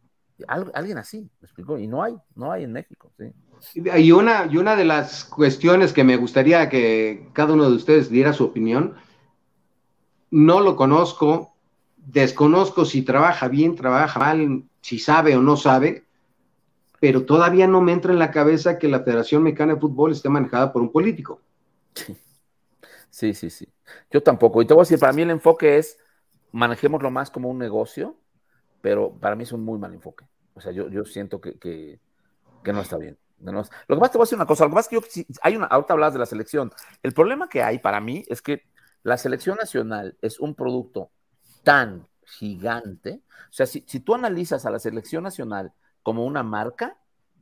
al- 0.48 0.72
alguien 0.74 0.98
así, 1.00 1.30
¿me 1.42 1.46
explico? 1.48 1.78
Y 1.78 1.88
no 1.88 2.02
hay, 2.02 2.16
no 2.36 2.54
hay 2.54 2.64
en 2.64 2.72
México, 2.72 3.12
sí. 3.18 3.34
Y 3.76 4.12
una, 4.12 4.48
y 4.50 4.58
una 4.58 4.76
de 4.76 4.86
las 4.86 5.26
cuestiones 5.26 5.92
que 5.94 6.04
me 6.04 6.18
gustaría 6.18 6.70
que 6.70 7.28
cada 7.34 7.54
uno 7.54 7.70
de 7.70 7.76
ustedes 7.76 8.10
diera 8.10 8.32
su 8.34 8.46
opinión, 8.46 8.96
no 10.32 10.60
lo 10.62 10.76
conozco, 10.76 11.54
desconozco 11.98 12.86
si 12.86 13.02
trabaja 13.04 13.48
bien, 13.48 13.76
trabaja 13.76 14.20
mal, 14.20 14.64
si 14.82 15.00
sabe 15.00 15.36
o 15.36 15.42
no 15.42 15.58
sabe, 15.58 16.06
pero 17.00 17.26
todavía 17.26 17.68
no 17.68 17.82
me 17.82 17.94
entra 17.94 18.12
en 18.12 18.20
la 18.20 18.32
cabeza 18.32 18.78
que 18.78 18.88
la 18.88 19.02
Federación 19.02 19.44
Mexicana 19.44 19.76
de 19.76 19.80
Fútbol 19.80 20.12
esté 20.12 20.30
manejada 20.30 20.74
por 20.74 20.82
un 20.82 20.92
político. 20.92 21.42
Sí, 23.10 23.34
sí, 23.34 23.50
sí. 23.50 23.68
Yo 24.12 24.22
tampoco. 24.22 24.62
Y 24.62 24.66
te 24.66 24.74
voy 24.74 24.82
a 24.82 24.84
decir, 24.84 25.00
para 25.00 25.14
mí 25.14 25.22
el 25.22 25.32
enfoque 25.32 25.78
es 25.78 25.98
manejémoslo 26.52 27.12
más 27.12 27.32
como 27.32 27.50
un 27.50 27.58
negocio, 27.58 28.16
pero 28.82 29.14
para 29.14 29.36
mí 29.36 29.44
es 29.44 29.52
un 29.52 29.64
muy 29.64 29.80
mal 29.80 29.94
enfoque. 29.94 30.26
O 30.54 30.62
sea, 30.62 30.72
yo, 30.72 30.90
yo 30.90 31.06
siento 31.06 31.40
que, 31.40 31.58
que, 31.58 32.00
no 32.72 32.82
está 32.82 32.98
bien. 32.98 33.18
No. 33.40 33.52
Lo 33.54 33.96
que 33.96 34.02
más 34.02 34.12
te 34.12 34.18
voy 34.18 34.24
a 34.24 34.26
decir 34.26 34.36
una 34.36 34.46
cosa, 34.46 34.66
lo 34.66 34.70
que 34.70 34.76
más 34.76 34.88
que 34.90 34.98
yo, 34.98 35.02
hay 35.42 35.56
una, 35.56 35.68
ahorita 35.68 35.94
hablas 35.94 36.14
de 36.14 36.20
la 36.20 36.26
selección. 36.26 36.72
El 37.02 37.14
problema 37.14 37.48
que 37.48 37.64
hay 37.64 37.80
para 37.80 38.02
mí 38.02 38.26
es 38.28 38.42
que 38.42 38.64
la 39.04 39.18
selección 39.18 39.58
nacional 39.58 40.18
es 40.22 40.40
un 40.40 40.56
producto 40.56 41.12
tan 41.64 42.08
gigante. 42.26 43.22
O 43.50 43.54
sea, 43.54 43.66
si, 43.66 43.86
si 43.88 44.02
tú 44.02 44.14
analizas 44.14 44.66
a 44.66 44.72
la 44.72 44.80
selección 44.80 45.24
nacional 45.24 45.74
como 46.10 46.26
una 46.26 46.42
marca, 46.42 46.98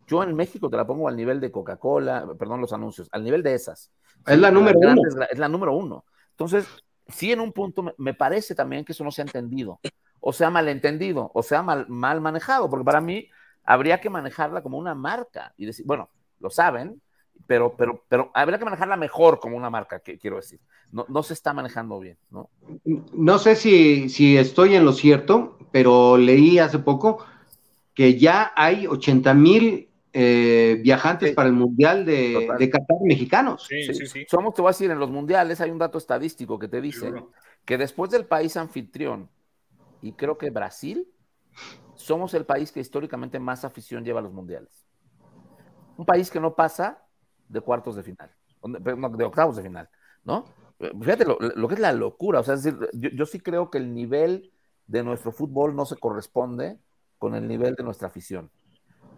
yo 0.07 0.21
en 0.23 0.35
México 0.35 0.69
te 0.69 0.75
la 0.75 0.85
pongo 0.85 1.07
al 1.07 1.15
nivel 1.15 1.39
de 1.39 1.53
Coca-Cola, 1.53 2.27
perdón 2.37 2.59
los 2.59 2.73
anuncios, 2.73 3.07
al 3.13 3.23
nivel 3.23 3.41
de 3.41 3.53
esas. 3.53 3.93
Es 4.25 4.37
la 4.37 4.51
número 4.51 4.77
uno. 4.77 5.01
Es 5.31 5.39
la 5.39 5.47
número 5.47 5.73
uno. 5.73 6.03
Entonces, 6.31 6.67
sí, 7.07 7.31
en 7.31 7.39
un 7.39 7.53
punto 7.53 7.81
me, 7.81 7.93
me 7.97 8.13
parece 8.13 8.55
también 8.55 8.83
que 8.83 8.91
eso 8.91 9.05
no 9.05 9.11
se 9.11 9.21
ha 9.21 9.23
entendido, 9.23 9.79
o 10.19 10.33
sea, 10.33 10.49
malentendido, 10.49 11.31
o 11.33 11.41
sea, 11.43 11.61
mal, 11.61 11.87
mal 11.87 12.19
manejado, 12.19 12.69
porque 12.69 12.83
para 12.83 12.99
mí 12.99 13.29
habría 13.63 14.01
que 14.01 14.09
manejarla 14.09 14.61
como 14.61 14.77
una 14.77 14.93
marca 14.93 15.53
y 15.55 15.65
decir, 15.65 15.85
bueno, 15.85 16.09
lo 16.41 16.49
saben, 16.49 17.01
pero, 17.45 17.73
pero, 17.77 18.03
pero 18.09 18.31
habría 18.33 18.59
que 18.59 18.65
manejarla 18.65 18.97
mejor 18.97 19.39
como 19.39 19.55
una 19.55 19.69
marca, 19.69 20.01
que 20.01 20.19
quiero 20.19 20.35
decir. 20.35 20.59
No, 20.91 21.05
no 21.07 21.23
se 21.23 21.35
está 21.35 21.53
manejando 21.53 22.01
bien, 22.01 22.17
¿no? 22.31 22.49
No 23.13 23.39
sé 23.39 23.55
si, 23.55 24.09
si 24.09 24.37
estoy 24.37 24.75
en 24.75 24.83
lo 24.83 24.91
cierto, 24.91 25.57
pero 25.71 26.17
leí 26.17 26.59
hace 26.59 26.79
poco 26.79 27.25
que 27.97 28.15
ya 28.19 28.53
hay 28.55 28.85
80 28.85 29.33
mil 29.33 29.89
eh, 30.13 30.79
viajantes 30.83 31.29
Sí. 31.29 31.35
para 31.35 31.49
el 31.49 31.55
Mundial 31.55 32.05
de, 32.05 32.47
de 32.59 32.69
Qatar 32.69 32.97
mexicanos. 33.01 33.65
Sí, 33.67 33.81
Sí. 33.81 33.93
sí, 33.95 34.05
sí. 34.05 34.25
Somos, 34.29 34.53
te 34.53 34.61
voy 34.61 34.69
a 34.69 34.71
decir, 34.71 34.91
en 34.91 34.99
los 34.99 35.09
mundiales 35.09 35.61
hay 35.61 35.71
un 35.71 35.79
dato 35.79 35.97
estadístico 35.97 36.59
que 36.59 36.67
te 36.67 36.79
dice 36.79 37.11
que 37.65 37.75
después 37.75 38.11
del 38.11 38.25
país 38.27 38.55
anfitrión, 38.55 39.29
y 40.03 40.11
creo 40.13 40.37
que 40.37 40.51
Brasil, 40.51 41.07
somos 41.95 42.35
el 42.35 42.45
país 42.45 42.71
que 42.71 42.79
históricamente 42.79 43.39
más 43.39 43.65
afición 43.65 44.03
lleva 44.05 44.19
a 44.19 44.23
los 44.23 44.31
mundiales. 44.31 44.85
Un 45.97 46.05
país 46.05 46.29
que 46.29 46.39
no 46.39 46.53
pasa 46.53 47.03
de 47.49 47.61
cuartos 47.61 47.95
de 47.95 48.03
final, 48.03 48.29
no, 48.63 49.09
de 49.09 49.23
octavos 49.23 49.55
de 49.57 49.63
final, 49.63 49.89
¿no? 50.23 50.45
Fíjate 51.01 51.25
lo, 51.25 51.39
lo 51.39 51.67
que 51.67 51.73
es 51.73 51.79
la 51.79 51.93
locura, 51.93 52.41
o 52.41 52.43
sea, 52.43 52.53
es 52.53 52.61
decir, 52.61 52.79
yo, 52.93 53.09
yo 53.09 53.25
sí 53.25 53.39
creo 53.39 53.71
que 53.71 53.79
el 53.79 53.91
nivel 53.95 54.51
de 54.85 55.01
nuestro 55.03 55.31
fútbol 55.31 55.75
no 55.75 55.85
se 55.87 55.95
corresponde 55.95 56.77
con 57.17 57.35
el 57.35 57.47
nivel 57.47 57.75
de 57.75 57.83
nuestra 57.83 58.07
afición. 58.07 58.51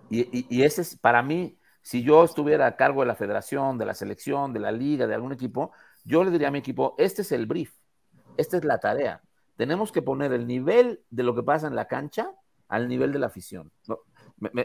Y, 0.09 0.63
ese 0.63 0.81
es, 0.81 0.97
para 0.97 1.21
mí, 1.21 1.57
si 1.81 2.03
yo 2.03 2.23
estuviera 2.23 2.65
a 2.65 2.75
cargo 2.75 3.01
de 3.01 3.07
la 3.07 3.15
federación, 3.15 3.77
de 3.77 3.85
la 3.85 3.93
selección, 3.93 4.53
de 4.53 4.59
la 4.59 4.71
liga, 4.71 5.05
de 5.05 5.13
algún 5.13 5.31
equipo, 5.31 5.71
yo 6.03 6.23
le 6.23 6.31
diría 6.31 6.47
a 6.47 6.51
mi 6.51 6.59
equipo, 6.59 6.95
este 6.97 7.21
es 7.21 7.31
el 7.31 7.45
brief, 7.45 7.73
esta 8.37 8.57
es 8.57 8.65
la 8.65 8.79
tarea. 8.79 9.21
Tenemos 9.55 9.91
que 9.91 10.01
poner 10.01 10.33
el 10.33 10.47
nivel 10.47 11.03
de 11.09 11.23
lo 11.23 11.35
que 11.35 11.43
pasa 11.43 11.67
en 11.67 11.75
la 11.75 11.87
cancha 11.87 12.31
al 12.67 12.87
nivel 12.87 13.11
de 13.11 13.19
la 13.19 13.27
afición. 13.27 13.71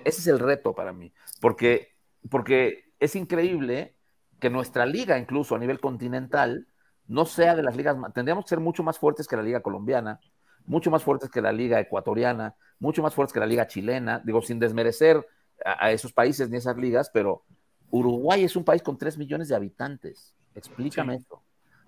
ese 0.05 0.21
es 0.21 0.27
el 0.27 0.39
reto 0.39 0.75
para 0.75 0.93
mí, 0.93 1.13
porque, 1.41 1.95
porque 2.31 2.93
es 2.99 3.17
increíble 3.17 3.97
que 4.41 4.51
nuestra 4.51 4.87
liga, 4.87 5.19
incluso 5.19 5.55
a 5.55 5.59
nivel 5.59 5.81
continental, 5.81 6.69
no 7.07 7.27
sea 7.27 7.55
de 7.55 7.63
las 7.63 7.77
ligas, 7.77 7.97
tendríamos 8.15 8.45
que 8.45 8.51
ser 8.51 8.61
mucho 8.61 8.83
más 8.83 8.99
fuertes 8.99 9.29
que 9.29 9.37
la 9.37 9.43
liga 9.43 9.61
colombiana, 9.61 10.21
mucho 10.65 10.91
más 10.91 11.03
fuertes 11.03 11.31
que 11.31 11.41
la 11.41 11.53
liga 11.53 11.81
ecuatoriana, 11.81 12.55
mucho 12.79 13.03
más 13.03 13.15
fuertes 13.15 13.33
que 13.33 13.41
la 13.41 13.47
liga 13.47 13.67
chilena, 13.67 14.21
digo, 14.25 14.43
sin 14.43 14.59
desmerecer 14.59 15.27
a, 15.65 15.87
a 15.87 15.93
esos 15.93 16.13
países 16.13 16.51
ni 16.51 16.57
esas 16.57 16.77
ligas, 16.77 17.11
pero 17.13 17.45
Uruguay 17.91 18.45
es 18.45 18.57
un 18.57 18.65
país 18.65 18.83
con 18.83 18.99
3 18.99 19.19
millones 19.19 19.49
de 19.49 19.55
habitantes. 19.55 20.35
Explícame 20.55 21.17
eso. 21.17 21.43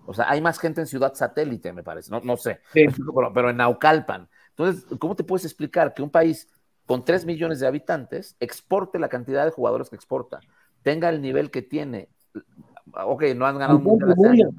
O 0.05 0.13
sea, 0.13 0.29
hay 0.29 0.41
más 0.41 0.57
gente 0.57 0.79
en 0.79 0.87
Ciudad 0.87 1.13
Satélite, 1.13 1.73
me 1.73 1.83
parece. 1.83 2.09
No, 2.11 2.21
no 2.21 2.37
sé, 2.37 2.61
Sí. 2.73 2.85
pero, 3.15 3.33
pero 3.33 3.49
en 3.49 3.57
Naucalpan. 3.57 4.29
Entonces, 4.49 4.85
¿cómo 4.99 5.15
te 5.15 5.25
puedes 5.25 5.43
explicar 5.43 5.93
que 5.93 6.01
un 6.01 6.09
país 6.09 6.49
con 6.85 7.03
3 7.03 7.25
millones 7.25 7.59
de 7.59 7.67
habitantes 7.67 8.37
exporte 8.39 8.99
la 8.99 9.09
cantidad 9.09 9.43
de 9.43 9.51
jugadores 9.51 9.89
que 9.89 9.97
exporta, 9.97 10.39
tenga 10.81 11.09
el 11.09 11.21
nivel 11.21 11.51
que 11.51 11.61
tiene? 11.61 12.09
Ok, 12.93 13.23
no 13.35 13.45
han 13.45 13.57
ganado 13.57 13.77
un 13.77 13.83
mundial 13.83 14.15
años, 14.29 14.53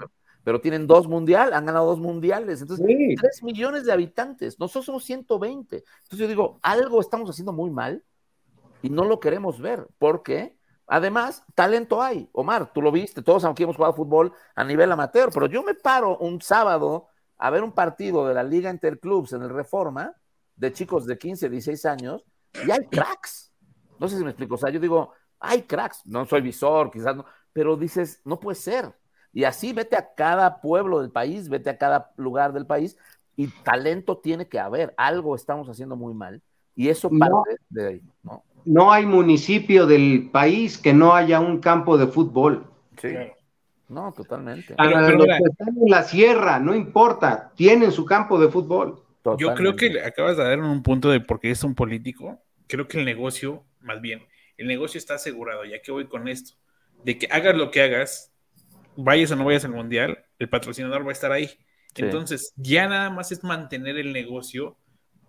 pero, 0.45 0.61
tienen 0.61 0.87
dos 0.87 1.09
mundial, 1.09 1.53
han 1.53 1.67
ganado 1.67 1.87
dos 1.87 2.01
mundiales. 2.01 2.63
Entonces, 2.63 2.87
Sí. 2.87 3.15
3 3.17 3.43
millones 3.43 3.85
de 3.85 3.93
habitantes, 3.93 4.59
nosotros 4.59 4.87
somos 4.87 5.05
120. 5.05 5.77
Entonces 5.77 6.19
yo 6.19 6.29
digo, 6.29 6.59
algo 6.63 7.01
estamos 7.01 7.29
haciendo 7.29 7.53
muy 7.53 7.71
mal 7.71 8.03
y 8.83 8.91
no 8.91 9.05
lo 9.05 9.21
queremos 9.21 9.61
ver, 9.61 9.87
porque 9.99 10.57
además 10.87 11.45
talento 11.55 12.01
hay. 12.03 12.29
Omar, 12.33 12.73
tú 12.73 12.81
lo 12.81 12.91
viste, 12.91 13.23
todos 13.23 13.45
aquí 13.45 13.65
hemos 13.65 13.77
jugado 13.77 13.95
fútbol 13.95 14.33
a 14.55 14.65
nivel 14.65 14.91
amateur, 14.91 15.31
pero 15.33 15.47
yo 15.47 15.63
me 15.63 15.75
paro 15.75 16.17
un 16.19 16.41
sábado 16.41 17.09
a 17.37 17.51
ver 17.51 17.63
un 17.63 17.73
partido 17.73 18.27
de 18.27 18.35
la 18.35 18.43
Liga 18.43 18.71
Interclubs 18.71 19.33
en 19.33 19.43
el 19.43 19.51
Reforma 19.51 20.15
de 20.57 20.73
chicos 20.73 21.07
de 21.07 21.19
15, 21.19 21.49
16 21.49 21.85
años 21.87 22.25
y 22.67 22.71
hay 22.71 22.87
cracks. 22.91 23.53
No 23.99 24.09
sé 24.09 24.17
si 24.17 24.25
me 24.25 24.31
explico, 24.31 24.55
o 24.57 24.59
sea, 24.59 24.71
yo 24.71 24.81
digo, 24.81 25.13
hay 25.41 25.63
cracks, 25.63 26.05
no 26.05 26.25
soy 26.25 26.41
visor, 26.41 26.91
quizás 26.91 27.17
no, 27.17 27.25
pero 27.53 27.77
dices, 27.77 28.21
no 28.25 28.41
puede 28.41 28.57
ser. 28.57 28.93
Y 29.33 29.45
así 29.45 29.73
vete 29.73 29.97
a 29.97 30.15
cada 30.15 30.61
pueblo 30.61 31.01
del 31.01 31.11
país, 31.11 31.49
vete 31.49 31.71
a 31.71 31.79
cada 31.79 32.13
lugar 32.17 32.53
del 32.53 32.67
país 32.67 32.97
y 33.37 33.49
talento 33.63 34.19
tiene 34.19 34.49
que 34.49 34.59
haber. 34.59 34.95
Algo 34.97 35.35
estamos 35.37 35.69
haciendo 35.69 35.97
muy 35.97 36.15
mal 36.15 36.41
y 36.75 36.89
eso 36.89 37.09
No. 37.11 37.19
parte 37.19 37.57
de 37.71 37.87
ahí, 37.89 38.03
¿no? 38.23 38.43
No 38.65 38.93
hay 38.93 39.07
municipio 39.07 39.87
del 39.87 40.29
país 40.33 40.77
que 40.79 40.93
no 40.93 41.15
haya 41.15 41.41
un 41.41 41.61
campo 41.61 41.97
de 41.97 42.07
fútbol. 42.09 42.67
Sí. 43.01 43.15
No, 43.89 44.13
totalmente. 44.13 44.75
A 44.77 44.85
Pero- 44.85 44.91
pero 45.07 45.11
los 45.19 45.27
mira. 45.27 45.39
que 45.39 45.45
están 45.51 45.69
en 45.69 45.91
la 45.91 46.03
sierra, 46.03 46.59
no 46.59 46.75
importa, 46.75 47.53
tienen 47.55 47.93
su 47.93 48.05
campo 48.05 48.39
de 48.39 48.49
fútbol. 48.49 49.03
Yo 49.39 49.55
creo 49.55 49.77
que 49.77 50.01
acabas 50.03 50.37
de 50.37 50.45
dar 50.45 50.59
un 50.61 50.83
punto 50.83 51.11
de 51.11 51.21
porque 51.21 51.51
es 51.51 51.63
un 51.65 51.75
político. 51.75 52.39
Creo 52.67 52.89
que 52.89 52.99
el 52.99 53.05
negocio, 53.05 53.63
más 53.81 54.01
bien, 54.01 54.23
el 54.57 54.67
negocio 54.67 54.99
está 54.99 55.15
asegurado, 55.15 55.65
ya 55.65 55.81
que 55.81 55.93
voy 55.93 56.07
con 56.07 56.29
esto, 56.29 56.55
de 57.05 57.19
que 57.19 57.29
hagas 57.31 57.55
lo 57.57 57.71
que 57.71 57.83
hagas, 57.83 58.33
vayas 59.03 59.31
o 59.31 59.37
no 59.37 59.45
vayas 59.45 59.65
al 59.65 59.73
mundial, 59.73 60.25
el 60.39 60.49
patrocinador 60.49 61.05
va 61.05 61.11
a 61.11 61.13
estar 61.13 61.33
ahí. 61.33 61.47
Sí. 61.95 62.03
Entonces, 62.03 62.53
ya 62.57 62.89
nada 62.89 63.11
más 63.11 63.33
es 63.33 63.43
mantener 63.45 63.97
el 63.97 64.13
negocio 64.13 64.77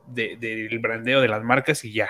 de- 0.08 0.38
del 0.38 0.80
brandeo 0.80 1.22
de 1.22 1.28
las 1.28 1.44
marcas 1.44 1.86
y 1.86 1.94
ya. 1.94 2.10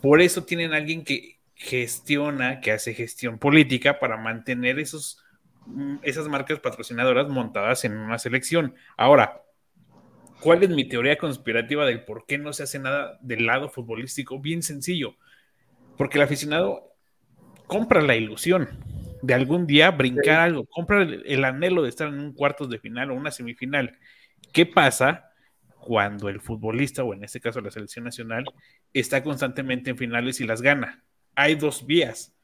Por 0.00 0.20
eso 0.20 0.44
tienen 0.44 0.72
alguien 0.72 1.04
que 1.04 1.40
gestiona, 1.54 2.60
que 2.60 2.72
hace 2.72 2.94
gestión 2.94 3.38
política 3.38 3.98
para 3.98 4.16
mantener 4.16 4.78
esos, 4.78 5.22
mm, 5.66 5.96
esas 6.02 6.28
marcas 6.28 6.60
patrocinadoras 6.60 7.28
montadas 7.28 7.84
en 7.84 7.96
una 7.96 8.18
selección. 8.18 8.74
Ahora, 8.96 9.40
¿Cuál 10.40 10.62
es 10.62 10.68
mi 10.68 10.84
teoría 10.84 11.16
conspirativa 11.16 11.86
del 11.86 12.04
por 12.04 12.26
qué 12.26 12.36
no 12.36 12.52
se 12.52 12.64
hace 12.64 12.78
nada 12.78 13.18
del 13.22 13.46
lado 13.46 13.70
futbolístico? 13.70 14.38
Bien 14.40 14.62
sencillo. 14.62 15.16
Porque 15.96 16.18
el 16.18 16.24
aficionado 16.24 16.92
compra 17.66 18.02
la 18.02 18.14
ilusión 18.14 18.68
de 19.26 19.34
algún 19.34 19.66
día 19.66 19.90
brincar 19.90 20.40
algo, 20.40 20.66
compra 20.66 21.02
el, 21.02 21.22
el 21.26 21.44
anhelo 21.44 21.82
de 21.82 21.88
estar 21.88 22.08
en 22.08 22.20
un 22.20 22.32
cuartos 22.32 22.68
de 22.68 22.78
final 22.78 23.10
o 23.10 23.14
una 23.14 23.30
semifinal. 23.30 23.98
¿Qué 24.52 24.66
pasa 24.66 25.30
cuando 25.80 26.28
el 26.28 26.40
futbolista, 26.40 27.04
o 27.04 27.14
en 27.14 27.24
este 27.24 27.40
caso 27.40 27.60
la 27.60 27.70
selección 27.70 28.04
nacional, 28.04 28.44
está 28.92 29.22
constantemente 29.22 29.90
en 29.90 29.98
finales 29.98 30.40
y 30.40 30.46
las 30.46 30.62
gana? 30.62 31.02
Hay 31.34 31.54
dos 31.54 31.86
vías. 31.86 32.36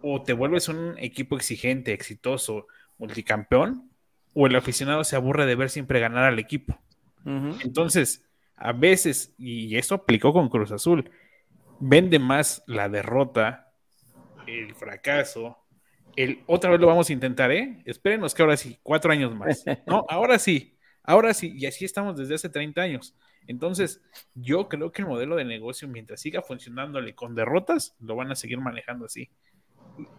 O 0.00 0.22
te 0.22 0.32
vuelves 0.32 0.68
un 0.68 0.94
equipo 0.98 1.36
exigente, 1.36 1.92
exitoso, 1.92 2.66
multicampeón, 2.98 3.90
o 4.34 4.46
el 4.46 4.54
aficionado 4.54 5.02
se 5.02 5.16
aburre 5.16 5.46
de 5.46 5.56
ver 5.56 5.70
siempre 5.70 5.98
ganar 5.98 6.24
al 6.24 6.38
equipo. 6.38 6.78
Entonces, 7.24 8.24
a 8.56 8.72
veces, 8.72 9.34
y 9.38 9.76
eso 9.76 9.94
aplicó 9.96 10.32
con 10.32 10.48
Cruz 10.48 10.70
Azul, 10.72 11.10
vende 11.80 12.18
más 12.18 12.62
la 12.66 12.88
derrota, 12.88 13.72
el 14.46 14.74
fracaso, 14.74 15.58
el 16.16 16.42
otra 16.46 16.70
vez 16.70 16.80
lo 16.80 16.86
vamos 16.86 17.10
a 17.10 17.12
intentar, 17.12 17.50
¿eh? 17.52 17.82
Espérenos 17.84 18.34
que 18.34 18.42
ahora 18.42 18.56
sí, 18.56 18.78
cuatro 18.82 19.12
años 19.12 19.34
más. 19.34 19.64
No, 19.86 20.04
ahora 20.08 20.38
sí, 20.38 20.76
ahora 21.02 21.34
sí, 21.34 21.52
y 21.56 21.66
así 21.66 21.84
estamos 21.84 22.16
desde 22.16 22.34
hace 22.34 22.48
30 22.48 22.80
años. 22.80 23.14
Entonces, 23.46 24.02
yo 24.34 24.68
creo 24.68 24.92
que 24.92 25.02
el 25.02 25.08
modelo 25.08 25.36
de 25.36 25.44
negocio, 25.44 25.88
mientras 25.88 26.20
siga 26.20 26.42
funcionándole 26.42 27.14
con 27.14 27.34
derrotas, 27.34 27.96
lo 27.98 28.14
van 28.14 28.30
a 28.30 28.34
seguir 28.34 28.58
manejando 28.58 29.06
así. 29.06 29.30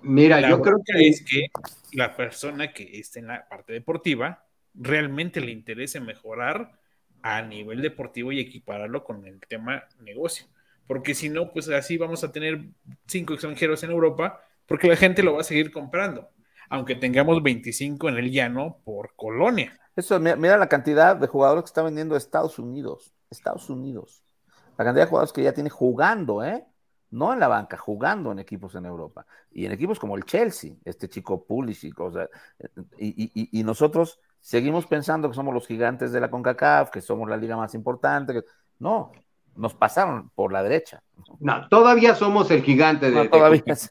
Mira, 0.01 0.41
La 0.41 0.49
yo 0.49 0.61
creo 0.61 0.81
que 0.83 1.07
es 1.07 1.23
que 1.23 1.47
la 1.93 2.15
persona 2.15 2.73
que 2.73 2.99
esté 2.99 3.19
en 3.19 3.27
la 3.27 3.47
parte 3.47 3.71
deportiva 3.71 4.45
realmente 4.73 5.41
le 5.41 5.51
interese 5.51 5.99
mejorar 5.99 6.79
a 7.21 7.41
nivel 7.41 7.81
deportivo 7.81 8.31
y 8.31 8.39
equipararlo 8.39 9.03
con 9.03 9.25
el 9.25 9.39
tema 9.41 9.83
negocio. 9.99 10.47
Porque 10.87 11.13
si 11.13 11.29
no, 11.29 11.51
pues 11.51 11.69
así 11.69 11.97
vamos 11.97 12.23
a 12.23 12.31
tener 12.31 12.61
cinco 13.05 13.33
extranjeros 13.33 13.83
en 13.83 13.91
Europa, 13.91 14.43
porque 14.69 14.87
la 14.87 14.95
gente 14.95 15.23
lo 15.23 15.33
va 15.33 15.41
a 15.41 15.43
seguir 15.43 15.71
comprando, 15.71 16.29
aunque 16.69 16.95
tengamos 16.95 17.41
25 17.43 18.07
en 18.09 18.17
el 18.17 18.31
llano 18.31 18.77
por 18.85 19.15
colonia. 19.15 19.77
Eso, 19.95 20.17
mira, 20.19 20.35
mira 20.37 20.57
la 20.57 20.69
cantidad 20.69 21.15
de 21.17 21.27
jugadores 21.27 21.63
que 21.63 21.67
está 21.69 21.81
vendiendo 21.83 22.15
Estados 22.15 22.57
Unidos. 22.59 23.13
Estados 23.29 23.69
Unidos. 23.69 24.23
La 24.77 24.85
cantidad 24.85 25.03
de 25.05 25.09
jugadores 25.09 25.33
que 25.33 25.43
ya 25.43 25.51
tiene 25.53 25.69
jugando, 25.69 26.43
¿eh? 26.43 26.63
No 27.11 27.33
en 27.33 27.39
la 27.39 27.47
banca, 27.47 27.75
jugando 27.75 28.31
en 28.31 28.39
equipos 28.39 28.75
en 28.75 28.85
Europa. 28.85 29.25
Y 29.51 29.65
en 29.65 29.71
equipos 29.71 29.99
como 29.99 30.15
el 30.15 30.23
Chelsea, 30.25 30.73
este 30.85 31.09
chico 31.09 31.43
Pulisic, 31.43 31.99
o 31.99 32.11
sea, 32.11 32.29
y, 32.97 33.23
y- 33.33 33.49
y- 33.59 33.63
nosotros 33.63 34.19
seguimos 34.39 34.85
pensando 34.85 35.27
que 35.27 35.35
somos 35.35 35.53
los 35.53 35.65
gigantes 35.67 36.11
de 36.11 36.21
la 36.21 36.29
CONCACAF, 36.29 36.91
que 36.91 37.01
somos 37.01 37.27
la 37.27 37.35
liga 37.35 37.57
más 37.57 37.73
importante. 37.73 38.33
que- 38.33 38.43
No, 38.77 39.11
nos 39.55 39.73
pasaron 39.73 40.29
por 40.35 40.53
la 40.53 40.61
derecha. 40.63 41.01
no, 41.39 41.67
todavía 41.67 42.13
somos 42.15 42.49
el 42.51 42.61
gigante 42.61 43.07
de, 43.09 43.15
No, 43.15 43.23
de- 43.23 43.29
todavía 43.29 43.63
sí. 43.75 43.89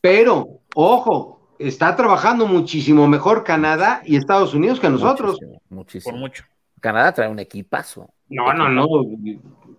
Pero, 0.00 0.60
ojo, 0.74 1.40
está 1.58 1.94
trabajando 1.94 2.46
muchísimo 2.46 3.06
mejor 3.06 3.44
Canadá 3.44 4.02
y 4.04 4.16
Estados 4.16 4.54
Unidos 4.54 4.80
que 4.80 4.88
nosotros. 4.88 5.32
Muchísimo, 5.32 5.60
muchísimo. 5.68 6.12
Por 6.12 6.20
mucho. 6.20 6.44
Canadá 6.80 7.12
trae 7.12 7.28
un 7.28 7.38
equipazo. 7.38 8.08
No, 8.28 8.52
no, 8.54 8.68
no. 8.68 8.86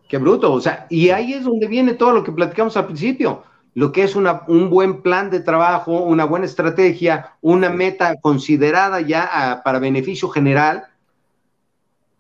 Qué 0.07 0.18
bruto. 0.18 0.53
O 0.53 0.61
sea, 0.61 0.85
y 0.89 1.10
ahí 1.10 1.34
es 1.34 1.43
donde 1.43 1.68
viene 1.68 1.93
todo 1.93 2.11
lo 2.11 2.23
que 2.23 2.31
platicamos 2.31 2.77
al 2.77 2.85
principio. 2.85 3.43
Lo 3.73 3.91
que 3.91 4.03
es 4.03 4.15
una, 4.15 4.43
un 4.48 4.69
buen 4.69 5.02
plan 5.02 5.30
de 5.30 5.39
trabajo, 5.39 6.03
una 6.03 6.26
buena 6.26 6.45
estrategia, 6.45 7.38
una 7.41 7.69
meta 7.69 8.15
considerada 8.19 8.99
ya 8.99 9.30
ah, 9.31 9.61
para 9.64 9.80
beneficio 9.80 10.30
general 10.30 10.90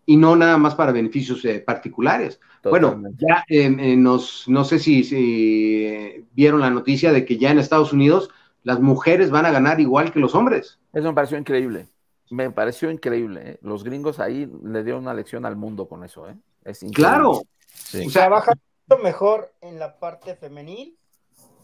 y 0.05 0.17
no 0.17 0.35
nada 0.35 0.57
más 0.57 0.75
para 0.75 0.91
beneficios 0.91 1.43
eh, 1.45 1.59
particulares. 1.59 2.39
Bueno, 2.63 3.01
ya 3.17 3.43
eh, 3.47 3.65
eh, 3.65 3.95
nos, 3.95 4.47
no 4.47 4.63
sé 4.63 4.77
si, 4.77 5.03
si, 5.03 6.27
vieron 6.33 6.61
la 6.61 6.69
noticia 6.69 7.11
de 7.11 7.25
que 7.25 7.37
ya 7.37 7.51
en 7.51 7.59
Estados 7.59 7.91
Unidos 7.91 8.29
las 8.63 8.79
mujeres 8.79 9.31
van 9.31 9.45
a 9.45 9.51
ganar 9.51 9.79
igual 9.79 10.11
que 10.11 10.19
los 10.19 10.35
hombres. 10.35 10.79
Eso 10.93 11.07
me 11.07 11.13
pareció 11.13 11.37
increíble. 11.37 11.87
Me 12.29 12.51
pareció 12.51 12.91
increíble. 12.91 13.41
¿eh? 13.43 13.59
Los 13.61 13.83
gringos 13.83 14.19
ahí 14.19 14.49
le 14.63 14.83
dieron 14.83 15.01
una 15.01 15.13
lección 15.13 15.45
al 15.45 15.55
mundo 15.55 15.87
con 15.87 16.03
eso. 16.03 16.29
¿eh? 16.29 16.35
Es 16.63 16.83
increíble. 16.83 17.11
Claro. 17.11 17.41
Sí. 17.67 18.05
O 18.05 18.09
sea, 18.09 18.29
mucho 18.29 19.03
mejor 19.03 19.53
en 19.61 19.79
la 19.79 19.97
parte 19.99 20.35
femenil 20.35 20.97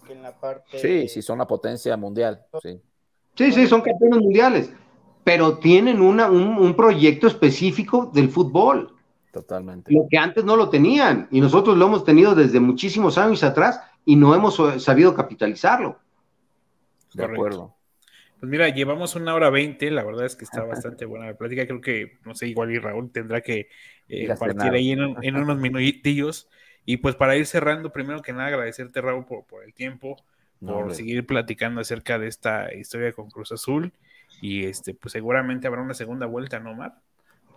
que 0.05 0.13
en 0.13 0.23
la 0.23 0.39
parte. 0.39 0.79
sí, 0.79 1.07
sí, 1.07 1.21
son 1.21 1.37
la 1.37 1.47
potencia 1.47 1.95
mundial. 1.97 2.45
Sí. 2.61 2.81
Sí, 3.35 3.51
sí, 3.51 3.67
son 3.67 3.81
campeones 3.81 4.19
mundiales, 4.19 4.71
pero 5.27 5.57
tienen 5.57 5.99
una, 5.99 6.31
un, 6.31 6.57
un 6.57 6.73
proyecto 6.73 7.27
específico 7.27 8.09
del 8.13 8.29
fútbol, 8.29 8.95
Totalmente. 9.29 9.91
lo 9.91 10.07
que 10.09 10.17
antes 10.17 10.45
no 10.45 10.55
lo 10.55 10.69
tenían, 10.69 11.27
y 11.31 11.41
nosotros 11.41 11.75
lo 11.75 11.87
hemos 11.87 12.05
tenido 12.05 12.33
desde 12.33 12.61
muchísimos 12.61 13.17
años 13.17 13.43
atrás 13.43 13.81
y 14.05 14.15
no 14.15 14.33
hemos 14.33 14.55
sabido 14.81 15.13
capitalizarlo. 15.13 15.99
De 17.13 17.23
Correcto. 17.23 17.33
acuerdo. 17.33 17.75
Pues 18.39 18.49
mira, 18.49 18.69
llevamos 18.69 19.15
una 19.17 19.35
hora 19.35 19.49
veinte, 19.49 19.91
la 19.91 20.05
verdad 20.05 20.25
es 20.27 20.37
que 20.37 20.45
está 20.45 20.63
bastante 20.63 21.03
buena 21.03 21.25
la 21.25 21.37
plática, 21.37 21.65
creo 21.65 21.81
que, 21.81 22.13
no 22.23 22.33
sé, 22.33 22.47
igual 22.47 22.71
y 22.71 22.79
Raúl 22.79 23.11
tendrá 23.11 23.41
que 23.41 23.67
eh, 24.07 24.33
partir 24.39 24.71
ahí 24.71 24.91
en, 24.93 25.01
un- 25.03 25.17
en 25.21 25.35
unos 25.35 25.57
minutillos. 25.57 26.47
Y 26.85 26.97
pues 26.97 27.15
para 27.15 27.35
ir 27.35 27.45
cerrando, 27.45 27.91
primero 27.91 28.21
que 28.21 28.31
nada, 28.31 28.47
agradecerte, 28.47 29.01
Raúl, 29.01 29.25
por, 29.25 29.43
por 29.45 29.65
el 29.65 29.73
tiempo, 29.73 30.15
por 30.65 30.95
seguir 30.95 31.25
platicando 31.25 31.81
acerca 31.81 32.17
de 32.17 32.27
esta 32.29 32.73
historia 32.73 33.11
con 33.11 33.29
Cruz 33.29 33.51
Azul. 33.51 33.91
Y 34.41 34.65
este, 34.65 34.93
pues 34.93 35.11
seguramente 35.11 35.67
habrá 35.67 35.81
una 35.81 35.93
segunda 35.93 36.25
vuelta, 36.25 36.59
¿no, 36.59 36.73
Mar? 36.75 36.95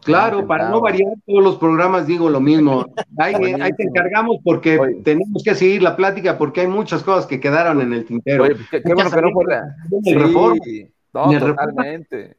Claro, 0.02 0.46
para 0.46 0.70
no 0.70 0.80
variar 0.80 1.12
todos 1.26 1.44
los 1.44 1.56
programas 1.58 2.06
digo 2.06 2.30
lo 2.30 2.40
mismo. 2.40 2.86
Ahí, 3.18 3.34
ahí 3.34 3.70
te 3.72 3.82
encargamos 3.82 4.38
porque 4.42 4.78
Oye. 4.78 4.94
tenemos 5.04 5.42
que 5.44 5.54
seguir 5.54 5.82
la 5.82 5.94
plática 5.94 6.38
porque 6.38 6.62
hay 6.62 6.68
muchas 6.68 7.02
cosas 7.02 7.26
que 7.26 7.38
quedaron 7.38 7.82
en 7.82 7.92
el 7.92 8.06
tintero. 8.06 8.44
Oye, 8.44 8.54
pues, 8.54 8.82
qué, 8.82 8.94
bueno 8.94 9.10
que 9.10 9.16
no 9.16 9.28
Reforma, 9.28 9.76
no, 9.90 11.24
En 11.24 11.34
el 11.34 11.40
Reforma. 11.40 11.66
totalmente. 11.66 12.36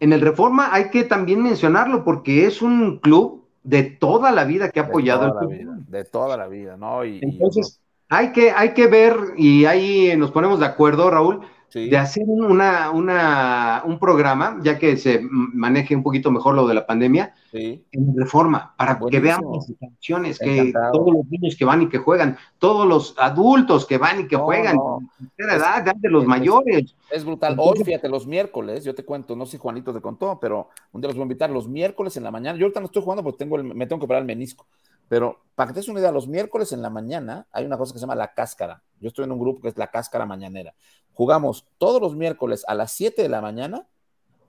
en 0.00 0.12
el 0.14 0.20
Reforma 0.22 0.68
hay 0.72 0.88
que 0.88 1.04
también 1.04 1.42
mencionarlo 1.42 2.04
porque 2.04 2.46
es 2.46 2.62
un 2.62 2.98
club 3.00 3.44
de 3.64 3.82
toda 3.82 4.30
la 4.32 4.44
vida 4.44 4.70
que 4.70 4.80
ha 4.80 4.84
De 4.84 4.88
apoyado 4.88 5.24
el 5.26 5.30
toda 5.32 5.42
la 5.42 5.48
vida, 5.48 5.78
de 5.88 6.04
toda 6.04 6.36
la 6.38 6.48
vida, 6.48 6.76
¿no? 6.78 7.04
Y, 7.04 7.16
y- 7.16 7.20
Entonces, 7.22 7.80
hay 8.08 8.32
que, 8.32 8.50
hay 8.50 8.72
que 8.72 8.86
ver, 8.86 9.14
y 9.36 9.66
ahí 9.66 10.16
nos 10.16 10.30
ponemos 10.30 10.58
de 10.58 10.64
acuerdo, 10.64 11.10
Raúl, 11.10 11.40
sí, 11.68 11.88
de 11.88 11.96
hacer 11.96 12.24
un- 12.26 12.44
una, 12.44 12.90
una, 12.90 13.82
un 13.84 13.98
programa, 13.98 14.58
ya 14.62 14.78
que 14.78 14.96
se 14.96 15.20
maneje 15.22 15.94
un 15.96 16.02
poquito 16.02 16.30
mejor 16.30 16.54
lo 16.54 16.66
de 16.66 16.74
la 16.74 16.86
pandemia, 16.86 17.34
sí. 17.50 17.84
en 17.92 18.16
reforma, 18.16 18.74
para 18.76 18.98
que 19.10 19.20
veamos 19.20 19.56
las 19.58 19.68
instalaciones, 19.68 20.38
que 20.38 20.58
Encantado. 20.58 20.92
todos 20.92 21.12
los 21.14 21.26
niños 21.26 21.56
que 21.56 21.64
van 21.64 21.82
y 21.82 21.88
que 21.88 21.98
juegan, 21.98 22.36
todos 22.58 22.86
los 22.86 23.14
adultos 23.18 23.86
que 23.86 23.98
van 23.98 24.20
y 24.20 24.26
que 24.28 24.36
No, 24.36 24.44
juegan, 24.44 24.76
no. 24.76 24.98
de 25.36 25.46
la 25.46 25.54
edad, 25.56 25.82
edad 25.82 25.94
de 25.96 26.10
los 26.10 26.22
Es- 26.22 26.28
mayores. 26.28 26.94
Es 27.10 27.24
brutal. 27.24 27.56
Hoy, 27.58 27.82
fíjate, 27.84 28.08
los 28.08 28.26
miércoles, 28.26 28.84
yo 28.84 28.94
te 28.94 29.04
cuento, 29.04 29.34
no 29.36 29.46
sé 29.46 29.52
si 29.52 29.58
Juanito 29.58 29.92
te 29.94 30.00
contó, 30.00 30.38
pero 30.40 30.68
un 30.92 31.00
día 31.00 31.08
los 31.08 31.16
voy 31.16 31.22
a 31.22 31.24
invitar, 31.26 31.50
los 31.50 31.68
miércoles 31.68 32.16
en 32.16 32.24
la 32.24 32.30
mañana, 32.30 32.58
yo 32.58 32.66
ahorita 32.66 32.80
no 32.80 32.86
estoy 32.86 33.02
jugando 33.02 33.22
porque 33.22 33.38
tengo 33.38 33.56
el- 33.56 33.64
me 33.64 33.86
tengo 33.86 34.00
que 34.00 34.04
operar 34.04 34.22
el 34.22 34.26
menisco, 34.26 34.66
pero 35.08 35.40
para 35.54 35.68
que 35.68 35.74
te 35.74 35.80
des 35.80 35.88
una 35.88 36.00
idea, 36.00 36.12
los 36.12 36.28
miércoles 36.28 36.70
en 36.72 36.82
la 36.82 36.90
mañana 36.90 37.46
hay 37.50 37.64
una 37.64 37.78
cosa 37.78 37.92
que 37.92 37.98
se 37.98 38.02
llama 38.02 38.14
la 38.14 38.34
cáscara. 38.34 38.82
Yo 39.00 39.08
estoy 39.08 39.24
en 39.24 39.32
un 39.32 39.38
grupo 39.38 39.62
que 39.62 39.68
es 39.68 39.76
la 39.78 39.86
cáscara 39.86 40.26
mañanera. 40.26 40.74
Jugamos 41.18 41.66
todos 41.78 42.00
los 42.00 42.14
miércoles 42.14 42.64
a 42.68 42.76
las 42.76 42.92
7 42.92 43.22
de 43.22 43.28
la 43.28 43.40
mañana, 43.40 43.88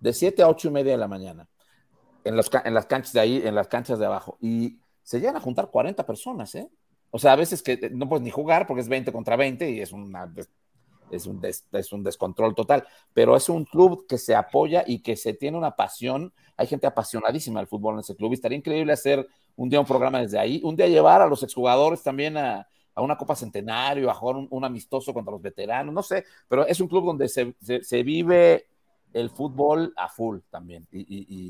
de 0.02 0.14
7 0.14 0.44
a 0.44 0.50
8 0.50 0.68
y 0.68 0.72
media 0.72 0.92
de 0.92 1.00
la 1.00 1.08
mañana, 1.08 1.48
en, 2.24 2.36
en 2.36 2.74
las 2.76 2.86
canchas 2.86 3.12
de 3.12 3.20
ahí, 3.20 3.42
en 3.44 3.56
las 3.56 3.68
canchas 3.68 3.98
de 3.98 4.06
abajo. 4.06 4.38
Y 4.40 4.78
se 5.02 5.20
llegan 5.20 5.36
a 5.36 5.40
juntar 5.40 5.72
40 5.72 6.06
personas, 6.06 6.54
¿eh? 6.54 6.70
O 7.10 7.18
sea, 7.18 7.34
a 7.34 7.36
veces 7.38 7.64
que 7.64 7.90
no 7.90 8.08
puedes 8.08 8.24
ni 8.24 8.30
jugar 8.30 8.68
porque 8.68 8.82
es 8.82 8.88
20 8.88 9.12
contra 9.12 9.36
20 9.36 9.68
y 9.68 9.82
es 9.82 9.92
una 9.92 10.32
es 11.10 11.26
un, 11.26 11.42
es 11.44 11.92
un 11.92 12.04
descontrol 12.04 12.54
total, 12.54 12.86
pero 13.14 13.36
es 13.36 13.50
un 13.50 13.66
club 13.66 14.06
que 14.08 14.20
se 14.20 14.36
apoya 14.36 14.84
y 14.86 15.00
que 15.00 15.16
se 15.16 15.34
tiene 15.34 15.58
una 15.58 15.76
pasión. 15.76 16.32
Hay 16.56 16.68
gente 16.68 16.86
apasionadísima 16.86 17.62
del 17.62 17.68
fútbol 17.68 17.96
en 17.96 18.02
ese 18.02 18.16
club 18.16 18.30
y 18.30 18.36
estaría 18.36 18.60
increíble 18.60 18.94
hacer 18.94 19.28
un 19.56 19.70
día 19.70 19.80
un 19.80 19.88
programa 19.88 20.22
desde 20.22 20.38
ahí, 20.38 20.62
un 20.64 20.76
día 20.76 20.88
llevar 20.88 21.24
a 21.24 21.26
los 21.26 21.42
exjugadores 21.42 22.04
también 22.04 22.38
a, 22.38 22.68
a 23.00 23.04
una 23.04 23.18
Copa 23.18 23.36
Centenario, 23.36 24.10
a 24.10 24.14
jugar 24.14 24.36
un, 24.38 24.48
un 24.50 24.66
amistoso 24.66 25.14
contra 25.14 25.32
los 25.32 25.42
veteranos, 25.42 25.94
no 25.94 26.04
sé, 26.04 26.24
pero 26.48 26.66
es 26.66 26.80
un 26.80 26.88
club 26.88 27.06
donde 27.06 27.28
se, 27.30 27.56
se- 27.62 27.84
se 27.84 28.04
vive 28.04 28.66
el 29.14 29.30
fútbol 29.30 29.94
a 29.98 30.08
full 30.08 30.40
también. 30.50 30.88
Y, 30.92 31.00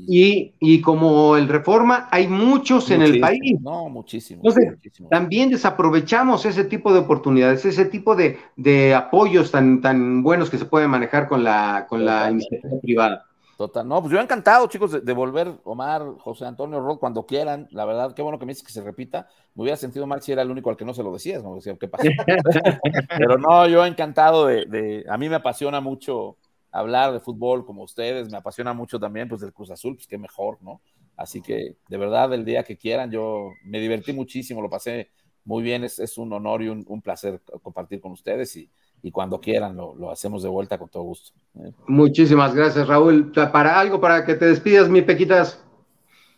y- 0.08 0.54
y- 0.60 0.80
como 0.80 1.36
el 1.36 1.48
reforma, 1.48 2.08
hay 2.10 2.26
muchos 2.26 2.90
en 2.90 3.02
el 3.02 3.20
país. 3.20 3.58
No, 3.60 3.88
muchísimo. 3.88 4.42
Entonces, 4.42 4.70
muchísimo. 4.74 5.08
También 5.10 5.50
desaprovechamos 5.50 6.46
ese 6.46 6.64
tipo 6.64 6.92
de 6.92 7.00
oportunidades, 7.00 7.64
ese 7.64 7.84
tipo 7.84 8.16
de, 8.16 8.38
de 8.56 8.94
apoyos 8.94 9.50
tan, 9.50 9.80
tan 9.80 10.22
buenos 10.22 10.48
que 10.50 10.58
se 10.58 10.64
pueden 10.64 10.90
manejar 10.90 11.28
con 11.28 11.44
la, 11.44 11.86
con 11.88 12.04
la 12.04 12.30
iniciativa 12.30 12.80
privada. 12.80 13.26
Total, 13.60 13.86
no, 13.86 14.00
pues 14.00 14.10
yo 14.10 14.18
encantado, 14.18 14.66
chicos, 14.68 14.90
de, 14.90 15.00
de 15.02 15.12
volver, 15.12 15.52
Omar, 15.64 16.14
José 16.16 16.46
Antonio, 16.46 16.80
Rod, 16.80 16.96
cuando 16.96 17.26
quieran. 17.26 17.68
La 17.72 17.84
verdad, 17.84 18.14
qué 18.14 18.22
bueno 18.22 18.38
que 18.38 18.46
me 18.46 18.52
dices 18.52 18.66
que 18.66 18.72
se 18.72 18.80
repita. 18.80 19.28
Me 19.54 19.64
hubiera 19.64 19.76
sentido 19.76 20.06
mal 20.06 20.22
si 20.22 20.32
era 20.32 20.40
el 20.40 20.50
único 20.50 20.70
al 20.70 20.78
que 20.78 20.86
no 20.86 20.94
se 20.94 21.02
lo 21.02 21.12
decías, 21.12 21.42
¿no? 21.42 21.56
Decía, 21.56 21.76
¿qué 21.78 21.86
pasa? 21.86 22.08
Pero 23.18 23.36
no, 23.36 23.68
yo 23.68 23.84
encantado 23.84 24.46
de, 24.46 24.64
de- 24.64 25.04
A 25.10 25.18
mí 25.18 25.28
me 25.28 25.34
apasiona 25.34 25.82
mucho 25.82 26.38
hablar 26.72 27.12
de 27.12 27.20
fútbol 27.20 27.66
como 27.66 27.82
ustedes, 27.82 28.30
me 28.30 28.38
apasiona 28.38 28.72
mucho 28.72 28.98
también, 28.98 29.28
pues, 29.28 29.42
del 29.42 29.52
Cruz 29.52 29.70
Azul, 29.70 29.94
pues 29.94 30.06
qué 30.06 30.16
mejor, 30.16 30.56
¿no? 30.62 30.80
Así 31.18 31.42
que 31.42 31.76
de 31.86 31.96
verdad, 31.98 32.32
el 32.32 32.46
día 32.46 32.64
que 32.64 32.78
quieran, 32.78 33.10
yo 33.10 33.50
me 33.66 33.78
divertí 33.78 34.14
muchísimo, 34.14 34.62
lo 34.62 34.70
pasé 34.70 35.10
muy 35.44 35.62
bien, 35.62 35.84
es, 35.84 35.98
es 35.98 36.16
un 36.16 36.32
honor 36.32 36.62
y 36.62 36.68
un, 36.68 36.82
un, 36.88 37.02
placer 37.02 37.42
compartir 37.62 38.00
con 38.00 38.12
ustedes 38.12 38.56
y, 38.56 38.70
y 39.02 39.10
cuando 39.10 39.40
quieran 39.40 39.76
lo, 39.76 39.94
lo, 39.94 40.10
hacemos 40.10 40.42
de 40.42 40.48
vuelta 40.48 40.78
con 40.78 40.88
todo 40.88 41.04
gusto. 41.04 41.32
¿eh? 41.58 41.72
Muchísimas 41.86 42.54
gracias, 42.54 42.86
Raúl. 42.86 43.32
Para 43.32 43.78
algo, 43.78 44.00
para 44.00 44.24
que 44.24 44.34
te 44.34 44.46
despidas, 44.46 44.88
mi 44.88 45.02
Pequitas. 45.02 45.64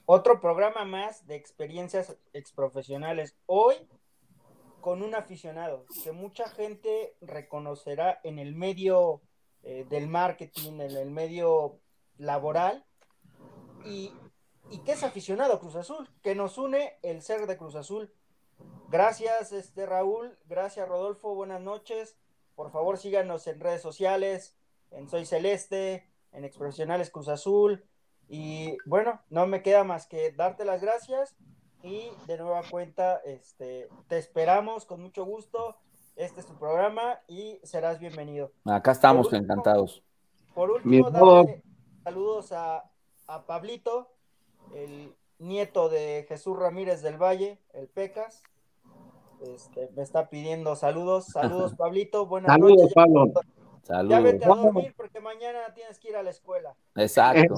Otro 0.06 0.40
programa 0.40 0.84
más 0.84 1.26
de 1.26 1.36
experiencias 1.36 2.16
exprofesionales. 2.32 3.36
Hoy 3.46 3.74
con 4.80 5.02
un 5.02 5.14
aficionado 5.14 5.86
que 6.02 6.12
mucha 6.12 6.48
gente 6.48 7.14
reconocerá 7.20 8.20
en 8.24 8.38
el 8.38 8.54
medio 8.54 9.22
eh, 9.62 9.86
del 9.88 10.08
marketing, 10.08 10.80
en 10.80 10.96
el 10.96 11.10
medio 11.10 11.78
laboral, 12.18 12.84
y, 13.84 14.12
y 14.70 14.78
que 14.78 14.92
es 14.92 15.04
aficionado 15.04 15.54
a 15.54 15.60
Cruz 15.60 15.76
Azul, 15.76 16.08
que 16.20 16.34
nos 16.34 16.58
une 16.58 16.98
el 17.02 17.22
ser 17.22 17.46
de 17.46 17.56
Cruz 17.56 17.76
Azul. 17.76 18.12
Gracias, 18.88 19.52
este 19.52 19.86
Raúl, 19.86 20.36
gracias 20.46 20.88
Rodolfo, 20.88 21.34
buenas 21.34 21.60
noches. 21.60 22.16
Por 22.54 22.70
favor, 22.70 22.98
síganos 22.98 23.46
en 23.46 23.60
redes 23.60 23.82
sociales, 23.82 24.56
en 24.90 25.08
Soy 25.08 25.24
Celeste, 25.26 26.08
en 26.32 26.44
Exprofesionales 26.44 27.10
Cruz 27.10 27.28
Azul. 27.28 27.84
Y 28.28 28.76
bueno, 28.86 29.20
no 29.30 29.46
me 29.46 29.62
queda 29.62 29.84
más 29.84 30.06
que 30.06 30.32
darte 30.32 30.64
las 30.64 30.80
gracias 30.80 31.36
y 31.82 32.10
de 32.26 32.38
nueva 32.38 32.62
cuenta, 32.70 33.16
este, 33.24 33.88
te 34.08 34.18
esperamos 34.18 34.84
con 34.84 35.02
mucho 35.02 35.24
gusto. 35.24 35.76
Este 36.14 36.40
es 36.40 36.46
tu 36.46 36.54
programa 36.56 37.20
y 37.26 37.58
serás 37.64 37.98
bienvenido. 37.98 38.52
Acá 38.64 38.92
estamos 38.92 39.26
por 39.26 39.34
último, 39.34 39.52
encantados. 39.52 40.02
Por 40.54 40.70
último, 40.70 41.10
darle 41.10 41.62
saludos 42.04 42.52
a, 42.52 42.90
a 43.26 43.46
Pablito, 43.46 44.12
el 44.74 45.14
nieto 45.38 45.88
de 45.88 46.24
Jesús 46.28 46.56
Ramírez 46.58 47.02
del 47.02 47.20
Valle, 47.20 47.60
el 47.72 47.88
Pecas. 47.88 48.42
Este, 49.42 49.90
me 49.96 50.02
está 50.02 50.28
pidiendo 50.28 50.76
saludos. 50.76 51.26
Saludos, 51.26 51.74
Pablito. 51.78 52.26
Buenas 52.26 52.50
saludos, 52.50 52.76
noches. 52.76 52.94
Pablo. 52.94 53.32
Saludos. 53.82 54.10
Ya 54.10 54.20
vete 54.20 54.44
a 54.44 54.48
dormir 54.48 54.94
porque 54.96 55.20
mañana 55.20 55.58
tienes 55.74 55.98
que 55.98 56.10
ir 56.10 56.16
a 56.16 56.22
la 56.22 56.30
escuela. 56.30 56.76
Exacto. 56.94 57.54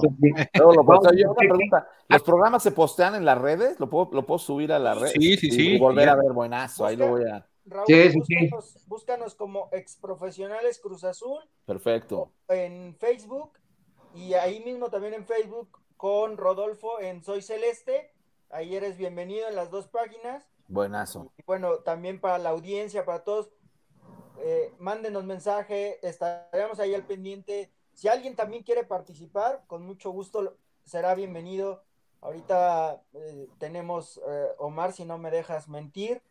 Todo 0.53 0.73
lo 0.73 0.83
puedo, 0.85 1.13
yo, 1.13 1.31
una 1.31 1.37
pregunta. 1.37 1.87
¿Los 2.07 2.23
programas 2.23 2.63
se 2.63 2.71
postean 2.71 3.15
en 3.15 3.25
las 3.25 3.37
redes? 3.37 3.79
¿Lo 3.79 3.89
puedo, 3.89 4.09
lo 4.11 4.25
puedo 4.25 4.39
subir 4.39 4.73
a 4.73 4.79
las 4.79 4.99
redes? 4.99 5.13
Sí, 5.13 5.37
sí, 5.37 5.51
sí. 5.51 5.75
Y 5.75 5.79
volver 5.79 6.09
a 6.09 6.15
ver, 6.15 6.33
buenazo. 6.33 6.83
Busca, 6.83 6.89
Ahí 6.89 6.95
lo 6.95 7.09
voy 7.09 7.29
a. 7.29 7.47
Raúl, 7.67 7.87
sí, 7.87 8.11
sí, 8.11 8.17
búscanos, 8.19 8.69
sí. 8.69 8.79
búscanos 8.87 9.35
como 9.35 9.69
exprofesionales 9.71 10.79
Cruz 10.79 11.03
Azul. 11.03 11.39
Perfecto. 11.65 12.31
En 12.47 12.95
Facebook 12.99 13.53
y 14.13 14.33
ahí 14.33 14.63
mismo 14.63 14.89
también 14.89 15.13
en 15.13 15.25
Facebook 15.25 15.79
con 15.97 16.37
Rodolfo 16.37 16.99
en 16.99 17.23
Soy 17.23 17.41
Celeste. 17.41 18.11
Ahí 18.49 18.75
eres 18.75 18.97
bienvenido 18.97 19.47
en 19.47 19.55
las 19.55 19.71
dos 19.71 19.87
páginas. 19.87 20.47
Buenazo. 20.67 21.31
Bueno, 21.45 21.79
también 21.79 22.19
para 22.19 22.37
la 22.37 22.49
audiencia, 22.49 23.05
para 23.05 23.23
todos, 23.23 23.49
eh, 24.39 24.73
mándenos 24.79 25.23
mensaje, 25.23 26.05
estaremos 26.07 26.79
ahí 26.79 26.93
al 26.93 27.05
pendiente. 27.05 27.71
Si 27.93 28.07
alguien 28.07 28.35
también 28.35 28.63
quiere 28.63 28.83
participar, 28.83 29.63
con 29.67 29.85
mucho 29.85 30.11
gusto 30.11 30.57
será 30.85 31.15
bienvenido. 31.15 31.83
Ahorita 32.21 33.03
eh, 33.13 33.47
tenemos, 33.59 34.19
eh, 34.27 34.47
Omar, 34.57 34.93
si 34.93 35.05
no 35.05 35.17
me 35.17 35.31
dejas 35.31 35.67
mentir, 35.67 36.21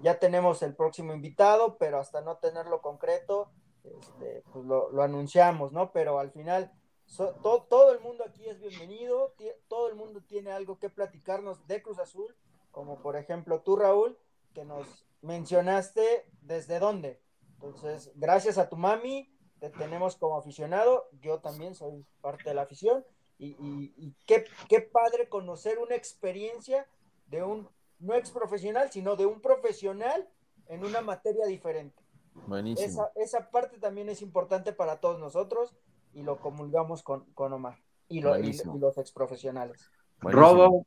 ya 0.00 0.18
tenemos 0.18 0.62
el 0.62 0.74
próximo 0.74 1.12
invitado, 1.12 1.76
pero 1.76 1.98
hasta 1.98 2.22
no 2.22 2.38
tenerlo 2.38 2.80
concreto, 2.80 3.50
este, 3.84 4.42
pues 4.50 4.64
lo, 4.64 5.02
anunciamos, 5.02 5.70
¿no? 5.70 5.92
Pero 5.92 6.18
al 6.18 6.30
final, 6.30 6.72
so, 7.04 7.34
to, 7.42 7.66
todo 7.68 7.92
el 7.92 8.00
mundo 8.00 8.24
aquí 8.26 8.48
es 8.48 8.58
bienvenido, 8.58 9.34
todo 9.68 9.90
el 9.90 9.94
mundo 9.94 10.22
tiene 10.22 10.50
algo 10.50 10.78
que 10.78 10.88
platicarnos 10.88 11.66
de 11.66 11.82
Cruz 11.82 11.98
Azul, 11.98 12.34
como 12.76 13.00
por 13.00 13.16
ejemplo 13.16 13.62
tú, 13.62 13.76
Raúl, 13.76 14.18
que 14.52 14.66
nos 14.66 15.06
mencionaste 15.22 16.30
desde 16.42 16.78
dónde. 16.78 17.22
Entonces, 17.54 18.12
gracias 18.16 18.58
a 18.58 18.68
tu 18.68 18.76
mami, 18.76 19.34
te 19.60 19.70
tenemos 19.70 20.16
como 20.16 20.36
aficionado, 20.36 21.08
yo 21.22 21.40
también 21.40 21.74
soy 21.74 22.04
parte 22.20 22.50
de 22.50 22.54
la 22.54 22.62
afición, 22.62 23.02
y, 23.38 23.52
y, 23.52 23.94
y 23.96 24.14
qué, 24.26 24.44
qué, 24.68 24.82
padre 24.82 25.30
conocer 25.30 25.78
una 25.78 25.94
experiencia 25.94 26.86
de 27.28 27.42
un, 27.42 27.66
no 27.98 28.14
ex 28.14 28.30
profesional, 28.30 28.92
sino 28.92 29.16
de 29.16 29.24
un 29.24 29.40
profesional 29.40 30.28
en 30.66 30.84
una 30.84 31.00
materia 31.00 31.46
diferente. 31.46 32.04
Buenísimo. 32.46 32.86
Esa, 32.86 33.10
esa 33.14 33.50
parte 33.50 33.78
también 33.78 34.10
es 34.10 34.20
importante 34.20 34.74
para 34.74 35.00
todos 35.00 35.18
nosotros 35.18 35.74
y 36.12 36.24
lo 36.24 36.40
comulgamos 36.40 37.02
con, 37.02 37.24
con 37.32 37.54
Omar 37.54 37.78
y, 38.06 38.20
lo, 38.20 38.38
y, 38.38 38.50
y 38.50 38.78
los 38.78 38.98
ex 38.98 39.12
profesionales. 39.12 39.90
Robo, 40.20 40.86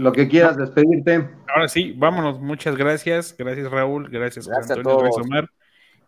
lo 0.00 0.12
que 0.12 0.28
quieras 0.28 0.56
despedirte. 0.56 1.28
Ahora 1.54 1.68
sí, 1.68 1.94
vámonos. 1.96 2.40
Muchas 2.40 2.76
gracias. 2.76 3.34
Gracias, 3.36 3.70
Raúl. 3.70 4.08
Gracias, 4.08 4.48
gracias 4.48 4.78
Antonio. 4.78 5.00
Gracias, 5.00 5.26
Omar. 5.26 5.50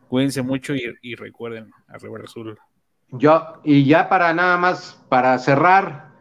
Cuídense 0.08 0.42
mucho 0.42 0.74
y, 0.74 0.82
y 1.02 1.14
recuerden 1.14 1.70
a 1.88 1.98
Rebel 1.98 2.24
Azul. 2.24 2.58
Yo, 3.10 3.60
y 3.64 3.84
ya 3.84 4.08
para 4.08 4.32
nada 4.32 4.56
más, 4.56 5.02
para 5.08 5.38
cerrar, 5.38 6.12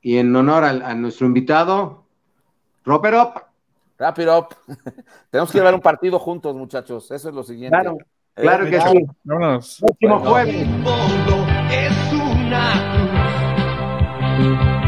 y 0.00 0.16
en 0.16 0.34
honor 0.34 0.64
a, 0.64 0.70
a 0.70 0.94
nuestro 0.94 1.26
invitado, 1.26 2.06
Roper 2.84 3.14
Up. 3.14 3.42
Rapid 3.98 4.28
Up. 4.30 4.48
Tenemos 5.30 5.52
que 5.52 5.58
llevar 5.58 5.74
un 5.74 5.80
partido 5.80 6.18
juntos, 6.18 6.56
muchachos. 6.56 7.10
Eso 7.10 7.28
es 7.28 7.34
lo 7.34 7.42
siguiente. 7.42 7.76
Claro, 7.76 7.98
claro 8.34 8.66
eh, 8.66 8.70
que 8.70 8.80
sí. 8.80 9.06
Vámonos. 9.24 9.78
Próximo 9.80 10.18
jueves. 10.20 10.66
Es 11.70 12.12
una 12.12 12.72
cruz. 14.36 14.83